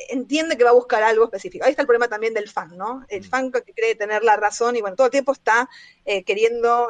entiende 0.10 0.58
que 0.58 0.64
va 0.64 0.70
a 0.70 0.74
buscar 0.74 1.04
algo 1.04 1.26
específico. 1.26 1.66
Ahí 1.66 1.72
está 1.72 1.82
el 1.82 1.88
problema 1.88 2.08
también 2.08 2.34
del 2.34 2.50
fan, 2.50 2.78
¿no? 2.78 3.06
El 3.10 3.22
mm. 3.22 3.26
fan 3.26 3.52
que 3.52 3.74
cree 3.74 3.96
tener 3.96 4.24
la 4.24 4.38
razón 4.38 4.76
y 4.76 4.82
bueno, 4.82 4.96
todo 4.96 5.08
el 5.08 5.12
tiempo 5.12 5.34
está 5.34 5.70
queriendo 6.26 6.88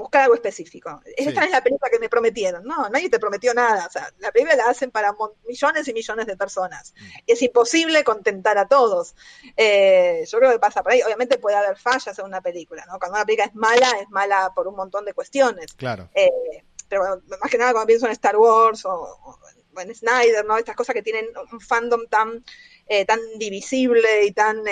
buscar 0.00 0.22
algo 0.22 0.34
específico. 0.34 1.00
Esta 1.16 1.44
es 1.44 1.50
la 1.50 1.62
película 1.62 1.90
que 1.90 1.98
me 1.98 2.08
prometieron. 2.08 2.64
No, 2.64 2.88
nadie 2.88 3.08
te 3.08 3.18
prometió 3.18 3.54
nada. 3.54 3.86
O 3.86 3.90
sea, 3.90 4.10
la 4.18 4.32
película 4.32 4.56
la 4.56 4.70
hacen 4.70 4.90
para 4.90 5.14
millones 5.46 5.86
y 5.88 5.92
millones 5.92 6.26
de 6.26 6.36
personas. 6.36 6.94
Mm. 6.96 7.18
Es 7.26 7.42
imposible 7.42 8.02
contentar 8.04 8.58
a 8.58 8.66
todos. 8.66 9.14
Eh, 9.56 10.24
yo 10.26 10.38
creo 10.38 10.52
que 10.52 10.58
pasa 10.58 10.82
por 10.82 10.92
ahí. 10.92 11.02
Obviamente 11.02 11.38
puede 11.38 11.56
haber 11.56 11.76
fallas 11.76 12.18
en 12.18 12.24
una 12.24 12.40
película, 12.40 12.84
¿no? 12.86 12.98
Cuando 12.98 13.16
una 13.16 13.24
película 13.24 13.46
es 13.46 13.54
mala, 13.54 13.90
es 14.00 14.08
mala 14.10 14.52
por 14.54 14.66
un 14.66 14.76
montón 14.76 15.04
de 15.04 15.14
cuestiones. 15.14 15.72
Claro. 15.74 16.08
Eh, 16.14 16.64
pero 16.88 17.22
más 17.40 17.50
que 17.50 17.58
nada 17.58 17.72
cuando 17.72 17.86
pienso 17.86 18.06
en 18.06 18.12
Star 18.12 18.36
Wars 18.36 18.84
o, 18.84 19.38
en 19.78 19.94
Snyder, 19.94 20.44
¿no? 20.44 20.58
Estas 20.58 20.74
cosas 20.74 20.94
que 20.94 21.02
tienen 21.02 21.26
un 21.52 21.60
fandom 21.60 22.06
tan, 22.08 22.44
eh, 22.86 23.04
tan 23.04 23.20
divisible 23.38 24.24
y 24.24 24.32
tan 24.32 24.64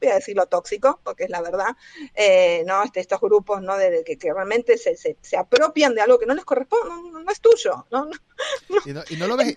voy 0.00 0.10
a 0.10 0.14
decirlo 0.14 0.46
tóxico, 0.46 1.00
porque 1.04 1.24
es 1.24 1.30
la 1.30 1.42
verdad, 1.42 1.76
eh, 2.14 2.64
¿no? 2.66 2.82
Este, 2.82 3.00
estos 3.00 3.20
grupos, 3.20 3.62
¿no? 3.62 3.76
De, 3.76 4.04
que, 4.04 4.32
realmente 4.32 4.78
se, 4.78 4.96
se, 4.96 5.36
apropian 5.36 5.94
de 5.94 6.00
algo 6.00 6.18
que 6.18 6.26
no 6.26 6.34
les 6.34 6.44
corresponde, 6.44 7.10
no, 7.10 7.30
es 7.30 7.40
tuyo, 7.40 7.86
¿no? 7.90 8.08
y, 9.10 9.16
no, 9.16 9.26
lo 9.26 9.36
ves, 9.36 9.54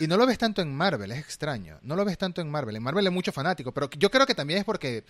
y 0.00 0.06
no 0.06 0.16
lo 0.16 0.26
ves 0.26 0.38
tanto 0.38 0.62
en 0.62 0.74
Marvel, 0.74 1.12
es 1.12 1.18
extraño, 1.18 1.78
no 1.82 1.96
lo 1.96 2.04
ves 2.04 2.18
tanto 2.18 2.40
en 2.40 2.50
Marvel, 2.50 2.76
en 2.76 2.82
Marvel 2.82 3.06
hay 3.06 3.12
mucho 3.12 3.32
fanático, 3.32 3.72
pero 3.72 3.90
yo 3.90 4.10
creo 4.10 4.26
que 4.26 4.34
también 4.34 4.60
es 4.60 4.64
porque 4.64 5.04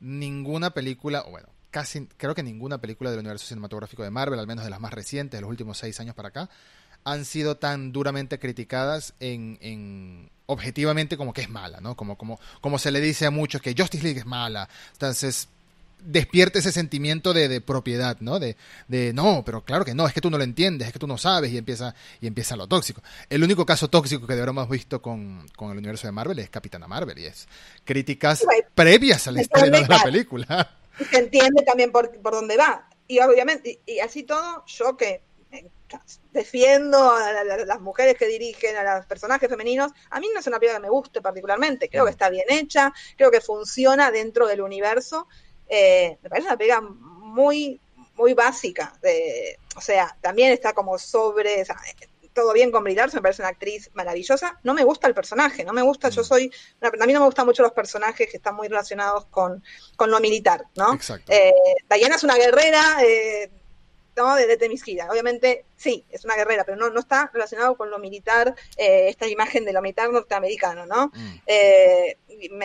ninguna 0.00 0.70
película, 0.70 1.22
o 1.26 1.30
bueno, 1.30 1.48
casi, 1.70 2.06
creo 2.16 2.34
que 2.34 2.42
ninguna 2.42 2.78
película 2.78 3.10
del 3.10 3.20
universo 3.20 3.46
cinematográfico 3.46 4.02
de 4.02 4.10
Marvel, 4.10 4.38
al 4.38 4.46
menos 4.46 4.64
de 4.64 4.70
las 4.70 4.80
más 4.80 4.92
recientes, 4.92 5.38
de 5.38 5.42
los 5.42 5.50
últimos 5.50 5.78
seis 5.78 5.98
años 6.00 6.14
para 6.14 6.28
acá, 6.28 6.50
han 7.06 7.24
sido 7.24 7.56
tan 7.56 7.92
duramente 7.92 8.40
criticadas 8.40 9.14
en, 9.20 9.58
en 9.60 10.28
objetivamente 10.46 11.16
como 11.16 11.32
que 11.32 11.40
es 11.40 11.48
mala, 11.48 11.80
¿no? 11.80 11.96
Como, 11.96 12.18
como, 12.18 12.40
como 12.60 12.80
se 12.80 12.90
le 12.90 13.00
dice 13.00 13.26
a 13.26 13.30
muchos 13.30 13.62
que 13.62 13.76
Justice 13.78 14.02
League 14.02 14.18
es 14.18 14.26
mala. 14.26 14.68
Entonces, 14.92 15.48
despierte 16.00 16.58
ese 16.58 16.72
sentimiento 16.72 17.32
de, 17.32 17.46
de 17.48 17.60
propiedad, 17.60 18.16
¿no? 18.18 18.40
De, 18.40 18.56
de, 18.88 19.12
no, 19.12 19.44
pero 19.46 19.64
claro 19.64 19.84
que 19.84 19.94
no, 19.94 20.08
es 20.08 20.14
que 20.14 20.20
tú 20.20 20.30
no 20.30 20.36
lo 20.36 20.42
entiendes, 20.42 20.88
es 20.88 20.92
que 20.92 20.98
tú 20.98 21.06
no 21.06 21.16
sabes 21.16 21.52
y 21.52 21.58
empieza, 21.58 21.94
y 22.20 22.26
empieza 22.26 22.56
lo 22.56 22.66
tóxico. 22.66 23.00
El 23.30 23.44
único 23.44 23.64
caso 23.64 23.86
tóxico 23.86 24.26
que 24.26 24.34
de 24.34 24.40
verdad 24.40 24.54
hemos 24.54 24.68
visto 24.68 25.00
con, 25.00 25.46
con 25.54 25.70
el 25.70 25.78
universo 25.78 26.08
de 26.08 26.12
Marvel 26.12 26.40
es 26.40 26.50
Capitana 26.50 26.88
Marvel 26.88 27.16
y 27.20 27.26
es 27.26 27.46
críticas 27.84 28.44
previas 28.74 29.28
al 29.28 29.38
estreno 29.38 29.78
de 29.78 29.86
la 29.86 30.02
película. 30.02 30.76
Se 31.08 31.18
entiende 31.18 31.62
también 31.62 31.92
por, 31.92 32.10
por 32.20 32.32
dónde 32.32 32.56
va. 32.56 32.88
Y 33.06 33.20
obviamente, 33.20 33.78
y 33.86 34.00
así 34.00 34.24
todo, 34.24 34.64
yo 34.66 34.96
que 34.96 35.20
defiendo 36.32 37.10
a, 37.10 37.44
las 37.44 37.80
mujeres 37.80 38.16
que 38.16 38.26
dirigen, 38.26 38.76
a 38.76 38.96
los 38.96 39.06
personajes 39.06 39.48
femeninos. 39.48 39.92
A 40.10 40.20
mí 40.20 40.28
no 40.32 40.40
es 40.40 40.46
una 40.46 40.58
película 40.58 40.78
que 40.78 40.86
me 40.86 40.90
guste 40.90 41.20
particularmente, 41.20 41.88
creo 41.88 42.04
que 42.04 42.10
está 42.10 42.28
bien 42.28 42.46
hecha, 42.48 42.92
creo 43.16 43.30
que 43.30 43.40
funciona 43.40 44.10
dentro 44.10 44.46
del 44.46 44.60
universo. 44.60 45.28
Eh, 45.68 46.18
me 46.22 46.28
parece 46.28 46.48
una 46.48 46.56
película 46.56 46.80
muy, 46.82 47.80
muy 48.14 48.34
básica. 48.34 48.92
De, 49.02 49.58
o 49.76 49.80
sea, 49.80 50.16
también 50.20 50.52
está 50.52 50.72
como 50.72 50.98
sobre. 50.98 51.64
todo 52.32 52.52
bien 52.52 52.70
con 52.70 52.84
Brie 52.84 52.96
me 52.96 53.22
parece 53.22 53.42
una 53.42 53.50
actriz 53.50 53.90
maravillosa. 53.94 54.58
No 54.62 54.74
me 54.74 54.84
gusta 54.84 55.06
el 55.06 55.14
personaje, 55.14 55.64
no 55.64 55.72
me 55.72 55.82
gusta, 55.82 56.08
yo 56.10 56.22
mm. 56.22 56.24
soy, 56.24 56.52
a 56.80 57.06
mí 57.06 57.12
no 57.12 57.20
me 57.20 57.26
gustan 57.26 57.46
mucho 57.46 57.62
los 57.62 57.72
personajes 57.72 58.28
que 58.30 58.36
están 58.36 58.54
muy 58.54 58.68
relacionados 58.68 59.26
con, 59.26 59.62
con 59.96 60.10
lo 60.10 60.20
militar, 60.20 60.66
¿no? 60.76 60.98
Eh, 61.28 61.52
Diana 61.88 62.16
es 62.16 62.24
una 62.24 62.36
guerrera, 62.36 62.98
eh, 63.02 63.50
¿no? 64.16 64.34
de, 64.34 64.46
de 64.46 64.56
Temisquira. 64.56 65.08
Obviamente, 65.10 65.64
sí, 65.76 66.04
es 66.10 66.24
una 66.24 66.36
guerrera, 66.36 66.64
pero 66.64 66.76
no, 66.76 66.90
no 66.90 67.00
está 67.00 67.30
relacionado 67.32 67.76
con 67.76 67.90
lo 67.90 67.98
militar, 67.98 68.54
eh, 68.76 69.08
esta 69.08 69.26
imagen 69.28 69.64
de 69.64 69.72
lo 69.72 69.82
militar 69.82 70.10
norteamericano, 70.10 70.86
¿no? 70.86 71.08
Mm. 71.14 71.40
Eh, 71.46 72.18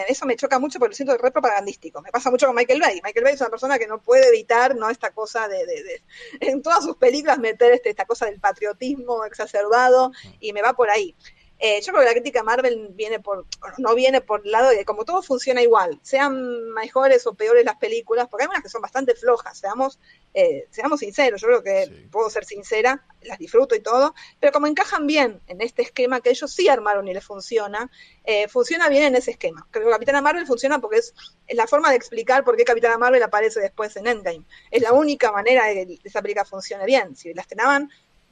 eso 0.08 0.26
me 0.26 0.36
choca 0.36 0.60
mucho 0.60 0.80
porque 0.80 0.92
lo 0.92 0.96
siento 0.96 1.18
re 1.18 1.32
propagandístico. 1.32 2.02
Me 2.02 2.12
pasa 2.12 2.32
mucho 2.32 2.48
con 2.48 2.56
Michael 2.56 2.82
Bay. 2.82 3.02
Michael 3.04 3.24
Bay 3.24 3.34
es 3.34 3.42
una 3.42 3.50
persona 3.50 3.80
que 3.80 3.88
no 3.88 4.02
puede 4.02 4.28
evitar, 4.28 4.76
¿no? 4.76 4.90
Esta 4.90 5.12
cosa 5.12 5.48
de, 5.48 5.66
de, 5.66 6.02
en 6.40 6.62
todas 6.62 6.84
sus 6.84 6.98
películas 6.98 7.40
meter 7.40 7.74
este, 7.74 7.90
esta 7.90 8.06
cosa 8.06 8.26
del 8.26 8.40
patriotismo 8.40 9.26
exacerbado 9.26 10.10
mm. 10.10 10.34
y 10.40 10.54
me 10.54 10.62
va 10.62 10.74
por 10.74 10.90
ahí. 10.90 11.16
Eh, 11.64 11.80
yo 11.82 11.94
creo 11.94 12.00
que 12.00 12.08
la 12.08 12.14
crítica 12.14 12.42
Marvel 12.42 12.88
viene 12.94 13.20
por, 13.20 13.46
no 13.78 13.94
viene 13.94 14.20
por 14.20 14.42
el 14.44 14.52
lado 14.52 14.72
de 14.72 14.84
como 14.84 15.06
todo 15.06 15.22
funciona 15.22 15.62
igual, 15.62 16.00
sean 16.02 16.72
mejores 16.72 17.28
o 17.28 17.36
peores 17.36 17.64
las 17.64 17.76
películas, 17.76 18.28
porque 18.28 18.46
hay 18.46 18.50
unas 18.50 18.64
que 18.64 18.70
son 18.70 18.82
bastante 18.82 19.14
flojas, 19.14 19.60
seamos, 19.60 20.00
eh, 20.34 20.68
seamos 20.72 21.02
sinceros, 21.02 21.40
yo 21.40 21.48
creo 21.48 21.64
que 21.64 22.08
puedo 22.10 22.32
ser 22.32 22.46
sincera, 22.46 23.06
las 23.22 23.38
disfruto 23.38 23.76
y 23.76 23.80
todo, 23.80 24.16
pero 24.40 24.52
como 24.52 24.66
encajan 24.66 25.06
bien 25.06 25.40
en 25.46 25.62
este 25.62 25.84
esquema 25.84 26.20
que 26.20 26.32
ellos 26.32 26.52
sí 26.52 26.68
armaron 26.68 27.08
y 27.08 27.14
les 27.14 27.24
funciona, 27.24 27.92
eh, 28.24 28.48
funciona 28.48 28.90
bien 28.90 29.04
en 29.04 29.16
ese 29.16 29.30
esquema. 29.30 29.68
Creo 29.70 29.86
que 29.86 29.92
Capitana 29.92 30.22
Marvel 30.22 30.48
funciona 30.48 30.80
porque 30.80 30.98
es, 30.98 31.14
la 31.50 31.68
forma 31.68 31.92
de 31.92 31.96
explicar 31.96 32.44
por 32.44 32.58
qué 32.58 32.64
Capitana 32.64 32.98
Marvel 32.98 33.22
aparece 33.22 33.60
después 33.60 33.96
en 33.98 34.08
Endgame. 34.08 34.46
Es 34.72 34.82
la 34.82 34.94
única 34.94 35.32
manera 35.32 35.68
de 35.68 35.86
que 35.86 36.00
esa 36.04 36.24
película 36.24 36.44
funcione 36.44 36.86
bien. 36.86 37.16
Si 37.16 37.32
la 37.36 37.44
estrenaban 37.44 37.92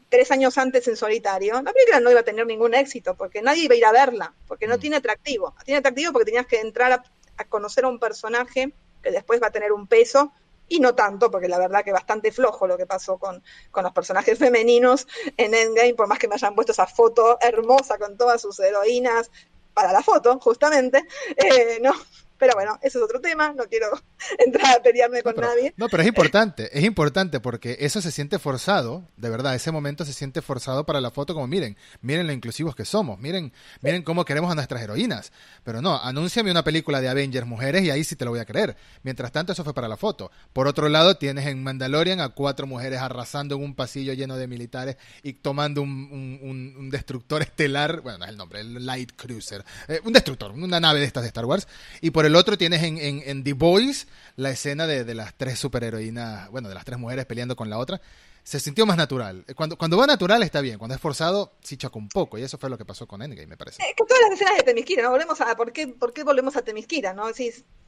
tres 0.09 0.31
años 0.31 0.57
antes 0.57 0.87
en 0.87 0.97
solitario, 0.97 1.61
la 1.61 1.71
película 1.71 1.99
no 1.99 2.11
iba 2.11 2.19
a 2.19 2.23
tener 2.23 2.45
ningún 2.45 2.73
éxito, 2.73 3.15
porque 3.15 3.41
nadie 3.41 3.63
iba 3.63 3.75
a 3.75 3.77
ir 3.77 3.85
a 3.85 3.91
verla, 3.91 4.33
porque 4.47 4.67
no 4.67 4.77
mm. 4.77 4.79
tiene 4.79 4.95
atractivo. 4.97 5.55
Tiene 5.63 5.79
atractivo 5.79 6.11
porque 6.11 6.25
tenías 6.25 6.47
que 6.47 6.59
entrar 6.59 6.91
a, 6.91 7.03
conocer 7.45 7.85
a 7.85 7.87
un 7.87 7.99
personaje 7.99 8.73
que 9.01 9.11
después 9.11 9.41
va 9.41 9.47
a 9.47 9.51
tener 9.51 9.71
un 9.71 9.87
peso, 9.87 10.33
y 10.67 10.79
no 10.79 10.93
tanto, 10.93 11.31
porque 11.31 11.47
la 11.47 11.57
verdad 11.57 11.83
que 11.83 11.91
bastante 11.91 12.31
flojo 12.31 12.67
lo 12.67 12.77
que 12.77 12.85
pasó 12.85 13.17
con, 13.17 13.41
con 13.71 13.83
los 13.83 13.93
personajes 13.93 14.37
femeninos 14.39 15.07
en 15.37 15.53
Endgame, 15.53 15.95
por 15.95 16.07
más 16.07 16.19
que 16.19 16.27
me 16.27 16.35
hayan 16.35 16.55
puesto 16.55 16.71
esa 16.71 16.87
foto 16.87 17.37
hermosa 17.41 17.97
con 17.97 18.17
todas 18.17 18.41
sus 18.41 18.59
heroínas 18.59 19.31
para 19.73 19.93
la 19.93 20.03
foto, 20.03 20.39
justamente, 20.39 21.05
eh, 21.37 21.79
no, 21.81 21.93
pero 22.39 22.53
bueno, 22.55 22.79
ese 22.81 22.97
es 22.97 23.03
otro 23.03 23.21
tema, 23.21 23.53
no 23.53 23.65
quiero 23.65 23.87
entrar 24.39 24.79
a 24.79 24.81
pelearme 24.81 25.21
con 25.21 25.35
nadie. 25.35 25.73
No, 25.77 25.87
pero 25.89 26.01
es 26.01 26.09
importante, 26.09 26.75
es 26.75 26.83
importante 26.83 27.39
porque 27.39 27.77
eso 27.81 28.01
se 28.01 28.11
siente 28.11 28.39
forzado, 28.39 29.07
de 29.17 29.29
verdad, 29.29 29.53
ese 29.53 29.71
momento 29.71 30.05
se 30.05 30.13
siente 30.13 30.41
forzado 30.41 30.85
para 30.85 31.01
la 31.01 31.11
foto 31.11 31.33
como 31.33 31.45
miren, 31.47 31.77
miren 32.01 32.25
lo 32.25 32.33
inclusivos 32.33 32.75
que 32.75 32.85
somos, 32.85 33.19
miren, 33.19 33.53
miren 33.81 34.03
cómo 34.03 34.25
queremos 34.25 34.51
a 34.51 34.55
nuestras 34.55 34.81
heroínas. 34.81 35.31
Pero 35.63 35.81
no, 35.81 36.01
anúnciame 36.01 36.49
una 36.49 36.63
película 36.63 37.01
de 37.01 37.09
Avengers 37.09 37.45
mujeres 37.45 37.83
y 37.83 37.91
ahí 37.91 38.03
sí 38.03 38.15
te 38.15 38.25
lo 38.25 38.31
voy 38.31 38.39
a 38.39 38.45
creer. 38.45 38.77
Mientras 39.03 39.31
tanto, 39.31 39.51
eso 39.51 39.63
fue 39.63 39.73
para 39.73 39.87
la 39.87 39.97
foto. 39.97 40.31
Por 40.53 40.67
otro 40.67 40.89
lado, 40.89 41.17
tienes 41.17 41.45
en 41.47 41.61
Mandalorian 41.63 42.21
a 42.21 42.29
cuatro 42.29 42.67
mujeres 42.67 42.99
arrasando 42.99 43.55
en 43.55 43.63
un 43.63 43.75
pasillo 43.75 44.13
lleno 44.13 44.37
de 44.37 44.47
militares 44.47 44.97
y 45.23 45.33
tomando 45.33 45.81
un, 45.81 46.39
un, 46.41 46.89
destructor 46.89 47.41
estelar, 47.41 48.01
bueno, 48.01 48.19
no 48.19 48.25
es 48.25 48.31
el 48.31 48.37
nombre, 48.37 48.61
el 48.61 48.85
Light 48.85 49.11
Cruiser, 49.15 49.63
eh, 49.87 49.99
un 50.03 50.13
destructor, 50.13 50.51
una 50.51 50.79
nave 50.79 50.99
de 50.99 51.05
estas 51.05 51.23
de 51.23 51.27
Star 51.27 51.45
Wars, 51.45 51.67
y 52.01 52.09
por 52.09 52.25
el 52.25 52.28
otro 52.35 52.57
tienes 52.57 52.83
en, 52.83 52.97
en, 52.97 53.43
The 53.43 53.53
Boys 53.53 54.07
la 54.35 54.49
escena 54.49 54.87
de, 54.87 55.03
de, 55.03 55.15
las 55.15 55.33
tres 55.35 55.59
superheroínas, 55.59 56.49
bueno, 56.49 56.69
de 56.69 56.75
las 56.75 56.85
tres 56.85 56.99
mujeres 56.99 57.25
peleando 57.25 57.55
con 57.55 57.69
la 57.69 57.77
otra. 57.77 58.01
Se 58.43 58.59
sintió 58.59 58.85
más 58.85 58.97
natural. 58.97 59.45
Cuando, 59.55 59.77
cuando 59.77 59.97
va 59.97 60.07
natural 60.07 60.41
está 60.41 60.61
bien, 60.61 60.79
cuando 60.79 60.95
es 60.95 61.01
forzado 61.01 61.53
sí 61.61 61.77
choca 61.77 61.99
un 61.99 62.09
poco, 62.09 62.37
y 62.37 62.43
eso 62.43 62.57
fue 62.57 62.69
lo 62.69 62.77
que 62.77 62.85
pasó 62.85 63.05
con 63.05 63.21
Endgame, 63.21 63.47
me 63.47 63.57
parece. 63.57 63.81
Eh, 63.83 63.93
con 63.97 64.07
todas 64.07 64.23
las 64.23 64.31
escenas 64.31 64.57
de 64.57 64.63
Temisquira, 64.63 65.03
¿no? 65.03 65.11
Volvemos 65.11 65.39
a, 65.41 65.55
¿por 65.55 65.71
qué, 65.71 65.87
por 65.87 66.13
qué 66.13 66.23
volvemos 66.23 66.55
a 66.55 66.63
Temisquira, 66.63 67.13
no? 67.13 67.29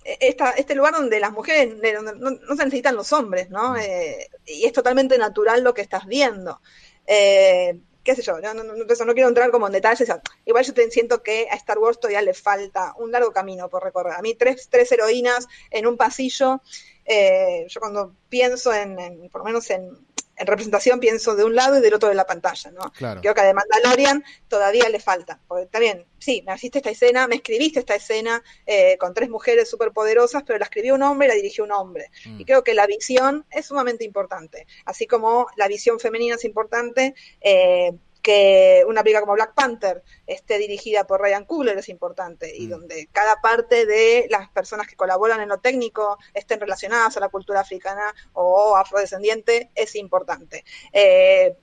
Esta, 0.04 0.52
este 0.52 0.76
lugar 0.76 0.94
donde 0.94 1.20
las 1.20 1.32
mujeres, 1.32 1.70
donde 1.70 2.14
no, 2.16 2.56
se 2.56 2.66
necesitan 2.66 2.96
los 2.96 3.12
hombres, 3.12 3.50
¿no? 3.50 3.74
Mm. 3.74 3.78
Eh, 3.78 4.28
y 4.46 4.66
es 4.66 4.74
totalmente 4.74 5.18
natural 5.18 5.64
lo 5.64 5.74
que 5.74 5.82
estás 5.82 6.06
viendo. 6.06 6.62
Eh, 7.08 7.80
qué 8.04 8.16
sé 8.16 8.22
yo, 8.22 8.40
no, 8.40 8.54
no, 8.54 8.64
no, 8.64 9.14
quiero 9.14 9.30
entrar 9.30 9.52
como 9.52 9.68
en 9.68 9.74
detalles. 9.74 10.12
Igual 10.46 10.66
yo 10.66 10.74
te 10.74 10.90
siento 10.92 11.22
que 11.24 11.48
a 11.50 11.56
Star 11.56 11.78
Wars 11.78 12.00
todavía 12.00 12.22
le 12.22 12.34
falta 12.34 12.94
un 12.98 13.12
largo 13.12 13.32
camino 13.32 13.70
por 13.70 13.84
recorrer. 13.84 14.14
A 14.14 14.22
mí 14.22 14.36
tres, 14.36 14.68
tres 14.70 14.92
heroínas 14.92 15.48
en 15.70 15.88
un 15.88 15.98
pasillo, 15.98 16.62
eh, 17.06 17.66
yo 17.68 17.80
cuando 17.80 18.16
pienso 18.30 18.74
en, 18.74 19.30
por 19.30 19.42
lo 19.42 19.46
menos 19.46 19.70
en, 19.70 19.98
en, 20.42 20.48
representación, 20.48 21.00
pienso 21.00 21.36
de 21.36 21.44
un 21.44 21.56
lado 21.56 21.78
y 21.78 21.82
del 21.82 21.94
otro 21.94 22.10
de 22.10 22.16
la 22.16 22.26
pantalla, 22.26 22.72
¿no? 22.72 22.92
Creo 22.92 23.34
que 23.34 23.42
a 23.42 23.46
The 23.46 23.54
Mandalorian 23.54 24.24
todavía 24.48 24.90
le 24.90 25.00
falta. 25.00 25.40
Porque 25.48 25.68
también, 25.68 26.06
sí, 26.20 26.44
me 26.46 26.56
hiciste 26.56 26.80
esta 26.80 26.90
escena, 26.90 27.28
me 27.28 27.36
escribiste 27.36 27.80
esta 27.80 27.96
escena 27.96 28.44
eh, 28.66 28.98
con 28.98 29.14
tres 29.14 29.30
mujeres 29.30 29.70
súper 29.70 29.92
poderosas, 29.92 30.44
pero 30.44 30.60
la 30.60 30.66
escribió 30.66 30.96
un 30.96 31.04
hombre 31.04 31.28
y 31.28 31.30
la 31.30 31.36
dirigió 31.36 31.64
un 31.64 31.72
hombre. 31.72 32.12
Mm. 32.26 32.42
Y 32.42 32.46
creo 32.46 32.64
que 32.64 32.74
la 32.74 32.88
visión 32.88 33.46
es 33.52 33.66
sumamente 33.68 34.04
importante. 34.04 34.68
Así 34.86 35.08
como 35.08 35.48
la 35.56 35.68
visión 35.68 36.00
femenina 36.00 36.36
es 36.36 36.46
importante, 36.46 37.16
eh, 37.42 37.92
que 38.22 38.84
una 38.88 39.04
película 39.04 39.22
como 39.22 39.34
Black 39.34 39.54
Panther 39.54 40.04
esté 40.28 40.58
dirigida 40.58 41.06
por 41.06 41.22
Ryan 41.22 41.46
Coogler 41.46 41.78
es 41.78 41.90
importante 41.90 42.56
y 42.56 42.68
mm. 42.68 42.70
donde 42.70 43.10
cada 43.12 43.42
parte 43.42 43.86
de 43.86 44.28
las 44.30 44.50
personas 44.50 44.88
que 44.88 44.96
colaboran 44.96 45.42
en 45.42 45.50
lo 45.50 45.60
técnico 45.60 46.18
estén 46.34 46.60
relacionadas 46.60 47.18
a 47.18 47.20
la 47.20 47.30
cultura 47.30 47.62
africana 47.62 48.14
o 48.34 48.76
afrodescendiente 48.76 49.72
es 49.76 49.96
importante. 49.96 50.64
Eh, 50.94 51.56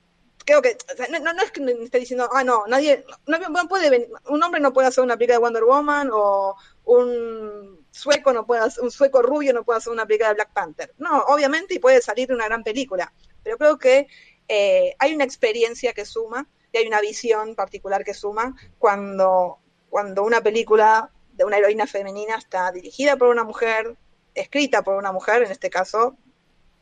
creo 0.45 0.61
que 0.61 0.77
no, 1.21 1.41
es 1.43 1.51
que 1.51 1.61
me 1.61 1.71
esté 1.83 1.99
diciendo, 1.99 2.27
ah, 2.33 2.43
no, 2.43 2.65
nadie, 2.67 3.05
no, 3.27 3.67
puede 3.67 4.09
un 4.27 4.43
hombre 4.43 4.59
no 4.59 4.73
puede 4.73 4.87
hacer 4.87 5.03
una 5.03 5.15
película 5.15 5.35
de 5.35 5.43
Wonder 5.43 5.63
Woman 5.63 6.09
o 6.11 6.55
un 6.85 7.85
sueco 7.91 8.33
no 8.33 8.45
puede 8.45 8.63
un 8.81 8.89
sueco 8.89 9.21
rubio 9.21 9.53
no 9.53 9.63
puede 9.63 9.77
hacer 9.77 9.93
una 9.93 10.05
película 10.05 10.29
de 10.29 10.35
Black 10.35 10.53
Panther. 10.53 10.93
No, 10.97 11.19
obviamente 11.27 11.75
y 11.75 11.79
puede 11.79 12.01
salir 12.01 12.33
una 12.33 12.45
gran 12.45 12.63
película, 12.63 13.13
pero 13.43 13.57
creo 13.57 13.77
que 13.77 14.07
eh, 14.49 14.95
hay 14.97 15.13
una 15.13 15.23
experiencia 15.23 15.93
que 15.93 16.05
suma 16.05 16.47
y 16.71 16.79
hay 16.79 16.87
una 16.87 17.01
visión 17.01 17.55
particular 17.55 18.03
que 18.03 18.15
suma 18.15 18.55
cuando, 18.79 19.59
cuando 19.89 20.23
una 20.23 20.41
película 20.41 21.11
de 21.33 21.45
una 21.45 21.57
heroína 21.57 21.87
femenina 21.87 22.35
está 22.35 22.71
dirigida 22.71 23.15
por 23.15 23.29
una 23.29 23.43
mujer, 23.43 23.95
escrita 24.33 24.81
por 24.81 24.95
una 24.95 25.11
mujer, 25.11 25.43
en 25.43 25.51
este 25.51 25.69
caso 25.69 26.17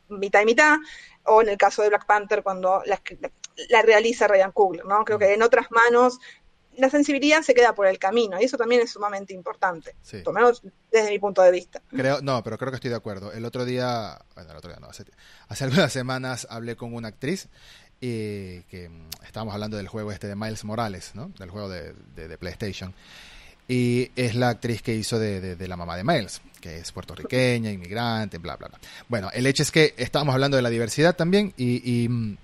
mitad 0.08 0.40
y 0.40 0.46
mitad, 0.46 0.78
o 1.24 1.42
en 1.42 1.50
el 1.50 1.58
caso 1.58 1.82
de 1.82 1.90
Black 1.90 2.06
Panther 2.06 2.42
cuando 2.42 2.82
la, 2.86 3.00
la 3.68 3.82
realiza 3.82 4.26
Ryan 4.26 4.52
Coogler, 4.52 4.86
¿no? 4.86 5.04
Creo 5.04 5.18
que 5.18 5.34
en 5.34 5.42
otras 5.42 5.70
manos 5.70 6.18
la 6.78 6.90
sensibilidad 6.90 7.42
se 7.42 7.54
queda 7.54 7.74
por 7.74 7.86
el 7.86 7.98
camino 7.98 8.40
y 8.40 8.44
eso 8.44 8.56
también 8.56 8.80
es 8.80 8.90
sumamente 8.90 9.34
importante, 9.34 9.94
por 10.24 10.32
lo 10.32 10.40
menos 10.40 10.62
desde 10.90 11.10
mi 11.10 11.18
punto 11.18 11.42
de 11.42 11.50
vista. 11.50 11.82
Creo, 11.90 12.20
no, 12.22 12.42
pero 12.42 12.56
creo 12.56 12.70
que 12.70 12.76
estoy 12.76 12.90
de 12.90 12.96
acuerdo. 12.96 13.32
El 13.32 13.44
otro 13.44 13.64
día, 13.64 14.18
bueno, 14.34 14.52
el 14.52 14.56
otro 14.56 14.70
día 14.70 14.80
no, 14.80 14.88
hace, 14.88 15.64
algunas 15.64 15.92
semanas 15.92 16.46
hablé 16.50 16.76
con 16.76 16.94
una 16.94 17.08
actriz 17.08 17.48
y 18.00 18.62
que 18.62 18.88
mm, 18.88 19.24
estábamos 19.26 19.54
hablando 19.54 19.76
del 19.76 19.88
juego 19.88 20.12
este 20.12 20.28
de 20.28 20.36
Miles 20.36 20.64
Morales, 20.64 21.10
¿no? 21.14 21.32
Del 21.38 21.50
juego 21.50 21.68
de, 21.68 21.94
de, 22.14 22.38
PlayStation. 22.38 22.94
Y 23.66 24.12
es 24.14 24.34
la 24.36 24.50
actriz 24.50 24.80
que 24.80 24.94
hizo 24.94 25.18
de, 25.18 25.56
de, 25.56 25.68
la 25.68 25.76
mamá 25.76 25.96
de 25.96 26.04
Miles, 26.04 26.40
que 26.60 26.78
es 26.78 26.92
puertorriqueña, 26.92 27.70
inmigrante, 27.70 28.38
bla, 28.38 28.56
bla, 28.56 28.68
bla. 28.68 28.78
Bueno, 29.08 29.30
el 29.34 29.46
hecho 29.46 29.64
es 29.64 29.72
que 29.72 29.94
estábamos 29.98 30.32
hablando 30.32 30.56
de 30.56 30.62
la 30.62 30.70
diversidad 30.70 31.16
también 31.16 31.52
y, 31.56 32.02
y 32.04 32.08
mm, 32.08 32.36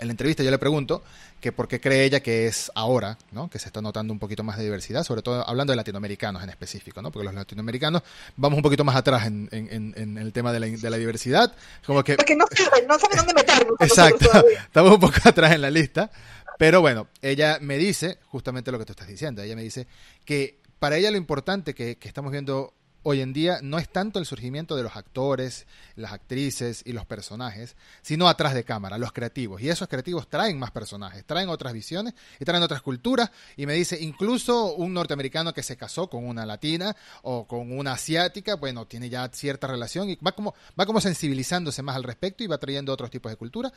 en 0.00 0.08
la 0.08 0.10
entrevista 0.10 0.42
yo 0.42 0.50
le 0.50 0.58
pregunto 0.58 1.02
que 1.40 1.52
por 1.52 1.68
qué 1.68 1.80
cree 1.80 2.04
ella 2.04 2.20
que 2.20 2.46
es 2.46 2.70
ahora, 2.74 3.16
¿no? 3.32 3.48
Que 3.48 3.58
se 3.58 3.66
está 3.66 3.80
notando 3.80 4.12
un 4.12 4.18
poquito 4.18 4.44
más 4.44 4.58
de 4.58 4.64
diversidad, 4.64 5.04
sobre 5.04 5.22
todo 5.22 5.48
hablando 5.48 5.72
de 5.72 5.76
latinoamericanos 5.76 6.42
en 6.42 6.50
específico, 6.50 7.00
¿no? 7.00 7.10
Porque 7.10 7.24
los 7.24 7.34
latinoamericanos 7.34 8.02
vamos 8.36 8.58
un 8.58 8.62
poquito 8.62 8.84
más 8.84 8.96
atrás 8.96 9.26
en, 9.26 9.48
el 9.50 10.32
tema 10.32 10.52
de 10.52 10.60
la, 10.60 10.66
de 10.66 10.90
la, 10.90 10.96
diversidad. 10.98 11.52
Como 11.86 12.04
que... 12.04 12.16
Porque 12.16 12.36
no 12.36 12.44
saben, 12.54 12.86
no 12.86 12.98
saben 12.98 13.16
dónde 13.16 13.34
meternos. 13.34 13.74
Exacto, 13.80 14.30
estamos 14.66 14.92
un 14.92 15.00
poco 15.00 15.16
atrás 15.24 15.52
en 15.52 15.62
la 15.62 15.70
lista. 15.70 16.10
Pero 16.58 16.82
bueno, 16.82 17.08
ella 17.22 17.58
me 17.60 17.78
dice 17.78 18.18
justamente 18.26 18.70
lo 18.70 18.78
que 18.78 18.84
tú 18.84 18.92
estás 18.92 19.08
diciendo. 19.08 19.42
Ella 19.42 19.56
me 19.56 19.62
dice 19.62 19.86
que 20.26 20.60
para 20.78 20.98
ella 20.98 21.10
lo 21.10 21.16
importante 21.16 21.74
que, 21.74 21.96
que 21.96 22.08
estamos 22.08 22.32
viendo 22.32 22.74
hoy 23.02 23.20
en 23.20 23.32
día 23.32 23.60
no 23.62 23.78
es 23.78 23.88
tanto 23.88 24.18
el 24.18 24.26
surgimiento 24.26 24.76
de 24.76 24.82
los 24.82 24.96
actores, 24.96 25.66
las 25.96 26.12
actrices 26.12 26.82
y 26.84 26.92
los 26.92 27.06
personajes, 27.06 27.76
sino 28.02 28.28
atrás 28.28 28.54
de 28.54 28.64
cámara, 28.64 28.98
los 28.98 29.12
creativos. 29.12 29.60
Y 29.62 29.68
esos 29.68 29.88
creativos 29.88 30.28
traen 30.28 30.58
más 30.58 30.70
personajes, 30.70 31.24
traen 31.24 31.48
otras 31.48 31.72
visiones 31.72 32.14
y 32.38 32.44
traen 32.44 32.62
otras 32.62 32.82
culturas. 32.82 33.30
Y 33.56 33.66
me 33.66 33.74
dice, 33.74 33.98
incluso 34.00 34.74
un 34.74 34.92
norteamericano 34.92 35.52
que 35.52 35.62
se 35.62 35.76
casó 35.76 36.08
con 36.08 36.26
una 36.26 36.44
latina 36.44 36.94
o 37.22 37.46
con 37.46 37.76
una 37.76 37.92
asiática, 37.92 38.56
bueno, 38.56 38.86
tiene 38.86 39.08
ya 39.08 39.28
cierta 39.32 39.66
relación 39.66 40.10
y 40.10 40.16
va 40.16 40.32
como, 40.32 40.54
va 40.78 40.86
como 40.86 41.00
sensibilizándose 41.00 41.82
más 41.82 41.96
al 41.96 42.04
respecto 42.04 42.44
y 42.44 42.46
va 42.46 42.58
trayendo 42.58 42.92
otros 42.92 43.10
tipos 43.10 43.30
de 43.30 43.36
cultura. 43.36 43.72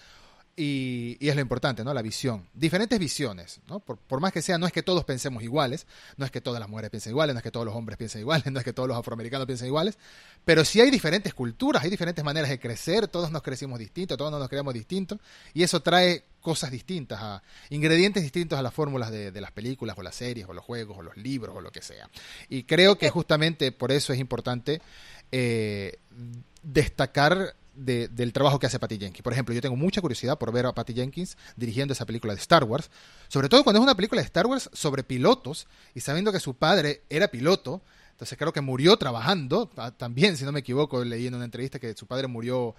Y, 0.55 1.17
es 1.19 1.33
lo 1.33 1.41
importante, 1.41 1.83
¿no? 1.83 1.93
La 1.93 2.03
visión. 2.03 2.47
Diferentes 2.53 2.99
visiones, 2.99 3.59
¿no? 3.67 3.79
Por, 3.79 3.97
por, 3.97 4.19
más 4.19 4.31
que 4.31 4.41
sea, 4.43 4.59
no 4.59 4.67
es 4.67 4.71
que 4.71 4.83
todos 4.83 5.03
pensemos 5.03 5.41
iguales, 5.41 5.87
no 6.15 6.25
es 6.25 6.31
que 6.31 6.41
todas 6.41 6.59
las 6.59 6.69
mujeres 6.69 6.91
piensen 6.91 7.11
iguales, 7.11 7.33
no 7.33 7.39
es 7.39 7.43
que 7.43 7.49
todos 7.49 7.65
los 7.65 7.75
hombres 7.75 7.97
piensen 7.97 8.21
iguales, 8.21 8.45
no 8.51 8.59
es 8.59 8.65
que 8.65 8.73
todos 8.73 8.87
los 8.87 8.97
afroamericanos 8.97 9.47
piensen 9.47 9.67
iguales, 9.67 9.97
pero 10.45 10.63
sí 10.63 10.79
hay 10.79 10.91
diferentes 10.91 11.33
culturas, 11.33 11.83
hay 11.83 11.89
diferentes 11.89 12.23
maneras 12.23 12.51
de 12.51 12.59
crecer, 12.59 13.07
todos 13.07 13.31
nos 13.31 13.41
crecimos 13.41 13.79
distintos, 13.79 14.15
todos 14.15 14.31
nos 14.31 14.47
creamos 14.47 14.75
distintos, 14.75 15.17
y 15.55 15.63
eso 15.63 15.81
trae 15.81 16.25
cosas 16.39 16.69
distintas, 16.69 17.19
a, 17.19 17.41
ingredientes 17.71 18.21
distintos 18.21 18.59
a 18.59 18.61
las 18.61 18.73
fórmulas 18.73 19.09
de, 19.09 19.31
de, 19.31 19.41
las 19.41 19.53
películas 19.53 19.97
o 19.97 20.03
las 20.03 20.13
series 20.13 20.47
o 20.47 20.53
los 20.53 20.63
juegos 20.63 20.97
o 20.99 21.01
los 21.01 21.17
libros 21.17 21.55
o 21.55 21.61
lo 21.61 21.71
que 21.71 21.81
sea. 21.81 22.09
Y 22.49 22.63
creo 22.63 22.97
que 22.97 23.09
justamente 23.09 23.71
por 23.71 23.91
eso 23.91 24.13
es 24.13 24.19
importante 24.19 24.81
eh, 25.31 25.97
destacar 26.61 27.55
del 27.73 28.33
trabajo 28.33 28.59
que 28.59 28.67
hace 28.67 28.79
Patty 28.79 28.99
Jenkins. 28.99 29.23
Por 29.23 29.33
ejemplo, 29.33 29.53
yo 29.53 29.61
tengo 29.61 29.75
mucha 29.75 30.01
curiosidad 30.01 30.37
por 30.37 30.51
ver 30.51 30.65
a 30.65 30.73
Patty 30.73 30.93
Jenkins 30.93 31.37
dirigiendo 31.55 31.93
esa 31.93 32.05
película 32.05 32.33
de 32.33 32.39
Star 32.39 32.63
Wars, 32.63 32.89
sobre 33.27 33.49
todo 33.49 33.63
cuando 33.63 33.79
es 33.79 33.83
una 33.83 33.95
película 33.95 34.21
de 34.21 34.25
Star 34.25 34.45
Wars 34.45 34.69
sobre 34.73 35.03
pilotos 35.03 35.67
y 35.93 36.01
sabiendo 36.01 36.31
que 36.31 36.39
su 36.39 36.55
padre 36.55 37.03
era 37.09 37.27
piloto. 37.29 37.81
Entonces 38.11 38.37
creo 38.37 38.53
que 38.53 38.61
murió 38.61 38.95
trabajando, 38.97 39.71
ah, 39.75 39.91
también 39.91 40.37
si 40.37 40.45
no 40.45 40.51
me 40.51 40.59
equivoco, 40.59 41.03
leí 41.03 41.25
en 41.27 41.33
una 41.33 41.45
entrevista 41.45 41.79
que 41.79 41.95
su 41.95 42.05
padre 42.05 42.27
murió 42.27 42.75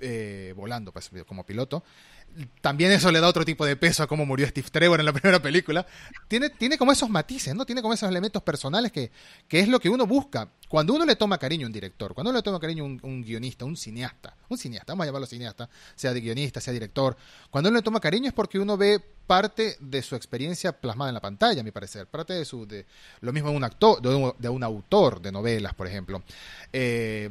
eh, 0.00 0.52
volando 0.56 0.92
pues, 0.92 1.10
como 1.26 1.44
piloto 1.44 1.84
también 2.60 2.92
eso 2.92 3.10
le 3.10 3.20
da 3.20 3.28
otro 3.28 3.44
tipo 3.44 3.66
de 3.66 3.76
peso 3.76 4.02
a 4.02 4.06
cómo 4.06 4.24
murió 4.24 4.46
Steve 4.46 4.68
Trevor 4.70 5.00
en 5.00 5.06
la 5.06 5.12
primera 5.20 5.40
película. 5.40 5.86
Tiene, 6.28 6.50
tiene 6.50 6.78
como 6.78 6.92
esos 6.92 7.10
matices, 7.10 7.54
¿no? 7.54 7.66
Tiene 7.66 7.82
como 7.82 7.94
esos 7.94 8.08
elementos 8.08 8.42
personales 8.42 8.92
que, 8.92 9.10
que 9.48 9.60
es 9.60 9.68
lo 9.68 9.80
que 9.80 9.88
uno 9.88 10.06
busca. 10.06 10.48
Cuando 10.68 10.94
uno 10.94 11.04
le 11.04 11.16
toma 11.16 11.38
cariño 11.38 11.66
a 11.66 11.68
un 11.68 11.72
director, 11.72 12.14
cuando 12.14 12.30
uno 12.30 12.38
le 12.38 12.42
toma 12.42 12.60
cariño 12.60 12.84
a 12.84 12.86
un, 12.86 13.22
guionista, 13.22 13.64
un 13.64 13.76
cineasta, 13.76 14.36
un 14.48 14.56
cineasta, 14.56 14.92
vamos 14.92 15.04
a 15.04 15.06
llamarlo 15.06 15.26
cineasta, 15.26 15.68
sea 15.96 16.12
de 16.12 16.20
guionista, 16.20 16.60
sea 16.60 16.72
director, 16.72 17.16
cuando 17.50 17.70
uno 17.70 17.78
le 17.78 17.82
toma 17.82 17.98
cariño 17.98 18.28
es 18.28 18.32
porque 18.32 18.58
uno 18.58 18.76
ve 18.76 19.00
parte 19.26 19.76
de 19.80 20.02
su 20.02 20.14
experiencia 20.14 20.72
plasmada 20.72 21.10
en 21.10 21.14
la 21.14 21.20
pantalla, 21.20 21.60
a 21.60 21.64
mi 21.64 21.72
parecer, 21.72 22.06
parte 22.06 22.34
de 22.34 22.44
su, 22.44 22.66
de, 22.66 22.86
lo 23.20 23.32
mismo 23.32 23.50
de 23.50 23.56
un 23.56 23.64
actor, 23.64 24.00
de 24.00 24.14
un, 24.14 24.32
de 24.38 24.48
un 24.48 24.62
autor 24.62 25.20
de 25.20 25.32
novelas, 25.32 25.74
por 25.74 25.88
ejemplo. 25.88 26.22
Eh, 26.72 27.30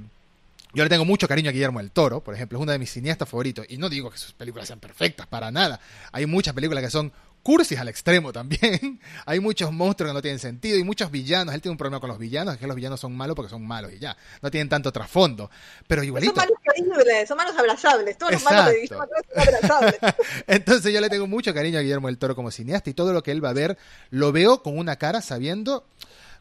yo 0.74 0.84
le 0.84 0.90
tengo 0.90 1.06
mucho 1.06 1.28
cariño 1.28 1.50
a 1.50 1.54
Guillermo 1.54 1.80
del 1.80 1.92
Toro, 1.92 2.24
por 2.24 2.36
ejemplo, 2.36 2.60
es 2.60 2.62
uno 2.62 2.72
de 2.72 2.80
mis 2.80 2.92
cineastas 2.92 3.28
favoritos. 3.28 3.66
Y 3.70 3.78
no 3.78 3.90
digo 3.90 4.12
que 4.12 4.18
sus 4.18 4.34
películas 4.34 4.68
sean 4.68 4.80
perfectas, 4.80 5.26
para 5.28 5.52
nada. 5.52 5.80
Hay 6.12 6.26
muchas 6.26 6.54
películas 6.54 6.84
que 6.84 6.92
son 6.92 7.12
cursis 7.42 7.80
al 7.80 7.88
extremo 7.88 8.32
también. 8.32 9.00
Hay 9.26 9.40
muchos 9.40 9.72
monstruos 9.72 10.12
que 10.12 10.14
no 10.14 10.22
tienen 10.22 10.40
sentido 10.40 10.78
y 10.78 10.84
muchos 10.84 11.10
villanos. 11.10 11.56
Él 11.56 11.62
tiene 11.62 11.72
un 11.72 11.78
problema 11.78 12.00
con 12.00 12.10
los 12.10 12.20
villanos, 12.20 12.54
es 12.54 12.60
que 12.60 12.68
los 12.68 12.76
villanos 12.76 13.00
son 13.00 13.16
malos 13.16 13.36
porque 13.36 13.50
son 13.50 13.66
malos 13.66 13.92
y 13.94 14.00
ya. 14.00 14.16
No 14.42 14.52
tienen 14.52 14.70
tanto 14.70 14.92
trasfondo. 14.92 15.50
Pero 15.88 16.04
igualito. 16.04 16.34
Son 16.36 16.48
malos 16.76 17.28
son 17.28 17.38
malos 17.38 17.58
abrazables. 17.58 18.18
Todos 18.18 18.34
los 18.34 18.44
malos 18.44 18.66
de 18.68 18.82
Guillermo 18.82 19.06
son 19.34 19.42
abrazables. 19.42 20.00
Entonces 20.48 20.94
yo 20.94 21.02
le 21.02 21.10
tengo 21.10 21.28
mucho 21.28 21.54
cariño 21.54 21.80
a 21.80 21.82
Guillermo 21.82 22.08
del 22.08 22.18
Toro 22.18 22.36
como 22.36 22.52
cineasta 22.52 22.90
y 22.90 22.94
todo 22.94 23.14
lo 23.14 23.24
que 23.24 23.32
él 23.32 23.44
va 23.44 23.50
a 23.50 23.54
ver 23.54 23.78
lo 24.12 24.32
veo 24.32 24.62
con 24.62 24.78
una 24.78 24.98
cara 24.98 25.22
sabiendo 25.22 25.86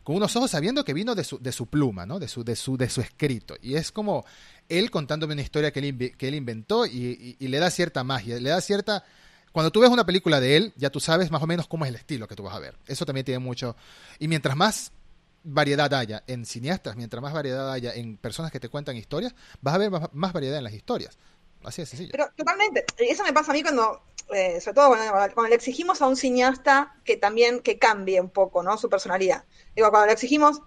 con 0.09 0.17
unos 0.17 0.35
ojos 0.37 0.51
sabiendo 0.51 0.87
que 0.87 0.95
vino 0.95 1.15
de 1.15 1.23
su, 1.23 1.39
de 1.39 1.53
su 1.53 1.67
pluma, 1.67 2.07
¿no? 2.07 2.19
De 2.19 2.29
su, 2.29 2.43
de, 2.43 2.57
su, 2.57 2.79
de 2.79 2.89
su 2.89 3.03
escrito. 3.03 3.57
Y 3.61 3.75
es 3.75 3.93
como 3.93 4.25
él 4.71 4.91
contándome 4.91 5.35
una 5.35 5.43
historia 5.43 5.71
que 5.71 5.81
él, 5.81 6.17
que 6.17 6.29
él 6.29 6.35
inventó 6.35 6.87
y, 6.87 7.37
le 7.39 7.59
da 7.59 7.71
cierta 7.71 8.03
magia, 8.05 8.41
le 8.41 8.49
da 8.49 8.59
cierta... 8.63 9.05
Cuando 9.53 9.71
tú 9.71 9.81
ves 9.81 9.91
una 9.91 10.07
película 10.07 10.41
de 10.41 10.57
él, 10.57 10.73
ya 10.77 10.89
tú 10.89 10.99
sabes 10.99 11.31
más 11.31 11.43
o 11.43 11.47
menos 11.47 11.69
cómo 11.69 11.85
es 11.85 11.91
el 11.91 11.97
estilo 11.97 12.27
que 12.27 12.37
tú 12.37 12.43
vas 12.43 12.55
a 12.55 12.59
ver. 12.59 12.75
Eso 12.87 13.05
también 13.05 13.27
tiene 13.27 13.39
mucho... 13.39 13.77
Y 14.19 14.29
mientras 14.29 14.57
más 14.57 14.93
variedad 15.45 15.93
haya 15.93 16.25
en 16.27 16.47
cineastas, 16.47 16.97
mientras 16.97 17.23
más 17.23 17.35
variedad 17.35 17.71
haya 17.71 17.93
en 17.93 18.17
personas 18.17 18.51
que 18.51 18.61
te 18.61 18.71
cuentan 18.71 18.97
historias, 18.97 19.35
vas 19.61 19.75
a 19.75 19.77
ver 19.77 19.91
más, 19.91 20.33
variedad 20.33 20.57
en 20.57 20.65
las 20.65 20.73
historias. 20.73 21.19
Así 21.65 21.83
de 21.83 21.87
sencillo. 21.87 22.13
Pero 22.13 22.31
totalmente. 22.35 22.87
Eso 22.97 23.25
me 23.25 23.35
pasa 23.35 23.51
a 23.51 23.55
mí 23.55 23.63
cuando 23.63 24.01
eh, 24.35 24.61
sobre 24.61 24.75
todo 24.75 24.89
cuando, 25.35 25.49
le 25.49 25.55
exigimos 25.55 26.03
a 26.03 26.07
un 26.07 26.17
cineasta 26.17 26.95
que 27.05 27.17
también 27.17 27.61
que 27.61 27.79
cambie 27.79 28.21
un 28.21 28.29
poco 28.29 28.63
¿no? 28.63 28.77
su 28.77 28.91
personalidad. 28.91 29.45
Digo, 29.79 29.91
cuando 29.91 30.07
le 30.07 30.15
exigimos, 30.15 30.61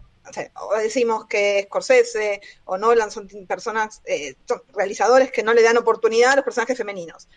o, 0.56 0.76
decimos 0.78 1.26
que 1.26 1.64
Scorsese 1.66 2.40
o 2.64 2.78
Nolan 2.78 3.12
son 3.12 3.28
personas, 3.46 4.02
eh, 4.06 4.36
son 4.48 4.64
realizadores 4.74 5.34
que 5.34 5.44
no 5.44 5.54
le 5.54 5.62
dan 5.62 5.76
oportunidad 5.76 6.32
a 6.32 6.36
los 6.38 6.46
personajes 6.46 6.78
femeninos. 6.78 7.28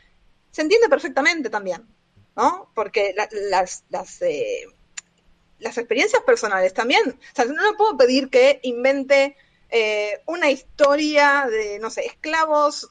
Se 0.53 0.63
entiende 0.63 0.89
perfectamente 0.89 1.51
también, 1.51 1.85
¿no? 2.37 2.71
Porque 2.77 3.13
las, 3.51 3.83
las, 3.91 4.23
eh, 4.23 4.67
las 5.59 5.77
experiencias 5.79 6.23
personales 6.23 6.73
también, 6.73 7.03
o 7.11 7.35
sea, 7.35 7.45
no 7.47 7.69
le 7.69 7.77
puedo 7.77 7.97
pedir 7.97 8.31
que 8.31 8.61
invente 8.63 9.37
una 10.27 10.49
historia 10.49 11.49
de, 11.51 11.81
no 11.81 11.91
sé, 11.91 12.07
esclavos 12.07 12.89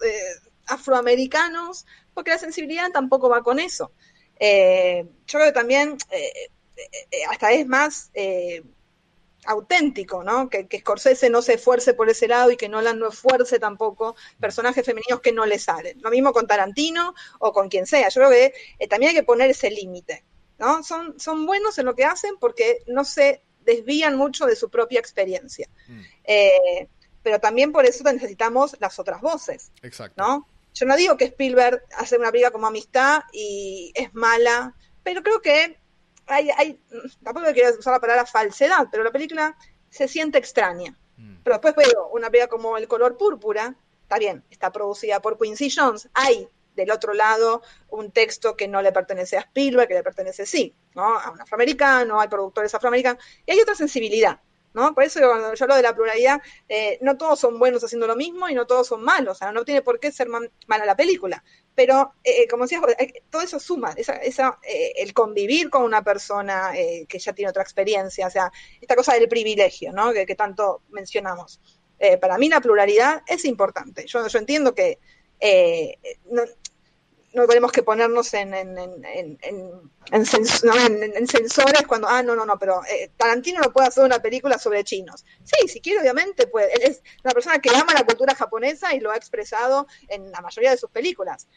afroamericanos 0.67 1.85
porque 2.13 2.31
la 2.31 2.37
sensibilidad 2.37 2.91
tampoco 2.91 3.29
va 3.29 3.43
con 3.43 3.59
eso. 3.59 3.93
Eh, 4.37 5.05
yo 5.25 5.39
creo 5.39 5.45
que 5.45 5.59
también 5.59 5.97
eh, 6.11 6.33
eh, 6.35 6.49
hasta 7.29 7.51
es 7.51 7.67
más 7.67 8.11
auténtico, 9.45 10.23
¿no? 10.23 10.49
Que, 10.49 10.67
que, 10.67 10.79
Scorsese 10.79 11.29
no 11.29 11.41
se 11.41 11.55
esfuerce 11.55 11.93
por 11.93 12.09
ese 12.09 12.27
lado 12.27 12.51
y 12.51 12.57
que 12.57 12.69
Nolan 12.69 12.99
no 12.99 13.09
esfuerce 13.09 13.59
tampoco 13.59 14.15
personajes 14.39 14.85
femeninos 14.85 15.21
que 15.21 15.31
no 15.31 15.45
le 15.45 15.59
salen. 15.59 16.01
Lo 16.01 16.09
mismo 16.09 16.33
con 16.33 16.47
Tarantino 16.47 17.13
o 17.39 17.51
con 17.51 17.69
quien 17.69 17.85
sea. 17.85 18.09
Yo 18.09 18.21
creo 18.21 18.29
que 18.29 18.87
también 18.87 19.09
hay 19.09 19.15
que 19.15 19.23
poner 19.23 19.49
ese 19.49 19.69
límite, 19.69 20.23
¿no? 20.59 20.83
Son, 20.83 21.19
son 21.19 21.45
buenos 21.45 21.77
en 21.77 21.85
lo 21.85 21.95
que 21.95 22.05
hacen 22.05 22.35
porque 22.39 22.83
no 22.87 23.03
se 23.03 23.41
desvían 23.65 24.15
mucho 24.15 24.45
de 24.45 24.55
su 24.55 24.69
propia 24.69 24.99
experiencia. 24.99 25.67
Mm. 25.87 26.01
pero 27.21 27.39
también 27.39 27.71
por 27.71 27.85
eso 27.85 28.03
necesitamos 28.03 28.75
las 28.79 28.99
otras 28.99 29.21
voces, 29.21 29.71
Exacto. 29.81 30.21
¿no? 30.21 30.47
Yo 30.73 30.85
no 30.85 30.95
digo 30.95 31.17
que 31.17 31.25
Spielberg 31.25 31.83
hace 31.95 32.17
una 32.17 32.31
película 32.31 32.51
como 32.51 32.67
amistad 32.67 33.21
y 33.31 33.91
es 33.95 34.13
mala, 34.13 34.75
pero 35.03 35.21
creo 35.21 35.41
que 35.41 35.77
hay, 36.27 36.49
hay 36.57 36.79
tampoco 37.23 37.47
quiero 37.53 37.77
usar 37.77 37.93
la 37.93 37.99
palabra 37.99 38.25
falsedad, 38.25 38.87
pero 38.91 39.03
la 39.03 39.11
película 39.11 39.57
se 39.89 40.07
siente 40.07 40.37
extraña. 40.37 40.97
Mm. 41.17 41.37
Pero 41.43 41.59
después 41.59 41.75
veo 41.75 42.07
una 42.07 42.29
película 42.29 42.49
como 42.49 42.77
El 42.77 42.87
color 42.87 43.17
púrpura, 43.17 43.75
está 44.03 44.17
bien, 44.17 44.43
está 44.49 44.71
producida 44.71 45.21
por 45.21 45.37
Quincy 45.37 45.69
Jones, 45.69 46.09
hay 46.13 46.47
del 46.75 46.91
otro 46.91 47.13
lado 47.13 47.61
un 47.89 48.11
texto 48.11 48.55
que 48.55 48.67
no 48.67 48.81
le 48.81 48.91
pertenece 48.91 49.37
a 49.37 49.41
Spielberg, 49.41 49.87
que 49.87 49.93
le 49.93 50.03
pertenece 50.03 50.45
sí, 50.45 50.75
¿no? 50.95 51.17
a 51.19 51.29
un 51.31 51.41
afroamericano, 51.41 52.19
hay 52.19 52.27
productores 52.27 52.73
afroamericanos, 52.73 53.23
y 53.45 53.51
hay 53.51 53.59
otra 53.59 53.75
sensibilidad. 53.75 54.39
¿No? 54.73 54.93
Por 54.93 55.03
eso 55.03 55.19
cuando 55.19 55.53
yo 55.53 55.65
hablo 55.65 55.75
de 55.75 55.81
la 55.81 55.95
pluralidad, 55.95 56.41
eh, 56.69 56.97
no 57.01 57.17
todos 57.17 57.39
son 57.39 57.59
buenos 57.59 57.83
haciendo 57.83 58.07
lo 58.07 58.15
mismo 58.15 58.49
y 58.49 58.55
no 58.55 58.65
todos 58.65 58.87
son 58.87 59.03
malos, 59.03 59.37
o 59.37 59.39
sea, 59.39 59.51
no 59.51 59.63
tiene 59.65 59.81
por 59.81 59.99
qué 59.99 60.11
ser 60.11 60.27
mala 60.29 60.85
la 60.85 60.95
película, 60.95 61.43
pero 61.75 62.13
eh, 62.23 62.47
como 62.47 62.63
decías, 62.63 62.81
todo 63.29 63.41
eso 63.41 63.59
suma, 63.59 63.93
esa, 63.95 64.13
esa 64.15 64.59
el 64.63 65.13
convivir 65.13 65.69
con 65.69 65.83
una 65.83 66.03
persona 66.03 66.71
que 66.73 67.19
ya 67.19 67.33
tiene 67.33 67.49
otra 67.49 67.63
experiencia, 67.63 68.27
o 68.27 68.31
sea, 68.31 68.51
esta 68.79 68.95
cosa 68.95 69.13
del 69.13 69.27
privilegio, 69.27 69.91
¿no? 69.91 70.11
Que, 70.13 70.35
tanto 70.35 70.81
mencionamos. 70.89 71.59
para 72.19 72.37
mí 72.37 72.49
la 72.49 72.61
pluralidad 72.61 73.21
es 73.27 73.45
importante. 73.45 74.05
Yo, 74.07 74.27
yo 74.27 74.39
entiendo 74.39 74.73
que 74.73 74.99
no, 76.31 76.43
no 77.33 77.47
tenemos 77.47 77.71
que 77.71 77.81
ponernos 77.81 78.33
en, 78.33 78.53
en, 78.53 78.77
en, 78.77 79.39
en, 80.11 80.25
sensores 80.25 81.87
cuando, 81.87 82.07
ah, 82.07 82.21
no, 82.21 82.35
no, 82.35 82.45
no, 82.45 82.59
pero 82.59 82.81
eh, 82.85 83.11
Tarantino 83.17 83.59
no 83.59 83.73
puede 83.73 83.87
hacer 83.87 84.03
una 84.03 84.19
película 84.19 84.59
sobre 84.59 84.83
chinos. 84.83 85.25
Sí, 85.43 85.67
si 85.67 85.81
quiere, 85.81 86.01
obviamente 86.01 86.47
puede. 86.47 86.71
Él 86.73 86.83
es 86.83 87.01
una 87.23 87.33
persona 87.33 87.59
que 87.59 87.69
ama 87.75 87.93
la 87.93 88.05
cultura 88.05 88.35
japonesa 88.35 88.93
y 88.93 88.99
lo 88.99 89.11
ha 89.11 89.17
expresado 89.17 89.87
en 90.09 90.31
la 90.31 90.41
mayoría 90.41 90.71
de 90.71 90.77
sus 90.77 90.91
películas. 90.91 91.47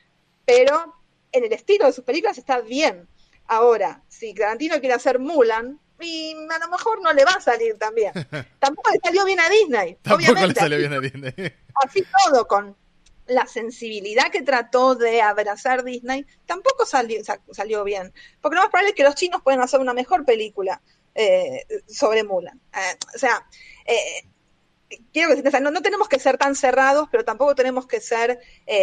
Pero 0.47 0.95
en 1.33 1.45
el 1.45 1.53
estilo 1.53 1.87
de 1.87 1.93
sus 1.93 2.05
películas 2.05 2.39
está 2.39 2.61
bien. 2.61 3.09
Ahora, 3.47 4.03
si 4.09 4.35
Tarantino 4.35 4.81
quiere 4.81 4.95
hacer 4.95 5.18
Mulan, 5.18 5.79
y 6.01 6.33
a 6.33 6.59
lo 6.59 6.68
mejor 6.68 7.01
no 7.03 7.12
le 7.12 7.24
va 7.24 7.33
a 7.33 7.41
salir 7.41 7.79
también. 7.79 8.12
Tampoco 8.59 8.91
le 8.91 9.01
salió 9.03 9.24
bien 9.24 9.41
a 9.41 9.49
Disney. 9.49 9.99
Tampoco 10.03 10.33
obviamente. 10.33 10.55
le 10.55 10.61
salió 10.61 10.79
bien 10.79 10.93
a 10.93 11.01
Disney. 11.01 11.55
Así 11.85 12.05
todo, 12.24 12.47
con 12.47 12.77
la 13.27 13.47
sensibilidad 13.47 14.31
que 14.31 14.43
trató 14.43 14.95
de 14.95 15.20
abrazar 15.20 15.85
Disney 15.85 16.27
tampoco 16.47 16.87
salió, 16.87 17.20
salió 17.51 17.85
bien. 17.85 18.12
Porque 18.41 18.57
lo 18.57 18.62
más 18.62 18.70
probable 18.70 18.91
es 18.91 18.97
que 18.97 19.05
los 19.05 19.14
chinos 19.14 19.43
puedan 19.43 19.61
hacer 19.61 19.81
una 19.81 19.95
mejor 19.95 20.24
película 20.24 20.81
eh, 21.14 21.66
sobre 21.89 22.24
Mulan. 22.24 22.61
Eh, 22.74 22.99
o 23.14 23.18
sea, 23.18 23.47
eh, 23.87 24.27
quiero 25.14 25.35
que 25.35 25.61
no, 25.61 25.70
no, 25.70 25.83
tenemos 25.83 26.09
que 26.09 26.18
ser 26.18 26.37
tan 26.37 26.55
cerrados, 26.55 27.09
pero 27.11 27.24
tampoco 27.24 27.55
tenemos 27.55 27.87
que 27.87 28.01
ser, 28.01 28.39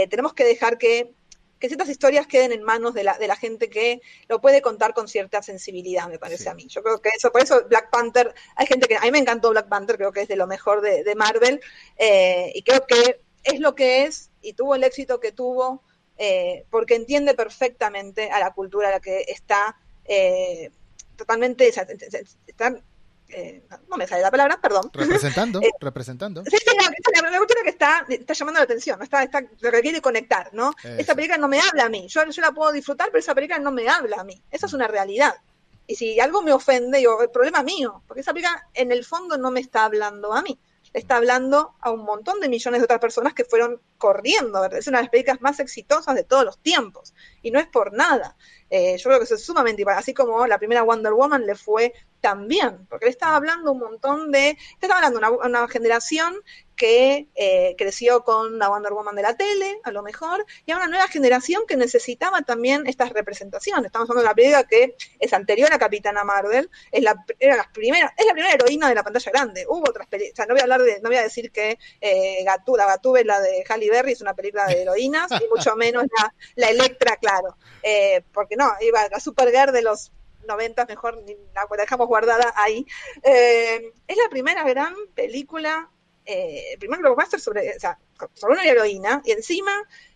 tenemos 0.10 0.34
que 0.34 0.44
dejar 0.44 0.80
que, 0.80 1.14
que, 1.60 1.68
ciertas 1.68 1.90
historias 1.90 2.26
queden 2.26 2.52
en 2.52 2.64
manos 2.64 2.94
de 2.96 3.04
la, 3.04 3.18
de 3.20 3.28
la 3.28 3.36
gente 3.36 3.70
que 3.70 4.02
lo 4.28 4.42
puede 4.42 4.64
contar 4.64 4.96
con 4.96 5.08
cierta 5.08 5.44
sensibilidad, 5.44 6.10
me 6.10 6.18
parece 6.18 6.50
a 6.50 6.56
mí. 6.56 6.68
Yo 6.68 6.82
creo 6.82 7.00
que 7.00 7.10
eso, 7.16 7.32
por 7.32 7.42
eso 7.42 7.66
Black 7.70 7.92
Panther, 7.92 8.34
hay 8.56 8.66
gente 8.66 8.88
que, 8.88 8.98
a 8.98 9.02
mí 9.02 9.12
me 9.12 9.20
encantó 9.20 9.52
Black 9.52 9.70
Panther, 9.70 9.98
creo 9.98 10.12
que 10.12 10.22
es 10.24 10.28
de 10.28 10.36
lo 10.36 10.48
mejor 10.48 10.82
de, 10.82 11.04
de 11.04 11.16
Marvel, 11.16 11.62
y 11.98 12.64
creo 12.64 12.86
que 12.88 13.22
es 13.44 13.60
lo 13.60 13.76
que 13.76 14.06
es 14.06 14.32
y 14.44 14.54
tuvo 14.54 14.76
el 14.76 14.84
éxito 14.84 15.20
que 15.20 15.32
tuvo 15.32 15.82
eh, 16.18 16.66
porque 16.70 16.96
entiende 16.96 17.34
perfectamente 17.34 18.30
a 18.30 18.40
la 18.40 18.52
cultura 18.52 18.90
a 18.90 18.92
la 18.92 19.00
que 19.00 19.26
está 19.28 19.76
eh, 20.06 20.70
totalmente, 21.16 21.72
eh, 23.30 23.64
no 23.90 23.98
me 23.98 24.06
sale 24.06 24.22
la 24.22 24.30
palabra, 24.30 24.62
perdón. 24.62 24.92
Representando, 24.94 25.60
representando. 25.80 26.44
Sí, 26.44 26.58
sí, 26.58 26.66
la, 26.78 27.38
cultura 27.40 27.62
que 27.64 27.70
está, 27.70 28.06
está 28.08 28.34
llamando 28.34 28.60
la 28.60 28.66
atención, 28.66 29.02
está, 29.02 29.24
está, 29.24 29.44
requiere 29.62 30.02
conectar, 30.02 30.54
¿no? 30.54 30.74
Esa 30.84 31.16
película 31.16 31.38
no 31.38 31.48
me 31.48 31.60
habla 31.60 31.86
a 31.86 31.90
mí, 31.90 32.08
yo, 32.08 32.24
yo 32.30 32.42
la 32.42 32.52
puedo 32.52 32.72
disfrutar, 32.72 33.08
pero 33.08 33.20
esa 33.20 33.34
película 33.34 33.58
no 33.58 33.72
me 33.72 33.90
habla 33.90 34.18
a 34.18 34.24
mí, 34.24 34.40
esa 34.52 34.68
es 34.68 34.74
una 34.74 34.88
realidad. 34.88 35.34
Y 35.88 35.96
si 35.96 36.20
algo 36.20 36.44
me 36.44 36.54
ofende, 36.54 37.02
yo, 37.02 37.22
el 37.22 37.30
problema 37.32 37.64
mío, 37.64 38.04
porque 38.08 38.22
esa 38.22 38.34
película 38.34 38.70
en 38.76 38.92
el 38.92 39.04
fondo 39.04 39.38
no 39.38 39.50
me 39.50 39.62
está 39.62 39.86
hablando 39.86 40.32
a 40.32 40.44
mí 40.44 40.60
está 40.94 41.18
hablando 41.18 41.76
a 41.80 41.92
un 41.92 42.04
montón 42.04 42.40
de 42.40 42.50
millones 42.50 42.80
de 42.80 42.86
otras 42.86 43.00
personas 43.00 43.34
que 43.34 43.44
fueron 43.44 43.82
corriendo. 43.98 44.64
Es 44.66 44.88
una 44.88 45.00
de 45.00 45.04
las 45.04 45.12
películas 45.12 45.42
más 45.42 45.60
exitosas 45.60 46.16
de 46.16 46.24
todos 46.24 46.46
los 46.46 46.60
tiempos. 46.60 47.14
Y 47.42 47.52
no 47.52 47.60
es 47.60 47.68
por 47.68 47.94
nada. 47.94 48.38
Eh, 48.70 48.98
yo 48.98 49.10
creo 49.10 49.18
que 49.20 49.26
eso 49.26 49.36
es 49.36 49.46
sumamente 49.46 49.84
así 49.90 50.14
como 50.14 50.46
la 50.48 50.58
primera 50.58 50.84
Wonder 50.84 51.14
Woman 51.14 51.46
le 51.46 51.56
fue 51.56 51.94
también, 52.24 52.88
porque 52.88 53.08
le 53.08 53.12
estaba 53.12 53.36
hablando 53.36 53.74
un 53.74 53.80
montón 53.80 54.32
de, 54.32 54.58
te 54.80 54.86
estaba 54.86 55.06
hablando 55.06 55.20
una, 55.20 55.30
una 55.30 55.68
generación 55.68 56.34
que 56.78 57.28
eh, 57.36 57.76
creció 57.78 58.24
con 58.24 58.58
la 58.58 58.70
Wonder 58.70 58.94
Woman 58.94 59.14
de 59.14 59.24
la 59.24 59.36
tele, 59.36 59.78
a 59.84 59.92
lo 59.92 60.04
mejor, 60.04 60.46
y 60.66 60.72
a 60.72 60.78
una 60.78 60.88
nueva 60.88 61.10
generación 61.10 61.64
que 61.68 61.76
necesitaba 61.76 62.42
también 62.42 62.88
estas 62.88 63.10
representaciones. 63.10 63.88
Estamos 63.88 64.10
hablando 64.10 64.24
de 64.24 64.28
una 64.30 64.36
película 64.36 64.64
que 64.64 64.96
es 65.20 65.34
anterior 65.34 65.72
a 65.74 65.78
Capitana 65.78 66.24
Marvel, 66.24 66.70
es 66.94 67.04
la, 67.04 67.14
era 67.40 67.58
la 67.58 67.70
primera, 67.74 68.14
es 68.18 68.26
la 68.26 68.32
primera 68.32 68.54
heroína 68.54 68.88
de 68.88 68.96
la 68.96 69.04
pantalla 69.04 69.32
grande. 69.34 69.66
Hubo 69.68 69.90
otras 69.90 70.08
películas, 70.08 70.34
o 70.34 70.36
sea, 70.38 70.46
no 70.46 70.54
voy 70.54 70.62
a 70.62 70.64
hablar 70.64 70.82
de, 70.82 71.02
no 71.02 71.10
voy 71.10 71.18
a 71.18 71.24
decir 71.24 71.52
que 71.52 71.78
eh, 72.00 72.44
Gatú, 72.46 72.78
la 72.78 72.88
la 73.26 73.42
de 73.42 73.66
Halle 73.68 73.90
Berry, 73.90 74.14
es 74.14 74.22
una 74.22 74.34
película 74.34 74.66
de 74.66 74.82
heroínas, 74.82 75.30
y 75.32 75.48
mucho 75.54 75.76
menos 75.76 76.06
la, 76.18 76.34
la 76.56 76.70
Electra, 76.70 77.18
claro, 77.18 77.58
eh, 77.84 78.24
porque 78.32 78.56
no, 78.56 78.72
iba 78.80 79.10
la 79.10 79.20
Supergirl 79.20 79.74
de 79.74 79.82
los 79.82 80.14
90, 80.46 80.86
mejor 80.86 81.24
la 81.54 81.68
dejamos 81.78 82.08
guardada 82.08 82.54
ahí. 82.56 82.86
Eh, 83.24 83.94
es 84.08 84.18
la 84.18 84.30
primera 84.30 84.64
gran 84.64 84.94
película 85.16 85.90
eh, 86.26 86.74
el 86.74 86.80
primer 86.80 87.00
blockbuster 87.00 87.40
sobre, 87.40 87.76
o 87.76 87.80
sea, 87.80 88.00
sobre 88.34 88.54
una 88.54 88.66
heroína 88.66 89.22
y 89.26 89.32
encima 89.32 89.72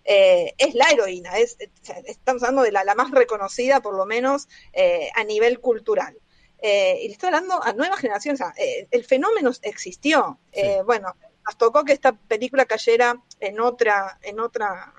eh, 0.05 0.53
es 0.57 0.73
la 0.73 0.89
heroína, 0.89 1.37
es, 1.37 1.57
estamos 2.05 2.43
hablando 2.43 2.63
de 2.63 2.71
la, 2.71 2.83
la, 2.83 2.95
más 2.95 3.11
reconocida 3.11 3.81
por 3.81 3.95
lo 3.95 4.05
menos 4.05 4.47
eh, 4.73 5.09
a 5.15 5.23
nivel 5.23 5.59
cultural. 5.59 6.17
Eh, 6.59 6.99
y 7.03 7.07
le 7.07 7.13
estoy 7.13 7.27
hablando 7.27 7.61
a 7.63 7.73
nuevas 7.73 7.99
generaciones, 7.99 8.41
o 8.41 8.45
sea, 8.45 8.53
el 8.89 9.05
fenómeno 9.05 9.51
existió. 9.61 10.39
bueno, 10.85 11.15
nos 11.45 11.57
tocó 11.57 11.83
que 11.83 11.93
esta 11.93 12.13
película 12.13 12.65
cayera 12.65 13.21
en 13.39 13.59
otra, 13.59 14.17
en 14.23 14.39
otra 14.39 14.93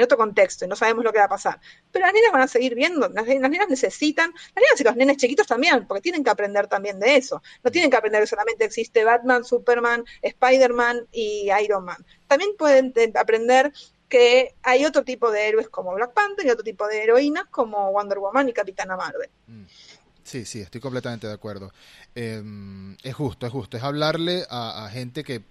en 0.00 0.04
otro 0.04 0.16
contexto 0.16 0.64
y 0.64 0.68
no 0.68 0.76
sabemos 0.76 1.04
lo 1.04 1.12
que 1.12 1.18
va 1.18 1.26
a 1.26 1.28
pasar. 1.28 1.60
Pero 1.92 2.06
las 2.06 2.14
nenas 2.14 2.32
van 2.32 2.42
a 2.42 2.48
seguir 2.48 2.74
viendo, 2.74 3.08
las, 3.08 3.26
nenas 3.26 3.68
necesitan, 3.68 4.32
las 4.32 4.62
nenas 4.62 4.80
y 4.80 4.84
los 4.84 4.96
nenes 4.96 5.16
chiquitos 5.18 5.46
también, 5.46 5.86
porque 5.86 6.00
tienen 6.00 6.24
que 6.24 6.30
aprender 6.30 6.66
también 6.66 6.98
de 6.98 7.16
eso. 7.16 7.42
No 7.62 7.70
tienen 7.70 7.90
que 7.90 7.96
aprender 7.96 8.22
que 8.22 8.26
solamente 8.26 8.64
existe 8.64 9.04
Batman, 9.04 9.44
Superman, 9.44 10.04
Spider-Man 10.22 11.06
y 11.12 11.50
Iron 11.62 11.84
Man. 11.84 12.04
También 12.26 12.52
pueden 12.58 12.92
aprender 13.14 13.72
que 14.08 14.54
hay 14.62 14.86
otro 14.86 15.04
tipo 15.04 15.30
de 15.30 15.48
héroes 15.48 15.68
como 15.68 15.94
Black 15.94 16.14
Panther 16.14 16.46
y 16.46 16.50
otro 16.50 16.64
tipo 16.64 16.86
de 16.88 17.04
heroínas 17.04 17.44
como 17.50 17.92
Wonder 17.92 18.18
Woman 18.18 18.48
y 18.48 18.52
Capitana 18.52 18.96
Marvel. 18.96 19.28
Mm. 19.46 19.64
Sí, 20.24 20.44
sí, 20.44 20.60
estoy 20.60 20.80
completamente 20.80 21.26
de 21.26 21.32
acuerdo. 21.32 21.72
Em, 22.14 22.96
es 23.02 23.14
justo, 23.14 23.46
es 23.46 23.52
justo. 23.52 23.76
Es 23.76 23.82
hablarle 23.82 24.46
a 24.48 24.88
gente 24.92 25.24
que 25.24 25.42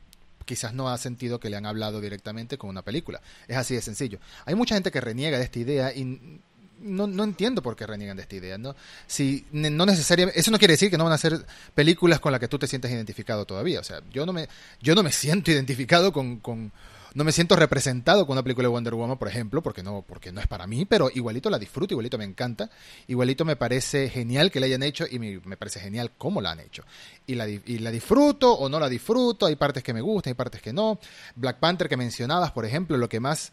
quizás 0.50 0.74
no 0.74 0.90
ha 0.90 0.98
sentido 0.98 1.40
que 1.40 1.52
le 1.52 1.58
han 1.58 1.68
hablado 1.68 2.02
directamente 2.02 2.58
con 2.58 2.72
una 2.72 2.82
película. 2.82 3.22
Es 3.48 3.56
así 3.56 3.76
de 3.76 3.84
sencillo. 3.84 4.18
Hay 4.46 4.56
mucha 4.56 4.74
gente 4.74 4.90
que 4.90 5.00
reniega 5.00 5.38
de 5.38 5.44
esta 5.44 5.60
idea 5.60 5.94
y 5.94 6.40
no, 6.82 7.06
no 7.06 7.24
entiendo 7.24 7.62
por 7.62 7.76
qué 7.76 7.86
reniegan 7.86 8.18
de 8.18 8.24
esta 8.24 8.36
idea, 8.36 8.58
¿no? 8.58 8.76
Si 9.06 9.46
no 9.52 9.86
necesariamente, 9.86 10.40
eso 10.40 10.50
no 10.50 10.58
quiere 10.58 10.74
decir 10.74 10.90
que 10.90 10.98
no 10.98 11.04
van 11.04 11.14
a 11.14 11.20
ser 11.20 11.46
películas 11.76 12.20
con 12.20 12.32
las 12.32 12.40
que 12.40 12.48
tú 12.48 12.58
te 12.58 12.66
sientas 12.66 12.90
identificado 12.90 13.46
todavía. 13.46 13.80
O 13.80 13.84
sea, 13.84 14.02
yo 14.12 14.26
no 14.26 14.34
me, 14.34 14.50
yo 14.82 14.96
no 14.96 15.04
me 15.04 15.12
siento 15.12 15.52
identificado 15.52 16.12
con, 16.12 16.40
con 16.40 16.72
no 17.14 17.24
me 17.24 17.32
siento 17.32 17.56
representado 17.56 18.26
con 18.26 18.34
una 18.34 18.44
película 18.44 18.68
de 18.68 18.72
Wonder 18.72 18.94
Woman, 18.94 19.18
por 19.18 19.28
ejemplo, 19.28 19.62
porque 19.62 19.84
no, 19.84 20.04
porque 20.08 20.32
no 20.32 20.42
es 20.42 20.48
para 20.48 20.68
mí, 20.68 20.86
pero 20.86 21.10
igualito 21.14 21.50
la 21.50 21.58
disfruto, 21.58 21.94
igualito 21.94 22.18
me 22.18 22.26
encanta, 22.26 22.70
igualito 23.08 23.46
me 23.46 23.56
parece 23.56 24.10
genial 24.10 24.52
que 24.52 24.60
la 24.60 24.68
hayan 24.68 24.84
hecho 24.84 25.06
y 25.10 25.20
me, 25.20 25.58
parece 25.58 25.80
genial 25.80 26.12
cómo 26.18 26.42
la 26.42 26.52
han 26.52 26.60
hecho. 26.60 26.84
Y 27.26 27.36
la, 27.36 27.48
y 27.48 27.80
la 27.80 27.92
disfruto 27.92 28.54
o 28.54 28.70
no 28.70 28.80
la 28.80 28.90
disfruto, 28.90 29.46
hay 29.46 29.56
partes 29.56 29.84
que 29.84 29.94
me 29.94 30.02
gustan, 30.02 30.32
hay 30.32 30.36
partes 30.36 30.62
que 30.62 30.74
no. 30.74 31.00
Black 31.36 31.58
Panther 31.58 31.90
que 31.90 31.98
mencionabas, 31.98 32.52
por 32.52 32.66
ejemplo, 32.66 32.98
lo 32.98 33.10
que 33.10 33.20
más 33.20 33.52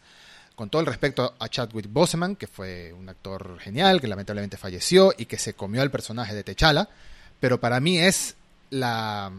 con 0.55 0.71
todo 0.71 0.79
el 0.79 0.87
respeto 0.87 1.35
a 1.37 1.49
Chadwick 1.49 1.85
Boseman, 1.87 2.35
que 2.35 2.47
fue 2.47 2.91
un 2.91 3.07
actor 3.07 3.59
genial, 3.59 4.01
que 4.01 4.07
lamentablemente 4.07 4.57
falleció 4.57 5.13
y 5.15 5.27
que 5.27 5.37
se 5.37 5.53
comió 5.53 5.83
al 5.83 5.91
personaje 5.91 6.33
de 6.33 6.43
T'Challa, 6.43 6.89
pero 7.39 7.59
para 7.59 7.79
mí 7.79 7.99
es 7.99 8.35
la 8.71 9.31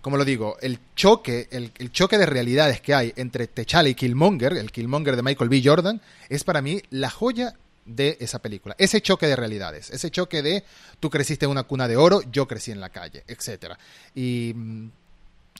como 0.00 0.16
lo 0.16 0.24
digo, 0.24 0.56
el 0.60 0.78
choque, 0.94 1.48
el, 1.50 1.92
choque 1.92 2.16
de 2.16 2.26
realidades 2.26 2.80
que 2.80 2.94
hay 2.94 3.12
entre 3.16 3.46
T'Challa 3.46 3.88
y 3.88 3.94
Killmonger, 3.94 4.54
el 4.54 4.72
Killmonger 4.72 5.16
de 5.16 5.22
Michael 5.22 5.50
B. 5.50 5.60
Jordan, 5.62 6.00
es 6.28 6.44
para 6.44 6.62
mí 6.62 6.80
la 6.90 7.10
joya 7.10 7.54
de 7.84 8.16
esa 8.20 8.38
película. 8.40 8.74
Ese 8.78 9.00
choque 9.02 9.26
de 9.26 9.36
realidades, 9.36 9.90
ese 9.90 10.10
choque 10.10 10.42
de 10.42 10.64
tú 11.00 11.10
creciste 11.10 11.44
en 11.44 11.50
una 11.50 11.64
cuna 11.64 11.86
de 11.86 11.96
oro, 11.96 12.22
yo 12.30 12.48
crecí 12.48 12.70
en 12.70 12.80
la 12.80 12.88
calle, 12.88 13.24
etcétera. 13.26 13.78
Y 14.14 14.52
mm, 14.54 14.88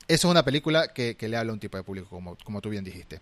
eso 0.09 0.29
es 0.29 0.31
una 0.31 0.45
película 0.45 0.89
que, 0.89 1.17
le 1.21 1.37
habla 1.37 1.51
a 1.51 1.55
un 1.55 1.61
tipo 1.61 1.77
de 1.77 1.83
público, 1.83 2.09
como, 2.09 2.37
como 2.37 2.61
tú 2.61 2.71
bien 2.71 2.85
dijiste. 2.85 3.21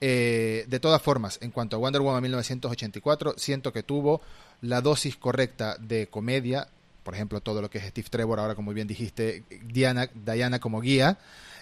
Eh, 0.00 0.64
de 0.66 0.80
todas 0.80 1.00
formas, 1.02 1.38
en 1.42 1.50
cuanto 1.50 1.76
a 1.76 1.78
Wonder 1.78 2.00
Woman 2.00 2.22
1984, 2.22 3.34
siento 3.36 3.72
que 3.72 3.82
tuvo 3.82 4.20
la 4.62 4.80
dosis 4.80 5.16
correcta 5.16 5.76
de 5.78 6.06
comedia, 6.06 6.68
por 7.04 7.14
ejemplo, 7.14 7.40
todo 7.40 7.62
lo 7.62 7.70
que 7.70 7.78
es 7.78 7.84
Steve 7.84 8.08
Trevor, 8.10 8.40
ahora 8.40 8.54
como 8.54 8.72
bien 8.72 8.88
dijiste, 8.88 9.44
Diana, 9.62 10.10
Diana 10.14 10.58
como 10.58 10.80
guía, 10.80 11.18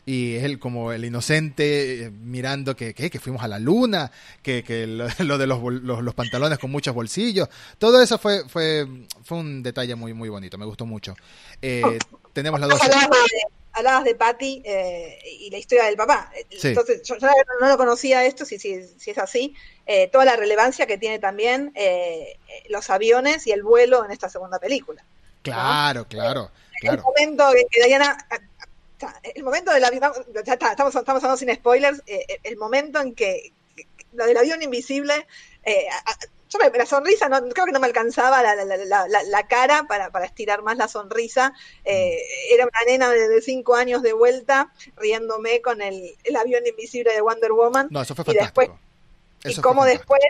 y 0.06 0.36
él 0.36 0.58
como 0.58 0.92
el 0.92 1.04
inocente 1.04 2.04
eh, 2.04 2.10
mirando 2.10 2.74
que, 2.74 2.94
que, 2.94 3.20
fuimos 3.20 3.42
a 3.42 3.48
la 3.48 3.58
luna, 3.58 4.10
que, 4.42 4.64
que 4.64 4.86
lo, 4.86 5.06
de 5.38 5.46
los, 5.46 5.60
los, 5.62 6.14
pantalones 6.14 6.58
con 6.58 6.70
muchos 6.70 6.94
bolsillos, 6.94 7.48
todo 7.78 8.00
eso 8.00 8.18
fue, 8.18 8.48
fue, 8.48 8.86
fue 9.24 9.38
un 9.38 9.62
detalle 9.62 9.94
muy, 9.96 10.14
muy 10.14 10.28
bonito, 10.28 10.56
me 10.56 10.64
gustó 10.64 10.86
mucho. 10.86 11.14
Eh, 11.60 11.98
tenemos 12.32 12.60
la 12.60 12.68
dos... 12.68 12.80
Hablabas 13.74 14.04
de 14.04 14.14
Patty 14.14 14.60
eh, 14.66 15.18
y 15.40 15.48
la 15.48 15.56
historia 15.56 15.84
del 15.86 15.96
papá. 15.96 16.30
Entonces, 16.62 17.00
yo, 17.04 17.14
no, 17.58 17.68
lo 17.68 17.78
conocía 17.78 18.22
esto, 18.26 18.44
si, 18.44 18.58
si, 18.58 18.82
si 18.98 19.10
es 19.12 19.16
así. 19.16 19.54
toda 20.12 20.26
la 20.26 20.36
relevancia 20.36 20.86
que 20.86 20.98
tiene 20.98 21.18
también 21.18 21.72
los 22.68 22.90
aviones 22.90 23.46
y 23.46 23.50
el 23.50 23.62
vuelo 23.62 24.04
en 24.04 24.10
esta 24.10 24.28
segunda 24.28 24.58
película. 24.58 25.06
Claro, 25.42 26.06
claro. 26.06 26.50
claro. 26.80 26.98
El 26.98 27.02
momento 27.02 27.56
en 27.56 27.66
que 27.68 27.86
Diana 27.86 28.16
el 29.34 29.42
momento 29.44 29.72
del 29.72 29.84
avión, 29.84 30.12
ya 30.44 30.52
está, 30.52 30.70
estamos, 30.70 30.94
estamos 30.94 31.22
hablando 31.22 31.36
sin 31.36 31.54
spoilers, 31.54 32.02
eh, 32.06 32.24
eh, 32.28 32.38
el 32.44 32.56
momento 32.56 33.00
en 33.00 33.14
que, 33.14 33.52
lo 34.12 34.26
del 34.26 34.36
avión 34.36 34.62
invisible, 34.62 35.26
eh, 35.64 35.86
yo 36.50 36.58
me, 36.58 36.76
la 36.76 36.86
sonrisa, 36.86 37.28
no, 37.28 37.40
creo 37.48 37.64
que 37.64 37.72
no 37.72 37.80
me 37.80 37.86
alcanzaba 37.86 38.42
la, 38.42 38.54
la, 38.54 38.76
la, 38.76 39.06
la 39.08 39.46
cara 39.46 39.84
para, 39.88 40.10
para, 40.10 40.26
estirar 40.26 40.62
más 40.62 40.76
la 40.76 40.86
sonrisa. 40.86 41.54
Eh, 41.84 42.18
era 42.50 42.64
una 42.64 42.80
nena 42.86 43.10
de, 43.10 43.28
de, 43.28 43.40
cinco 43.40 43.74
años 43.74 44.02
de 44.02 44.12
vuelta 44.12 44.70
riéndome 44.96 45.62
con 45.62 45.80
el, 45.80 46.14
el, 46.24 46.36
avión 46.36 46.66
invisible 46.66 47.14
de 47.14 47.22
Wonder 47.22 47.52
Woman. 47.52 47.88
No, 47.90 48.02
eso 48.02 48.14
fue 48.14 48.22
y 48.24 48.26
fantástico. 48.26 48.60
después, 48.60 48.80
eso 49.44 49.60
y 49.60 49.62
cómo 49.62 49.86
después 49.86 50.20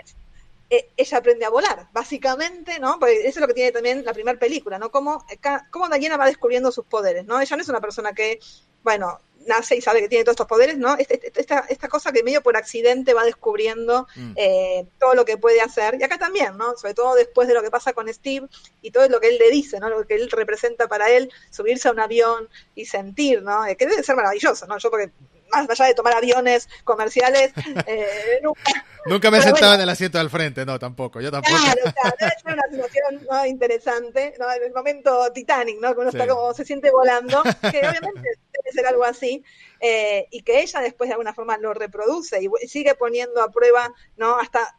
eh, 0.71 0.91
ella 0.97 1.19
aprende 1.19 1.45
a 1.45 1.51
volar, 1.51 1.89
básicamente, 1.93 2.79
¿no? 2.79 2.99
Porque 2.99 3.21
eso 3.21 3.39
es 3.39 3.41
lo 3.41 3.47
que 3.47 3.55
tiene 3.55 3.73
también 3.73 4.05
la 4.05 4.15
primera 4.15 4.39
película, 4.39 4.79
¿no? 4.79 4.91
Cómo, 4.91 5.25
cómo 5.71 5.89
Diana 5.89 6.17
va 6.17 6.27
descubriendo 6.27 6.73
sus 6.73 6.87
poderes, 6.87 7.27
¿no? 7.27 7.41
Ella 7.41 7.57
no 7.57 7.63
es 7.63 7.69
una 7.69 7.81
persona 7.81 8.13
que, 8.13 8.41
bueno, 8.83 9.21
nace 9.47 9.77
y 9.77 9.81
sabe 9.81 10.01
que 10.01 10.09
tiene 10.09 10.25
todos 10.25 10.35
estos 10.35 10.47
poderes, 10.47 10.79
¿no? 10.79 10.97
Esta, 10.99 11.61
esta 11.69 11.89
cosa 11.89 12.13
que 12.13 12.23
medio 12.23 12.43
por 12.43 12.57
accidente 12.57 13.15
va 13.15 13.25
descubriendo 13.25 14.07
mm. 14.15 14.33
eh, 14.37 14.87
todo 14.99 15.15
lo 15.15 15.25
que 15.25 15.37
puede 15.37 15.61
hacer. 15.61 15.97
Y 16.01 16.03
acá 16.05 16.19
también, 16.19 16.57
¿no? 16.57 16.77
Sobre 16.77 16.95
todo 16.95 17.15
después 17.15 17.49
de 17.49 17.55
lo 17.55 17.63
que 17.63 17.71
pasa 17.71 17.93
con 17.93 18.13
Steve 18.13 18.49
y 18.81 18.91
todo 18.91 19.09
lo 19.09 19.21
que 19.21 19.29
él 19.29 19.39
le 19.39 19.51
dice, 19.51 19.81
¿no? 19.81 19.89
Lo 19.89 20.07
que 20.07 20.15
él 20.15 20.31
representa 20.31 20.89
para 20.89 21.11
él, 21.11 21.31
subirse 21.51 21.89
a 21.89 21.93
un 21.93 22.01
avión 22.01 22.49
y 22.75 22.87
sentir, 22.87 23.43
¿no? 23.43 23.67
Eh, 23.67 23.77
que 23.77 23.87
debe 23.87 24.03
ser 24.03 24.17
maravilloso, 24.17 24.67
¿no? 24.67 24.79
Yo 24.79 24.91
porque 24.91 25.11
más 25.53 25.69
allá 25.71 25.87
de 25.87 25.95
tomar 25.95 26.15
aviones 26.15 26.69
comerciales, 26.85 27.53
eh, 27.87 28.41
nunca... 28.43 28.85
Nunca 29.05 29.33
me 29.33 29.41
sentaba 29.41 29.59
bueno, 29.59 29.75
en 29.75 29.81
el 29.81 29.89
asiento 29.89 30.19
del 30.19 30.31
frente, 30.31 30.65
no, 30.65 30.79
tampoco, 30.79 31.21
yo 31.21 31.33
tampoco. 31.33 31.57
Claro, 31.57 31.81
o 31.87 31.91
sea, 31.91 32.15
debe 32.21 32.33
ser 32.41 32.53
una 32.53 32.63
situación 32.71 33.27
¿no? 33.29 33.47
interesante, 33.47 34.35
¿no? 34.39 34.53
En 34.53 34.63
el 34.63 34.73
momento 34.73 35.33
Titanic, 35.33 35.81
¿no? 35.81 35.93
Que 35.93 36.01
uno 36.03 36.11
sí. 36.13 36.17
está 36.17 36.33
como, 36.33 36.55
se 36.55 36.65
siente 36.65 36.91
volando, 36.93 37.43
que 37.43 37.79
obviamente 37.79 38.21
debe 38.53 38.73
ser 38.73 38.87
algo 38.87 39.03
así, 39.03 39.43
eh, 39.81 40.29
y 40.31 40.43
que 40.43 40.61
ella 40.61 40.81
después 40.81 41.09
de 41.09 41.15
alguna 41.15 41.35
forma 41.35 41.59
lo 41.59 41.75
reproduce 41.75 42.41
y 42.41 42.69
sigue 42.69 42.95
poniendo 42.95 43.43
a 43.43 43.51
prueba, 43.51 43.93
¿no? 44.17 44.39
Hasta 44.39 44.77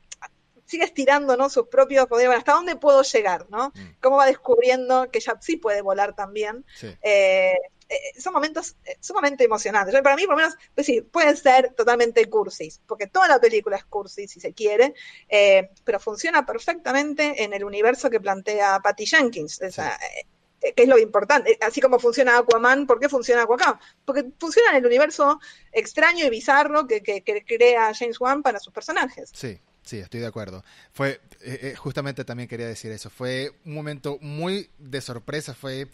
sigue 0.65 0.85
estirando 0.85 1.35
¿no? 1.35 1.49
sus 1.49 1.67
propios 1.67 2.07
poderes, 2.07 2.29
bueno, 2.29 2.39
hasta 2.39 2.53
dónde 2.53 2.75
puedo 2.75 3.03
llegar, 3.03 3.45
¿no? 3.49 3.69
Mm. 3.75 3.99
Cómo 4.01 4.17
va 4.17 4.25
descubriendo 4.25 5.11
que 5.11 5.19
ella 5.19 5.37
sí 5.41 5.57
puede 5.57 5.81
volar 5.81 6.15
también. 6.15 6.65
Sí. 6.75 6.95
Eh, 7.01 7.57
eh, 7.89 8.19
son 8.19 8.33
momentos 8.33 8.75
eh, 8.85 8.97
sumamente 8.99 9.43
emocionantes. 9.43 9.93
Para 10.01 10.15
mí, 10.15 10.23
por 10.25 10.35
lo 10.35 10.37
menos, 10.37 10.55
pues 10.73 10.87
sí, 10.87 11.01
pueden 11.01 11.35
ser 11.37 11.73
totalmente 11.73 12.25
cursis, 12.29 12.81
porque 12.87 13.07
toda 13.07 13.27
la 13.27 13.39
película 13.39 13.77
es 13.77 13.85
cursi, 13.85 14.27
si 14.27 14.39
se 14.39 14.53
quiere, 14.53 14.93
eh, 15.29 15.69
pero 15.83 15.99
funciona 15.99 16.45
perfectamente 16.45 17.43
en 17.43 17.53
el 17.53 17.63
universo 17.63 18.09
que 18.09 18.19
plantea 18.19 18.79
Patty 18.79 19.05
Jenkins. 19.05 19.59
Que 19.59 20.83
es 20.83 20.87
lo 20.87 20.97
importante. 20.97 21.57
Así 21.61 21.81
como 21.81 21.99
funciona 21.99 22.37
Aquaman, 22.37 22.87
¿por 22.87 22.97
qué 22.97 23.09
funciona 23.09 23.41
Aquaman? 23.41 23.77
Porque 24.05 24.25
funciona 24.39 24.69
en 24.69 24.77
el 24.77 24.85
universo 24.85 25.41
extraño 25.73 26.25
y 26.25 26.29
bizarro 26.29 26.87
que, 26.87 27.03
que, 27.03 27.21
que 27.21 27.43
crea 27.43 27.93
James 27.93 28.19
Wan 28.21 28.41
para 28.41 28.59
sus 28.59 28.73
personajes. 28.73 29.29
Sí. 29.33 29.59
Sí, 29.85 29.99
estoy 29.99 30.21
de 30.21 30.27
acuerdo. 30.27 30.63
Fue, 30.93 31.19
eh, 31.41 31.75
justamente 31.77 32.23
también 32.23 32.47
quería 32.47 32.67
decir 32.67 32.93
eso. 32.93 33.09
Fue 33.09 33.51
un 33.65 33.73
momento 33.73 34.17
muy 34.21 34.69
de 34.77 35.01
sorpresa. 35.01 35.53
Fue 35.53 35.89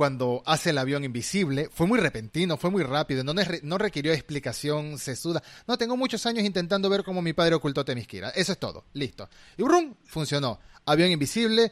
cuando 0.00 0.42
hace 0.46 0.70
el 0.70 0.78
avión 0.78 1.04
invisible. 1.04 1.68
Fue 1.70 1.86
muy 1.86 1.98
repentino, 1.98 2.56
fue 2.56 2.70
muy 2.70 2.82
rápido, 2.82 3.22
no, 3.22 3.34
no 3.34 3.76
requirió 3.76 4.14
explicación 4.14 4.96
sesuda. 4.96 5.42
No, 5.66 5.76
tengo 5.76 5.94
muchos 5.94 6.24
años 6.24 6.42
intentando 6.42 6.88
ver 6.88 7.04
cómo 7.04 7.20
mi 7.20 7.34
padre 7.34 7.56
ocultó 7.56 7.84
Temisquira. 7.84 8.30
Eso 8.30 8.52
es 8.52 8.58
todo, 8.58 8.86
listo. 8.94 9.28
Y 9.58 9.62
brum, 9.62 9.94
funcionó. 10.06 10.58
Avión 10.86 11.10
invisible, 11.10 11.70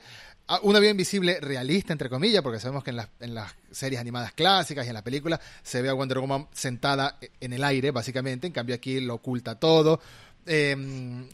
un 0.60 0.76
avión 0.76 0.90
invisible 0.90 1.40
realista, 1.40 1.94
entre 1.94 2.10
comillas, 2.10 2.42
porque 2.42 2.60
sabemos 2.60 2.84
que 2.84 2.90
en 2.90 2.96
las, 2.96 3.08
en 3.18 3.34
las 3.34 3.50
series 3.70 3.98
animadas 3.98 4.34
clásicas 4.34 4.84
y 4.84 4.88
en 4.88 4.94
la 4.94 5.02
película 5.02 5.40
se 5.62 5.80
ve 5.80 5.88
a 5.88 5.94
Wonder 5.94 6.18
Woman 6.18 6.48
sentada 6.52 7.18
en 7.40 7.54
el 7.54 7.64
aire, 7.64 7.92
básicamente. 7.92 8.46
En 8.46 8.52
cambio 8.52 8.74
aquí 8.74 9.00
lo 9.00 9.14
oculta 9.14 9.58
todo. 9.58 10.02
Eh, 10.44 10.76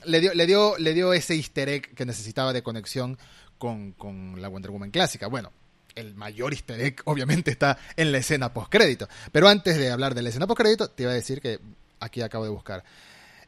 le, 0.05 0.21
dio, 0.21 0.33
le, 0.33 0.47
dio, 0.47 0.79
le 0.79 0.95
dio 0.95 1.13
ese 1.13 1.35
easter 1.35 1.69
egg 1.71 1.93
que 1.93 2.07
necesitaba 2.07 2.53
de 2.53 2.63
conexión 2.63 3.19
con, 3.59 3.95
con 3.95 4.41
la 4.41 4.47
Wonder 4.47 4.71
Woman 4.71 4.93
clásica. 4.93 5.27
Bueno, 5.27 5.51
el 5.95 6.15
mayor 6.15 6.53
easter 6.53 6.81
egg 6.81 7.01
obviamente 7.05 7.51
está 7.51 7.79
en 7.97 8.13
la 8.13 8.19
escena 8.19 8.53
postcrédito. 8.53 9.09
Pero 9.33 9.49
antes 9.49 9.77
de 9.77 9.91
hablar 9.91 10.15
de 10.15 10.23
la 10.23 10.29
escena 10.29 10.47
postcrédito, 10.47 10.89
te 10.89 11.05
iba 11.05 11.13
a 11.13 11.15
decir 11.15 11.41
que 11.41 11.61
aquí 12.01 12.21
acabo 12.23 12.45
de 12.45 12.51
buscar. 12.51 12.85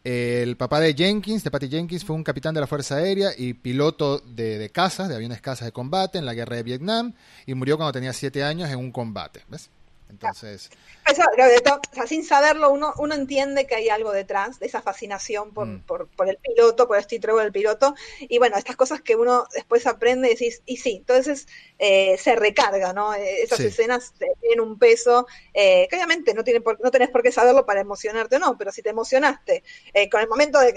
El 0.04 0.56
papá 0.56 0.78
de 0.78 0.94
Jenkins, 0.94 1.42
de 1.42 1.50
Patty 1.50 1.68
Jenkins, 1.68 2.04
fue 2.04 2.14
un 2.14 2.22
capitán 2.22 2.54
de 2.54 2.60
la 2.60 2.68
Fuerza 2.68 2.94
Aérea 2.94 3.30
y 3.36 3.54
piloto 3.54 4.20
de, 4.20 4.56
de 4.56 4.70
cazas, 4.70 5.08
de 5.08 5.16
aviones 5.16 5.40
cazas 5.40 5.66
de 5.66 5.72
combate 5.72 6.18
en 6.18 6.24
la 6.24 6.32
guerra 6.32 6.54
de 6.54 6.62
Vietnam 6.62 7.12
y 7.44 7.54
murió 7.54 7.76
cuando 7.76 7.92
tenía 7.92 8.12
siete 8.12 8.44
años 8.44 8.70
en 8.70 8.78
un 8.78 8.92
combate. 8.92 9.42
¿Ves? 9.48 9.68
Entonces. 10.08 10.70
Eso, 11.06 11.22
o 11.22 11.94
sea, 11.94 12.06
sin 12.06 12.24
saberlo, 12.24 12.70
uno, 12.70 12.94
uno 12.98 13.14
entiende 13.14 13.66
que 13.66 13.74
hay 13.74 13.88
algo 13.88 14.12
detrás 14.12 14.58
de 14.58 14.66
esa 14.66 14.82
fascinación 14.82 15.52
por, 15.52 15.66
mm. 15.66 15.80
por, 15.82 16.08
por 16.08 16.28
el 16.28 16.38
piloto, 16.38 16.88
por 16.88 16.98
este 16.98 17.18
truco 17.18 17.40
del 17.40 17.52
piloto. 17.52 17.94
Y 18.20 18.38
bueno, 18.38 18.56
estas 18.56 18.76
cosas 18.76 19.00
que 19.02 19.16
uno 19.16 19.46
después 19.54 19.86
aprende 19.86 20.28
y 20.28 20.30
decís, 20.32 20.62
y 20.64 20.78
sí, 20.78 20.96
entonces 20.96 21.48
eh, 21.78 22.16
se 22.18 22.36
recarga, 22.36 22.92
¿no? 22.92 23.14
Esas 23.14 23.58
sí. 23.58 23.66
escenas 23.66 24.14
tienen 24.40 24.60
un 24.60 24.78
peso 24.78 25.26
eh, 25.54 25.86
que 25.88 25.96
obviamente 25.96 26.34
no, 26.34 26.44
tiene 26.44 26.60
por, 26.60 26.80
no 26.80 26.90
tenés 26.90 27.10
por 27.10 27.22
qué 27.22 27.32
saberlo 27.32 27.66
para 27.66 27.80
emocionarte 27.80 28.36
o 28.36 28.38
no, 28.38 28.56
pero 28.56 28.72
si 28.72 28.82
te 28.82 28.90
emocionaste 28.90 29.62
eh, 29.92 30.08
con 30.08 30.20
el 30.20 30.28
momento 30.28 30.58
de. 30.60 30.74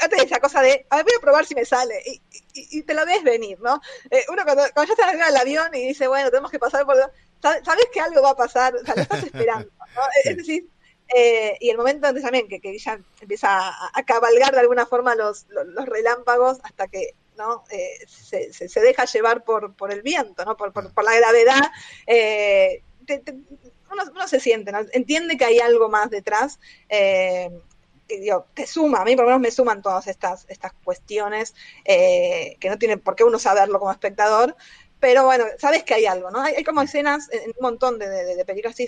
Antes 0.00 0.18
de 0.18 0.24
esa 0.24 0.40
cosa 0.40 0.62
de, 0.62 0.86
a 0.90 0.96
ver, 0.96 1.04
voy 1.04 1.14
a 1.16 1.20
probar 1.20 1.46
si 1.46 1.54
me 1.54 1.64
sale. 1.64 2.02
Y, 2.06 2.20
y, 2.54 2.78
y 2.78 2.82
te 2.82 2.94
lo 2.94 3.04
ves 3.06 3.22
venir, 3.22 3.60
¿no? 3.60 3.80
Eh, 4.10 4.24
uno 4.30 4.44
cuando, 4.44 4.64
cuando 4.74 4.88
ya 4.88 4.92
está 4.94 5.08
arriba 5.08 5.26
del 5.26 5.36
avión 5.36 5.74
y 5.74 5.88
dice, 5.88 6.08
bueno, 6.08 6.30
tenemos 6.30 6.50
que 6.50 6.58
pasar 6.58 6.84
por 6.84 6.96
sabes 7.42 7.86
que 7.92 8.00
algo 8.00 8.22
va 8.22 8.30
a 8.30 8.36
pasar, 8.36 8.74
o 8.74 8.84
sea, 8.84 8.94
lo 8.94 9.02
estás 9.02 9.22
esperando, 9.24 9.70
¿no? 9.78 10.02
Es 10.24 10.36
decir, 10.36 10.68
eh, 11.14 11.56
y 11.60 11.68
el 11.68 11.76
momento 11.76 12.06
antes 12.06 12.22
también 12.22 12.48
que, 12.48 12.60
que 12.60 12.78
ya 12.78 12.98
empieza 13.20 13.48
a, 13.68 13.90
a, 13.92 14.02
cabalgar 14.04 14.52
de 14.52 14.60
alguna 14.60 14.86
forma 14.86 15.14
los, 15.14 15.46
los, 15.48 15.66
los 15.66 15.86
relámpagos 15.86 16.58
hasta 16.62 16.88
que 16.88 17.14
¿no? 17.36 17.64
Eh, 17.70 18.06
se, 18.06 18.52
se, 18.52 18.68
se, 18.68 18.80
deja 18.80 19.04
llevar 19.04 19.44
por, 19.44 19.74
por 19.74 19.92
el 19.92 20.02
viento, 20.02 20.44
¿no? 20.44 20.56
por, 20.56 20.72
por, 20.72 20.92
por 20.92 21.04
la 21.04 21.14
gravedad. 21.16 21.70
Eh, 22.06 22.82
te, 23.06 23.18
te, 23.18 23.32
uno, 23.32 24.02
uno, 24.10 24.28
se 24.28 24.40
siente, 24.40 24.72
¿no? 24.72 24.80
entiende 24.92 25.36
que 25.36 25.44
hay 25.44 25.58
algo 25.58 25.88
más 25.88 26.10
detrás. 26.10 26.58
Eh, 26.88 27.50
digo, 28.08 28.46
te 28.52 28.66
suma, 28.66 29.00
a 29.00 29.04
mí 29.04 29.16
por 29.16 29.24
lo 29.24 29.30
menos 29.30 29.40
me 29.40 29.50
suman 29.50 29.80
todas 29.80 30.06
estas, 30.06 30.44
estas 30.48 30.72
cuestiones 30.84 31.54
que 31.86 32.68
no 32.68 32.76
tienen 32.78 33.00
por 33.00 33.16
qué 33.16 33.24
uno 33.24 33.38
saberlo 33.38 33.78
como 33.78 33.90
espectador, 33.90 34.54
pero 35.02 35.24
bueno, 35.24 35.44
sabes 35.58 35.82
que 35.82 35.94
hay 35.94 36.06
algo, 36.06 36.30
¿no? 36.30 36.40
Hay, 36.40 36.54
hay 36.54 36.62
como 36.62 36.80
escenas 36.80 37.28
en 37.32 37.50
un 37.50 37.56
montón 37.60 37.98
de, 37.98 38.08
de, 38.08 38.36
de, 38.36 38.44
películas 38.44 38.74
así, 38.74 38.86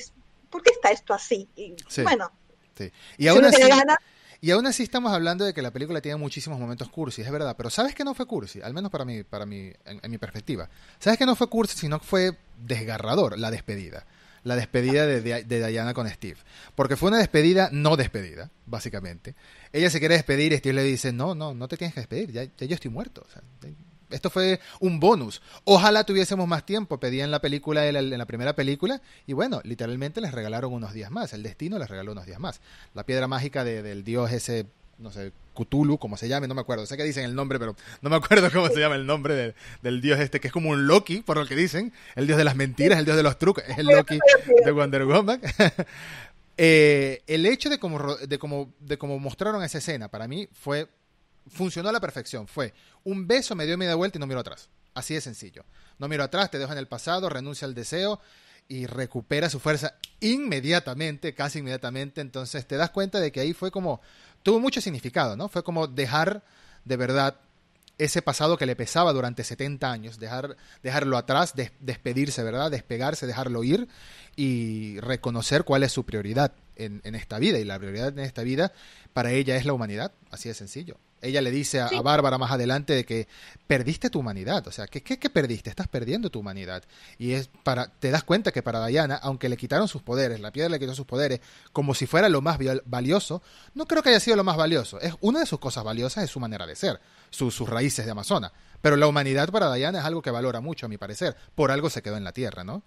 ¿por 0.49 0.63
qué 0.63 0.71
está 0.71 0.93
esto 0.93 1.13
así? 1.13 1.49
Y 1.57 1.75
sí, 1.89 2.03
bueno, 2.03 2.31
sí. 2.79 2.93
Y, 3.19 3.27
aún 3.27 3.45
así, 3.45 3.61
gana, 3.61 3.99
y 4.41 4.53
aún 4.53 4.65
así 4.65 4.85
estamos 4.85 5.13
hablando 5.13 5.45
de 5.45 5.53
que 5.53 5.61
la 5.61 5.73
película 5.73 6.01
tiene 6.01 6.17
muchísimos 6.17 6.61
momentos 6.61 6.89
cursi, 6.89 7.23
es 7.23 7.31
verdad, 7.33 7.57
pero 7.57 7.69
¿sabes 7.69 7.97
que 7.97 8.05
no 8.05 8.15
fue 8.15 8.27
cursi? 8.27 8.63
Al 8.63 8.73
menos 8.73 8.93
para 8.93 9.05
mí, 9.05 9.25
para 9.25 9.45
mí 9.45 9.73
en, 9.85 10.01
en 10.01 10.11
mi 10.13 10.19
perspectiva. 10.19 10.69
¿Sabes 11.01 11.19
que 11.19 11.27
no 11.27 11.35
fue 11.35 11.49
cursi, 11.49 11.77
sino 11.77 11.99
que 11.99 12.07
fue 12.07 12.39
desgarrador 12.59 13.37
la 13.37 13.51
despedida? 13.51 14.07
la 14.45 14.57
despedida 14.57 15.07
de, 15.07 15.23
de, 15.23 15.43
de, 15.43 15.67
Diana 15.67 15.95
con 15.95 16.07
Steve. 16.07 16.37
Porque 16.75 16.97
fue 16.97 17.09
una 17.09 17.17
despedida 17.19 17.71
no 17.73 17.97
despedida, 17.97 18.51
básicamente. 18.67 19.35
Ella 19.73 19.89
se 19.89 19.99
quiere 20.01 20.17
despedir 20.17 20.53
y 20.53 20.59
Steve 20.59 20.75
le 20.75 20.83
dice, 20.83 21.15
no, 21.15 21.35
no, 21.35 21.55
no 21.55 21.67
te 21.67 21.79
tienes 21.79 21.95
que 21.95 22.01
despedir, 22.01 22.31
ya, 22.31 22.45
ya 22.45 22.67
yo 22.67 22.75
estoy 22.75 22.91
muerto. 22.91 23.25
O 23.27 23.33
sea, 23.33 23.43
esto 24.15 24.31
fue 24.31 24.61
un 24.81 25.01
bonus. 25.01 25.43
Ojalá 25.65 26.05
tuviésemos 26.05 26.47
más 26.49 26.65
tiempo, 26.65 26.99
pedían 26.99 27.31
la 27.31 27.41
película 27.41 27.87
en 27.87 28.19
la, 28.19 28.27
primera 28.27 28.55
película 28.55 29.03
y 29.27 29.33
bueno, 29.33 29.61
literalmente 29.65 30.21
les 30.21 30.33
regalaron 30.33 30.73
unos 30.73 30.93
días 30.93 31.11
más. 31.11 31.33
El 31.33 31.43
destino 31.43 31.79
les 31.79 31.89
regaló 31.89 32.13
unos 32.13 32.27
días 32.27 32.41
más. 32.41 32.61
La 32.95 33.05
piedra 33.05 33.27
mágica 33.29 33.65
de, 33.65 33.83
del 33.83 34.05
dios 34.05 34.33
ese, 34.33 34.67
no 34.99 35.11
sé, 35.11 35.33
Cthulhu, 35.55 35.99
como 35.99 36.17
se 36.17 36.29
llame, 36.29 36.49
no 36.49 36.55
me 36.55 36.61
acuerdo. 36.61 36.87
Sé 36.87 36.97
que 36.97 37.05
dicen 37.05 37.25
el 37.25 37.35
nombre, 37.35 37.59
pero 37.59 37.77
no 38.03 38.11
me 38.11 38.17
acuerdo 38.17 38.51
cómo 38.53 38.69
se 38.69 38.81
llama 38.81 38.97
el 38.97 39.07
nombre 39.07 39.35
de, 39.35 39.55
del 39.83 40.01
dios 40.01 40.21
este, 40.21 40.41
que 40.41 40.49
es 40.49 40.53
como 40.53 40.71
un 40.71 40.87
Loki, 40.87 41.23
por 41.23 41.37
lo 41.37 41.47
que 41.47 41.57
dicen. 41.57 41.93
El 42.15 42.27
dios 42.27 42.39
de 42.39 42.45
las 42.45 42.57
mentiras, 42.57 42.99
el 42.99 43.05
dios 43.05 43.17
de 43.17 43.23
los 43.23 43.39
trucos. 43.39 43.65
Es 43.67 43.79
el 43.79 43.87
Loki 43.87 44.19
de 44.65 44.71
Wonder 44.73 45.05
Woman. 45.05 45.41
eh, 46.57 47.23
el 47.27 47.47
hecho 47.47 47.71
de 47.71 47.79
cómo, 47.79 48.17
de, 48.17 48.39
cómo, 48.39 48.73
de 48.81 48.99
cómo 48.99 49.19
mostraron 49.19 49.63
esa 49.63 49.79
escena, 49.79 50.09
para 50.09 50.29
mí 50.29 50.49
fue 50.53 50.89
funcionó 51.49 51.89
a 51.89 51.93
la 51.93 52.01
perfección. 52.01 52.47
Fue 52.47 52.75
un 53.05 53.27
beso, 53.27 53.55
me 53.55 53.67
dio 53.67 53.77
media 53.79 53.95
vuelta 53.95 54.19
y 54.19 54.21
no 54.21 54.27
miro 54.27 54.41
atrás. 54.41 54.69
Así 54.95 55.15
de 55.15 55.21
sencillo. 55.21 55.65
No 55.99 56.09
miro 56.09 56.25
atrás, 56.25 56.51
te 56.51 56.59
dejo 56.59 56.73
en 56.73 56.79
el 56.79 56.89
pasado, 56.89 57.29
renuncia 57.29 57.67
al 57.67 57.75
deseo 57.75 58.21
y 58.69 58.87
recupera 58.87 59.51
su 59.51 59.61
fuerza 59.61 59.97
inmediatamente, 60.21 61.35
casi 61.35 61.59
inmediatamente. 61.59 62.21
Entonces 62.21 62.67
te 62.67 62.77
das 62.77 62.91
cuenta 62.91 63.21
de 63.21 63.33
que 63.33 63.41
ahí 63.41 63.53
fue 63.53 63.71
como, 63.71 64.01
tuvo 64.43 64.61
mucho 64.61 64.81
significado, 64.81 65.37
¿no? 65.37 65.49
Fue 65.49 65.63
como 65.63 65.87
dejar 65.87 66.43
de 66.85 66.97
verdad 66.97 67.41
ese 67.97 68.23
pasado 68.23 68.57
que 68.57 68.67
le 68.67 68.75
pesaba 68.75 69.13
durante 69.13 69.45
70 69.45 69.91
años, 69.91 70.19
dejar, 70.19 70.57
dejarlo 70.83 71.17
atrás, 71.17 71.55
des, 71.55 71.71
despedirse, 71.79 72.43
¿verdad? 72.43 72.71
Despegarse, 72.71 73.27
dejarlo 73.27 73.63
ir 73.63 73.89
y 74.35 74.99
reconocer 75.01 75.65
cuál 75.65 75.85
es 75.85 75.93
su 75.93 76.05
prioridad 76.05 76.53
en, 76.75 77.01
en 77.05 77.15
esta 77.15 77.39
vida. 77.39 77.59
Y 77.59 77.65
la 77.65 77.79
prioridad 77.79 78.09
en 78.09 78.21
esta 78.21 78.43
vida 78.43 78.73
para 79.13 79.31
ella 79.31 79.57
es 79.57 79.65
la 79.65 79.75
humanidad, 79.75 80.13
así 80.31 80.49
de 80.49 80.55
sencillo 80.55 80.99
ella 81.25 81.41
le 81.41 81.51
dice 81.51 81.81
a, 81.81 81.89
Bárbara 82.03 82.39
más 82.39 82.53
adelante 82.53 82.93
de 82.93 83.05
que 83.05 83.29
perdiste 83.67 84.11
tu 84.11 84.21
humanidad. 84.21 84.67
O 84.69 84.73
sea, 84.73 84.87
¿qué, 84.87 85.03
¿qué, 85.03 85.31
perdiste? 85.31 85.71
Estás 85.71 85.89
perdiendo 85.89 86.31
tu 86.31 86.41
humanidad. 86.41 86.85
Y 87.19 87.33
es 87.33 87.49
para, 87.63 87.89
te 87.89 88.11
das 88.11 88.25
cuenta 88.25 88.53
que 88.53 88.63
para 88.63 88.85
Diana, 88.87 89.17
aunque 89.17 89.49
le 89.49 89.57
quitaron 89.57 89.89
sus 89.89 90.03
poderes, 90.03 90.41
la 90.41 90.53
piedra 90.53 90.69
le 90.69 90.79
quitó 90.79 90.95
sus 90.95 91.07
poderes, 91.07 91.41
como 91.73 91.95
si 91.95 92.07
fuera 92.07 92.29
lo 92.29 92.41
más 92.41 92.59
valioso, 92.85 93.43
no 93.75 93.87
creo 93.87 94.03
que 94.03 94.11
haya 94.11 94.21
sido 94.21 94.37
lo 94.37 94.45
más 94.45 94.57
valioso. 94.57 95.01
Es 95.01 95.15
una 95.21 95.41
de 95.41 95.47
sus 95.47 95.59
cosas 95.59 95.85
valiosas 95.85 96.25
es 96.25 96.31
su 96.31 96.41
manera 96.41 96.67
de 96.67 96.77
ser, 96.77 97.01
sus 97.31 97.69
raíces 97.69 98.05
de 98.05 98.13
Amazona. 98.13 98.53
Pero 98.81 98.97
la 98.97 99.07
humanidad 99.07 99.51
para 99.51 99.73
Diana 99.73 100.01
es 100.01 100.05
algo 100.05 100.21
que 100.21 100.31
valora 100.31 100.61
mucho, 100.61 100.87
a 100.87 100.89
mi 100.91 100.99
parecer. 100.99 101.35
Por 101.55 101.71
algo 101.71 101.89
se 101.89 102.03
quedó 102.03 102.19
en 102.19 102.25
la 102.25 102.33
Tierra, 102.33 102.65
¿no? 102.65 102.83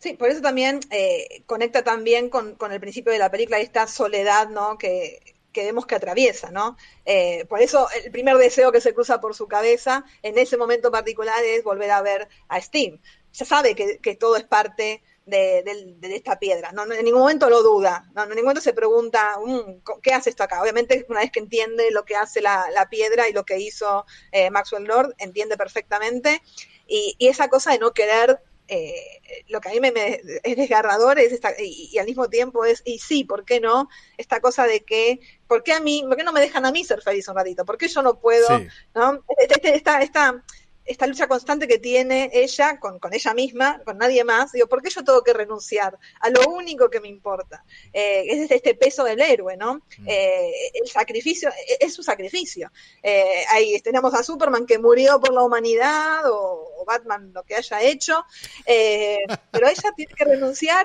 Sí, 0.00 0.14
por 0.14 0.30
eso 0.30 0.40
también 0.40 0.80
eh, 0.90 1.42
conecta 1.44 1.84
también 1.84 2.30
con, 2.30 2.56
el 2.70 2.80
principio 2.80 3.12
de 3.12 3.18
la 3.18 3.30
película 3.30 3.60
esta 3.60 3.86
soledad, 3.86 4.48
¿no? 4.48 4.78
Que, 4.78 5.36
vemos 5.54 5.86
que 5.86 5.94
atraviesa, 5.94 6.50
¿no? 6.50 6.76
Eh, 7.04 7.44
por 7.48 7.60
eso 7.60 7.88
el 8.04 8.10
primer 8.10 8.36
deseo 8.36 8.72
que 8.72 8.80
se 8.80 8.94
cruza 8.94 9.20
por 9.20 9.34
su 9.34 9.48
cabeza 9.48 10.04
en 10.22 10.38
ese 10.38 10.56
momento 10.56 10.90
particular 10.90 11.42
es 11.44 11.64
volver 11.64 11.90
a 11.90 12.02
ver 12.02 12.28
a 12.48 12.60
Steve. 12.60 13.00
Ya 13.32 13.44
sabe 13.44 13.74
que, 13.74 14.14
todo 14.16 14.36
es 14.36 14.44
parte 14.44 15.02
de, 15.26 15.62
esta 16.02 16.38
piedra, 16.38 16.72
¿no? 16.72 16.82
En 16.92 17.04
ningún 17.04 17.20
momento 17.20 17.48
lo 17.48 17.62
duda, 17.62 18.10
¿no? 18.14 18.24
en 18.24 18.30
ningún 18.30 18.44
momento 18.44 18.60
se 18.60 18.72
pregunta, 18.72 19.38
mm, 19.44 20.00
¿qué 20.02 20.12
hace 20.12 20.30
esto 20.30 20.42
acá? 20.42 20.60
Obviamente, 20.60 21.06
una 21.08 21.20
vez 21.20 21.30
que 21.30 21.38
entiende 21.38 21.90
lo 21.92 22.04
que 22.04 22.16
hace 22.16 22.40
la, 22.40 22.88
piedra 22.90 23.28
y 23.28 23.32
lo 23.32 23.44
que 23.44 23.58
hizo 23.58 24.04
eh, 24.32 24.50
Maxwell 24.50 24.84
Lord, 24.84 25.14
entiende 25.18 25.56
perfectamente. 25.56 26.42
Y, 26.86 27.14
y, 27.18 27.28
esa 27.28 27.48
cosa 27.48 27.70
de 27.70 27.78
no 27.78 27.92
querer 27.92 28.40
eh, 28.70 29.42
lo 29.48 29.60
que 29.60 29.68
a 29.68 29.72
mí 29.72 29.80
me, 29.80 30.20
es 30.44 30.56
desgarrador 30.56 31.18
es 31.18 31.32
esta, 31.32 31.52
y, 31.58 31.98
al 31.98 32.06
mismo 32.06 32.28
tiempo 32.28 32.64
es, 32.64 32.82
y 32.84 33.00
sí, 33.00 33.24
¿por 33.24 33.44
qué 33.44 33.58
no? 33.60 33.88
Esta 34.16 34.40
cosa 34.40 34.64
de 34.64 34.84
que, 34.84 35.18
¿por 35.48 35.64
qué 35.64 35.72
a 35.72 35.80
mí, 35.80 36.04
por 36.06 36.16
qué 36.16 36.22
no 36.22 36.32
me 36.32 36.40
dejan 36.40 36.64
a 36.64 36.70
mí 36.70 36.84
ser 36.84 37.02
feliz 37.02 37.26
un 37.26 37.34
ratito? 37.34 37.64
¿Por 37.64 37.76
qué 37.76 37.88
yo 37.88 38.00
no 38.00 38.20
puedo? 38.20 38.48
¿no? 38.94 39.24
Este, 39.38 39.54
este, 39.54 39.74
esta, 39.74 40.02
esta, 40.02 40.44
esta 40.84 41.06
lucha 41.06 41.28
constante 41.28 41.68
que 41.68 41.78
tiene 41.78 42.30
ella 42.32 42.78
con, 42.80 42.98
ella 43.12 43.34
misma, 43.34 43.80
con 43.84 43.98
nadie 43.98 44.24
más, 44.24 44.52
digo, 44.52 44.66
¿por 44.66 44.82
qué 44.82 44.90
yo 44.90 45.04
tengo 45.04 45.22
que 45.22 45.32
renunciar 45.32 45.98
a 46.20 46.30
lo 46.30 46.48
único 46.48 46.90
que 46.90 47.00
me 47.00 47.08
importa? 47.08 47.64
Eh, 47.92 48.24
es 48.26 48.50
este, 48.50 48.74
peso 48.74 49.04
del 49.04 49.20
héroe, 49.20 49.56
¿no? 49.56 49.76
Mm. 49.98 50.08
Eh, 50.08 50.52
el 50.74 50.88
sacrificio, 50.88 51.50
e, 51.50 51.84
es, 51.84 51.94
su 51.94 52.02
sacrificio. 52.02 52.72
Eh, 53.02 53.44
ahí 53.50 53.80
tenemos 53.80 54.14
a 54.14 54.22
Superman 54.22 54.66
que 54.66 54.78
murió 54.78 55.20
por 55.20 55.32
la 55.32 55.42
humanidad 55.42 56.22
o, 56.30 56.66
Batman 56.86 57.30
lo 57.32 57.44
que 57.44 57.54
haya 57.54 57.82
hecho, 57.82 58.24
pero 58.66 59.68
ella 59.68 59.92
tiene 59.94 60.12
que 60.12 60.24
renunciar 60.24 60.84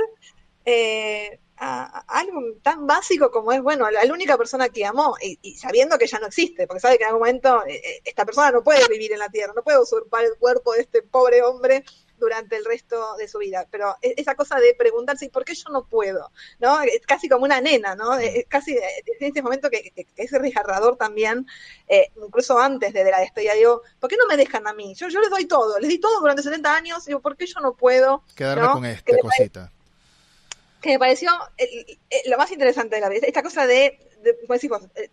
a, 1.58 2.00
algo 2.08 2.42
tan 2.62 2.86
básico 2.88 3.32
como 3.32 3.52
es, 3.52 3.62
bueno, 3.62 3.90
la, 3.90 4.02
única 4.12 4.38
persona 4.38 4.70
que 4.70 4.86
amó 4.86 5.16
y, 5.22 5.56
sabiendo 5.56 5.98
que 5.98 6.08
ya 6.08 6.20
no 6.20 6.28
existe, 6.28 6.68
porque 6.68 6.82
sabe 6.82 6.98
que 6.98 7.04
en 7.04 7.10
algún 7.10 7.22
momento 7.22 7.66
eh, 7.66 7.82
eh, 7.84 8.02
esta 8.06 8.26
persona 8.26 8.52
no 8.52 8.64
puede 8.64 8.88
vivir 8.88 9.14
en 9.14 9.20
la 9.20 9.30
tierra, 9.30 9.54
no 9.56 9.64
puede 9.64 9.80
usurpar 9.80 10.26
el 10.26 10.36
cuerpo 10.38 10.74
de 10.74 10.82
este 10.82 11.02
pobre 11.02 11.42
hombre 11.42 11.84
durante 12.18 12.56
el 12.56 12.66
resto 12.66 13.16
de 13.18 13.28
su 13.28 13.40
vida. 13.40 13.68
Pero 13.70 13.96
e, 14.02 14.14
esa 14.18 14.36
cosa 14.36 14.58
de 14.60 14.74
preguntarse, 14.78 15.30
¿por 15.30 15.44
qué 15.44 15.54
yo 15.54 15.70
no 15.70 15.86
puedo? 15.86 16.32
¿no? 16.60 16.82
Es 16.82 17.06
casi 17.06 17.28
como 17.30 17.46
una 17.46 17.62
nena, 17.62 17.96
¿no? 17.96 18.18
Es 18.18 18.46
casi 18.48 18.74
en 18.74 18.82
este 19.20 19.42
momento 19.42 19.70
que, 19.70 19.92
es 20.16 20.32
desgarrador 20.32 20.98
también, 20.98 21.46
eh, 21.88 22.12
incluso 22.24 22.58
antes 22.58 22.94
de, 22.94 23.04
la 23.04 23.20
despedida, 23.20 23.54
digo, 23.54 23.82
¿por 24.00 24.10
qué 24.10 24.18
no 24.18 24.28
me 24.28 24.38
dejan 24.38 24.68
a 24.68 24.74
mí? 24.74 24.94
Yo, 24.96 25.08
yo 25.10 25.20
les 25.20 25.30
doy 25.30 25.46
todo, 25.46 25.80
les 25.80 25.90
di 25.90 26.00
todo 26.00 26.20
durante 26.20 26.44
70 26.44 26.76
años, 26.76 27.06
digo, 27.06 27.20
¿por 27.22 27.38
qué 27.38 27.46
yo 27.46 27.60
no 27.60 27.76
puedo? 27.76 28.24
Quedarme 28.36 28.68
con 28.70 28.86
esta 28.86 29.18
cosita 29.18 29.72
que 30.86 30.92
me 30.92 31.00
pareció 31.00 31.32
lo 32.28 32.38
más 32.38 32.52
interesante 32.52 32.96
de 32.96 33.02
la 33.02 33.10
vida, 33.10 33.26
esta 33.26 33.42
cosa 33.42 33.66
de, 33.66 33.98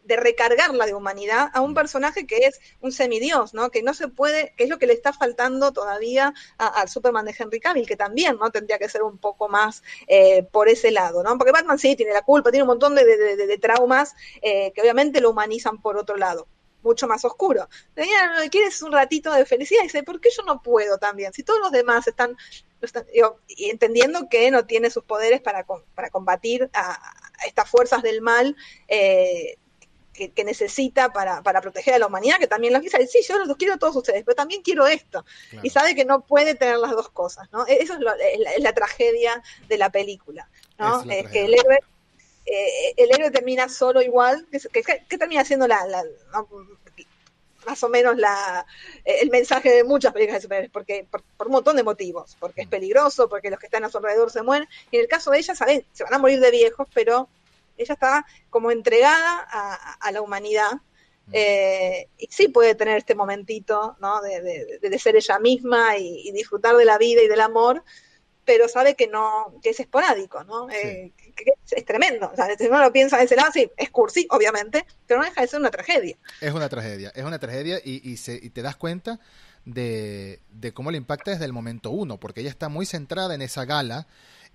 de, 0.05 0.17
recargarla 0.17 0.85
de 0.85 0.93
humanidad 0.93 1.49
a 1.55 1.63
un 1.63 1.73
personaje 1.73 2.27
que 2.27 2.45
es 2.45 2.61
un 2.83 2.93
semidios, 2.93 3.55
¿no? 3.55 3.71
Que 3.71 3.83
no 3.83 3.95
se 3.95 4.09
puede, 4.09 4.53
que 4.57 4.65
es 4.65 4.71
lo 4.71 4.79
que 4.79 4.87
le 4.87 4.93
está 4.93 5.15
faltando 5.15 5.73
todavía 5.73 6.35
al 6.59 6.91
Superman 6.91 7.25
de 7.25 7.35
Henry 7.39 7.59
Cavill, 7.59 7.87
que 7.87 7.97
también, 7.97 8.37
¿no? 8.39 8.51
Tendría 8.51 8.79
que 8.79 8.89
ser 8.91 9.03
un 9.03 9.17
poco 9.17 9.49
más 9.49 9.83
eh, 10.09 10.43
por 10.43 10.69
ese 10.69 10.91
lado, 10.91 11.23
¿no? 11.23 11.39
Porque 11.39 11.53
Batman 11.53 11.79
sí 11.79 11.97
tiene 11.97 12.13
la 12.13 12.23
culpa, 12.23 12.51
tiene 12.51 12.65
un 12.65 12.69
montón 12.69 12.95
de, 12.95 13.59
traumas 13.61 14.15
eh, 14.43 14.73
que 14.75 14.83
obviamente 14.83 15.23
lo 15.23 15.31
humanizan 15.31 15.81
por 15.81 15.97
otro 15.97 16.17
lado 16.17 16.49
mucho 16.83 17.07
más 17.07 17.25
oscuro. 17.25 17.69
Quieres 18.51 18.83
un 18.83 18.93
ratito 18.93 19.33
de 19.33 19.47
felicidad 19.47 19.83
y 19.83 19.85
dice, 19.85 20.03
¿por 20.03 20.21
qué 20.21 20.31
yo 20.37 20.43
no 20.45 20.63
puedo 20.63 20.99
también? 20.99 21.33
Si 21.33 21.43
todos 21.43 21.61
los 21.61 21.73
demás 21.73 22.07
están, 22.07 22.37
y 23.49 23.71
entendiendo 23.71 24.29
que 24.29 24.51
no 24.51 24.67
tiene 24.67 24.91
sus 24.91 25.05
poderes 25.05 25.41
para, 25.41 25.65
para 25.95 26.11
combatir 26.11 26.69
a, 26.73 26.99
estas 27.47 27.69
fuerzas 27.69 28.03
del 28.03 28.21
mal 28.21 28.57
eh, 28.89 29.57
que, 30.13 30.45
necesita 30.45 31.13
para, 31.13 31.43
para, 31.43 31.61
proteger 31.61 31.95
a 31.95 31.99
la 31.99 32.07
humanidad, 32.07 32.39
que 32.39 32.47
también 32.47 32.73
los 32.73 32.83
dice, 32.83 33.07
sí, 33.07 33.21
yo 33.27 33.39
los 33.45 33.57
quiero 33.57 33.75
a 33.75 33.79
todos 33.79 33.97
ustedes, 33.97 34.23
pero 34.25 34.35
también 34.35 34.63
quiero 34.63 34.87
esto. 34.87 35.25
Y 35.63 35.71
sabe 35.71 35.95
que 35.95 36.05
no 36.05 36.21
puede 36.21 36.55
tener 36.55 36.79
las 36.79 36.93
dos 36.93 37.09
cosas, 37.11 37.49
¿no? 37.53 37.67
E-, 37.67 37.83
eso 37.83 37.95
es, 37.95 38.01
la, 38.59 38.73
tragedia 38.73 39.43
de 39.69 39.79
la 39.79 39.91
película, 39.91 40.49
¿no? 40.79 41.03
Es, 41.11 41.29
que 41.29 41.45
el 41.45 41.55
héroe 41.55 41.79
eh, 42.45 42.95
el 42.97 43.13
héroe 43.13 43.31
termina 43.31 43.69
solo 43.69 44.03
igual, 44.03 44.47
que, 44.51 45.19
termina 45.19 45.45
siendo 45.45 45.69
la, 45.69 45.87
más 47.67 47.83
o 47.83 47.89
menos 47.89 48.17
la, 48.17 48.67
el 49.05 49.31
mensaje 49.31 49.71
de 49.71 49.85
muchas 49.85 50.13
películas 50.13 50.39
de 50.39 50.43
superhéroes, 50.43 50.73
porque 50.73 51.07
por, 51.11 51.47
un 51.47 51.53
montón 51.53 51.77
de 51.77 51.83
motivos, 51.83 52.37
porque 52.41 52.63
es 52.63 52.69
peligroso, 52.69 53.29
porque 53.29 53.51
los 53.51 53.59
que 53.59 53.67
están 53.67 53.85
a 53.85 53.91
su 53.91 53.99
alrededor 53.99 54.31
se 54.31 54.43
mueren, 54.43 54.69
y 54.91 54.97
en 54.97 55.03
el 55.03 55.09
caso 55.09 55.31
de 55.31 55.39
ella, 55.39 55.55
¿sabes? 55.55 55.85
Se 55.93 56.05
van 56.05 56.15
a 56.15 56.19
morir 56.19 56.41
de 56.41 56.51
viejos, 56.51 56.89
pero 56.93 57.29
ella 57.77 57.95
está 57.95 58.27
como 58.51 58.71
entregada 58.71 59.47
a, 60.01 60.13
la 60.13 60.21
humanidad, 60.21 60.73
mm. 61.27 61.33
eh, 61.33 62.09
y 62.19 62.27
sí 62.31 62.49
puede 62.49 62.75
tener 62.75 62.99
este 62.99 63.15
momentito, 63.15 63.97
¿no? 64.01 64.21
De, 64.21 64.79
de, 64.81 64.99
ser 64.99 65.17
ella 65.17 65.39
misma 65.39 65.97
y, 65.97 66.31
disfrutar 66.33 66.77
de 66.77 66.85
la 66.85 66.99
vida 66.99 67.23
y 67.23 67.29
del 67.29 67.41
amor, 67.41 67.83
pero 68.45 68.69
sabe 68.69 68.95
que 68.95 69.07
no, 69.07 69.55
que 69.63 69.71
es 69.71 69.81
esporádico, 69.81 70.43
¿no? 70.45 70.69
Eh, 70.71 71.13
es, 71.71 71.85
tremendo. 71.85 72.31
O 72.33 72.37
sea, 72.37 72.49
si 72.57 72.67
uno 72.67 72.81
lo 72.81 72.93
piensa 72.93 73.19
de 73.19 73.25
ese 73.25 73.37
lado, 73.37 73.51
sí, 73.53 73.71
es 73.77 73.91
cursi, 73.91 74.27
obviamente, 74.31 74.85
pero 75.07 75.21
no 75.21 75.27
deja 75.27 75.41
de 75.41 75.47
ser 75.47 75.61
una 75.61 75.71
tragedia. 75.71 76.17
Es 76.41 76.53
una 76.53 76.69
tragedia, 76.69 77.13
es 77.15 77.25
una 77.25 77.39
tragedia 77.39 77.81
y, 77.85 78.09
y, 78.09 78.17
se, 78.17 78.35
y 78.35 78.51
te 78.51 78.63
das 78.63 78.77
cuenta 78.77 79.21
de, 79.65 80.41
de, 80.51 80.73
cómo 80.73 80.91
le 80.91 80.99
impacta 80.99 81.31
desde 81.31 81.45
el 81.45 81.53
momento 81.53 81.91
uno, 81.91 82.19
porque 82.19 82.41
ella 82.41 82.51
está 82.51 82.69
muy 82.69 82.87
centrada 82.87 83.35
en 83.35 83.43
esa 83.43 83.65
gala, 83.65 84.07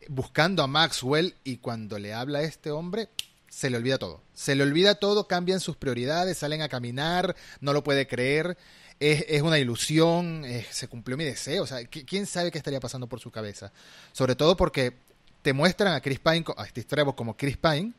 buscando 0.09 0.63
a 0.63 0.67
Maxwell 0.67 1.35
y 1.43 1.57
cuando 1.57 1.97
le 1.97 2.13
habla 2.13 2.39
a 2.39 2.43
este 2.43 2.71
hombre, 2.71 3.09
se 3.49 3.69
le 3.69 3.77
olvida 3.77 3.97
todo. 3.97 4.21
Se 4.33 4.55
le 4.55 4.63
olvida 4.63 4.95
todo, 4.95 5.27
cambian 5.27 5.59
sus 5.59 5.77
prioridades, 5.77 6.37
salen 6.37 6.61
a 6.61 6.69
caminar, 6.69 7.35
no 7.61 7.73
lo 7.73 7.83
puede 7.83 8.05
creer 8.05 8.57
es, 8.99 9.25
es 9.27 9.41
una 9.41 9.59
ilusión, 9.59 10.43
se 10.69 10.87
cumplió 10.87 11.17
mi 11.17 11.23
deseo, 11.23 11.63
o 11.63 11.67
sea, 11.67 11.85
¿quién 11.85 12.25
sabe 12.25 12.51
qué 12.51 12.57
estaría 12.57 12.79
pasando 12.79 13.07
por 13.07 13.19
su 13.19 13.31
cabeza? 13.31 13.71
Sobre 14.11 14.35
todo 14.35 14.57
porque 14.57 14.93
te 15.41 15.53
muestran 15.53 15.93
a 15.93 16.01
Chris 16.01 16.19
Pine, 16.19 16.43
a 16.57 16.65
Steve 16.65 16.87
Trevor 16.87 17.15
como 17.15 17.37
Chris 17.37 17.57
Pine, 17.57 17.93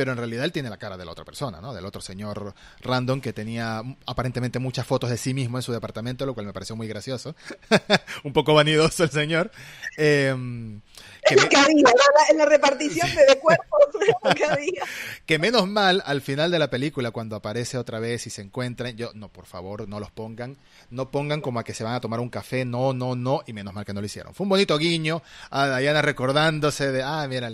pero 0.00 0.12
en 0.12 0.16
realidad 0.16 0.46
él 0.46 0.52
tiene 0.52 0.70
la 0.70 0.78
cara 0.78 0.96
de 0.96 1.04
la 1.04 1.12
otra 1.12 1.26
persona, 1.26 1.60
¿no? 1.60 1.74
Del 1.74 1.84
otro 1.84 2.00
señor 2.00 2.54
random 2.80 3.20
que 3.20 3.34
tenía 3.34 3.82
aparentemente 4.06 4.58
muchas 4.58 4.86
fotos 4.86 5.10
de 5.10 5.18
sí 5.18 5.34
mismo 5.34 5.58
en 5.58 5.62
su 5.62 5.72
departamento, 5.72 6.24
lo 6.24 6.32
cual 6.32 6.46
me 6.46 6.54
pareció 6.54 6.74
muy 6.74 6.88
gracioso. 6.88 7.36
Un 8.24 8.32
poco 8.32 8.54
vanidoso 8.54 9.04
el 9.04 9.10
señor. 9.10 9.50
Eh, 9.98 10.34
que, 11.26 11.36
que 11.36 11.56
había, 11.58 11.84
en 12.30 12.38
la 12.38 12.46
repartición 12.46 13.08
de 13.14 13.38
cuerpos. 13.38 13.66
Que 15.26 15.38
menos 15.38 15.68
mal, 15.68 16.02
al 16.06 16.22
final 16.22 16.50
de 16.50 16.58
la 16.58 16.70
película, 16.70 17.10
cuando 17.10 17.36
aparece 17.36 17.76
otra 17.76 18.00
vez 18.00 18.26
y 18.26 18.30
se 18.30 18.40
encuentran, 18.40 18.96
yo, 18.96 19.10
no, 19.14 19.28
por 19.28 19.44
favor, 19.44 19.86
no 19.86 20.00
los 20.00 20.10
pongan, 20.10 20.56
no 20.88 21.10
pongan 21.10 21.42
como 21.42 21.60
a 21.60 21.64
que 21.64 21.74
se 21.74 21.84
van 21.84 21.94
a 21.94 22.00
tomar 22.00 22.20
un 22.20 22.30
café, 22.30 22.64
no, 22.64 22.94
no, 22.94 23.14
no, 23.16 23.42
y 23.46 23.52
menos 23.52 23.74
mal 23.74 23.84
que 23.84 23.92
no 23.92 24.00
lo 24.00 24.06
hicieron. 24.06 24.34
Fue 24.34 24.44
un 24.44 24.48
bonito 24.48 24.78
guiño 24.78 25.22
a 25.50 25.78
Diana 25.78 26.00
recordándose 26.00 26.90
de, 26.90 27.02
ah, 27.02 27.26
mira, 27.28 27.50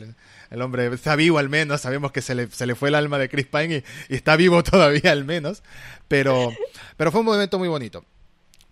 el, 0.51 0.63
hombre 0.63 0.87
está 0.87 1.17
vivo 1.17 1.39
al 1.39 1.49
menos, 1.49 1.81
sabemos 1.81 2.13
que 2.13 2.23
se 2.23 2.35
le, 2.35 2.49
se 2.51 2.67
le 2.67 2.75
fue 2.75 2.89
el 2.89 2.95
alma 2.95 3.19
de 3.19 3.29
Chris 3.29 3.47
Pine 3.47 3.83
y, 4.09 4.15
está 4.15 4.37
vivo 4.37 4.63
todavía 4.65 5.13
al 5.13 5.25
menos, 5.25 5.63
pero, 6.09 6.53
pero 6.97 7.13
fue 7.13 7.21
un 7.21 7.27
momento 7.27 7.59
muy 7.59 7.69
bonito. 7.69 8.05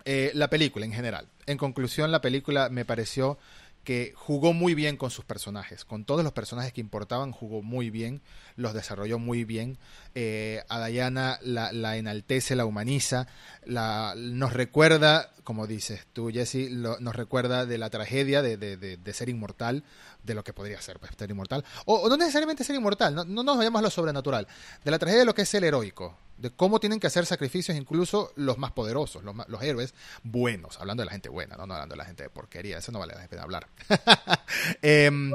Eh, 0.06 0.32
la 0.34 0.50
película 0.50 0.84
en 0.84 0.92
general. 0.92 1.28
En 1.46 1.56
conclusión, 1.56 2.12
la 2.12 2.20
película 2.20 2.68
me 2.68 2.84
pareció 2.84 3.38
que 3.84 4.12
jugó 4.16 4.52
muy 4.52 4.74
bien 4.74 4.96
con 4.96 5.10
sus 5.10 5.24
personajes, 5.24 5.84
con 5.84 6.04
todos 6.04 6.24
los 6.24 6.32
personajes 6.32 6.72
que 6.72 6.80
importaban, 6.80 7.32
jugó 7.32 7.62
muy 7.62 7.90
bien, 7.90 8.22
los 8.56 8.72
desarrolló 8.72 9.18
muy 9.18 9.44
bien. 9.44 9.78
Eh, 10.14 10.64
a 10.68 10.84
Diana 10.86 11.38
la, 11.42 11.96
enaltece, 11.96 12.56
la 12.56 12.64
humaniza, 12.64 13.28
la, 13.64 14.14
nos 14.16 14.54
recuerda, 14.54 15.30
como 15.44 15.66
dices 15.66 16.06
tú, 16.12 16.30
Jesse, 16.32 16.70
nos 16.70 17.14
recuerda 17.14 17.66
de 17.66 17.78
la 17.78 17.90
tragedia 17.90 18.42
de, 18.42 18.56
de, 18.56 18.76
de, 18.76 19.12
ser 19.12 19.28
inmortal, 19.28 19.84
de 20.24 20.34
lo 20.34 20.42
que 20.42 20.52
podría 20.52 20.80
ser 20.80 20.98
pues, 20.98 21.12
ser 21.16 21.30
inmortal, 21.30 21.64
o, 21.86 22.08
no 22.08 22.16
necesariamente 22.16 22.64
ser 22.64 22.76
inmortal, 22.76 23.14
no, 23.14 23.24
no 23.24 23.42
nos 23.42 23.58
vayamos 23.58 23.78
a 23.78 23.82
lo 23.82 23.90
sobrenatural, 23.90 24.46
de 24.84 24.90
la 24.90 24.98
tragedia 24.98 25.20
de 25.20 25.26
lo 25.26 25.34
que 25.34 25.42
es 25.42 25.54
el 25.54 25.64
heroico, 25.64 26.16
de 26.38 26.50
cómo 26.50 26.80
tienen 26.80 26.98
que 26.98 27.06
hacer 27.06 27.26
sacrificios 27.26 27.76
incluso 27.76 28.32
los 28.36 28.58
más 28.58 28.72
poderosos, 28.72 29.22
los, 29.22 29.34
los 29.48 29.62
héroes 29.62 29.94
buenos, 30.22 30.80
hablando 30.80 31.02
de 31.02 31.06
la 31.06 31.12
gente 31.12 31.28
buena, 31.28 31.56
no, 31.56 31.66
no 31.66 31.74
hablando 31.74 31.94
de 31.94 31.98
la 31.98 32.04
gente 32.04 32.24
de 32.24 32.30
porquería, 32.30 32.78
eso 32.78 32.92
no 32.92 32.98
vale 32.98 33.14
la 33.14 33.28
pena 33.28 33.42
hablar. 33.42 33.68
Em, 34.82 35.32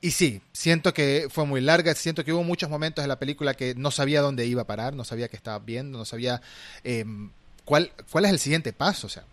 y 0.00 0.12
sí, 0.12 0.40
siento 0.52 0.94
que 0.94 1.28
fue 1.30 1.44
muy 1.44 1.60
larga, 1.60 1.94
siento 1.94 2.24
que 2.24 2.32
hubo 2.32 2.42
muchos 2.42 2.70
momentos 2.70 3.02
en 3.02 3.08
la 3.08 3.18
película 3.18 3.54
que 3.54 3.74
no 3.74 3.90
sabía 3.90 4.22
dónde 4.22 4.46
iba 4.46 4.62
a 4.62 4.66
parar, 4.66 4.94
no 4.94 5.04
sabía 5.04 5.28
qué 5.28 5.36
estaba 5.36 5.58
viendo, 5.58 5.98
no 5.98 6.04
sabía 6.04 6.40
eh, 6.84 7.04
cuál, 7.64 7.92
cuál 8.10 8.24
es 8.24 8.30
el 8.30 8.38
siguiente 8.38 8.72
paso, 8.72 9.08
o 9.08 9.10
sea, 9.10 9.24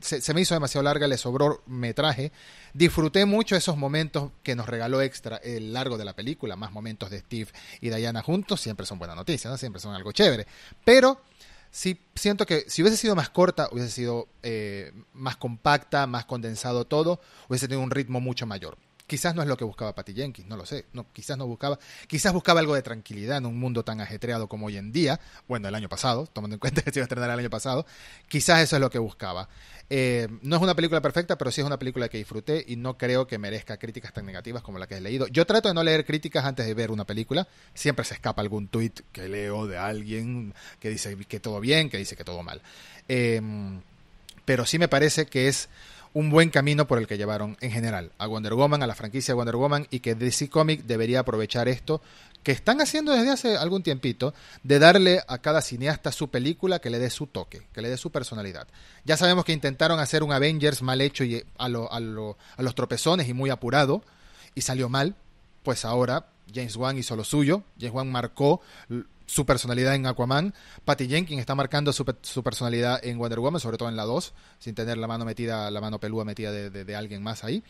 se, 0.00 0.34
me 0.34 0.40
hizo 0.40 0.54
demasiado 0.54 0.82
larga, 0.82 1.06
le 1.06 1.18
sobró 1.18 1.62
metraje. 1.66 2.32
Disfruté 2.72 3.24
mucho 3.24 3.56
esos 3.56 3.76
momentos 3.76 4.30
que 4.42 4.54
nos 4.54 4.68
regaló 4.68 5.00
extra 5.00 5.36
el 5.36 5.72
largo 5.72 5.98
de 5.98 6.04
la 6.04 6.14
película, 6.14 6.56
más 6.56 6.72
momentos 6.72 7.10
de 7.10 7.20
Steve 7.20 7.50
y 7.80 7.90
Diana 7.90 8.22
juntos, 8.22 8.60
siempre 8.60 8.86
son 8.86 8.98
buenas 8.98 9.16
noticias, 9.16 9.50
¿no? 9.50 9.56
siempre 9.58 9.80
son 9.80 9.94
algo 9.94 10.12
chévere. 10.12 10.46
Pero 10.84 11.20
sí 11.70 12.00
siento 12.14 12.46
que 12.46 12.64
si 12.68 12.82
hubiese 12.82 12.96
sido 12.96 13.16
más 13.16 13.30
corta, 13.30 13.68
hubiese 13.72 13.90
sido 13.90 14.28
eh, 14.42 14.92
más 15.12 15.36
compacta, 15.36 16.06
más 16.06 16.24
condensado 16.24 16.84
todo, 16.84 17.20
hubiese 17.48 17.68
tenido 17.68 17.82
un 17.82 17.90
ritmo 17.90 18.20
mucho 18.20 18.46
mayor. 18.46 18.76
Quizás 19.06 19.34
no 19.34 19.42
es 19.42 19.48
lo 19.48 19.56
que 19.56 19.64
buscaba 19.64 19.94
Patty 19.94 20.14
Jenkins, 20.14 20.48
no 20.48 20.56
lo 20.56 20.64
sé. 20.64 20.86
No, 20.94 21.06
quizás 21.12 21.36
no 21.36 21.46
buscaba, 21.46 21.78
quizás 22.06 22.32
buscaba 22.32 22.60
algo 22.60 22.74
de 22.74 22.80
tranquilidad 22.80 23.36
en 23.36 23.46
un 23.46 23.58
mundo 23.58 23.84
tan 23.84 24.00
ajetreado 24.00 24.48
como 24.48 24.66
hoy 24.66 24.78
en 24.78 24.92
día. 24.92 25.20
Bueno, 25.46 25.68
el 25.68 25.74
año 25.74 25.90
pasado, 25.90 26.26
tomando 26.26 26.54
en 26.54 26.58
cuenta 26.60 26.80
que 26.80 26.90
se 26.90 27.00
iba 27.00 27.04
a 27.04 27.06
estrenar 27.06 27.30
el 27.30 27.38
año 27.38 27.50
pasado. 27.50 27.84
Quizás 28.28 28.62
eso 28.62 28.76
es 28.76 28.80
lo 28.80 28.88
que 28.88 28.98
buscaba. 28.98 29.48
Eh, 29.90 30.28
no 30.40 30.56
es 30.56 30.62
una 30.62 30.74
película 30.74 31.02
perfecta, 31.02 31.36
pero 31.36 31.50
sí 31.50 31.60
es 31.60 31.66
una 31.66 31.78
película 31.78 32.08
que 32.08 32.16
disfruté 32.16 32.64
y 32.66 32.76
no 32.76 32.96
creo 32.96 33.26
que 33.26 33.36
merezca 33.36 33.76
críticas 33.76 34.14
tan 34.14 34.24
negativas 34.24 34.62
como 34.62 34.78
la 34.78 34.86
que 34.86 34.96
he 34.96 35.00
leído. 35.02 35.26
Yo 35.26 35.44
trato 35.44 35.68
de 35.68 35.74
no 35.74 35.82
leer 35.82 36.06
críticas 36.06 36.46
antes 36.46 36.64
de 36.64 36.72
ver 36.72 36.90
una 36.90 37.04
película. 37.04 37.46
Siempre 37.74 38.06
se 38.06 38.14
escapa 38.14 38.40
algún 38.40 38.68
tweet 38.68 38.92
que 39.12 39.28
leo 39.28 39.66
de 39.66 39.76
alguien 39.76 40.54
que 40.80 40.88
dice 40.88 41.14
que 41.28 41.40
todo 41.40 41.60
bien, 41.60 41.90
que 41.90 41.98
dice 41.98 42.16
que 42.16 42.24
todo 42.24 42.42
mal. 42.42 42.62
Eh, 43.08 43.42
pero 44.44 44.66
sí 44.66 44.78
me 44.78 44.88
parece 44.88 45.26
que 45.26 45.48
es 45.48 45.68
un 46.14 46.30
buen 46.30 46.48
camino 46.48 46.86
por 46.86 46.98
el 46.98 47.06
que 47.06 47.18
llevaron 47.18 47.56
en 47.60 47.70
general 47.70 48.12
a 48.18 48.26
Wonder 48.26 48.54
Woman, 48.54 48.82
a 48.82 48.86
la 48.86 48.94
franquicia 48.94 49.34
Wonder 49.34 49.56
Woman 49.56 49.86
y 49.90 50.00
que 50.00 50.14
DC 50.14 50.48
Comics 50.48 50.86
debería 50.86 51.20
aprovechar 51.20 51.68
esto 51.68 52.00
que 52.44 52.52
están 52.52 52.80
haciendo 52.80 53.12
desde 53.12 53.30
hace 53.30 53.56
algún 53.56 53.82
tiempito 53.82 54.32
de 54.62 54.78
darle 54.78 55.22
a 55.26 55.38
cada 55.38 55.60
cineasta 55.60 56.12
su 56.12 56.28
película 56.28 56.78
que 56.78 56.90
le 56.90 56.98
dé 56.98 57.10
su 57.10 57.26
toque, 57.26 57.62
que 57.72 57.82
le 57.82 57.88
dé 57.88 57.96
su 57.96 58.10
personalidad. 58.10 58.68
Ya 59.04 59.16
sabemos 59.16 59.44
que 59.44 59.52
intentaron 59.52 59.98
hacer 59.98 60.22
un 60.22 60.32
Avengers 60.32 60.82
mal 60.82 61.00
hecho 61.00 61.24
y 61.24 61.42
a, 61.58 61.68
lo, 61.68 61.92
a, 61.92 61.96
a 61.96 62.62
los 62.62 62.74
tropezones 62.74 63.28
y 63.28 63.34
muy 63.34 63.50
apurado 63.50 64.02
y 64.54 64.60
salió 64.60 64.88
mal, 64.88 65.16
pues 65.62 65.84
ahora 65.84 66.26
James 66.54 66.76
Wan 66.76 66.98
hizo 66.98 67.16
lo 67.16 67.24
suyo, 67.24 67.62
James 67.80 67.94
Wan 67.94 68.12
marcó 68.12 68.60
su 69.26 69.46
personalidad 69.46 69.94
en 69.94 70.06
Aquaman. 70.06 70.54
Patty 70.84 71.08
Jenkins 71.08 71.40
está 71.40 71.54
marcando 71.54 71.92
su, 71.92 72.04
personalidad 72.42 73.04
en 73.04 73.18
Wonder 73.18 73.40
Woman, 73.40 73.60
sobre 73.60 73.76
todo 73.76 73.88
en 73.88 73.96
la 73.96 74.04
2, 74.04 74.34
sin 74.58 74.74
tener 74.74 74.98
la 74.98 75.06
mano 75.06 75.24
metida, 75.24 75.70
la 75.70 75.80
mano 75.80 75.98
pelúa 75.98 76.24
metida 76.24 76.52
de, 76.52 76.96
alguien 76.96 77.22
más 77.22 77.44
ahí. 77.44 77.62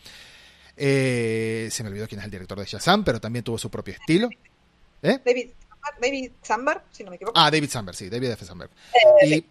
Eh, 0.77 1.69
se 1.71 1.83
me 1.83 1.89
olvidó 1.89 2.07
quién 2.07 2.19
es 2.19 2.25
el 2.25 2.31
director 2.31 2.59
de 2.59 2.65
Shazam, 2.65 3.03
pero 3.03 3.19
también 3.21 3.43
tuvo 3.43 3.57
su 3.57 3.69
propio 3.69 3.93
estilo. 3.93 4.29
¿Eh? 5.01 5.19
David, 5.23 5.49
David 6.01 6.31
Samberg, 6.41 6.83
si 6.91 7.03
no 7.03 7.11
me 7.11 7.15
equivoco. 7.15 7.39
Ah, 7.39 7.49
David 7.49 7.69
Samberg, 7.69 7.95
sí, 7.95 8.09
David 8.09 8.31
F. 8.31 8.45
Samberg. 8.45 8.71
Eh, 9.21 9.43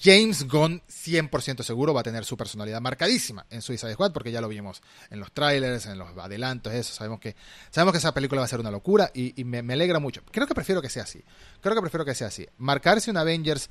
James 0.00 0.46
Gunn 0.48 0.82
100% 0.88 1.62
seguro 1.62 1.94
va 1.94 2.00
a 2.00 2.04
tener 2.04 2.24
su 2.24 2.36
personalidad 2.36 2.80
marcadísima 2.80 3.46
en 3.50 3.62
Suicide 3.62 3.94
Squad 3.94 4.12
porque 4.12 4.32
ya 4.32 4.40
lo 4.40 4.48
vimos 4.48 4.82
en 5.10 5.20
los 5.20 5.32
trailers, 5.32 5.86
en 5.86 5.98
los 5.98 6.16
adelantos, 6.16 6.72
eso, 6.72 6.94
sabemos 6.94 7.20
que 7.20 7.36
sabemos 7.70 7.92
que 7.92 7.98
esa 7.98 8.14
película 8.14 8.40
va 8.40 8.46
a 8.46 8.48
ser 8.48 8.60
una 8.60 8.70
locura 8.70 9.10
y, 9.14 9.44
me, 9.44 9.58
alegra 9.72 9.98
mucho. 9.98 10.22
Creo 10.30 10.46
que 10.46 10.54
prefiero 10.54 10.80
que 10.80 10.88
sea 10.88 11.04
así. 11.04 11.22
Creo 11.60 11.74
que 11.74 11.80
prefiero 11.80 12.04
que 12.04 12.14
sea 12.14 12.28
así. 12.28 12.46
Marcarse 12.58 13.10
un 13.10 13.16
Avengers 13.16 13.70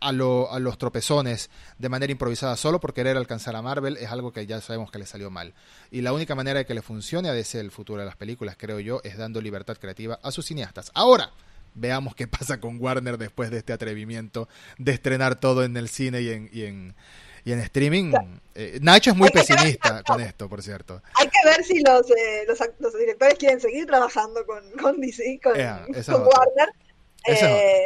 a, 0.00 0.08
a 0.08 0.12
los 0.12 0.78
tropezones 0.78 1.50
de 1.78 1.88
manera 1.88 2.12
improvisada 2.12 2.56
solo 2.56 2.80
por 2.80 2.92
querer 2.92 3.16
alcanzar 3.16 3.56
a 3.56 3.62
Marvel 3.62 3.96
es 3.96 4.10
algo 4.10 4.32
que 4.32 4.46
ya 4.46 4.60
sabemos 4.60 4.90
que 4.90 4.98
le 4.98 5.06
salió 5.06 5.30
mal. 5.30 5.54
Y 5.90 6.00
la 6.00 6.12
única 6.12 6.34
manera 6.34 6.58
de 6.58 6.66
que 6.66 6.74
le 6.74 6.82
funcione 6.82 7.28
a 7.28 7.32
DC 7.32 7.60
el 7.60 7.70
futuro 7.70 8.00
de 8.00 8.06
las 8.06 8.16
películas, 8.16 8.56
creo 8.58 8.80
yo, 8.80 9.00
es 9.04 9.16
dando 9.16 9.40
libertad 9.40 9.76
creativa 9.78 10.18
a 10.22 10.30
sus 10.30 10.46
cineastas. 10.46 10.90
Ahora, 10.94 11.32
veamos 11.74 12.14
qué 12.14 12.26
pasa 12.26 12.60
con 12.60 12.80
Warner 12.80 13.18
después 13.18 13.50
de 13.50 13.58
este 13.58 13.72
atrevimiento 13.72 14.48
de 14.78 14.92
estrenar 14.92 15.38
todo 15.38 15.64
en 15.64 15.76
el 15.76 15.88
cine 15.88 16.22
y 16.22 16.30
en, 16.30 16.50
y 16.52 16.62
en, 16.62 16.94
y 17.44 17.52
en 17.52 17.60
streaming. 17.60 18.12
Eh, 18.54 18.78
Nacho 18.80 19.10
es 19.10 19.16
muy 19.16 19.30
pesimista 19.30 20.02
con 20.02 20.20
esto, 20.20 20.48
por 20.48 20.62
cierto. 20.62 21.02
Hay 21.18 21.26
que 21.26 21.48
ver 21.48 21.64
si 21.64 21.80
los, 21.80 22.10
eh, 22.10 22.44
los, 22.46 22.58
los, 22.78 22.98
directores 22.98 23.34
quieren 23.34 23.60
seguir 23.60 23.86
trabajando 23.86 24.44
con, 24.46 24.70
con 24.72 25.00
DC, 25.00 25.40
con, 25.42 25.52
con 25.52 26.22
Warner. 26.22 26.68
Eh, 27.26 27.84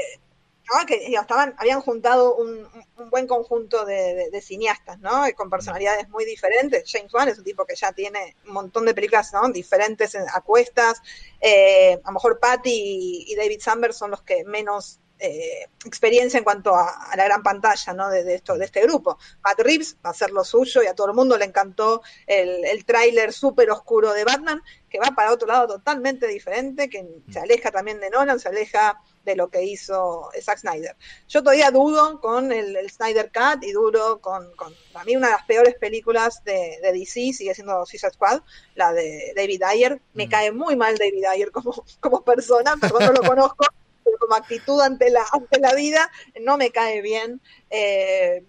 que 0.87 1.07
estaban, 1.15 1.55
habían 1.59 1.81
juntado 1.81 2.37
un, 2.37 2.69
buen 3.11 3.27
conjunto 3.27 3.85
de, 3.85 4.41
cineastas, 4.43 4.99
¿no? 4.99 5.25
Con 5.37 5.51
personalidades 5.51 6.09
muy 6.09 6.25
diferentes. 6.25 6.85
James 6.91 7.13
Wan 7.13 7.29
es 7.29 7.39
un 7.39 7.45
tipo 7.45 7.65
que 7.65 7.75
ya 7.75 7.93
tiene 7.93 8.37
un 8.47 8.53
montón 8.53 8.85
de 8.85 8.95
películas 8.95 9.33
¿no? 9.33 9.49
diferentes 9.49 10.15
a 10.15 10.41
cuestas. 10.43 11.01
Eh, 11.41 11.95
a 12.03 12.09
lo 12.09 12.15
mejor 12.15 12.39
Patty 12.39 13.25
y, 13.29 13.35
David 13.37 13.61
Samberg 13.61 13.95
son 13.95 14.11
los 14.11 14.23
que 14.23 14.45
menos 14.45 15.01
eh, 15.21 15.67
experiencia 15.85 16.39
en 16.39 16.45
cuanto 16.45 16.75
a, 16.75 17.11
la 17.17 17.25
gran 17.25 17.43
pantalla 17.43 17.93
¿no? 17.93 18.09
de, 18.09 18.35
esto, 18.35 18.57
de 18.57 18.65
este 18.65 18.83
grupo. 18.83 19.19
Matt 19.43 19.61
Reeves 19.61 19.97
va 20.05 20.11
a 20.11 20.13
hacer 20.13 20.31
lo 20.31 20.45
suyo 20.45 20.83
y 20.83 20.87
a 20.87 20.95
todo 20.95 21.09
el 21.09 21.15
mundo 21.15 21.37
le 21.37 21.45
encantó 21.45 22.03
el, 22.27 22.65
el 22.65 22.85
tráiler 22.85 23.33
súper 23.33 23.71
oscuro 23.71 24.13
de 24.13 24.25
Batman, 24.25 24.63
que 24.89 25.01
va 25.01 25.13
para 25.17 25.33
otro 25.33 25.49
lado 25.49 25.67
totalmente 25.67 26.27
diferente, 26.27 26.89
que 26.89 27.07
se 27.31 27.41
aleja 27.41 27.71
también 27.71 28.01
de 28.01 28.11
Nolan, 28.11 28.39
se 28.39 28.49
aleja 28.49 29.01
de 29.29 29.37
lo 29.37 29.51
que 29.51 29.63
hizo 29.63 30.31
Zack 30.41 30.59
Snyder. 30.59 30.97
Yo 31.29 31.43
todavía 31.43 31.71
dudo 31.71 32.19
con 32.21 32.51
el, 32.51 32.77
Snyder 32.91 33.31
Cut 33.31 33.63
y 33.63 33.73
dudo 33.73 34.21
con, 34.21 34.51
con, 34.57 34.75
a 34.95 35.05
mí 35.05 35.17
una 35.17 35.27
de 35.27 35.33
las 35.35 35.45
peores 35.45 35.75
películas 35.75 36.43
de, 36.45 36.79
DC 36.83 37.35
sigue 37.35 37.55
siendo 37.55 37.85
Suicide 37.85 38.13
Squad, 38.13 38.41
la 38.75 38.93
de 38.95 39.35
David 39.37 39.63
Ayer. 39.65 40.01
Me 40.15 40.27
mm. 40.27 40.31
cae 40.31 40.53
muy 40.53 40.77
mal 40.77 40.97
David 40.97 41.25
Ayer 41.27 41.51
como, 41.51 41.85
como 42.01 42.23
persona, 42.23 42.75
perdón, 42.81 43.05
no 43.05 43.13
lo 43.13 43.23
conozco, 43.23 43.67
pero 44.05 44.17
como 44.19 44.35
actitud 44.35 44.81
ante 44.81 45.11
la, 45.11 45.27
ante 45.31 45.61
la 45.61 45.75
vida 45.75 46.11
no 46.41 46.57
me 46.57 46.71
cae 46.71 47.03
bien. 47.03 47.43
Eh, 47.69 48.45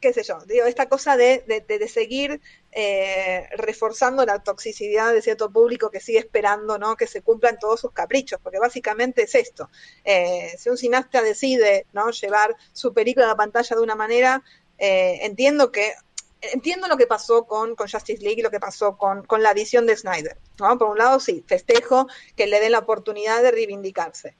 qué 0.00 0.12
sé 0.12 0.22
yo, 0.24 0.38
digo, 0.46 0.66
esta 0.66 0.88
cosa 0.88 1.16
de, 1.16 1.44
de, 1.46 1.88
seguir 1.88 2.40
eh, 2.72 3.48
reforzando 3.56 4.26
la 4.26 4.42
toxicidad 4.42 5.12
de 5.12 5.22
cierto 5.22 5.50
público 5.50 5.90
que 5.90 6.00
sigue 6.00 6.18
esperando 6.18 6.78
¿no? 6.78 6.96
que 6.96 7.06
se 7.06 7.22
cumplan 7.22 7.58
todos 7.58 7.80
sus 7.80 7.92
caprichos, 7.92 8.40
porque 8.42 8.58
básicamente 8.58 9.22
es 9.22 9.34
esto. 9.34 9.70
Eh, 10.04 10.54
si 10.58 10.68
un 10.68 10.76
cineasta 10.76 11.22
decide 11.22 11.86
¿no? 11.92 12.10
llevar 12.10 12.56
su 12.72 12.92
película 12.92 13.26
a 13.26 13.28
la 13.30 13.36
pantalla 13.36 13.76
de 13.76 13.82
una 13.82 13.94
manera, 13.94 14.42
eh, 14.78 15.20
entiendo 15.22 15.72
que 15.72 15.92
entiendo 16.40 16.86
lo 16.86 16.96
que 16.96 17.08
pasó 17.08 17.46
con, 17.46 17.74
con, 17.74 17.88
Justice 17.88 18.22
League 18.22 18.38
y 18.38 18.42
lo 18.42 18.50
que 18.50 18.60
pasó 18.60 18.96
con, 18.96 19.24
con 19.24 19.42
la 19.42 19.50
edición 19.50 19.86
de 19.86 19.96
Snyder. 19.96 20.38
¿no? 20.60 20.78
Por 20.78 20.90
un 20.90 20.98
lado, 20.98 21.18
sí, 21.18 21.44
festejo 21.48 22.06
que 22.36 22.46
le 22.46 22.60
den 22.60 22.72
la 22.72 22.78
oportunidad 22.78 23.42
de 23.42 23.50
reivindicarse 23.50 24.36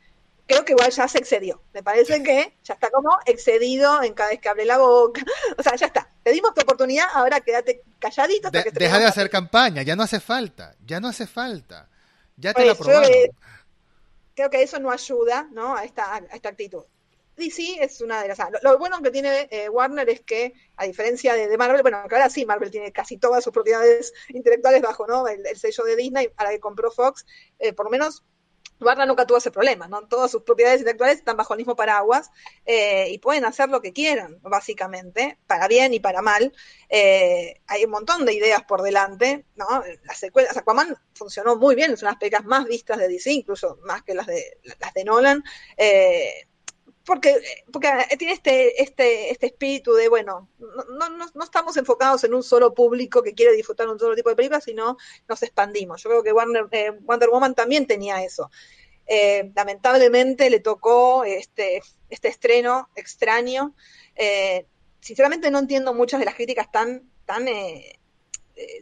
creo 0.49 0.65
que 0.65 0.73
igual 0.73 0.91
ya 0.91 1.07
se 1.07 1.19
excedió. 1.19 1.61
Me 1.75 1.83
parece 1.83 2.23
que 2.23 2.57
ya 2.65 2.75
está 2.75 2.91
como 2.91 3.11
excedido 3.27 4.03
en 4.03 4.15
cada 4.15 4.31
vez 4.31 4.41
que 4.41 4.49
abre 4.49 4.65
la 4.65 4.79
boca. 4.79 5.23
O 5.59 5.63
sea, 5.63 5.77
ya 5.77 5.87
está. 5.87 6.11
Te 6.29 6.35
dimos 6.35 6.53
tu 6.53 6.61
oportunidad, 6.61 7.07
ahora 7.15 7.41
quédate 7.41 7.85
calladito. 7.99 8.51
deja 8.51 8.99
de 8.99 9.07
hacer 9.07 9.31
campaña, 9.31 9.81
ya 9.81 9.97
no 9.97 10.03
hace 10.03 10.21
falta, 10.21 10.77
ya 10.85 11.01
no 11.01 11.09
hace 11.09 11.27
falta. 11.27 11.89
Ya 12.37 12.53
te 12.53 12.67
la 12.67 12.75
probaron. 12.75 13.11
creo 14.35 14.51
que 14.51 14.63
eso 14.63 14.79
no 14.79 14.91
ayuda 14.91 15.49
¿no? 15.53 15.75
A, 15.75 15.85
esta, 15.85 16.17
a 16.17 16.19
esta 16.19 16.51
actitud. 16.51 16.85
sí 17.39 17.79
es 17.81 18.03
una 18.03 18.21
de 18.21 18.29
las... 18.29 18.39
Lo, 18.61 18.77
bueno 18.77 19.01
que 19.01 19.11
tiene 19.11 19.49
eh, 19.51 19.71
Warner 19.71 20.07
es 20.11 20.21
que, 20.21 20.53
a 20.77 20.85
diferencia 20.85 21.33
de, 21.33 21.57
Marvel, 21.57 21.81
bueno, 21.81 22.03
que 22.07 22.15
ahora 22.15 22.29
sí, 22.29 22.45
Marvel 22.45 22.71
tiene 22.71 22.93
casi 22.93 23.17
todas 23.17 23.43
sus 23.43 23.55
propiedades 23.55 24.13
intelectuales 24.29 24.83
bajo 24.83 25.07
¿no? 25.07 25.27
el, 25.29 25.47
sello 25.57 25.83
de 25.85 25.97
Disney, 25.97 26.29
a 26.37 26.45
la 26.45 26.51
que 26.51 26.61
compró 26.61 26.91
Fox, 26.91 27.25
eh, 27.59 27.73
por 27.73 27.87
lo 27.87 27.91
menos 27.91 28.23
Warner 28.81 29.09
nunca 29.09 29.27
tuvo 29.27 29.39
ese 29.39 29.51
problema, 29.51 29.89
¿no? 29.89 30.07
Todas 30.07 30.31
sus 30.31 30.43
propiedades 30.43 30.81
intelectuales 30.81 31.19
están 31.19 31.37
bajo 31.37 31.55
el 31.55 31.59
mismo 31.59 31.75
paraguas 31.75 32.31
eh, 32.65 33.09
y 33.11 33.19
pueden 33.19 33.45
hacer 33.45 33.69
lo 33.69 33.81
que 33.81 33.93
quieran, 33.93 34.39
básicamente, 34.43 35.39
para 35.47 35.69
bien 35.69 35.95
y 35.95 36.01
para 36.01 36.23
mal. 36.23 36.53
Eh, 36.89 37.61
hay 37.67 37.85
un 37.85 37.91
montón 37.91 38.25
de 38.25 38.35
ideas 38.35 38.63
por 38.65 38.83
delante, 38.83 39.47
¿no? 39.57 39.83
Las 40.05 40.19
secuelas, 40.19 40.57
Aquaman 40.57 40.97
funcionó 41.15 41.57
muy 41.57 41.75
bien, 41.75 41.93
es 41.93 42.03
una 42.03 42.11
de 42.11 42.15
las 42.15 42.21
películas 42.21 42.45
más 42.45 42.67
vistas 42.67 42.99
de 42.99 43.09
DC, 43.09 43.33
incluso 43.33 43.79
más 43.85 44.03
que 44.03 44.15
las 44.15 44.27
de, 44.27 44.59
las 44.79 44.95
de 44.95 45.05
Nolan. 45.05 45.43
Eh, 45.77 46.47
porque, 47.09 47.41
porque 47.73 47.89
tiene 48.19 48.35
este, 48.35 48.83
este, 48.83 49.31
este 49.31 49.47
espíritu 49.47 49.95
de, 49.95 50.11
bueno, 50.11 50.51
no, 50.59 51.09
no, 51.09 51.27
no, 51.35 51.43
estamos 51.43 51.75
enfocados 51.79 52.23
en 52.25 52.35
un 52.35 52.43
solo 52.43 52.75
público 52.75 53.23
que 53.23 53.33
quiere 53.33 53.57
disfrutar 53.57 53.89
un 53.89 53.99
solo 53.99 54.15
tipo 54.15 54.29
de 54.29 54.37
películas, 54.37 54.65
sino 54.65 54.99
nos 55.27 55.43
expandimos. 55.43 56.03
Yo 56.03 56.11
creo 56.11 56.23
que 56.23 56.35
Warner, 56.35 56.67
eh, 56.71 56.91
Wonder 57.01 57.31
Woman 57.31 57.55
también 57.55 57.87
tenía 57.87 58.23
eso. 58.23 58.51
Eh, 59.07 59.51
lamentablemente 59.57 60.51
le 60.51 60.61
tocó 60.61 61.25
este, 61.25 61.81
este 62.11 62.29
estreno 62.29 62.91
extraño. 62.95 63.75
Eh, 64.15 64.67
sinceramente 65.01 65.51
no 65.51 65.61
entiendo 65.61 65.95
muchas 65.95 66.21
de 66.21 66.27
las 66.27 66.35
críticas 66.35 66.71
tan, 66.71 67.11
tan 67.25 67.49
eh, 67.49 67.98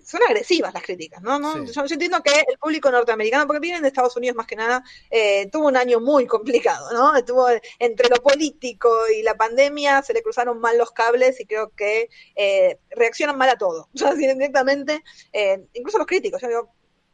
son 0.04 0.22
agresivas 0.22 0.72
las 0.72 0.82
críticas, 0.82 1.22
¿no? 1.22 1.64
Yo, 1.64 1.84
entiendo 1.88 2.22
que 2.22 2.32
el 2.48 2.58
público 2.58 2.90
norteamericano, 2.90 3.46
porque 3.46 3.60
vienen 3.60 3.82
de 3.82 3.88
Estados 3.88 4.16
Unidos 4.16 4.36
más 4.36 4.46
que 4.46 4.56
nada, 4.56 4.82
eh, 5.10 5.48
tuvo 5.50 5.68
un 5.68 5.76
año 5.76 6.00
muy 6.00 6.26
complicado, 6.26 6.92
¿no? 6.92 7.16
Estuvo 7.16 7.46
entre 7.78 8.08
lo 8.08 8.16
político 8.16 8.90
y 9.08 9.22
la 9.22 9.36
pandemia, 9.36 10.02
se 10.02 10.12
le 10.12 10.22
cruzaron 10.22 10.60
mal 10.60 10.78
los 10.78 10.92
cables 10.92 11.40
y 11.40 11.46
creo 11.46 11.70
que 11.70 12.08
eh, 12.34 12.78
reaccionan 12.90 13.36
mal 13.36 13.48
a 13.50 13.56
todo. 13.56 13.88
O 13.96 13.98
sea, 13.98 14.14
directamente, 14.14 15.02
incluso 15.72 15.98
los 15.98 16.06
críticos, 16.06 16.40
yo 16.42 16.48
digo, 16.48 16.70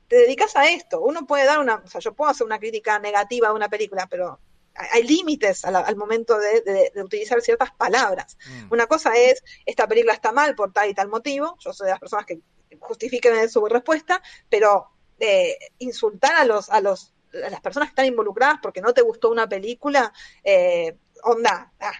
te 0.08 0.16
dedicas 0.16 0.54
a 0.56 0.68
esto. 0.68 1.00
Uno 1.00 1.26
puede 1.26 1.46
dar 1.46 1.58
una, 1.58 1.76
o 1.76 1.88
sea, 1.88 2.00
yo 2.00 2.12
puedo 2.12 2.30
hacer 2.30 2.44
una 2.44 2.58
crítica 2.58 2.98
negativa 2.98 3.48
a 3.48 3.52
una 3.54 3.68
película, 3.68 4.06
pero 4.10 4.40
hay 4.74 5.02
límites 5.04 5.64
al, 5.64 5.96
momento 5.96 6.38
de, 6.38 6.92
utilizar 7.02 7.40
ciertas 7.40 7.72
palabras. 7.72 8.36
Mm. 8.46 8.72
Una 8.72 8.86
cosa 8.86 9.14
es, 9.14 9.42
esta 9.66 9.86
película 9.86 10.14
está 10.14 10.32
mal 10.32 10.54
por 10.54 10.72
tal 10.72 10.90
y 10.90 10.94
tal 10.94 11.08
motivo, 11.08 11.56
yo 11.60 11.72
soy 11.72 11.86
de 11.86 11.92
las 11.92 12.00
personas 12.00 12.26
que 12.26 12.40
justifiquen 12.80 13.48
su 13.48 13.64
respuesta, 13.66 14.22
pero 14.48 14.88
eh, 15.18 15.56
insultar 15.78 16.34
a 16.34 16.44
los, 16.44 16.70
a 16.70 16.80
los 16.80 17.12
a 17.34 17.50
las 17.50 17.60
personas 17.60 17.88
que 17.88 17.92
están 17.92 18.06
involucradas 18.06 18.58
porque 18.62 18.80
no 18.80 18.92
te 18.92 19.02
gustó 19.02 19.30
una 19.30 19.48
película, 19.48 20.12
eh, 20.44 20.96
onda, 21.24 21.72
ah, 21.80 21.92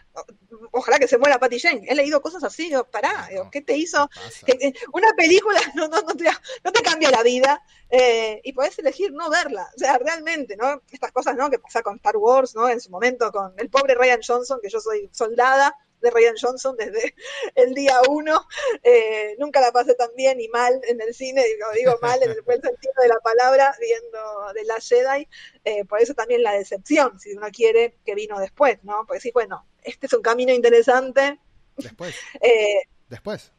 ojalá 0.72 0.98
que 0.98 1.08
se 1.08 1.18
muera 1.18 1.38
Patty 1.38 1.60
Jane. 1.60 1.84
He 1.86 1.94
leído 1.94 2.20
cosas 2.20 2.42
así, 2.44 2.64
digo, 2.64 2.84
pará, 2.84 3.28
¿qué 3.50 3.60
te 3.60 3.76
hizo? 3.76 4.08
una 4.92 5.12
película 5.16 5.60
no, 5.74 5.88
no, 5.88 6.00
no, 6.02 6.14
te, 6.14 6.24
no, 6.64 6.72
te, 6.72 6.82
cambia 6.82 7.10
la 7.10 7.22
vida 7.22 7.62
eh, 7.90 8.40
y 8.44 8.52
podés 8.52 8.78
elegir 8.78 9.12
no 9.12 9.30
verla. 9.30 9.68
O 9.74 9.78
sea, 9.78 9.98
realmente, 9.98 10.56
¿no? 10.56 10.82
Estas 10.90 11.12
cosas, 11.12 11.36
¿no? 11.36 11.50
Que 11.50 11.58
pasa 11.58 11.82
con 11.82 11.96
Star 11.96 12.16
Wars, 12.16 12.54
¿no? 12.54 12.68
En 12.68 12.80
su 12.80 12.90
momento 12.90 13.30
con 13.30 13.54
el 13.58 13.70
pobre 13.70 13.94
Ryan 13.94 14.20
Johnson, 14.26 14.58
que 14.62 14.68
yo 14.68 14.80
soy 14.80 15.08
soldada, 15.12 15.74
de 16.02 16.10
Ryan 16.10 16.34
Johnson 16.40 16.76
desde 16.76 17.14
el 17.54 17.74
día 17.74 18.00
uno. 18.08 18.46
Eh, 18.82 19.36
nunca 19.38 19.60
la 19.60 19.72
pasé 19.72 19.94
tan 19.94 20.10
bien 20.16 20.40
y 20.40 20.48
mal 20.48 20.80
en 20.86 21.00
el 21.00 21.14
cine, 21.14 21.42
digo, 21.44 21.66
digo 21.74 21.98
mal 22.02 22.22
en 22.22 22.30
el 22.30 22.42
buen 22.42 22.60
sentido 22.62 22.94
de 23.00 23.08
la 23.08 23.18
palabra, 23.20 23.74
viendo 23.80 24.52
de 24.52 24.64
la 24.64 24.80
Jedi. 24.80 25.28
Eh, 25.64 25.84
por 25.84 26.00
eso 26.00 26.14
también 26.14 26.42
la 26.42 26.52
decepción, 26.52 27.18
si 27.18 27.32
uno 27.32 27.48
quiere, 27.50 27.96
que 28.04 28.14
vino 28.14 28.38
después, 28.38 28.78
¿no? 28.82 29.04
Porque 29.06 29.20
sí, 29.20 29.30
bueno, 29.32 29.66
este 29.82 30.06
es 30.06 30.12
un 30.12 30.22
camino 30.22 30.52
interesante. 30.52 31.38
Después. 31.76 32.14
Eh, 32.40 32.88
después. 33.08 33.52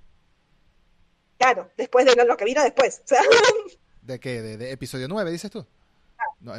Claro, 1.37 1.71
después 1.77 2.05
de 2.05 2.15
lo 2.15 2.37
que 2.37 2.45
vino 2.45 2.61
después. 2.63 3.01
¿De 4.01 4.19
qué? 4.19 4.41
¿De, 4.41 4.71
episodio 4.71 5.07
9, 5.07 5.31
dices 5.31 5.49
tú? 5.49 5.65
Ah. 6.17 6.23
No, 6.39 6.53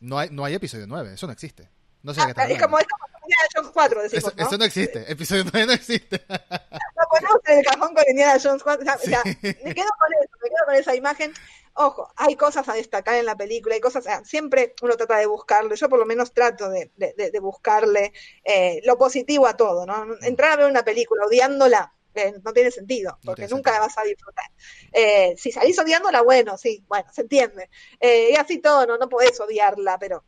no, 0.00 0.18
hay, 0.18 0.28
no 0.30 0.44
hay 0.44 0.54
episodio 0.54 0.86
9, 0.86 1.14
eso 1.14 1.26
no 1.26 1.32
existe. 1.32 1.68
No 2.02 2.12
sé 2.12 2.20
ah, 2.20 2.32
qué 2.34 2.54
es, 2.54 2.62
como, 2.62 2.78
es 2.78 2.86
como 2.86 3.01
Indiana 3.22 3.48
Jones 3.54 3.70
4, 3.72 4.02
decimos, 4.02 4.34
eso, 4.36 4.58
¿no? 4.58 4.64
existe, 4.64 5.10
episodio 5.10 5.44
9 5.52 5.66
no 5.66 5.72
existe. 5.72 6.22
Lo 6.28 7.08
ponemos 7.10 7.38
en 7.46 7.58
el 7.58 7.64
cajón 7.64 7.94
con 7.94 8.04
Indiana 8.08 8.38
Jones 8.42 8.62
4, 8.62 8.82
o 8.82 8.98
sea, 8.98 9.22
me 9.24 9.74
quedo 9.74 9.90
con 9.98 10.12
eso, 10.20 10.36
me 10.42 10.48
quedo 10.48 10.66
con 10.66 10.74
esa 10.74 10.94
imagen. 10.94 11.32
Ojo, 11.74 12.12
hay 12.16 12.36
cosas 12.36 12.68
a 12.68 12.74
destacar 12.74 13.14
en 13.14 13.24
la 13.24 13.36
película, 13.36 13.74
hay 13.74 13.80
cosas, 13.80 14.04
o 14.04 14.08
sea, 14.08 14.24
siempre 14.24 14.74
uno 14.82 14.96
trata 14.96 15.16
de 15.16 15.26
buscarle, 15.26 15.74
yo 15.76 15.88
por 15.88 15.98
lo 15.98 16.04
menos 16.04 16.32
trato 16.32 16.68
de, 16.68 16.90
de, 16.96 17.14
de 17.30 17.40
buscarle 17.40 18.12
eh, 18.44 18.80
lo 18.84 18.98
positivo 18.98 19.46
a 19.46 19.56
todo, 19.56 19.86
¿no? 19.86 20.06
Entrar 20.20 20.52
a 20.52 20.56
ver 20.56 20.70
una 20.70 20.84
película 20.84 21.24
odiándola, 21.24 21.94
eh, 22.14 22.34
no 22.44 22.52
tiene 22.52 22.70
sentido, 22.70 23.18
porque 23.24 23.48
nunca 23.48 23.72
la 23.72 23.80
vas 23.80 23.96
a 23.96 24.02
disfrutar. 24.02 24.44
Eh, 24.92 25.34
si 25.38 25.50
salís 25.50 25.78
odiándola, 25.78 26.20
bueno, 26.20 26.58
sí, 26.58 26.84
bueno, 26.86 27.08
se 27.10 27.22
entiende. 27.22 27.70
Eh, 28.00 28.30
y 28.32 28.36
así 28.36 28.58
todo, 28.58 28.86
no, 28.86 28.98
no 28.98 29.08
podés 29.08 29.40
odiarla, 29.40 29.98
pero 29.98 30.24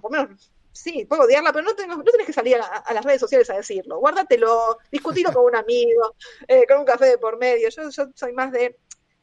por 0.00 0.10
lo 0.10 0.22
menos 0.22 0.50
sí, 0.72 1.04
puedo 1.04 1.22
odiarla, 1.22 1.52
pero 1.52 1.64
no, 1.64 1.74
tengo, 1.74 1.96
no 1.96 2.04
tenés 2.04 2.26
que 2.26 2.32
salir 2.32 2.56
a, 2.56 2.92
las 2.92 3.04
redes 3.04 3.20
sociales 3.20 3.48
a 3.50 3.54
decirlo. 3.54 3.98
Guárdatelo, 3.98 4.78
discutirlo 4.90 5.32
con 5.32 5.44
un 5.44 5.56
amigo, 5.56 6.16
eh, 6.48 6.66
con 6.66 6.78
un 6.78 6.84
café 6.84 7.06
de 7.06 7.18
por 7.18 7.38
medio. 7.38 7.68
Yo, 7.68 7.90
yo 7.90 8.08
soy 8.14 8.32
más 8.32 8.52
de 8.52 8.78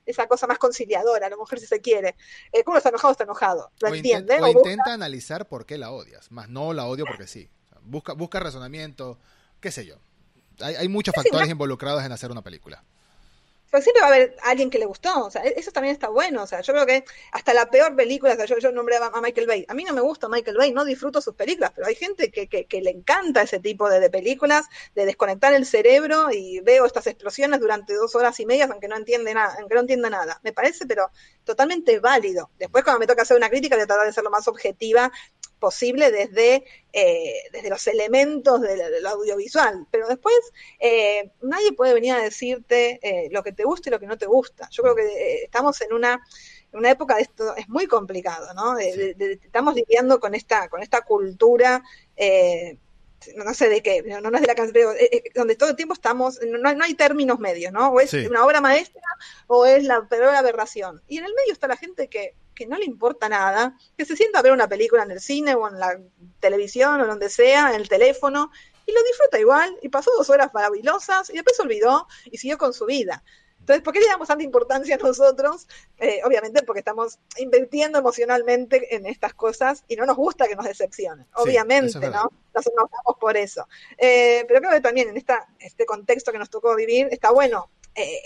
esa 0.05 0.27
cosa 0.27 0.47
más 0.47 0.57
conciliadora, 0.57 1.30
la 1.30 1.38
mujer 1.38 1.59
si 1.59 1.67
se 1.67 1.81
quiere. 1.81 2.15
Eh, 2.51 2.63
cuando 2.63 2.77
está 2.80 2.89
enojado, 2.89 3.11
está 3.11 3.23
enojado. 3.26 3.71
¿Lo 3.80 3.89
entiende? 3.89 4.39
o, 4.41 4.47
intenta 4.47 4.93
analizar 4.93 5.47
por 5.47 5.65
qué 5.65 5.77
la 5.77 5.91
odias, 5.91 6.31
más 6.31 6.49
no 6.49 6.73
la 6.73 6.88
odio 6.88 7.05
porque 7.05 7.27
sí. 7.27 7.49
busca, 7.81 8.13
busca 8.13 8.39
razonamiento, 8.39 9.19
qué 9.59 9.71
sé 9.71 9.85
yo. 9.85 9.97
Hay, 10.61 10.76
hay 10.76 10.88
muchos 10.88 11.15
factores 11.15 11.49
involucrados 11.49 12.03
en 12.03 12.11
hacer 12.11 12.31
una 12.31 12.41
película. 12.41 12.84
Pero 13.70 13.84
siempre 13.84 14.02
va 14.02 14.08
a 14.08 14.12
haber 14.12 14.36
alguien 14.44 14.70
que 14.70 14.80
le 14.80 14.86
gustó, 14.86 15.26
o 15.26 15.32
sea, 15.32 15.44
e-, 15.44 15.56
eso 15.58 15.72
también 15.72 15.94
está 15.94 16.10
bueno, 16.10 16.44
o 16.44 16.48
sea, 16.48 16.62
yo 16.62 16.74
creo 16.74 16.86
que 16.86 17.04
hasta 17.32 17.54
la 17.54 17.70
peor 17.70 17.96
película, 17.96 18.34
o 18.34 18.36
sea, 18.36 18.46
yo, 18.46 18.58
yo 18.60 18.72
nombré 18.72 18.98
a 18.98 19.22
Michael 19.22 19.48
Bay, 19.48 19.66
a 19.68 19.74
mí 19.74 19.84
no 19.84 19.94
me 19.94 20.02
gusta 20.02 20.28
Michael 20.30 20.58
Bay, 20.58 20.74
no 20.74 20.86
disfruto 20.86 21.22
sus 21.22 21.36
películas, 21.36 21.72
pero 21.76 21.88
hay 21.88 21.96
gente 21.96 22.32
que, 22.32 22.48
que, 22.48 22.66
que 22.66 22.82
le 22.82 22.91
encanta 22.91 23.41
ese 23.41 23.60
tipo 23.60 23.90
de, 23.90 24.00
de, 24.00 24.10
películas, 24.10 24.66
de 24.96 25.06
desconectar 25.06 25.54
el 25.54 25.66
cerebro 25.66 26.32
y 26.32 26.60
veo 26.62 26.86
estas 26.86 27.08
explosiones 27.08 27.60
durante 27.60 27.94
dos 27.94 28.16
horas 28.16 28.40
y 28.40 28.46
media, 28.46 28.68
aunque 28.72 28.88
no 28.88 28.98
entiende 28.98 29.34
nada, 29.34 29.56
aunque 29.60 29.76
no 29.76 29.82
entienda 29.82 30.10
nada, 30.10 30.40
me 30.44 30.54
parece, 30.54 30.86
pero 30.86 31.12
totalmente 31.44 32.00
válido. 32.00 32.50
Después 32.58 32.84
cuando 32.84 33.00
me 33.00 33.08
toca 33.08 33.24
hacer 33.24 33.38
una 33.38 33.50
crítica 33.50 33.76
voy 33.76 33.84
a 33.84 33.88
tratar 33.88 34.06
de 34.06 34.14
ser 34.14 34.24
lo 34.24 34.30
más 34.30 34.48
objetiva 34.48 35.12
posible 35.60 36.11
desde, 36.11 36.65
eh, 36.94 37.34
desde 37.52 37.69
los 37.69 37.86
elementos 37.88 38.61
del, 38.61 39.06
audiovisual. 39.06 39.86
Pero 39.91 40.07
después 40.07 40.36
eh, 40.80 41.31
nadie 41.41 41.73
puede 41.73 41.94
venir 41.94 42.14
a 42.14 42.19
decirte 42.19 42.99
eh, 43.02 43.30
lo 43.31 43.44
que 43.44 43.52
te 43.52 43.64
gusta 43.64 43.90
y 43.90 43.91
lo 43.91 43.99
que 43.99 44.07
no 44.07 44.18
te 44.18 44.26
gusta. 44.26 44.68
Yo 44.72 44.84
creo 44.84 44.95
que 44.95 45.44
estamos 45.44 45.80
en 45.81 45.94
una, 45.94 46.26
una 46.73 46.90
época 46.90 47.15
de 47.15 47.23
esto, 47.23 47.56
es 47.56 47.69
muy 47.69 47.88
complicado, 47.88 48.53
¿no? 48.53 48.77
estamos 48.77 49.76
lidiando 49.76 50.19
con 50.19 50.36
esta, 50.36 50.69
con 50.69 50.81
esta 50.81 51.02
cultura 51.02 51.84
no 53.36 53.53
sé 53.53 53.69
de 53.69 53.81
qué, 53.81 54.02
no, 54.02 54.30
es 54.30 54.41
de 54.41 54.48
la 54.48 54.56
canción, 54.56 54.73
pero 54.73 54.94
donde 55.36 55.56
todo 55.56 55.69
el 55.69 55.76
tiempo 55.76 55.94
estamos, 55.94 56.40
no, 56.48 56.73
no 56.73 56.84
hay 56.84 56.94
términos 56.94 57.40
medios, 57.40 57.73
¿no? 57.73 57.90
O 57.90 57.99
es 57.99 58.14
una 58.14 58.45
obra 58.45 58.61
maestra 58.61 59.02
o 59.48 59.65
es 59.65 59.84
la 59.84 60.07
peor 60.07 60.34
aberración. 60.36 61.02
Y 61.07 61.18
en 61.18 61.26
el 61.26 61.34
medio 61.34 61.52
está 61.52 61.68
la 61.68 61.76
gente 61.76 62.07
que 62.07 62.34
que 62.60 62.68
no 62.68 62.77
le 62.77 62.84
importa 62.84 63.30
nada, 63.30 63.77
que 63.98 64.03
se 64.03 64.18
sienta 64.18 64.40
a 64.40 64.41
ver 64.41 64.52
una 64.52 64.68
película 64.68 65.03
en 65.03 65.11
el 65.11 65.22
cine 65.22 65.56
o 65.56 65.65
en 65.69 65.80
la 65.80 65.98
televisión 66.41 66.99
o 66.99 67.07
donde 67.07 67.30
sea, 67.30 67.69
en 67.69 67.76
el 67.76 67.88
teléfono, 67.88 68.52
y 68.86 68.91
lo 68.91 69.02
disfruta 69.03 69.40
igual, 69.40 69.77
y 69.81 69.88
pasó 69.88 70.11
dos 70.18 70.30
horas 70.30 70.53
maravillosas, 70.53 71.30
y 71.30 71.34
después 71.34 71.56
se 71.56 71.61
olvidó 71.61 72.06
y 72.26 72.38
siguió 72.38 72.57
con 72.57 72.73
su 72.73 72.86
vida. 72.86 73.23
Entonces, 73.61 73.81
¿por 73.81 73.94
qué 73.94 74.02
le 74.02 74.07
damos 74.07 74.27
tanta 74.27 74.44
importancia 74.44 74.95
a 74.95 74.98
nosotros? 74.98 75.68
Eh, 75.99 76.19
obviamente 76.26 76.64
porque 76.64 76.80
estamos 76.80 77.19
invirtiendo 77.38 77.99
emocionalmente 77.99 78.94
en 78.94 79.06
estas 79.06 79.34
cosas 79.34 79.86
y 79.88 79.95
no 79.95 80.06
nos 80.06 80.18
gusta 80.18 80.48
que 80.48 80.56
nos 80.56 80.65
decepcionen. 80.65 81.27
Obviamente, 81.36 82.10
¿no? 82.10 82.30
Nos 82.53 82.68
enojamos 82.68 83.15
por 83.22 83.38
eso. 83.38 83.68
Eh, 83.98 84.44
pero 84.48 84.60
creo 84.60 84.72
que 84.72 84.81
también 84.81 85.10
en 85.10 85.18
esta, 85.18 85.48
este 85.60 85.86
contexto 85.86 86.31
que 86.31 86.40
nos 86.40 86.49
tocó 86.49 86.76
vivir, 86.76 87.07
está 87.11 87.31
bueno 87.31 87.69
eh, 87.95 88.19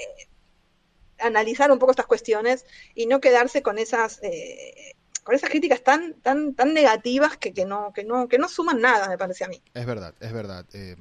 analizar 1.19 1.71
un 1.71 1.79
poco 1.79 1.91
estas 1.91 2.05
cuestiones 2.05 2.65
y 2.95 3.05
no 3.05 3.19
quedarse 3.21 3.61
con 3.61 3.77
esas 3.77 4.19
eh, 4.23 4.95
con 5.23 5.35
esas 5.35 5.49
críticas 5.49 5.83
tan 5.83 6.13
tan 6.15 6.53
tan 6.53 6.73
negativas 6.73 7.37
que, 7.37 7.53
que 7.53 7.65
no 7.65 7.93
que 7.93 8.03
no 8.03 8.27
que 8.27 8.37
no 8.37 8.49
suman 8.49 8.81
nada 8.81 9.07
me 9.09 9.17
parece 9.17 9.45
a 9.45 9.47
mí. 9.47 9.61
Es 9.73 9.85
verdad 9.85 10.13
es 10.19 10.33
verdad. 10.33 10.65
Eh, 10.73 10.95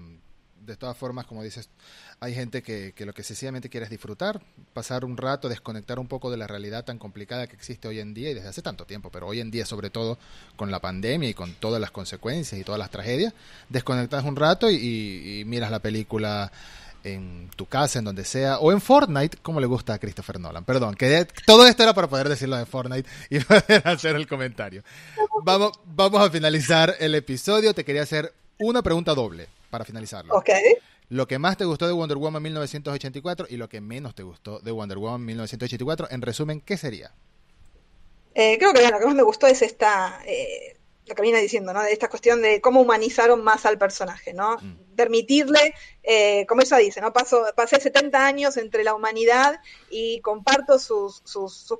de 0.64 0.76
todas 0.76 0.96
formas 0.96 1.26
como 1.26 1.42
dices 1.42 1.70
hay 2.20 2.34
gente 2.34 2.62
que, 2.62 2.92
que, 2.94 3.04
lo 3.04 3.12
que 3.12 3.24
sencillamente 3.24 3.68
quiere 3.68 3.82
es 3.82 3.90
disfrutar 3.90 4.40
pasar 4.72 5.04
un 5.04 5.16
rato 5.16 5.48
desconectar 5.48 5.98
un 5.98 6.06
poco 6.06 6.30
de 6.30 6.36
la 6.36 6.46
realidad 6.46 6.84
tan 6.84 6.98
complicada 6.98 7.48
que 7.48 7.56
existe 7.56 7.88
hoy 7.88 7.98
en 7.98 8.14
día 8.14 8.30
y 8.30 8.34
desde 8.34 8.48
hace 8.48 8.62
tanto 8.62 8.86
tiempo 8.86 9.10
pero 9.10 9.26
hoy 9.26 9.40
en 9.40 9.50
día 9.50 9.66
sobre 9.66 9.90
todo 9.90 10.18
con 10.54 10.70
la 10.70 10.78
pandemia 10.78 11.28
y 11.28 11.34
con 11.34 11.54
todas 11.54 11.80
las 11.80 11.90
consecuencias 11.90 12.60
y 12.60 12.62
todas 12.62 12.78
las 12.78 12.90
tragedias 12.90 13.34
desconectas 13.70 14.24
un 14.24 14.36
rato 14.36 14.70
y, 14.70 15.40
y 15.40 15.44
miras 15.46 15.72
la 15.72 15.80
película 15.80 16.52
en 17.04 17.50
tu 17.56 17.66
casa, 17.66 17.98
en 17.98 18.04
donde 18.04 18.24
sea, 18.24 18.58
o 18.58 18.72
en 18.72 18.80
Fortnite, 18.80 19.38
como 19.38 19.60
le 19.60 19.66
gusta 19.66 19.94
a 19.94 19.98
Christopher 19.98 20.38
Nolan. 20.40 20.64
Perdón, 20.64 20.94
que 20.94 21.26
todo 21.46 21.66
esto 21.66 21.82
era 21.82 21.94
para 21.94 22.08
poder 22.08 22.28
decirlo 22.28 22.56
de 22.56 22.66
Fortnite 22.66 23.08
y 23.30 23.40
poder 23.44 23.82
hacer 23.86 24.16
el 24.16 24.26
comentario. 24.26 24.82
Vamos, 25.44 25.72
vamos 25.84 26.20
a 26.20 26.30
finalizar 26.30 26.94
el 26.98 27.14
episodio. 27.14 27.74
Te 27.74 27.84
quería 27.84 28.02
hacer 28.02 28.32
una 28.58 28.82
pregunta 28.82 29.14
doble 29.14 29.48
para 29.70 29.84
finalizarlo. 29.84 30.34
Ok. 30.34 30.50
Lo 31.08 31.26
que 31.26 31.38
más 31.38 31.56
te 31.56 31.64
gustó 31.64 31.86
de 31.86 31.92
Wonder 31.92 32.16
Woman 32.16 32.42
1984 32.42 33.46
y 33.50 33.56
lo 33.56 33.68
que 33.68 33.80
menos 33.80 34.14
te 34.14 34.22
gustó 34.22 34.60
de 34.60 34.70
Wonder 34.70 34.98
Woman 34.98 35.24
1984, 35.24 36.08
en 36.10 36.22
resumen, 36.22 36.60
¿qué 36.62 36.78
sería? 36.78 37.12
Eh, 38.34 38.56
creo 38.58 38.72
que 38.72 38.90
lo 38.90 38.98
que 38.98 39.04
más 39.04 39.14
me 39.14 39.22
gustó 39.22 39.46
es 39.46 39.60
esta, 39.60 40.22
eh, 40.24 40.78
lo 41.06 41.14
que 41.14 41.22
viene 41.22 41.40
diciendo, 41.40 41.74
¿no? 41.74 41.82
De 41.82 41.92
esta 41.92 42.08
cuestión 42.08 42.40
de 42.40 42.62
cómo 42.62 42.80
humanizaron 42.80 43.44
más 43.44 43.66
al 43.66 43.76
personaje, 43.76 44.32
¿no? 44.32 44.56
Mm. 44.56 44.91
Permitirle 44.96 45.74
eh, 46.04 46.46
como 46.46 46.62
ella 46.62 46.78
dice, 46.78 47.00
¿no? 47.00 47.12
Paso, 47.12 47.44
pasé 47.54 47.80
70 47.80 48.26
años 48.26 48.56
entre 48.56 48.82
la 48.82 48.94
humanidad 48.94 49.60
y 49.88 50.20
comparto 50.20 50.78
sus, 50.78 51.22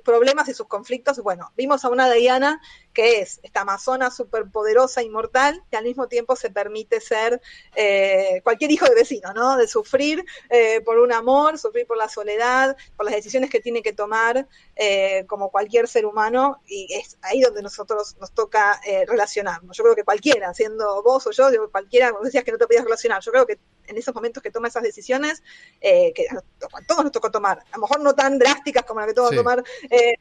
problemas 0.03 0.47
y 0.47 0.53
sus 0.53 0.67
conflictos. 0.67 1.19
Bueno, 1.19 1.51
vimos 1.57 1.83
a 1.83 1.89
una 1.89 2.09
Diana 2.11 2.61
que 2.93 3.21
es 3.21 3.39
esta 3.41 3.61
amazona 3.61 4.11
superpoderosa, 4.11 5.01
inmortal, 5.01 5.63
que 5.71 5.77
al 5.77 5.83
mismo 5.83 6.07
tiempo 6.07 6.35
se 6.35 6.51
permite 6.51 7.01
ser 7.01 7.41
eh, 7.75 8.41
cualquier 8.43 8.71
hijo 8.71 8.85
de 8.85 8.93
vecino, 8.93 9.33
¿no? 9.33 9.57
De 9.57 9.67
sufrir 9.67 10.23
eh, 10.49 10.79
por 10.81 10.99
un 10.99 11.11
amor, 11.11 11.57
sufrir 11.57 11.87
por 11.87 11.97
la 11.97 12.07
soledad, 12.07 12.77
por 12.95 13.05
las 13.05 13.15
decisiones 13.15 13.49
que 13.49 13.59
tiene 13.59 13.81
que 13.81 13.93
tomar 13.93 14.47
eh, 14.75 15.25
como 15.27 15.49
cualquier 15.49 15.87
ser 15.87 16.05
humano, 16.05 16.61
y 16.67 16.87
es 16.93 17.17
ahí 17.23 17.41
donde 17.41 17.63
nosotros 17.63 18.15
nos 18.19 18.31
toca 18.31 18.79
eh, 18.85 19.05
relacionarnos. 19.07 19.75
Yo 19.75 19.83
creo 19.83 19.95
que 19.95 20.03
cualquiera, 20.03 20.53
siendo 20.53 21.01
vos 21.01 21.25
o 21.25 21.31
yo, 21.31 21.49
cualquiera, 21.71 22.11
vos 22.11 22.23
decías 22.23 22.43
que 22.43 22.51
no 22.51 22.59
te 22.59 22.67
podías 22.67 22.83
relacionar, 22.83 23.02
yo 23.19 23.31
creo 23.31 23.45
que 23.45 23.59
en 23.87 23.97
esos 23.97 24.13
momentos 24.13 24.41
que 24.41 24.51
toma 24.51 24.67
esas 24.67 24.83
decisiones, 24.83 25.43
eh, 25.81 26.13
que 26.13 26.27
a 26.29 26.85
todos 26.87 27.03
nos 27.03 27.11
tocó 27.11 27.31
tomar, 27.31 27.59
a 27.59 27.75
lo 27.77 27.81
mejor 27.81 28.01
no 28.01 28.13
tan 28.15 28.39
drásticas 28.39 28.85
como 28.85 29.01
la 29.01 29.07
que 29.07 29.13
tuvo 29.13 29.29
que 29.29 29.35
tomar 29.35 29.63
eh, 29.89 30.15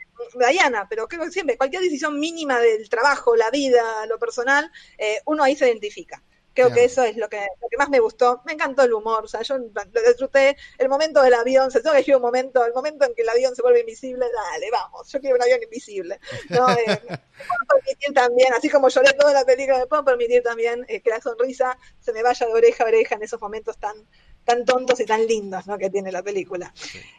Diana, 0.50 0.86
pero 0.88 1.06
creo 1.06 1.24
que 1.24 1.30
siempre, 1.30 1.56
cualquier 1.56 1.82
decisión 1.82 2.18
mínima 2.18 2.58
del 2.58 2.88
trabajo, 2.88 3.36
la 3.36 3.50
vida, 3.50 4.06
lo 4.06 4.18
personal, 4.18 4.70
eh, 4.98 5.20
uno 5.26 5.44
ahí 5.44 5.56
se 5.56 5.68
identifica. 5.68 6.22
Creo 6.54 6.72
que 6.72 6.84
eso 6.84 7.02
es 7.02 7.16
lo 7.16 7.28
que, 7.28 7.46
lo 7.60 7.68
que 7.68 7.76
más 7.78 7.88
me 7.88 7.98
gustó. 7.98 8.42
Me 8.44 8.52
encantó 8.52 8.82
el 8.82 8.92
humor, 8.92 9.24
o 9.24 9.28
sea, 9.28 9.42
yo 9.42 9.56
lo 9.58 10.02
disfruté. 10.06 10.56
El 10.78 10.88
momento 10.88 11.22
del 11.22 11.34
avión, 11.34 11.70
se 11.70 11.80
tengo 11.80 11.92
que 11.92 11.98
elegir 11.98 12.16
un 12.16 12.22
momento, 12.22 12.64
el 12.64 12.74
momento 12.74 13.06
en 13.06 13.14
que 13.14 13.22
el 13.22 13.28
avión 13.28 13.54
se 13.54 13.62
vuelve 13.62 13.80
invisible, 13.80 14.26
dale, 14.32 14.70
vamos, 14.70 15.10
yo 15.10 15.20
quiero 15.20 15.36
un 15.36 15.42
avión 15.42 15.62
invisible. 15.62 16.20
¿no? 16.50 16.70
Eh, 16.70 16.84
me 16.86 16.96
puedo 17.06 17.66
permitir 17.68 18.14
también, 18.14 18.52
así 18.52 18.68
como 18.68 18.88
lloré 18.88 19.12
toda 19.14 19.32
la 19.32 19.44
película, 19.44 19.78
me 19.78 19.86
puedo 19.86 20.04
permitir 20.04 20.42
también 20.42 20.84
eh, 20.88 21.00
que 21.00 21.10
la 21.10 21.20
sonrisa 21.20 21.78
se 22.00 22.12
me 22.12 22.22
vaya 22.22 22.46
de 22.46 22.52
oreja 22.52 22.84
a 22.84 22.88
oreja 22.88 23.14
en 23.14 23.22
esos 23.22 23.40
momentos 23.40 23.78
tan 23.78 23.96
tan 24.44 24.64
tontos 24.64 24.98
y 24.98 25.06
tan 25.06 25.24
lindos 25.24 25.68
¿no? 25.68 25.78
que 25.78 25.88
tiene 25.88 26.10
la 26.10 26.20
película. 26.20 26.74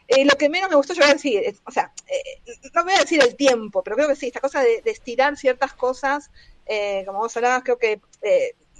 Eh, 0.06 0.26
lo 0.26 0.36
que 0.36 0.50
menos 0.50 0.68
me 0.68 0.76
gustó, 0.76 0.92
yo 0.92 1.00
voy 1.00 1.10
a 1.10 1.14
decir, 1.14 1.56
o 1.64 1.70
sea, 1.70 1.90
no 2.74 2.84
voy 2.84 2.92
a 2.92 2.98
decir 2.98 3.22
el 3.22 3.34
tiempo, 3.34 3.82
pero 3.82 3.96
creo 3.96 4.08
que 4.08 4.14
sí, 4.14 4.26
esta 4.26 4.40
cosa 4.40 4.60
de, 4.60 4.82
estirar 4.84 5.34
ciertas 5.38 5.72
cosas, 5.72 6.30
como 7.06 7.20
vos 7.20 7.34
hablabas, 7.34 7.62
creo 7.62 7.78
que 7.78 7.98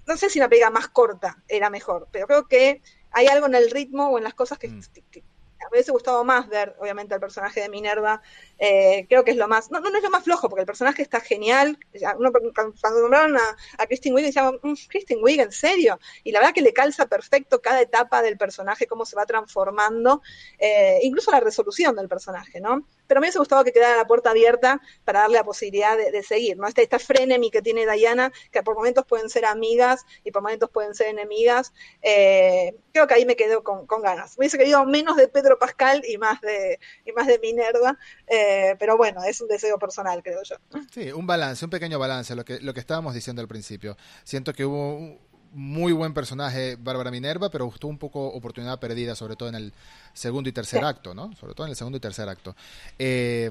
no 0.07 0.17
sé 0.17 0.31
si 0.31 0.39
una 0.39 0.49
película 0.49 0.71
más 0.71 0.89
corta 0.89 1.43
era 1.49 1.71
mejor, 1.71 2.09
pero 2.11 2.27
creo 2.27 2.47
que 2.47 2.83
hay 3.11 3.27
algo 3.27 3.47
en 3.47 3.55
el 3.55 3.71
ritmo 3.71 4.09
o 4.09 4.19
en 4.19 4.25
las 4.25 4.35
cosas 4.35 4.59
que, 4.59 4.69
mm. 4.69 4.81
me 4.81 5.69
hubiese 5.71 5.93
gustado 5.93 6.25
más 6.25 6.49
ver, 6.49 6.77
obviamente, 6.79 7.15
al 7.15 7.21
personaje 7.21 7.61
de 7.61 7.69
Minerva. 7.69 8.21
Eh, 8.59 9.07
creo 9.09 9.25
que 9.25 9.31
es 9.31 9.37
lo 9.37 9.49
más, 9.49 9.71
no, 9.71 9.81
no, 9.81 9.97
es 9.97 10.03
lo 10.03 10.11
más 10.11 10.25
flojo, 10.25 10.49
porque 10.49 10.63
el 10.63 10.67
personaje 10.67 11.01
está 11.01 11.21
genial. 11.21 11.79
Uno, 12.19 12.33
cuando 12.33 13.01
nombraron 13.01 13.37
a, 13.37 13.57
a 13.79 13.87
Kristen 13.87 14.15
Wiig, 14.15 14.27
decíamos, 14.27 14.57
mm, 14.63 14.75
Kristen 14.89 15.19
Wiig, 15.23 15.41
¿en 15.41 15.53
serio? 15.53 15.99
Y 16.23 16.33
la 16.33 16.41
verdad 16.41 16.55
que 16.55 16.63
le 16.63 16.73
calza 16.73 17.07
perfecto 17.07 17.63
cada 17.63 17.81
etapa 17.81 18.21
del 18.21 18.37
personaje, 18.37 18.87
cómo 18.87 19.07
se 19.07 19.17
va 19.17 19.25
transformando, 19.27 20.23
eh, 20.59 20.99
incluso 21.03 21.31
la 21.31 21.41
resolución 21.41 21.97
del 21.97 22.09
personaje, 22.09 22.61
¿no? 22.61 22.87
Pero 23.07 23.21
me 23.21 23.27
hubiese 23.27 23.39
gustado 23.39 23.65
que 23.65 23.73
quedara 23.73 23.97
la 23.97 24.07
puerta 24.07 24.31
abierta 24.31 24.81
para 25.05 25.21
darle 25.21 25.37
la 25.37 25.45
posibilidad 25.45 25.97
de, 25.97 26.23
seguir, 26.23 26.57
¿no? 26.57 26.67
Esta, 26.67 26.83
esta 26.83 26.99
frenemy 26.99 27.51
que 27.51 27.63
tiene 27.63 27.87
Diana, 27.91 28.33
que 28.51 28.63
por 28.63 28.75
momentos 28.75 29.05
pueden 29.07 29.29
ser 29.29 29.45
amigas 29.45 30.05
y 30.25 30.31
por 30.31 30.43
momentos 30.43 30.71
pueden 30.71 30.95
ser 30.95 31.09
enemigas, 31.09 31.73
eh, 32.03 32.77
creo 32.93 33.07
que 33.07 33.15
ahí 33.15 33.27
me 33.27 33.37
quedo 33.37 33.63
con, 33.63 33.87
ganas. 34.03 34.37
Me 34.39 34.43
hubiese 34.43 34.59
querido 34.59 34.85
menos 34.85 35.17
de 35.17 35.29
Pedro 35.29 35.59
Pascal 35.59 36.03
y 36.07 36.19
más 36.19 36.41
de, 36.41 36.79
y 37.05 37.13
más 37.13 37.27
de 37.27 37.39
Minerva, 37.39 37.99
eh, 38.27 38.77
pero 38.79 38.97
bueno, 38.97 39.23
es 39.25 39.41
un 39.41 39.49
deseo 39.49 39.79
personal, 39.79 40.23
creo 40.23 40.43
yo. 40.43 40.57
Sí, 40.93 41.13
un 41.13 41.27
balance, 41.27 41.65
un 41.65 41.71
pequeño 41.71 41.99
balance, 41.99 42.35
lo 42.35 42.45
que, 42.45 42.61
lo 42.61 42.75
que 42.75 42.81
estábamos 42.81 43.15
diciendo 43.15 43.43
al 43.43 43.49
principio. 43.49 43.97
Siento 44.25 44.53
que 44.53 44.65
hubo 44.65 44.95
un 44.95 45.34
muy 45.55 45.93
buen 45.93 46.13
personaje 46.13 46.77
Bárbara 46.79 47.11
Minerva, 47.11 47.51
pero 47.51 47.67
gustó 47.67 47.87
un 47.87 47.99
poco 47.99 48.27
oportunidad 48.27 48.79
perdida, 48.79 49.15
sobre 49.15 49.37
todo 49.37 49.49
en 49.49 49.55
el 49.55 49.73
segundo 50.13 50.49
y 50.49 50.53
tercer 50.53 50.85
acto, 50.85 51.15
¿no? 51.15 51.35
Sobre 51.37 51.55
todo 51.55 51.67
en 51.67 51.71
el 51.71 51.77
segundo 51.77 51.97
y 51.99 52.01
tercer 52.01 52.29
acto. 52.29 52.55
Eh, 52.99 53.51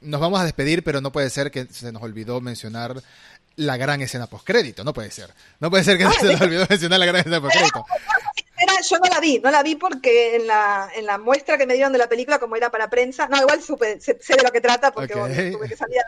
nos 0.00 0.20
vamos 0.20 0.40
a 0.40 0.44
despedir, 0.44 0.82
pero 0.82 1.00
no 1.00 1.12
puede 1.12 1.30
ser 1.30 1.50
que 1.50 1.66
se 1.66 1.92
nos 1.92 2.02
olvidó 2.02 2.40
mencionar 2.40 3.02
la 3.56 3.76
gran 3.76 4.00
escena 4.00 4.26
postcrédito, 4.26 4.84
no 4.84 4.92
puede 4.92 5.10
ser. 5.10 5.30
No 5.60 5.70
puede 5.70 5.84
ser 5.84 5.98
que 5.98 6.08
se 6.10 6.32
nos 6.32 6.40
olvidó 6.40 6.66
mencionar 6.68 6.98
la 6.98 7.06
gran 7.06 7.16
escena 7.16 7.40
postcrédito 7.42 7.84
yo 8.88 8.98
no 8.98 9.08
la 9.08 9.20
vi, 9.20 9.38
no 9.38 9.50
la 9.50 9.62
vi 9.62 9.76
porque 9.76 10.36
en 10.36 10.46
la, 10.46 10.90
en 10.94 11.06
la 11.06 11.18
muestra 11.18 11.58
que 11.58 11.66
me 11.66 11.74
dieron 11.74 11.92
de 11.92 11.98
la 11.98 12.08
película, 12.08 12.38
como 12.38 12.56
era 12.56 12.70
para 12.70 12.90
prensa, 12.90 13.28
no, 13.28 13.38
igual 13.38 13.62
supe, 13.62 14.00
sé, 14.00 14.14
de 14.14 14.42
lo 14.42 14.50
que 14.50 14.60
trata 14.60 14.92
porque 14.92 15.14
tuve 15.14 15.68
que 15.68 15.76
salir. 15.76 16.00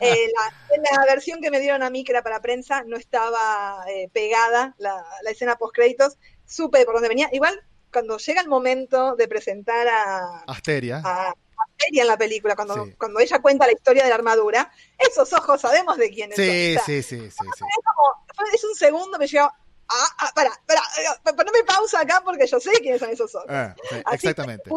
Eh, 0.00 0.28
la, 0.34 0.74
en 0.76 0.82
la 0.82 1.04
versión 1.06 1.40
que 1.40 1.50
me 1.50 1.60
dieron 1.60 1.82
a 1.82 1.90
mí, 1.90 2.04
que 2.04 2.12
era 2.12 2.22
para 2.22 2.40
prensa, 2.40 2.82
no 2.86 2.96
estaba 2.96 3.84
eh, 3.88 4.08
pegada 4.12 4.74
la, 4.78 5.04
la 5.22 5.30
escena 5.30 5.56
post 5.56 5.74
créditos, 5.74 6.18
supe 6.46 6.84
por 6.84 6.94
dónde 6.94 7.08
venía. 7.08 7.28
Igual, 7.32 7.62
cuando 7.94 8.18
llega 8.18 8.40
el 8.40 8.48
momento 8.48 9.14
de 9.14 9.28
presentar 9.28 9.86
a 9.88 10.44
Asteria. 10.46 11.00
A, 11.04 11.32
Asteria 11.70 12.02
en 12.02 12.08
la 12.08 12.18
película, 12.18 12.56
cuando, 12.56 12.88
cuando 12.98 13.20
ella 13.20 13.40
cuenta 13.40 13.66
la 13.66 13.72
historia 13.72 14.02
de 14.02 14.08
la 14.08 14.16
armadura, 14.16 14.70
esos 14.98 15.32
ojos 15.32 15.60
sabemos 15.60 15.96
de 15.96 16.10
quién 16.10 16.32
es. 16.32 16.36
Sí, 16.36 16.76
sí, 16.84 17.02
sí, 17.02 17.30
sí, 17.30 17.46
sí. 17.56 17.64
Es, 18.52 18.64
un 18.64 18.74
segundo, 18.74 19.18
me 19.18 19.26
llegó, 19.26 19.50
ah, 19.88 20.08
ah, 20.18 20.32
para, 20.34 20.50
para, 20.66 21.36
poneme 21.36 21.64
pausa 21.64 22.00
acá 22.00 22.22
porque 22.24 22.46
yo 22.46 22.60
sé 22.60 22.72
quiénes 22.80 23.00
son 23.00 23.10
esos 23.10 23.34
otros. 23.34 23.50
Ah, 23.50 23.74
exactamente 24.12 24.70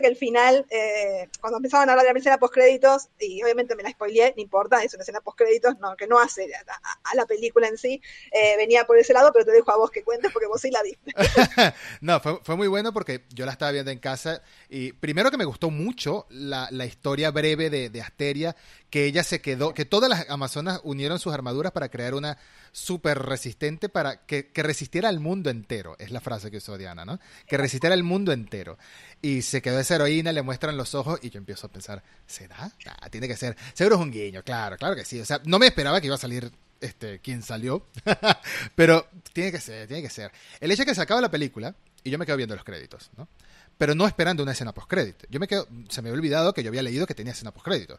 que 0.00 0.06
el 0.06 0.16
final, 0.16 0.66
eh, 0.70 1.28
cuando 1.40 1.58
empezaban 1.58 1.88
a 1.88 1.92
hablar 1.92 2.06
de 2.06 2.12
la 2.12 2.18
escena 2.18 2.38
post 2.38 2.54
créditos, 2.54 3.08
y 3.18 3.42
obviamente 3.42 3.74
me 3.76 3.82
la 3.82 3.90
spoileé, 3.90 4.34
no 4.36 4.42
importa, 4.42 4.82
es 4.82 4.94
una 4.94 5.02
escena 5.02 5.20
post 5.20 5.38
créditos, 5.38 5.78
no, 5.78 5.96
que 5.96 6.06
no 6.06 6.18
hace 6.18 6.50
a, 6.54 7.14
la 7.14 7.26
película 7.26 7.68
en 7.68 7.76
sí, 7.76 8.00
eh, 8.32 8.56
venía 8.56 8.84
por 8.84 8.98
ese 8.98 9.12
lado, 9.12 9.30
pero 9.32 9.44
te 9.44 9.52
dejo 9.52 9.70
a 9.70 9.76
vos 9.76 9.90
que 9.90 10.02
cuentes 10.02 10.32
porque 10.32 10.46
vos 10.46 10.60
sí 10.60 10.70
la 10.70 10.82
viste. 10.82 11.12
no, 12.00 12.20
fue, 12.20 12.56
muy 12.56 12.68
bueno 12.68 12.92
porque 12.92 13.24
yo 13.30 13.46
la 13.46 13.52
estaba 13.52 13.72
viendo 13.72 13.90
en 13.90 13.98
casa 13.98 14.42
y 14.68 14.92
primero 14.92 15.30
que 15.30 15.36
me 15.36 15.44
gustó 15.44 15.70
mucho 15.70 16.26
la, 16.30 16.68
historia 16.84 17.30
breve 17.30 17.70
de, 17.70 17.88
de, 17.90 18.00
Asteria, 18.00 18.56
que 18.90 19.04
ella 19.04 19.22
se 19.22 19.40
quedó, 19.40 19.74
que 19.74 19.84
todas 19.84 20.10
las 20.10 20.28
amazonas 20.28 20.80
unieron 20.82 21.18
sus 21.18 21.32
armaduras 21.32 21.72
para 21.72 21.88
crear 21.88 22.14
una 22.14 22.38
súper 22.72 23.18
resistente 23.18 23.88
para 23.88 24.26
que, 24.26 24.50
resistiera 24.54 25.08
al 25.08 25.20
mundo 25.20 25.50
entero, 25.50 25.96
es 25.98 26.10
la 26.10 26.20
frase 26.20 26.50
que 26.50 26.58
usó 26.58 26.78
Diana, 26.78 27.04
¿no? 27.04 27.18
Que 27.46 27.56
resistiera 27.56 27.94
al 27.94 28.02
mundo 28.02 28.32
entero 28.32 28.78
y 29.22 29.42
se 29.42 29.62
quedó 29.62 29.78
esa 29.78 29.96
heroína, 29.96 30.32
le 30.32 30.42
muestran 30.42 30.76
los 30.76 30.94
ojos 30.94 31.20
y 31.22 31.30
yo 31.30 31.38
empiezo 31.38 31.66
a 31.66 31.70
pensar, 31.70 32.02
¿será? 32.26 32.72
Ah, 32.86 33.10
tiene 33.10 33.28
que 33.28 33.36
ser. 33.36 33.56
Seguro 33.74 33.96
es 33.96 34.02
un 34.02 34.10
guiño, 34.10 34.42
claro, 34.42 34.76
claro 34.76 34.94
que 34.94 35.04
sí. 35.04 35.20
O 35.20 35.24
sea, 35.24 35.40
no 35.44 35.58
me 35.58 35.66
esperaba 35.66 36.00
que 36.00 36.06
iba 36.06 36.16
a 36.16 36.18
salir 36.18 36.50
este 36.80 37.20
quien 37.20 37.42
salió, 37.42 37.86
pero 38.74 39.08
tiene 39.32 39.52
que 39.52 39.60
ser, 39.60 39.86
tiene 39.86 40.02
que 40.02 40.10
ser. 40.10 40.32
El 40.60 40.70
hecho 40.70 40.82
es 40.82 40.88
que 40.88 40.94
se 40.94 41.02
acaba 41.02 41.20
la 41.20 41.30
película 41.30 41.74
y 42.02 42.10
yo 42.10 42.18
me 42.18 42.26
quedo 42.26 42.36
viendo 42.36 42.54
los 42.54 42.64
créditos, 42.64 43.10
¿no? 43.16 43.28
Pero 43.76 43.94
no 43.94 44.06
esperando 44.06 44.42
una 44.42 44.52
escena 44.52 44.72
post-crédito. 44.72 45.26
Yo 45.30 45.40
me 45.40 45.48
quedo, 45.48 45.66
se 45.88 46.02
me 46.02 46.10
había 46.10 46.18
olvidado 46.18 46.52
que 46.52 46.62
yo 46.62 46.68
había 46.68 46.82
leído 46.82 47.06
que 47.06 47.14
tenía 47.14 47.32
escena 47.32 47.50
post-crédito. 47.50 47.98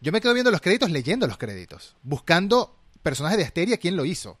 Yo 0.00 0.12
me 0.12 0.20
quedo 0.20 0.34
viendo 0.34 0.50
los 0.50 0.60
créditos 0.60 0.90
leyendo 0.90 1.26
los 1.26 1.38
créditos, 1.38 1.96
buscando 2.02 2.76
personajes 3.06 3.38
de 3.38 3.44
Asteria, 3.44 3.76
quién 3.76 3.94
lo 3.94 4.04
hizo. 4.04 4.36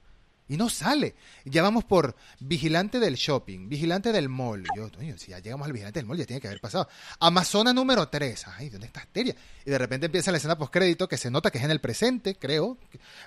Y 0.48 0.56
no 0.56 0.68
sale. 0.68 1.14
Ya 1.44 1.62
vamos 1.62 1.84
por 1.84 2.16
vigilante 2.40 2.98
del 2.98 3.14
shopping, 3.14 3.68
vigilante 3.68 4.10
del 4.10 4.28
mall. 4.28 4.64
Yo, 4.76 4.90
si 5.16 5.30
ya 5.30 5.38
llegamos 5.38 5.66
al 5.66 5.72
vigilante 5.72 6.00
del 6.00 6.06
mall, 6.06 6.18
ya 6.18 6.26
tiene 6.26 6.40
que 6.40 6.48
haber 6.48 6.60
pasado. 6.60 6.88
Amazona 7.20 7.72
número 7.72 8.08
3. 8.08 8.44
Ay, 8.56 8.70
¿dónde 8.70 8.88
está 8.88 9.02
Asteria? 9.02 9.36
Y 9.64 9.70
de 9.70 9.78
repente 9.78 10.06
empieza 10.06 10.32
la 10.32 10.38
escena 10.38 10.58
postcrédito 10.58 11.08
que 11.08 11.16
se 11.16 11.30
nota 11.30 11.52
que 11.52 11.58
es 11.58 11.64
en 11.64 11.70
el 11.70 11.80
presente, 11.80 12.34
creo. 12.34 12.76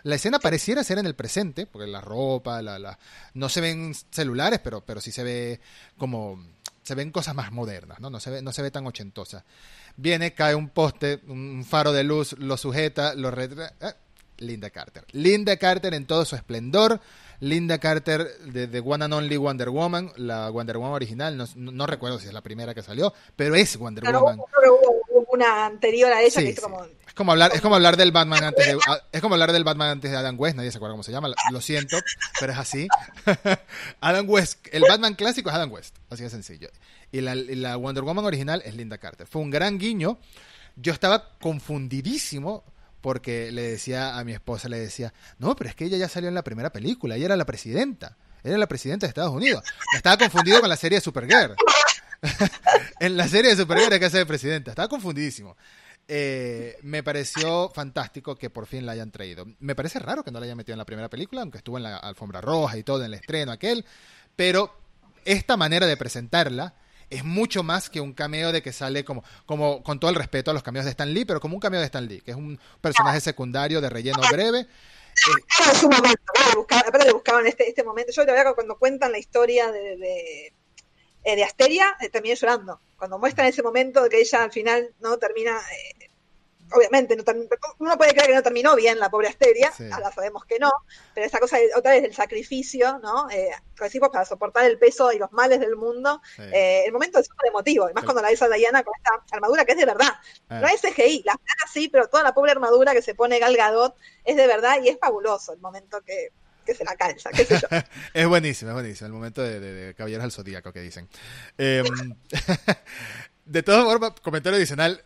La 0.04 0.16
escena 0.16 0.40
pareciera 0.40 0.84
ser 0.84 0.98
en 0.98 1.06
el 1.06 1.16
presente, 1.16 1.66
porque 1.66 1.88
la 1.88 2.02
ropa, 2.02 2.62
la, 2.62 2.78
la... 2.78 3.00
no 3.34 3.48
se 3.48 3.62
ven 3.62 3.96
celulares, 4.12 4.60
pero, 4.62 4.84
pero 4.84 5.00
sí 5.00 5.14
se 5.14 5.24
ve 5.24 5.62
como. 5.98 6.38
Se 6.84 6.96
ven 6.96 7.12
cosas 7.12 7.34
más 7.34 7.54
modernas, 7.54 8.02
¿no? 8.02 8.10
No 8.10 8.20
se 8.20 8.30
ve, 8.30 8.42
no 8.42 8.52
se 8.52 8.62
ve 8.62 8.72
tan 8.72 8.86
ochentosa. 8.86 9.46
Viene, 9.96 10.34
cae 10.34 10.54
un 10.54 10.68
poste, 10.68 11.22
un 11.28 11.64
faro 11.64 11.94
de 11.94 12.04
luz, 12.04 12.36
lo 12.40 12.58
sujeta, 12.58 13.16
lo 13.16 13.32
retrae. 13.32 13.72
Linda 14.40 14.70
Carter. 14.70 15.06
Linda 15.12 15.58
Carter 15.58 15.94
en 15.94 16.06
todo 16.06 16.26
su 16.26 16.36
esplendor. 16.36 17.00
Linda 17.42 17.78
Carter 17.78 18.38
de, 18.40 18.68
The 18.68 18.80
One 18.80 19.06
and 19.06 19.14
Only 19.14 19.38
Wonder 19.38 19.70
Woman, 19.70 20.12
la 20.18 20.50
Wonder 20.50 20.78
Woman 20.78 20.94
original, 20.94 21.48
no, 21.56 21.86
recuerdo 21.86 22.20
si 22.20 22.28
es 22.28 22.34
la 22.34 22.42
primera 22.42 22.74
que 22.74 22.84
salió, 22.84 23.14
pero 23.36 23.56
es 23.56 23.78
Wonder 23.78 24.04
Woman. 24.04 24.40
Hubo, 24.40 25.26
una 25.32 25.68
anterior 25.68 26.12
a 26.12 26.22
ella 26.22 26.42
que 26.42 26.50
es 26.50 26.60
como... 26.60 26.84
Es 26.84 27.14
como 27.14 27.32
hablar, 27.32 27.52
es 27.54 27.62
como 27.62 27.76
hablar 27.76 27.98
del 27.98 28.12
Batman 28.12 28.44
antes 28.44 28.66
de, 28.66 28.78
es 29.12 29.22
como 29.22 29.36
hablar 29.36 29.52
del 29.52 29.64
Batman 29.64 29.90
antes 29.90 30.12
de 30.12 30.18
Adam 30.18 30.38
West, 30.38 30.58
nadie 30.58 30.72
se 30.72 30.78
acuerda 30.78 30.94
cómo 30.94 31.04
se 31.04 31.12
llama, 31.12 31.30
lo 31.52 31.62
siento, 31.62 31.98
pero 32.40 32.52
es 32.52 32.58
así. 32.58 32.88
Adam 34.02 34.30
West, 34.30 34.68
el 34.72 34.84
Batman 34.84 35.16
clásico 35.16 35.50
es 35.50 35.56
Adam 35.56 35.72
West, 35.72 35.96
así 36.10 36.24
de 36.24 36.30
sencillo. 36.30 36.70
Y 37.12 37.22
la, 37.22 37.36
y 37.36 37.56
la 37.56 37.78
Wonder 37.78 38.04
Woman 38.04 38.26
original 38.26 38.62
es 38.66 38.76
Linda 38.76 38.98
Carter. 38.98 39.28
Fue 39.28 39.42
un 39.42 39.50
gran 39.50 39.78
guiño. 39.78 40.18
Yo 40.76 40.94
estaba 40.94 41.38
confundidísimo 41.40 42.64
porque 43.02 43.52
le 43.52 43.64
decía 43.64 44.18
a 44.18 44.24
mi 44.24 44.34
esposa, 44.34 44.70
le 44.70 44.80
decía, 44.80 45.14
no, 45.38 45.56
pero 45.56 45.70
es 45.70 45.76
que 45.76 45.86
ella 45.86 45.98
ya 45.98 46.10
salió 46.10 46.30
en 46.30 46.36
la 46.36 46.44
primera 46.44 46.72
película, 46.72 47.16
ella 47.16 47.26
era 47.26 47.38
la 47.38 47.46
presidenta, 47.46 48.18
era 48.44 48.58
la 48.58 48.68
presidenta 48.68 49.06
de 49.06 49.10
Estados 49.10 49.34
Unidos. 49.34 49.64
Estaba 49.96 50.18
confundido 50.18 50.60
con 50.60 50.70
la 50.70 50.76
serie 50.76 50.98
de 50.98 51.02
Supergirl. 51.02 51.56
en 53.00 53.18
la 53.18 53.28
serie 53.28 53.52
de 53.52 53.62
Supergirl 53.62 53.94
es 53.94 54.00
que 54.00 54.06
hace 54.06 54.18
de 54.18 54.26
presidenta, 54.26 54.72
estaba 54.72 54.88
confundidísimo. 54.88 55.56
Eh, 56.12 56.78
me 56.82 57.04
pareció 57.04 57.70
fantástico 57.70 58.36
que 58.36 58.50
por 58.50 58.66
fin 58.66 58.86
la 58.86 58.94
hayan 58.94 59.12
traído. 59.12 59.46
Me 59.60 59.76
parece 59.76 60.00
raro 60.00 60.24
que 60.24 60.32
no 60.32 60.40
la 60.40 60.46
hayan 60.46 60.58
metido 60.58 60.74
en 60.74 60.80
la 60.80 60.86
primera 60.86 61.10
película, 61.10 61.42
aunque 61.42 61.60
estuvo 61.60 61.78
en 61.78 61.84
la 61.84 61.98
alfombra 61.98 62.42
roja 62.42 62.78
y 62.78 62.84
todo, 62.84 63.02
en 63.02 63.06
el 63.06 63.14
estreno 63.14 63.52
aquel, 63.52 63.86
pero 64.36 64.76
esta 65.24 65.56
manera 65.56 65.86
de 65.86 65.98
presentarla 65.98 66.74
es 67.10 67.24
mucho 67.24 67.64
más 67.64 67.90
que 67.90 68.02
un 68.02 68.14
cameo 68.14 68.52
de 68.52 68.62
que 68.62 68.72
sale 68.72 69.04
como, 69.04 69.24
como 69.46 69.84
con 69.84 70.00
todo 70.00 70.12
el 70.12 70.16
respeto 70.16 70.52
a 70.52 70.54
los 70.54 70.64
cameos 70.64 70.86
de 70.86 70.92
Stan 70.92 71.12
Lee, 71.12 71.26
pero 71.26 71.40
como 71.40 71.56
un 71.56 71.60
cameo 71.60 71.80
de 71.80 71.86
Stan 71.86 72.06
Lee, 72.06 72.22
que 72.22 72.32
es 72.32 72.38
un 72.38 72.60
personaje 72.82 73.22
secundario 73.22 73.82
de 73.82 73.90
relleno 73.90 74.22
breve. 74.32 74.68
aparte 76.70 77.12
buscaban 77.14 77.48
este, 77.48 77.68
este 77.68 77.84
momento. 77.84 78.12
Yo 78.12 78.26
que 78.26 78.54
cuando 78.56 78.78
cuentan 78.78 79.12
la 79.12 79.18
historia 79.18 79.72
de, 79.72 79.98
de, 79.98 80.54
eh, 81.24 81.36
de 81.36 81.44
Asteria, 81.44 81.98
eh, 82.00 82.10
terminé 82.10 82.36
llorando. 82.36 82.80
Cuando 82.98 83.18
muestran 83.18 83.48
ese 83.48 83.64
momento 83.64 84.04
de 84.04 84.10
que 84.10 84.20
ella 84.20 84.44
al 84.44 84.52
final 84.52 84.94
no 85.00 85.18
termina 85.18 85.58
eh, 85.58 86.09
obviamente, 86.72 87.16
no 87.16 87.24
uno 87.80 87.98
puede 87.98 88.12
creer 88.12 88.28
que 88.28 88.36
no 88.36 88.44
terminó 88.44 88.76
bien 88.76 89.00
la 89.00 89.10
pobre 89.10 89.28
Asteria, 89.28 89.72
ahora 89.92 90.12
sabemos 90.12 90.46
que 90.46 90.60
no, 90.60 90.72
pero 91.14 91.26
esa 91.26 91.40
cosa 91.40 91.58
otra 91.76 91.92
vez 91.92 92.04
del 92.04 92.14
sacrificio, 92.14 93.00
¿no? 93.00 93.30
Eh, 93.30 93.52
decimos, 93.80 94.10
para 94.10 94.26
soportar 94.26 94.66
el 94.66 94.78
peso 94.78 95.12
y 95.12 95.20
los 95.20 95.32
males 95.32 95.60
del 95.60 95.76
mundo, 95.76 96.22
eh, 96.38 96.84
el 96.86 96.92
momento 96.92 97.20
es 97.20 97.28
súper 97.28 97.50
emotivo, 97.50 97.86
además 97.86 98.04
cuando 98.04 98.22
la 98.22 98.30
ves 98.30 98.42
a 98.42 98.50
Diana 98.50 98.84
con 98.84 98.94
esta 98.98 99.36
armadura 99.36 99.66
que 99.66 99.74
es 99.74 99.78
de 99.78 99.86
verdad, 99.86 100.14
no 100.50 100.68
es 100.68 100.82
CGI, 100.82 101.24
la 101.26 101.34
cara 101.34 101.72
sí, 101.72 101.88
pero 101.90 102.08
toda 102.08 102.24
la 102.24 102.34
pobre 102.34 102.52
armadura 102.52 102.94
que 102.94 103.02
se 103.02 103.16
pone 103.16 103.40
Gal 103.40 103.56
Gadot 103.56 103.96
es 104.26 104.36
de 104.36 104.48
verdad 104.48 104.78
y 104.84 104.90
es 104.90 104.98
fabuloso 105.00 105.54
el 105.54 105.60
momento 105.60 106.02
que, 106.02 106.32
que 106.70 106.76
se 106.76 106.84
la 106.84 106.96
calza, 106.96 107.32
qué 107.32 107.46
sé 107.46 107.60
yo. 107.60 107.68
es 108.14 108.28
buenísimo, 108.28 108.72
es 108.72 108.76
buenísimo, 108.76 109.08
el 109.08 109.14
momento 109.14 109.42
de, 109.42 109.60
de, 109.60 109.94
Caballeros 109.96 110.24
al 110.24 110.32
Zodíaco 110.32 110.72
que 110.72 110.82
dicen. 110.82 111.10
Em, 111.58 111.86
de 113.46 113.64
todas 113.64 113.84
formas, 113.84 114.12
comentario 114.22 114.58
adicional, 114.58 115.04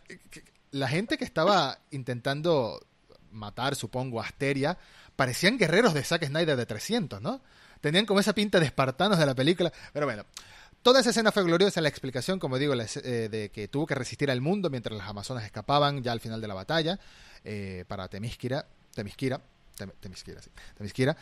la 0.74 0.88
gente 0.88 1.16
que 1.16 1.24
estaba 1.24 1.78
intentando 1.92 2.84
matar, 3.30 3.76
supongo, 3.76 4.20
a 4.20 4.24
Asteria, 4.24 4.76
parecían 5.14 5.56
guerreros 5.56 5.94
de 5.94 6.02
Zack 6.02 6.26
Snyder 6.26 6.56
de 6.56 6.66
300, 6.66 7.22
¿no? 7.22 7.40
Tenían 7.80 8.06
como 8.06 8.18
esa 8.18 8.32
pinta 8.34 8.58
de 8.58 8.66
espartanos 8.66 9.18
de 9.18 9.26
la 9.26 9.34
película, 9.34 9.72
pero 9.92 10.06
bueno. 10.06 10.24
Toda 10.82 11.00
esa 11.00 11.10
escena 11.10 11.32
fue 11.32 11.44
gloriosa, 11.44 11.80
la 11.80 11.88
explicación, 11.88 12.38
como 12.38 12.58
digo, 12.58 12.74
eh, 12.74 13.28
de 13.30 13.50
que 13.50 13.68
tuvo 13.68 13.86
que 13.86 13.94
resistir 13.94 14.30
al 14.30 14.40
mundo 14.40 14.68
mientras 14.68 14.98
las 14.98 15.08
amazonas 15.08 15.44
escapaban 15.44 16.02
ya 16.02 16.12
al 16.12 16.20
final 16.20 16.40
de 16.42 16.48
la 16.48 16.54
batalla 16.54 16.98
eh, 17.44 17.84
para 17.88 18.08
Temisquira, 18.08 18.66
Temisquira, 18.94 19.40
Temisquira, 19.74 20.40
sí, 20.40 20.50
Temisquira. 20.76 21.16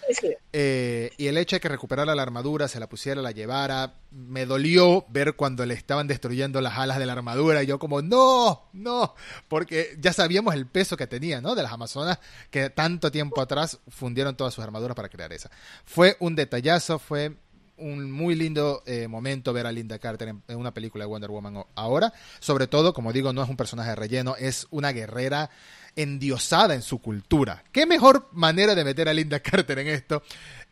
Eh, 0.53 1.11
y 1.17 1.27
el 1.27 1.39
hecho 1.39 1.57
de 1.57 1.61
que 1.61 1.69
recuperara 1.69 2.15
la 2.15 2.23
armadura, 2.23 2.69
se 2.69 2.79
la 2.79 2.89
pusiera, 2.89 3.23
la 3.23 3.31
llevara, 3.31 3.95
me 4.11 4.45
dolió 4.45 5.07
ver 5.09 5.35
cuando 5.35 5.65
le 5.65 5.75
estaban 5.75 6.07
destruyendo 6.07 6.61
las 6.61 6.77
alas 6.77 6.99
de 6.99 7.07
la 7.07 7.15
armadura 7.15 7.63
y 7.63 7.67
yo 7.67 7.79
como, 7.79 8.03
no, 8.03 8.69
no, 8.75 9.15
porque 9.49 9.97
ya 9.99 10.13
sabíamos 10.13 10.55
el 10.55 10.67
peso 10.67 10.97
que 10.97 11.07
tenía, 11.07 11.41
¿no? 11.41 11.55
De 11.55 11.63
las 11.63 11.73
amazonas 11.73 12.19
que 12.51 12.69
tanto 12.69 13.11
tiempo 13.11 13.41
atrás 13.41 13.79
fundieron 13.89 14.37
todas 14.37 14.53
sus 14.53 14.63
armaduras 14.63 14.95
para 14.95 15.09
crear 15.09 15.33
esa. 15.33 15.51
Fue 15.85 16.17
un 16.21 16.37
detallazo, 16.37 16.99
fue 16.99 17.37
un 17.79 18.11
muy 18.11 18.35
lindo 18.35 18.83
eh, 18.87 19.09
momento 19.09 19.53
ver 19.53 19.67
a 19.67 19.73
Linda 19.73 19.99
Carter 19.99 20.29
en, 20.29 20.57
una 20.57 20.73
película 20.73 21.05
de 21.05 21.09
Wonder 21.09 21.31
Woman 21.31 21.65
ahora. 21.75 22.13
Sobre 22.39 22.67
todo, 22.67 22.93
como 22.93 23.13
digo, 23.13 23.33
no 23.33 23.43
es 23.43 23.49
un 23.49 23.57
personaje 23.57 23.91
de 23.91 23.97
relleno, 23.97 24.37
es 24.37 24.67
una 24.71 24.93
guerrera 24.93 25.51
endiosada 25.97 26.75
en 26.75 26.83
su 26.83 27.01
cultura. 27.01 27.65
¿Qué 27.73 27.87
mejor 27.87 28.29
manera 28.33 28.75
de 28.75 28.85
meter 28.85 29.09
a 29.09 29.15
Linda 29.15 29.41
Carter 29.41 29.79
en 29.79 29.89
esto 29.89 30.23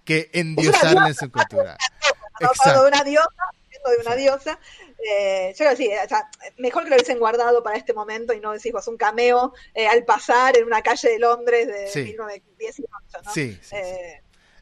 que 0.04 0.30
endiosarla 0.32 1.08
en 1.08 1.14
su 1.14 1.30
cultura? 1.30 1.76
Exacto. 2.40 2.82
De 2.82 2.88
una 2.88 3.04
diosa, 3.04 3.28
de 3.70 4.06
una 4.06 4.16
diosa. 4.16 4.58
Eh, 4.98 5.54
yo 5.58 5.64
creo 5.64 5.76
sí, 5.76 5.88
o 5.88 6.08
sea, 6.08 6.28
mejor 6.58 6.84
que 6.84 6.90
lo 6.90 6.96
hubiesen 6.96 7.18
guardado 7.18 7.62
para 7.62 7.76
este 7.76 7.94
momento 7.94 8.34
y 8.34 8.40
no 8.40 8.52
decís 8.52 8.72
vos 8.72 8.86
un 8.88 8.98
cameo 8.98 9.54
eh, 9.74 9.86
al 9.86 10.04
pasar 10.04 10.56
en 10.58 10.64
una 10.64 10.82
calle 10.82 11.10
de 11.10 11.18
Londres 11.18 11.66
de 11.66 11.88
sí. 11.88 12.02
1918, 12.02 12.88
¿no? 13.24 13.32
Sí, 13.32 13.58
sí, 13.62 13.76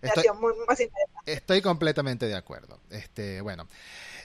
Estoy, 0.01 0.27
estoy, 1.27 1.61
completamente 1.61 2.27
de 2.27 2.37
acuerdo. 2.37 2.81
Este, 2.89 3.41
bueno. 3.41 3.67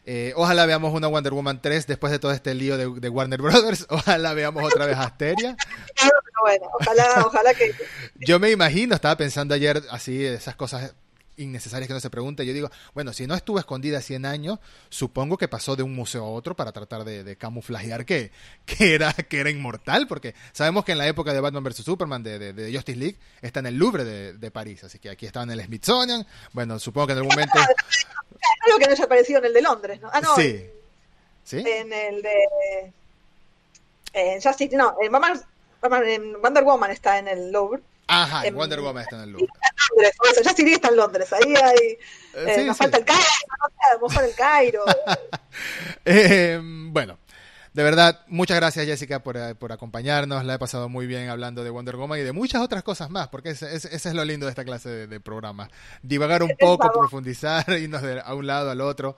Eh, 0.06 0.34
ojalá 0.36 0.66
veamos 0.66 0.94
una 0.94 1.08
Wonder 1.08 1.34
Woman 1.34 1.62
3 1.62 1.88
después 1.88 2.12
de 2.12 2.20
todo 2.20 2.32
este 2.34 2.54
lío 2.54 2.78
de, 2.78 3.10
Warner 3.10 3.42
Brothers. 3.42 3.86
Ojalá 3.90 4.34
veamos 4.34 4.64
otra 4.64 4.86
vez 4.86 4.98
Asteria. 4.98 5.56
bueno, 6.42 6.66
ojalá, 6.74 7.24
ojalá 7.26 7.54
que... 7.54 7.74
Yo 8.16 8.38
me 8.38 8.52
imagino, 8.52 8.96
estaba 8.96 9.16
pensando 9.16 9.54
ayer 9.56 9.82
así, 9.90 10.26
esas 10.26 10.56
cosas 10.56 10.94
innecesarias 11.38 11.88
que 11.88 11.94
no 11.94 12.00
se 12.00 12.10
pregunte. 12.10 12.46
Yo 12.46 12.54
digo, 12.54 12.70
bueno, 12.94 13.14
si 13.14 13.28
no 13.28 13.36
estuvo 13.36 13.60
escondida 13.60 14.02
100 14.02 14.26
años, 14.26 14.60
supongo 14.90 15.38
que 15.38 15.48
pasó 15.48 15.76
de 15.76 15.84
un 15.84 15.96
museo 15.96 16.24
a 16.26 16.30
otro 16.30 16.56
para 16.56 16.72
tratar 16.72 17.04
de, 17.04 17.36
camuflajear 17.38 18.06
que, 18.06 18.32
que, 18.66 18.96
era, 18.96 19.14
que 19.14 19.40
era 19.40 19.50
inmortal, 19.50 20.08
porque 20.08 20.36
sabemos 20.52 20.86
que 20.86 20.92
en 20.92 20.98
la 20.98 21.08
época 21.08 21.34
de 21.34 21.42
Batman 21.42 21.64
vs. 21.64 21.78
Superman 21.78 22.24
de, 22.24 22.54
de, 22.54 22.74
Justice 22.74 22.98
League 22.98 23.18
está 23.42 23.60
en 23.60 23.68
el 23.68 23.78
Louvre 23.78 24.04
de, 24.04 24.52
París, 24.52 24.84
así 24.84 25.00
que 25.00 25.10
aquí 25.10 25.26
estaba 25.26 25.44
en 25.44 25.52
el 25.52 25.64
Smithsonian. 25.64 26.26
Bueno, 26.52 26.80
supongo 26.80 27.08
que 27.08 27.14
en 27.14 27.20
algún 27.20 27.34
momento... 27.34 27.60
Algo 28.66 28.78
que 28.78 29.04
aparecido 29.04 29.40
en 29.40 29.46
el 29.46 29.54
de 29.54 29.62
Londres, 29.62 30.02
¿no? 30.02 30.10
Ah, 30.12 30.22
no. 30.22 30.36
Sí. 30.36 30.66
¿Sí? 31.44 31.64
En 31.66 31.92
el 31.92 32.22
de... 32.22 32.92
En 34.14 34.42
Justice, 34.42 34.76
no, 34.76 34.96
en, 35.02 35.12
Wonder 36.42 36.64
Woman 36.64 36.92
está 36.92 37.18
en 37.18 37.28
el 37.28 37.52
Louvre. 37.52 37.82
Ajá, 38.22 38.46
en 38.46 38.56
Wonder 38.56 38.82
Woman 38.82 39.04
está 39.04 39.16
en 39.18 39.24
el 39.24 39.32
Louvre. 39.32 39.48
Londres, 39.90 40.42
ya 40.44 40.54
sí 40.54 40.74
está 40.74 40.90
en 40.90 40.96
Londres, 40.96 41.34
ahí 41.34 41.56
hay, 41.56 41.78
eh, 41.78 41.98
eh 42.34 42.66
nos 42.66 42.78
falta 42.78 42.98
el 42.98 43.06
Cairo, 43.06 43.24
no 43.60 43.68
sé, 43.70 43.76
a 43.92 43.96
lo 43.96 44.08
mejor 44.08 44.24
el 44.24 44.36
Cairo. 44.36 44.84
eh, 46.06 46.60
bueno, 46.62 47.18
de 47.74 47.84
verdad, 47.84 48.22
muchas 48.28 48.58
gracias 48.58 48.86
Jessica 48.86 49.24
por, 49.24 49.36
eh, 49.36 49.56
por, 49.56 49.72
acompañarnos, 49.72 50.46
la 50.46 50.54
he 50.54 50.60
pasado 50.60 50.90
muy 50.90 51.08
bien 51.08 51.30
hablando 51.30 51.64
de 51.64 51.72
Wonder 51.72 51.96
Woman 51.96 52.20
y 52.20 52.24
de 52.24 52.32
muchas 52.32 52.62
otras 52.62 52.84
cosas 52.84 53.10
más, 53.10 53.30
porque 53.30 53.50
ese, 53.50 53.76
es 53.76 54.14
lo 54.14 54.24
lindo 54.24 54.46
de 54.46 54.52
esta 54.52 54.64
clase 54.64 54.90
de, 54.90 55.08
de 55.08 55.20
programa, 55.20 55.70
divagar 56.04 56.44
un 56.44 56.52
poco, 56.60 56.92
profundizar, 56.92 57.66
irnos 57.80 58.04
de 58.04 58.22
a 58.24 58.36
un 58.36 58.46
lado 58.46 58.70
al 58.70 58.82
otro. 58.82 59.18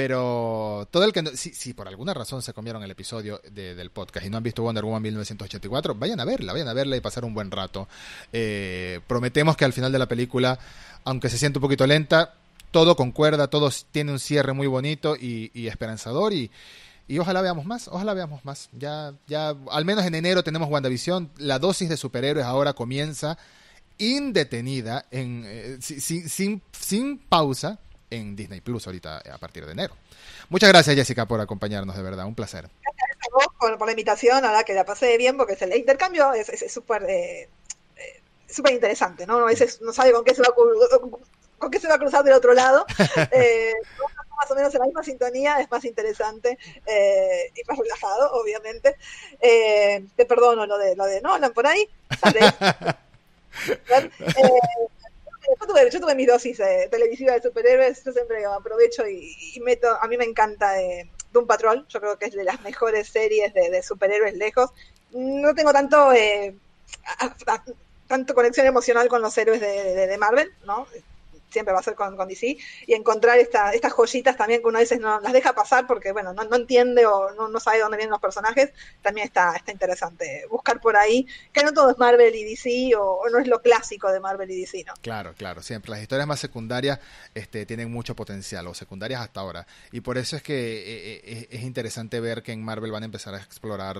Pero 0.00 0.88
todo 0.90 1.04
el 1.04 1.12
que... 1.12 1.36
si, 1.36 1.52
si, 1.52 1.74
por 1.74 1.86
alguna 1.86 2.14
razón 2.14 2.40
se 2.40 2.54
comieron 2.54 2.82
el 2.82 2.90
episodio 2.90 3.38
del 3.52 3.90
podcast 3.90 4.24
y 4.24 4.30
no 4.30 4.38
han 4.38 4.42
visto 4.42 4.62
Wonder 4.62 4.82
Woman 4.82 5.02
1984, 5.02 5.94
vayan 5.94 6.18
a 6.20 6.24
verla, 6.24 6.54
vayan 6.54 6.68
a 6.68 6.72
verla 6.72 6.96
y 6.96 7.02
pasar 7.02 7.22
un 7.26 7.34
buen 7.34 7.50
rato. 7.50 7.86
Eh, 8.32 9.00
prometemos 9.06 9.58
que 9.58 9.66
al 9.66 9.74
final 9.74 9.92
de 9.92 9.98
la 9.98 10.08
película, 10.08 10.58
aunque 11.04 11.28
se 11.28 11.36
siente 11.36 11.58
un 11.58 11.60
poquito 11.60 11.86
lenta, 11.86 12.32
todo 12.70 12.96
concuerda, 12.96 13.48
todo 13.48 13.70
tiene 13.90 14.12
un 14.12 14.18
cierre 14.18 14.54
muy 14.54 14.68
bonito 14.68 15.16
y, 15.20 15.50
esperanzador 15.68 16.32
y, 16.32 16.50
y 17.06 17.18
ojalá 17.18 17.42
veamos 17.42 17.66
más, 17.66 17.86
ojalá 17.88 18.14
veamos 18.14 18.42
más. 18.42 18.70
Ya, 18.72 19.12
ya, 19.26 19.54
al 19.70 19.84
menos 19.84 20.06
en 20.06 20.14
enero 20.14 20.42
tenemos 20.42 20.70
WandaVision, 20.70 21.30
la 21.36 21.58
dosis 21.58 21.90
de 21.90 21.98
superhéroes 21.98 22.46
ahora 22.46 22.72
comienza 22.72 23.36
indetenida, 23.98 25.04
en, 25.10 25.44
eh, 25.44 25.76
sin, 25.78 26.26
sin, 26.26 26.62
sin 26.72 27.18
pausa 27.18 27.78
en 28.10 28.36
Disney 28.36 28.60
Plus 28.60 28.86
ahorita 28.86 29.18
a 29.18 29.38
partir 29.38 29.66
de 29.66 29.72
enero. 29.72 29.94
Muchas 30.48 30.68
gracias 30.68 30.96
Jessica 30.96 31.26
por 31.26 31.40
acompañarnos, 31.40 31.96
de 31.96 32.02
verdad, 32.02 32.26
un 32.26 32.34
placer. 32.34 32.68
Gracias 32.82 33.18
a 33.26 33.34
vos 33.34 33.78
por, 33.78 33.86
la 33.86 33.92
invitación, 33.92 34.44
ahora 34.44 34.64
que 34.64 34.74
la 34.74 34.84
pasé 34.84 35.16
bien 35.16 35.36
porque 35.36 35.56
el 35.60 35.76
intercambio 35.76 36.32
es 36.32 36.72
súper 36.72 37.04
eh, 37.04 37.48
eh, 37.96 38.20
súper 38.48 38.74
interesante, 38.74 39.26
¿no? 39.26 39.38
A 39.38 39.46
veces 39.46 39.80
no 39.80 39.92
sabe 39.92 40.12
con 40.12 40.24
qué 40.24 40.34
se 40.34 40.42
va 40.42 40.48
a, 40.48 40.54
con 41.60 41.70
qué 41.70 41.78
se 41.78 41.88
va 41.88 41.94
a 41.94 41.98
cruzar 41.98 42.24
del 42.24 42.34
otro 42.34 42.54
lado. 42.54 42.84
Eh, 43.32 43.74
más 44.40 44.50
o 44.50 44.54
menos 44.54 44.74
en 44.74 44.80
la 44.80 44.86
misma 44.86 45.02
sintonía, 45.02 45.60
es 45.60 45.70
más 45.70 45.84
interesante 45.84 46.58
eh, 46.86 47.52
y 47.54 47.60
más 47.68 47.78
relajado, 47.78 48.32
obviamente. 48.32 48.96
Eh, 49.38 50.02
te 50.16 50.24
perdono 50.24 50.64
lo 50.64 50.78
de 50.78 50.96
lo 50.96 51.04
de 51.04 51.20
Nolan 51.20 51.52
por 51.52 51.66
ahí. 51.66 51.86
yo, 55.48 56.00
tuve, 56.00 56.14
mis 56.14 56.26
dosis 56.26 56.60
eh, 56.60 56.88
televisiva 56.90 57.32
de 57.32 57.42
superhéroes, 57.42 58.04
yo 58.04 58.12
siempre 58.12 58.44
aprovecho 58.44 59.06
y, 59.06 59.60
meto, 59.64 59.88
a 60.00 60.06
mí 60.08 60.16
me 60.16 60.24
encanta 60.24 60.80
eh, 60.80 61.10
Doom 61.32 61.46
Patrol, 61.46 61.86
yo 61.88 62.00
creo 62.00 62.18
que 62.18 62.26
es 62.26 62.32
de 62.34 62.44
las 62.44 62.60
mejores 62.62 63.08
series 63.08 63.52
de, 63.54 63.82
superhéroes 63.82 64.36
lejos. 64.36 64.70
No 65.12 65.54
tengo 65.54 65.72
tanto, 65.72 66.12
eh, 66.12 66.54
tanto 68.06 68.34
conexión 68.34 68.66
emocional 68.66 69.08
con 69.08 69.22
los 69.22 69.36
héroes 69.38 69.60
de, 69.60 70.06
de 70.06 70.18
Marvel, 70.18 70.52
¿no? 70.64 70.86
Siempre 71.50 71.72
va 71.72 71.80
a 71.80 71.82
ser 71.82 71.94
con, 71.94 72.16
con 72.16 72.28
DC, 72.28 72.56
y 72.86 72.94
encontrar 72.94 73.38
esta, 73.38 73.72
estas 73.72 73.92
joyitas 73.92 74.36
también 74.36 74.60
que 74.60 74.68
uno 74.68 74.78
a 74.78 74.80
veces 74.80 75.00
no 75.00 75.20
las 75.20 75.32
deja 75.32 75.52
pasar 75.52 75.86
porque, 75.86 76.12
bueno, 76.12 76.32
no, 76.32 76.44
no 76.44 76.56
entiende 76.56 77.06
o 77.06 77.32
no, 77.34 77.48
no, 77.48 77.60
sabe 77.60 77.80
dónde 77.80 77.96
vienen 77.96 78.12
los 78.12 78.20
personajes, 78.20 78.72
también 79.02 79.26
está, 79.26 79.54
está 79.56 79.72
interesante 79.72 80.46
buscar 80.50 80.80
por 80.80 80.96
ahí, 80.96 81.26
que 81.52 81.62
no 81.62 81.72
todo 81.72 81.90
es 81.90 81.98
Marvel 81.98 82.34
y 82.34 82.44
DC 82.44 82.92
o, 82.96 83.28
no 83.30 83.38
es 83.38 83.46
lo 83.46 83.60
clásico 83.60 84.10
de 84.10 84.20
Marvel 84.20 84.50
y 84.50 84.60
DC, 84.60 84.84
¿no? 84.86 84.94
Claro, 85.00 85.34
claro, 85.36 85.62
siempre. 85.62 85.90
Las 85.90 86.02
historias 86.02 86.26
más 86.26 86.40
secundarias 86.40 86.98
este, 87.34 87.66
tienen 87.66 87.90
mucho 87.90 88.14
potencial, 88.14 88.66
o 88.66 88.74
secundarias 88.74 89.20
hasta 89.20 89.40
ahora, 89.40 89.66
y 89.92 90.00
por 90.00 90.18
eso 90.18 90.36
es 90.36 90.42
que 90.42 90.54
eh, 90.54 91.20
eh, 91.24 91.48
es 91.50 91.62
interesante 91.62 92.20
ver 92.20 92.42
que 92.42 92.52
en 92.52 92.62
Marvel 92.62 92.90
van 92.90 93.02
a 93.02 93.06
empezar 93.06 93.34
a 93.34 93.38
explorar 93.38 93.96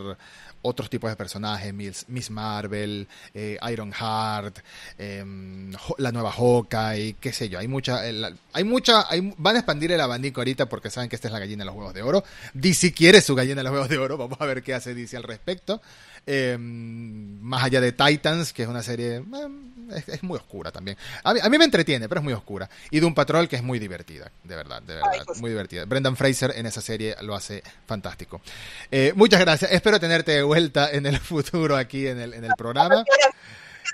otros 0.62 0.90
tipos 0.90 1.10
de 1.10 1.16
personajes, 1.16 1.72
Miss, 1.72 2.04
Miss 2.08 2.30
Marvel, 2.30 3.08
eh, 3.34 3.58
Iron 3.70 3.92
Heart, 3.92 4.58
em, 4.98 5.72
la 5.98 6.12
nueva 6.12 6.32
Hawkeye, 6.32 7.16
qué 7.20 7.32
sé 7.40 7.48
yo, 7.48 7.58
hay 7.58 7.68
mucha, 7.68 8.00
hay 8.00 8.64
mucha, 8.64 9.10
hay, 9.10 9.32
van 9.38 9.56
a 9.56 9.60
expandir 9.60 9.90
el 9.92 10.00
abanico 10.00 10.42
ahorita 10.42 10.66
porque 10.66 10.90
saben 10.90 11.08
que 11.08 11.16
esta 11.16 11.28
es 11.28 11.32
la 11.32 11.40
gallina 11.40 11.64
de 11.64 11.66
los 11.66 11.74
huevos 11.74 11.94
de 11.94 12.02
oro. 12.02 12.22
DC 12.52 12.92
quiere 12.92 13.22
su 13.22 13.34
gallina 13.34 13.56
de 13.56 13.62
los 13.64 13.72
huevos 13.72 13.88
de 13.88 13.96
oro, 13.96 14.18
vamos 14.18 14.38
a 14.40 14.44
ver 14.44 14.62
qué 14.62 14.74
hace 14.74 14.94
DC 14.94 15.16
al 15.16 15.22
respecto. 15.22 15.80
Em, 16.26 17.40
más 17.40 17.64
allá 17.64 17.80
de 17.80 17.92
Titans, 17.92 18.52
que 18.52 18.64
es 18.64 18.68
una 18.68 18.82
serie, 18.82 19.16
em, 19.16 19.72
es, 20.06 20.22
muy 20.22 20.36
oscura 20.36 20.70
también. 20.70 20.98
A 21.24 21.32
mí, 21.32 21.58
me 21.58 21.64
entretiene, 21.64 22.10
pero 22.10 22.20
es 22.20 22.24
muy 22.24 22.34
oscura. 22.34 22.68
Y 22.90 23.00
Doom 23.00 23.14
Patrol, 23.14 23.48
que 23.48 23.56
es 23.56 23.62
muy 23.62 23.78
divertida, 23.78 24.30
de 24.44 24.56
verdad, 24.56 24.82
de 24.82 24.96
verdad, 24.96 25.10
pues 25.24 25.40
muy 25.40 25.50
divertida. 25.50 25.86
Brendan 25.86 26.16
Fraser 26.16 26.52
en 26.56 26.66
esa 26.66 26.82
serie 26.82 27.16
lo 27.22 27.34
hace 27.34 27.62
fantástico. 27.86 28.42
Eh, 28.90 29.14
muchas 29.16 29.40
gracias, 29.40 29.72
espero 29.72 29.98
tenerte 29.98 30.32
de 30.32 30.42
vuelta 30.42 30.90
en 30.90 31.06
el 31.06 31.18
futuro 31.20 31.74
aquí 31.74 32.06
en 32.06 32.20
el, 32.20 32.34
en 32.34 32.44
el 32.44 32.52
programa 32.58 33.02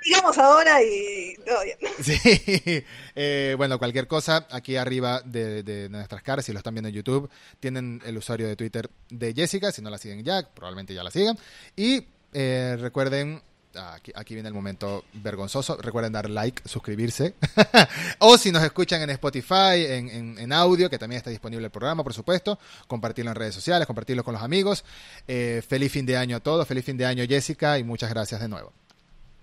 digamos 0.07 0.39
ahora 0.39 0.83
y 0.83 1.35
todo 1.45 1.63
bien. 1.65 1.79
Sí, 2.03 2.85
eh, 3.15 3.55
bueno, 3.57 3.79
cualquier 3.79 4.07
cosa, 4.07 4.47
aquí 4.51 4.77
arriba 4.77 5.23
de, 5.25 5.89
nuestras 5.91 6.23
caras, 6.23 6.45
si 6.45 6.53
lo 6.53 6.59
están 6.59 6.75
viendo 6.75 6.89
en 6.89 6.95
YouTube, 6.95 7.29
tienen 7.61 8.01
el 8.05 8.17
usuario 8.17 8.47
de 8.47 8.57
Twitter 8.57 8.89
de 9.11 9.35
Jessica, 9.35 9.73
si 9.73 9.83
no 9.83 9.91
la 9.91 9.99
siguen 9.99 10.23
ya, 10.23 10.49
probablemente 10.49 10.95
ya 10.95 11.03
la 11.03 11.11
sigan. 11.11 11.39
Y 11.75 12.07
eh, 12.33 12.77
recuerden 12.79 13.43
Aquí, 13.77 14.11
aquí, 14.15 14.33
viene 14.33 14.49
el 14.49 14.55
momento 14.55 15.05
vergonzoso. 15.13 15.77
Recuerden 15.77 16.11
dar 16.11 16.31
like, 16.31 16.63
suscribirse. 16.67 17.35
o 18.21 18.39
si 18.39 18.51
nos 18.51 18.63
escuchan 18.63 19.03
en 19.03 19.11
Spotify, 19.11 19.85
en, 19.87 20.39
en, 20.39 20.53
audio, 20.53 20.89
que 20.89 20.99
también 20.99 21.19
está 21.19 21.29
disponible 21.29 21.67
el 21.67 21.71
programa, 21.71 22.03
por 22.03 22.15
supuesto. 22.15 22.59
Compartirlo 22.87 23.33
en 23.33 23.35
redes 23.35 23.55
sociales, 23.55 23.87
compartirlo 23.87 24.25
con 24.25 24.33
los 24.33 24.43
amigos. 24.43 24.83
Eh, 25.29 25.63
feliz 25.67 25.93
fin 25.93 26.07
de 26.07 26.17
año 26.17 26.37
a 26.37 26.41
todos. 26.41 26.67
Feliz 26.67 26.87
fin 26.87 26.97
de 26.97 27.05
año, 27.05 27.25
Jessica, 27.29 27.79
y 27.79 27.85
muchas 27.85 28.09
gracias 28.09 28.41
de 28.41 28.49
nuevo. 28.49 28.73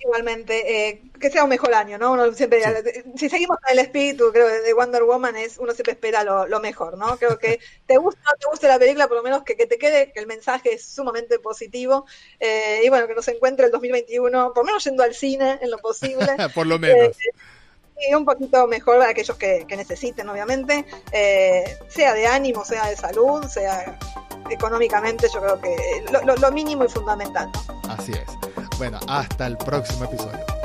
Igualmente, 0.03 0.89
eh, 0.89 1.01
que 1.17 1.31
sea 1.31 1.43
un 1.43 1.49
mejor 1.49 1.73
año, 1.73 1.97
¿no? 1.97 2.11
Uno 2.11 2.33
siempre, 2.33 2.61
si 3.15 3.29
seguimos 3.29 3.57
con 3.57 3.71
el 3.71 3.79
espíritu, 3.79 4.31
creo, 4.33 4.47
de 4.49 4.73
Wonder 4.73 5.03
Woman, 5.03 5.37
es 5.37 5.57
uno 5.57 5.71
siempre 5.71 5.93
espera 5.93 6.25
lo, 6.25 6.59
mejor, 6.59 6.97
¿no? 6.97 7.15
Creo 7.17 7.39
que 7.39 7.59
te 7.87 7.97
gusta 7.97 8.19
o 8.19 8.33
no 8.33 8.37
te 8.37 8.47
guste 8.47 8.67
la 8.67 8.77
película, 8.77 9.07
por 9.07 9.15
lo 9.15 9.23
menos 9.23 9.43
que, 9.43 9.55
que 9.55 9.65
te 9.65 9.77
quede, 9.77 10.11
que 10.11 10.19
el 10.19 10.27
mensaje 10.27 10.73
es 10.73 10.85
sumamente 10.85 11.39
positivo, 11.39 12.05
eh, 12.37 12.81
y 12.83 12.89
bueno, 12.89 13.07
que 13.07 13.15
nos 13.15 13.25
encuentre 13.29 13.67
el 13.67 13.71
2021, 13.71 14.53
por 14.53 14.63
lo 14.63 14.65
menos 14.65 14.83
yendo 14.83 15.03
al 15.03 15.13
cine 15.13 15.57
en 15.61 15.71
lo 15.71 15.77
posible. 15.77 16.27
por 16.53 16.67
lo 16.67 16.77
menos. 16.77 17.15
y 17.97 18.11
eh, 18.11 18.15
un 18.17 18.25
poquito 18.25 18.67
mejor 18.67 18.97
para 18.97 19.11
aquellos 19.11 19.37
que, 19.37 19.65
necesiten, 19.69 20.27
obviamente, 20.27 20.83
sea 21.87 22.13
de 22.13 22.27
ánimo, 22.27 22.65
sea 22.65 22.89
de 22.89 22.97
salud, 22.97 23.45
sea 23.45 23.97
económicamente, 24.49 25.27
yo 25.33 25.39
creo 25.39 25.61
que 25.61 26.03
lo, 26.11 26.35
lo 26.35 26.51
mínimo 26.51 26.83
y 26.83 26.89
fundamental. 26.89 27.49
Así 27.87 28.11
es. 28.11 28.53
Bueno, 28.83 28.99
hasta 29.07 29.47
el 29.47 29.55
próximo 29.55 30.03
episodio. 30.03 30.62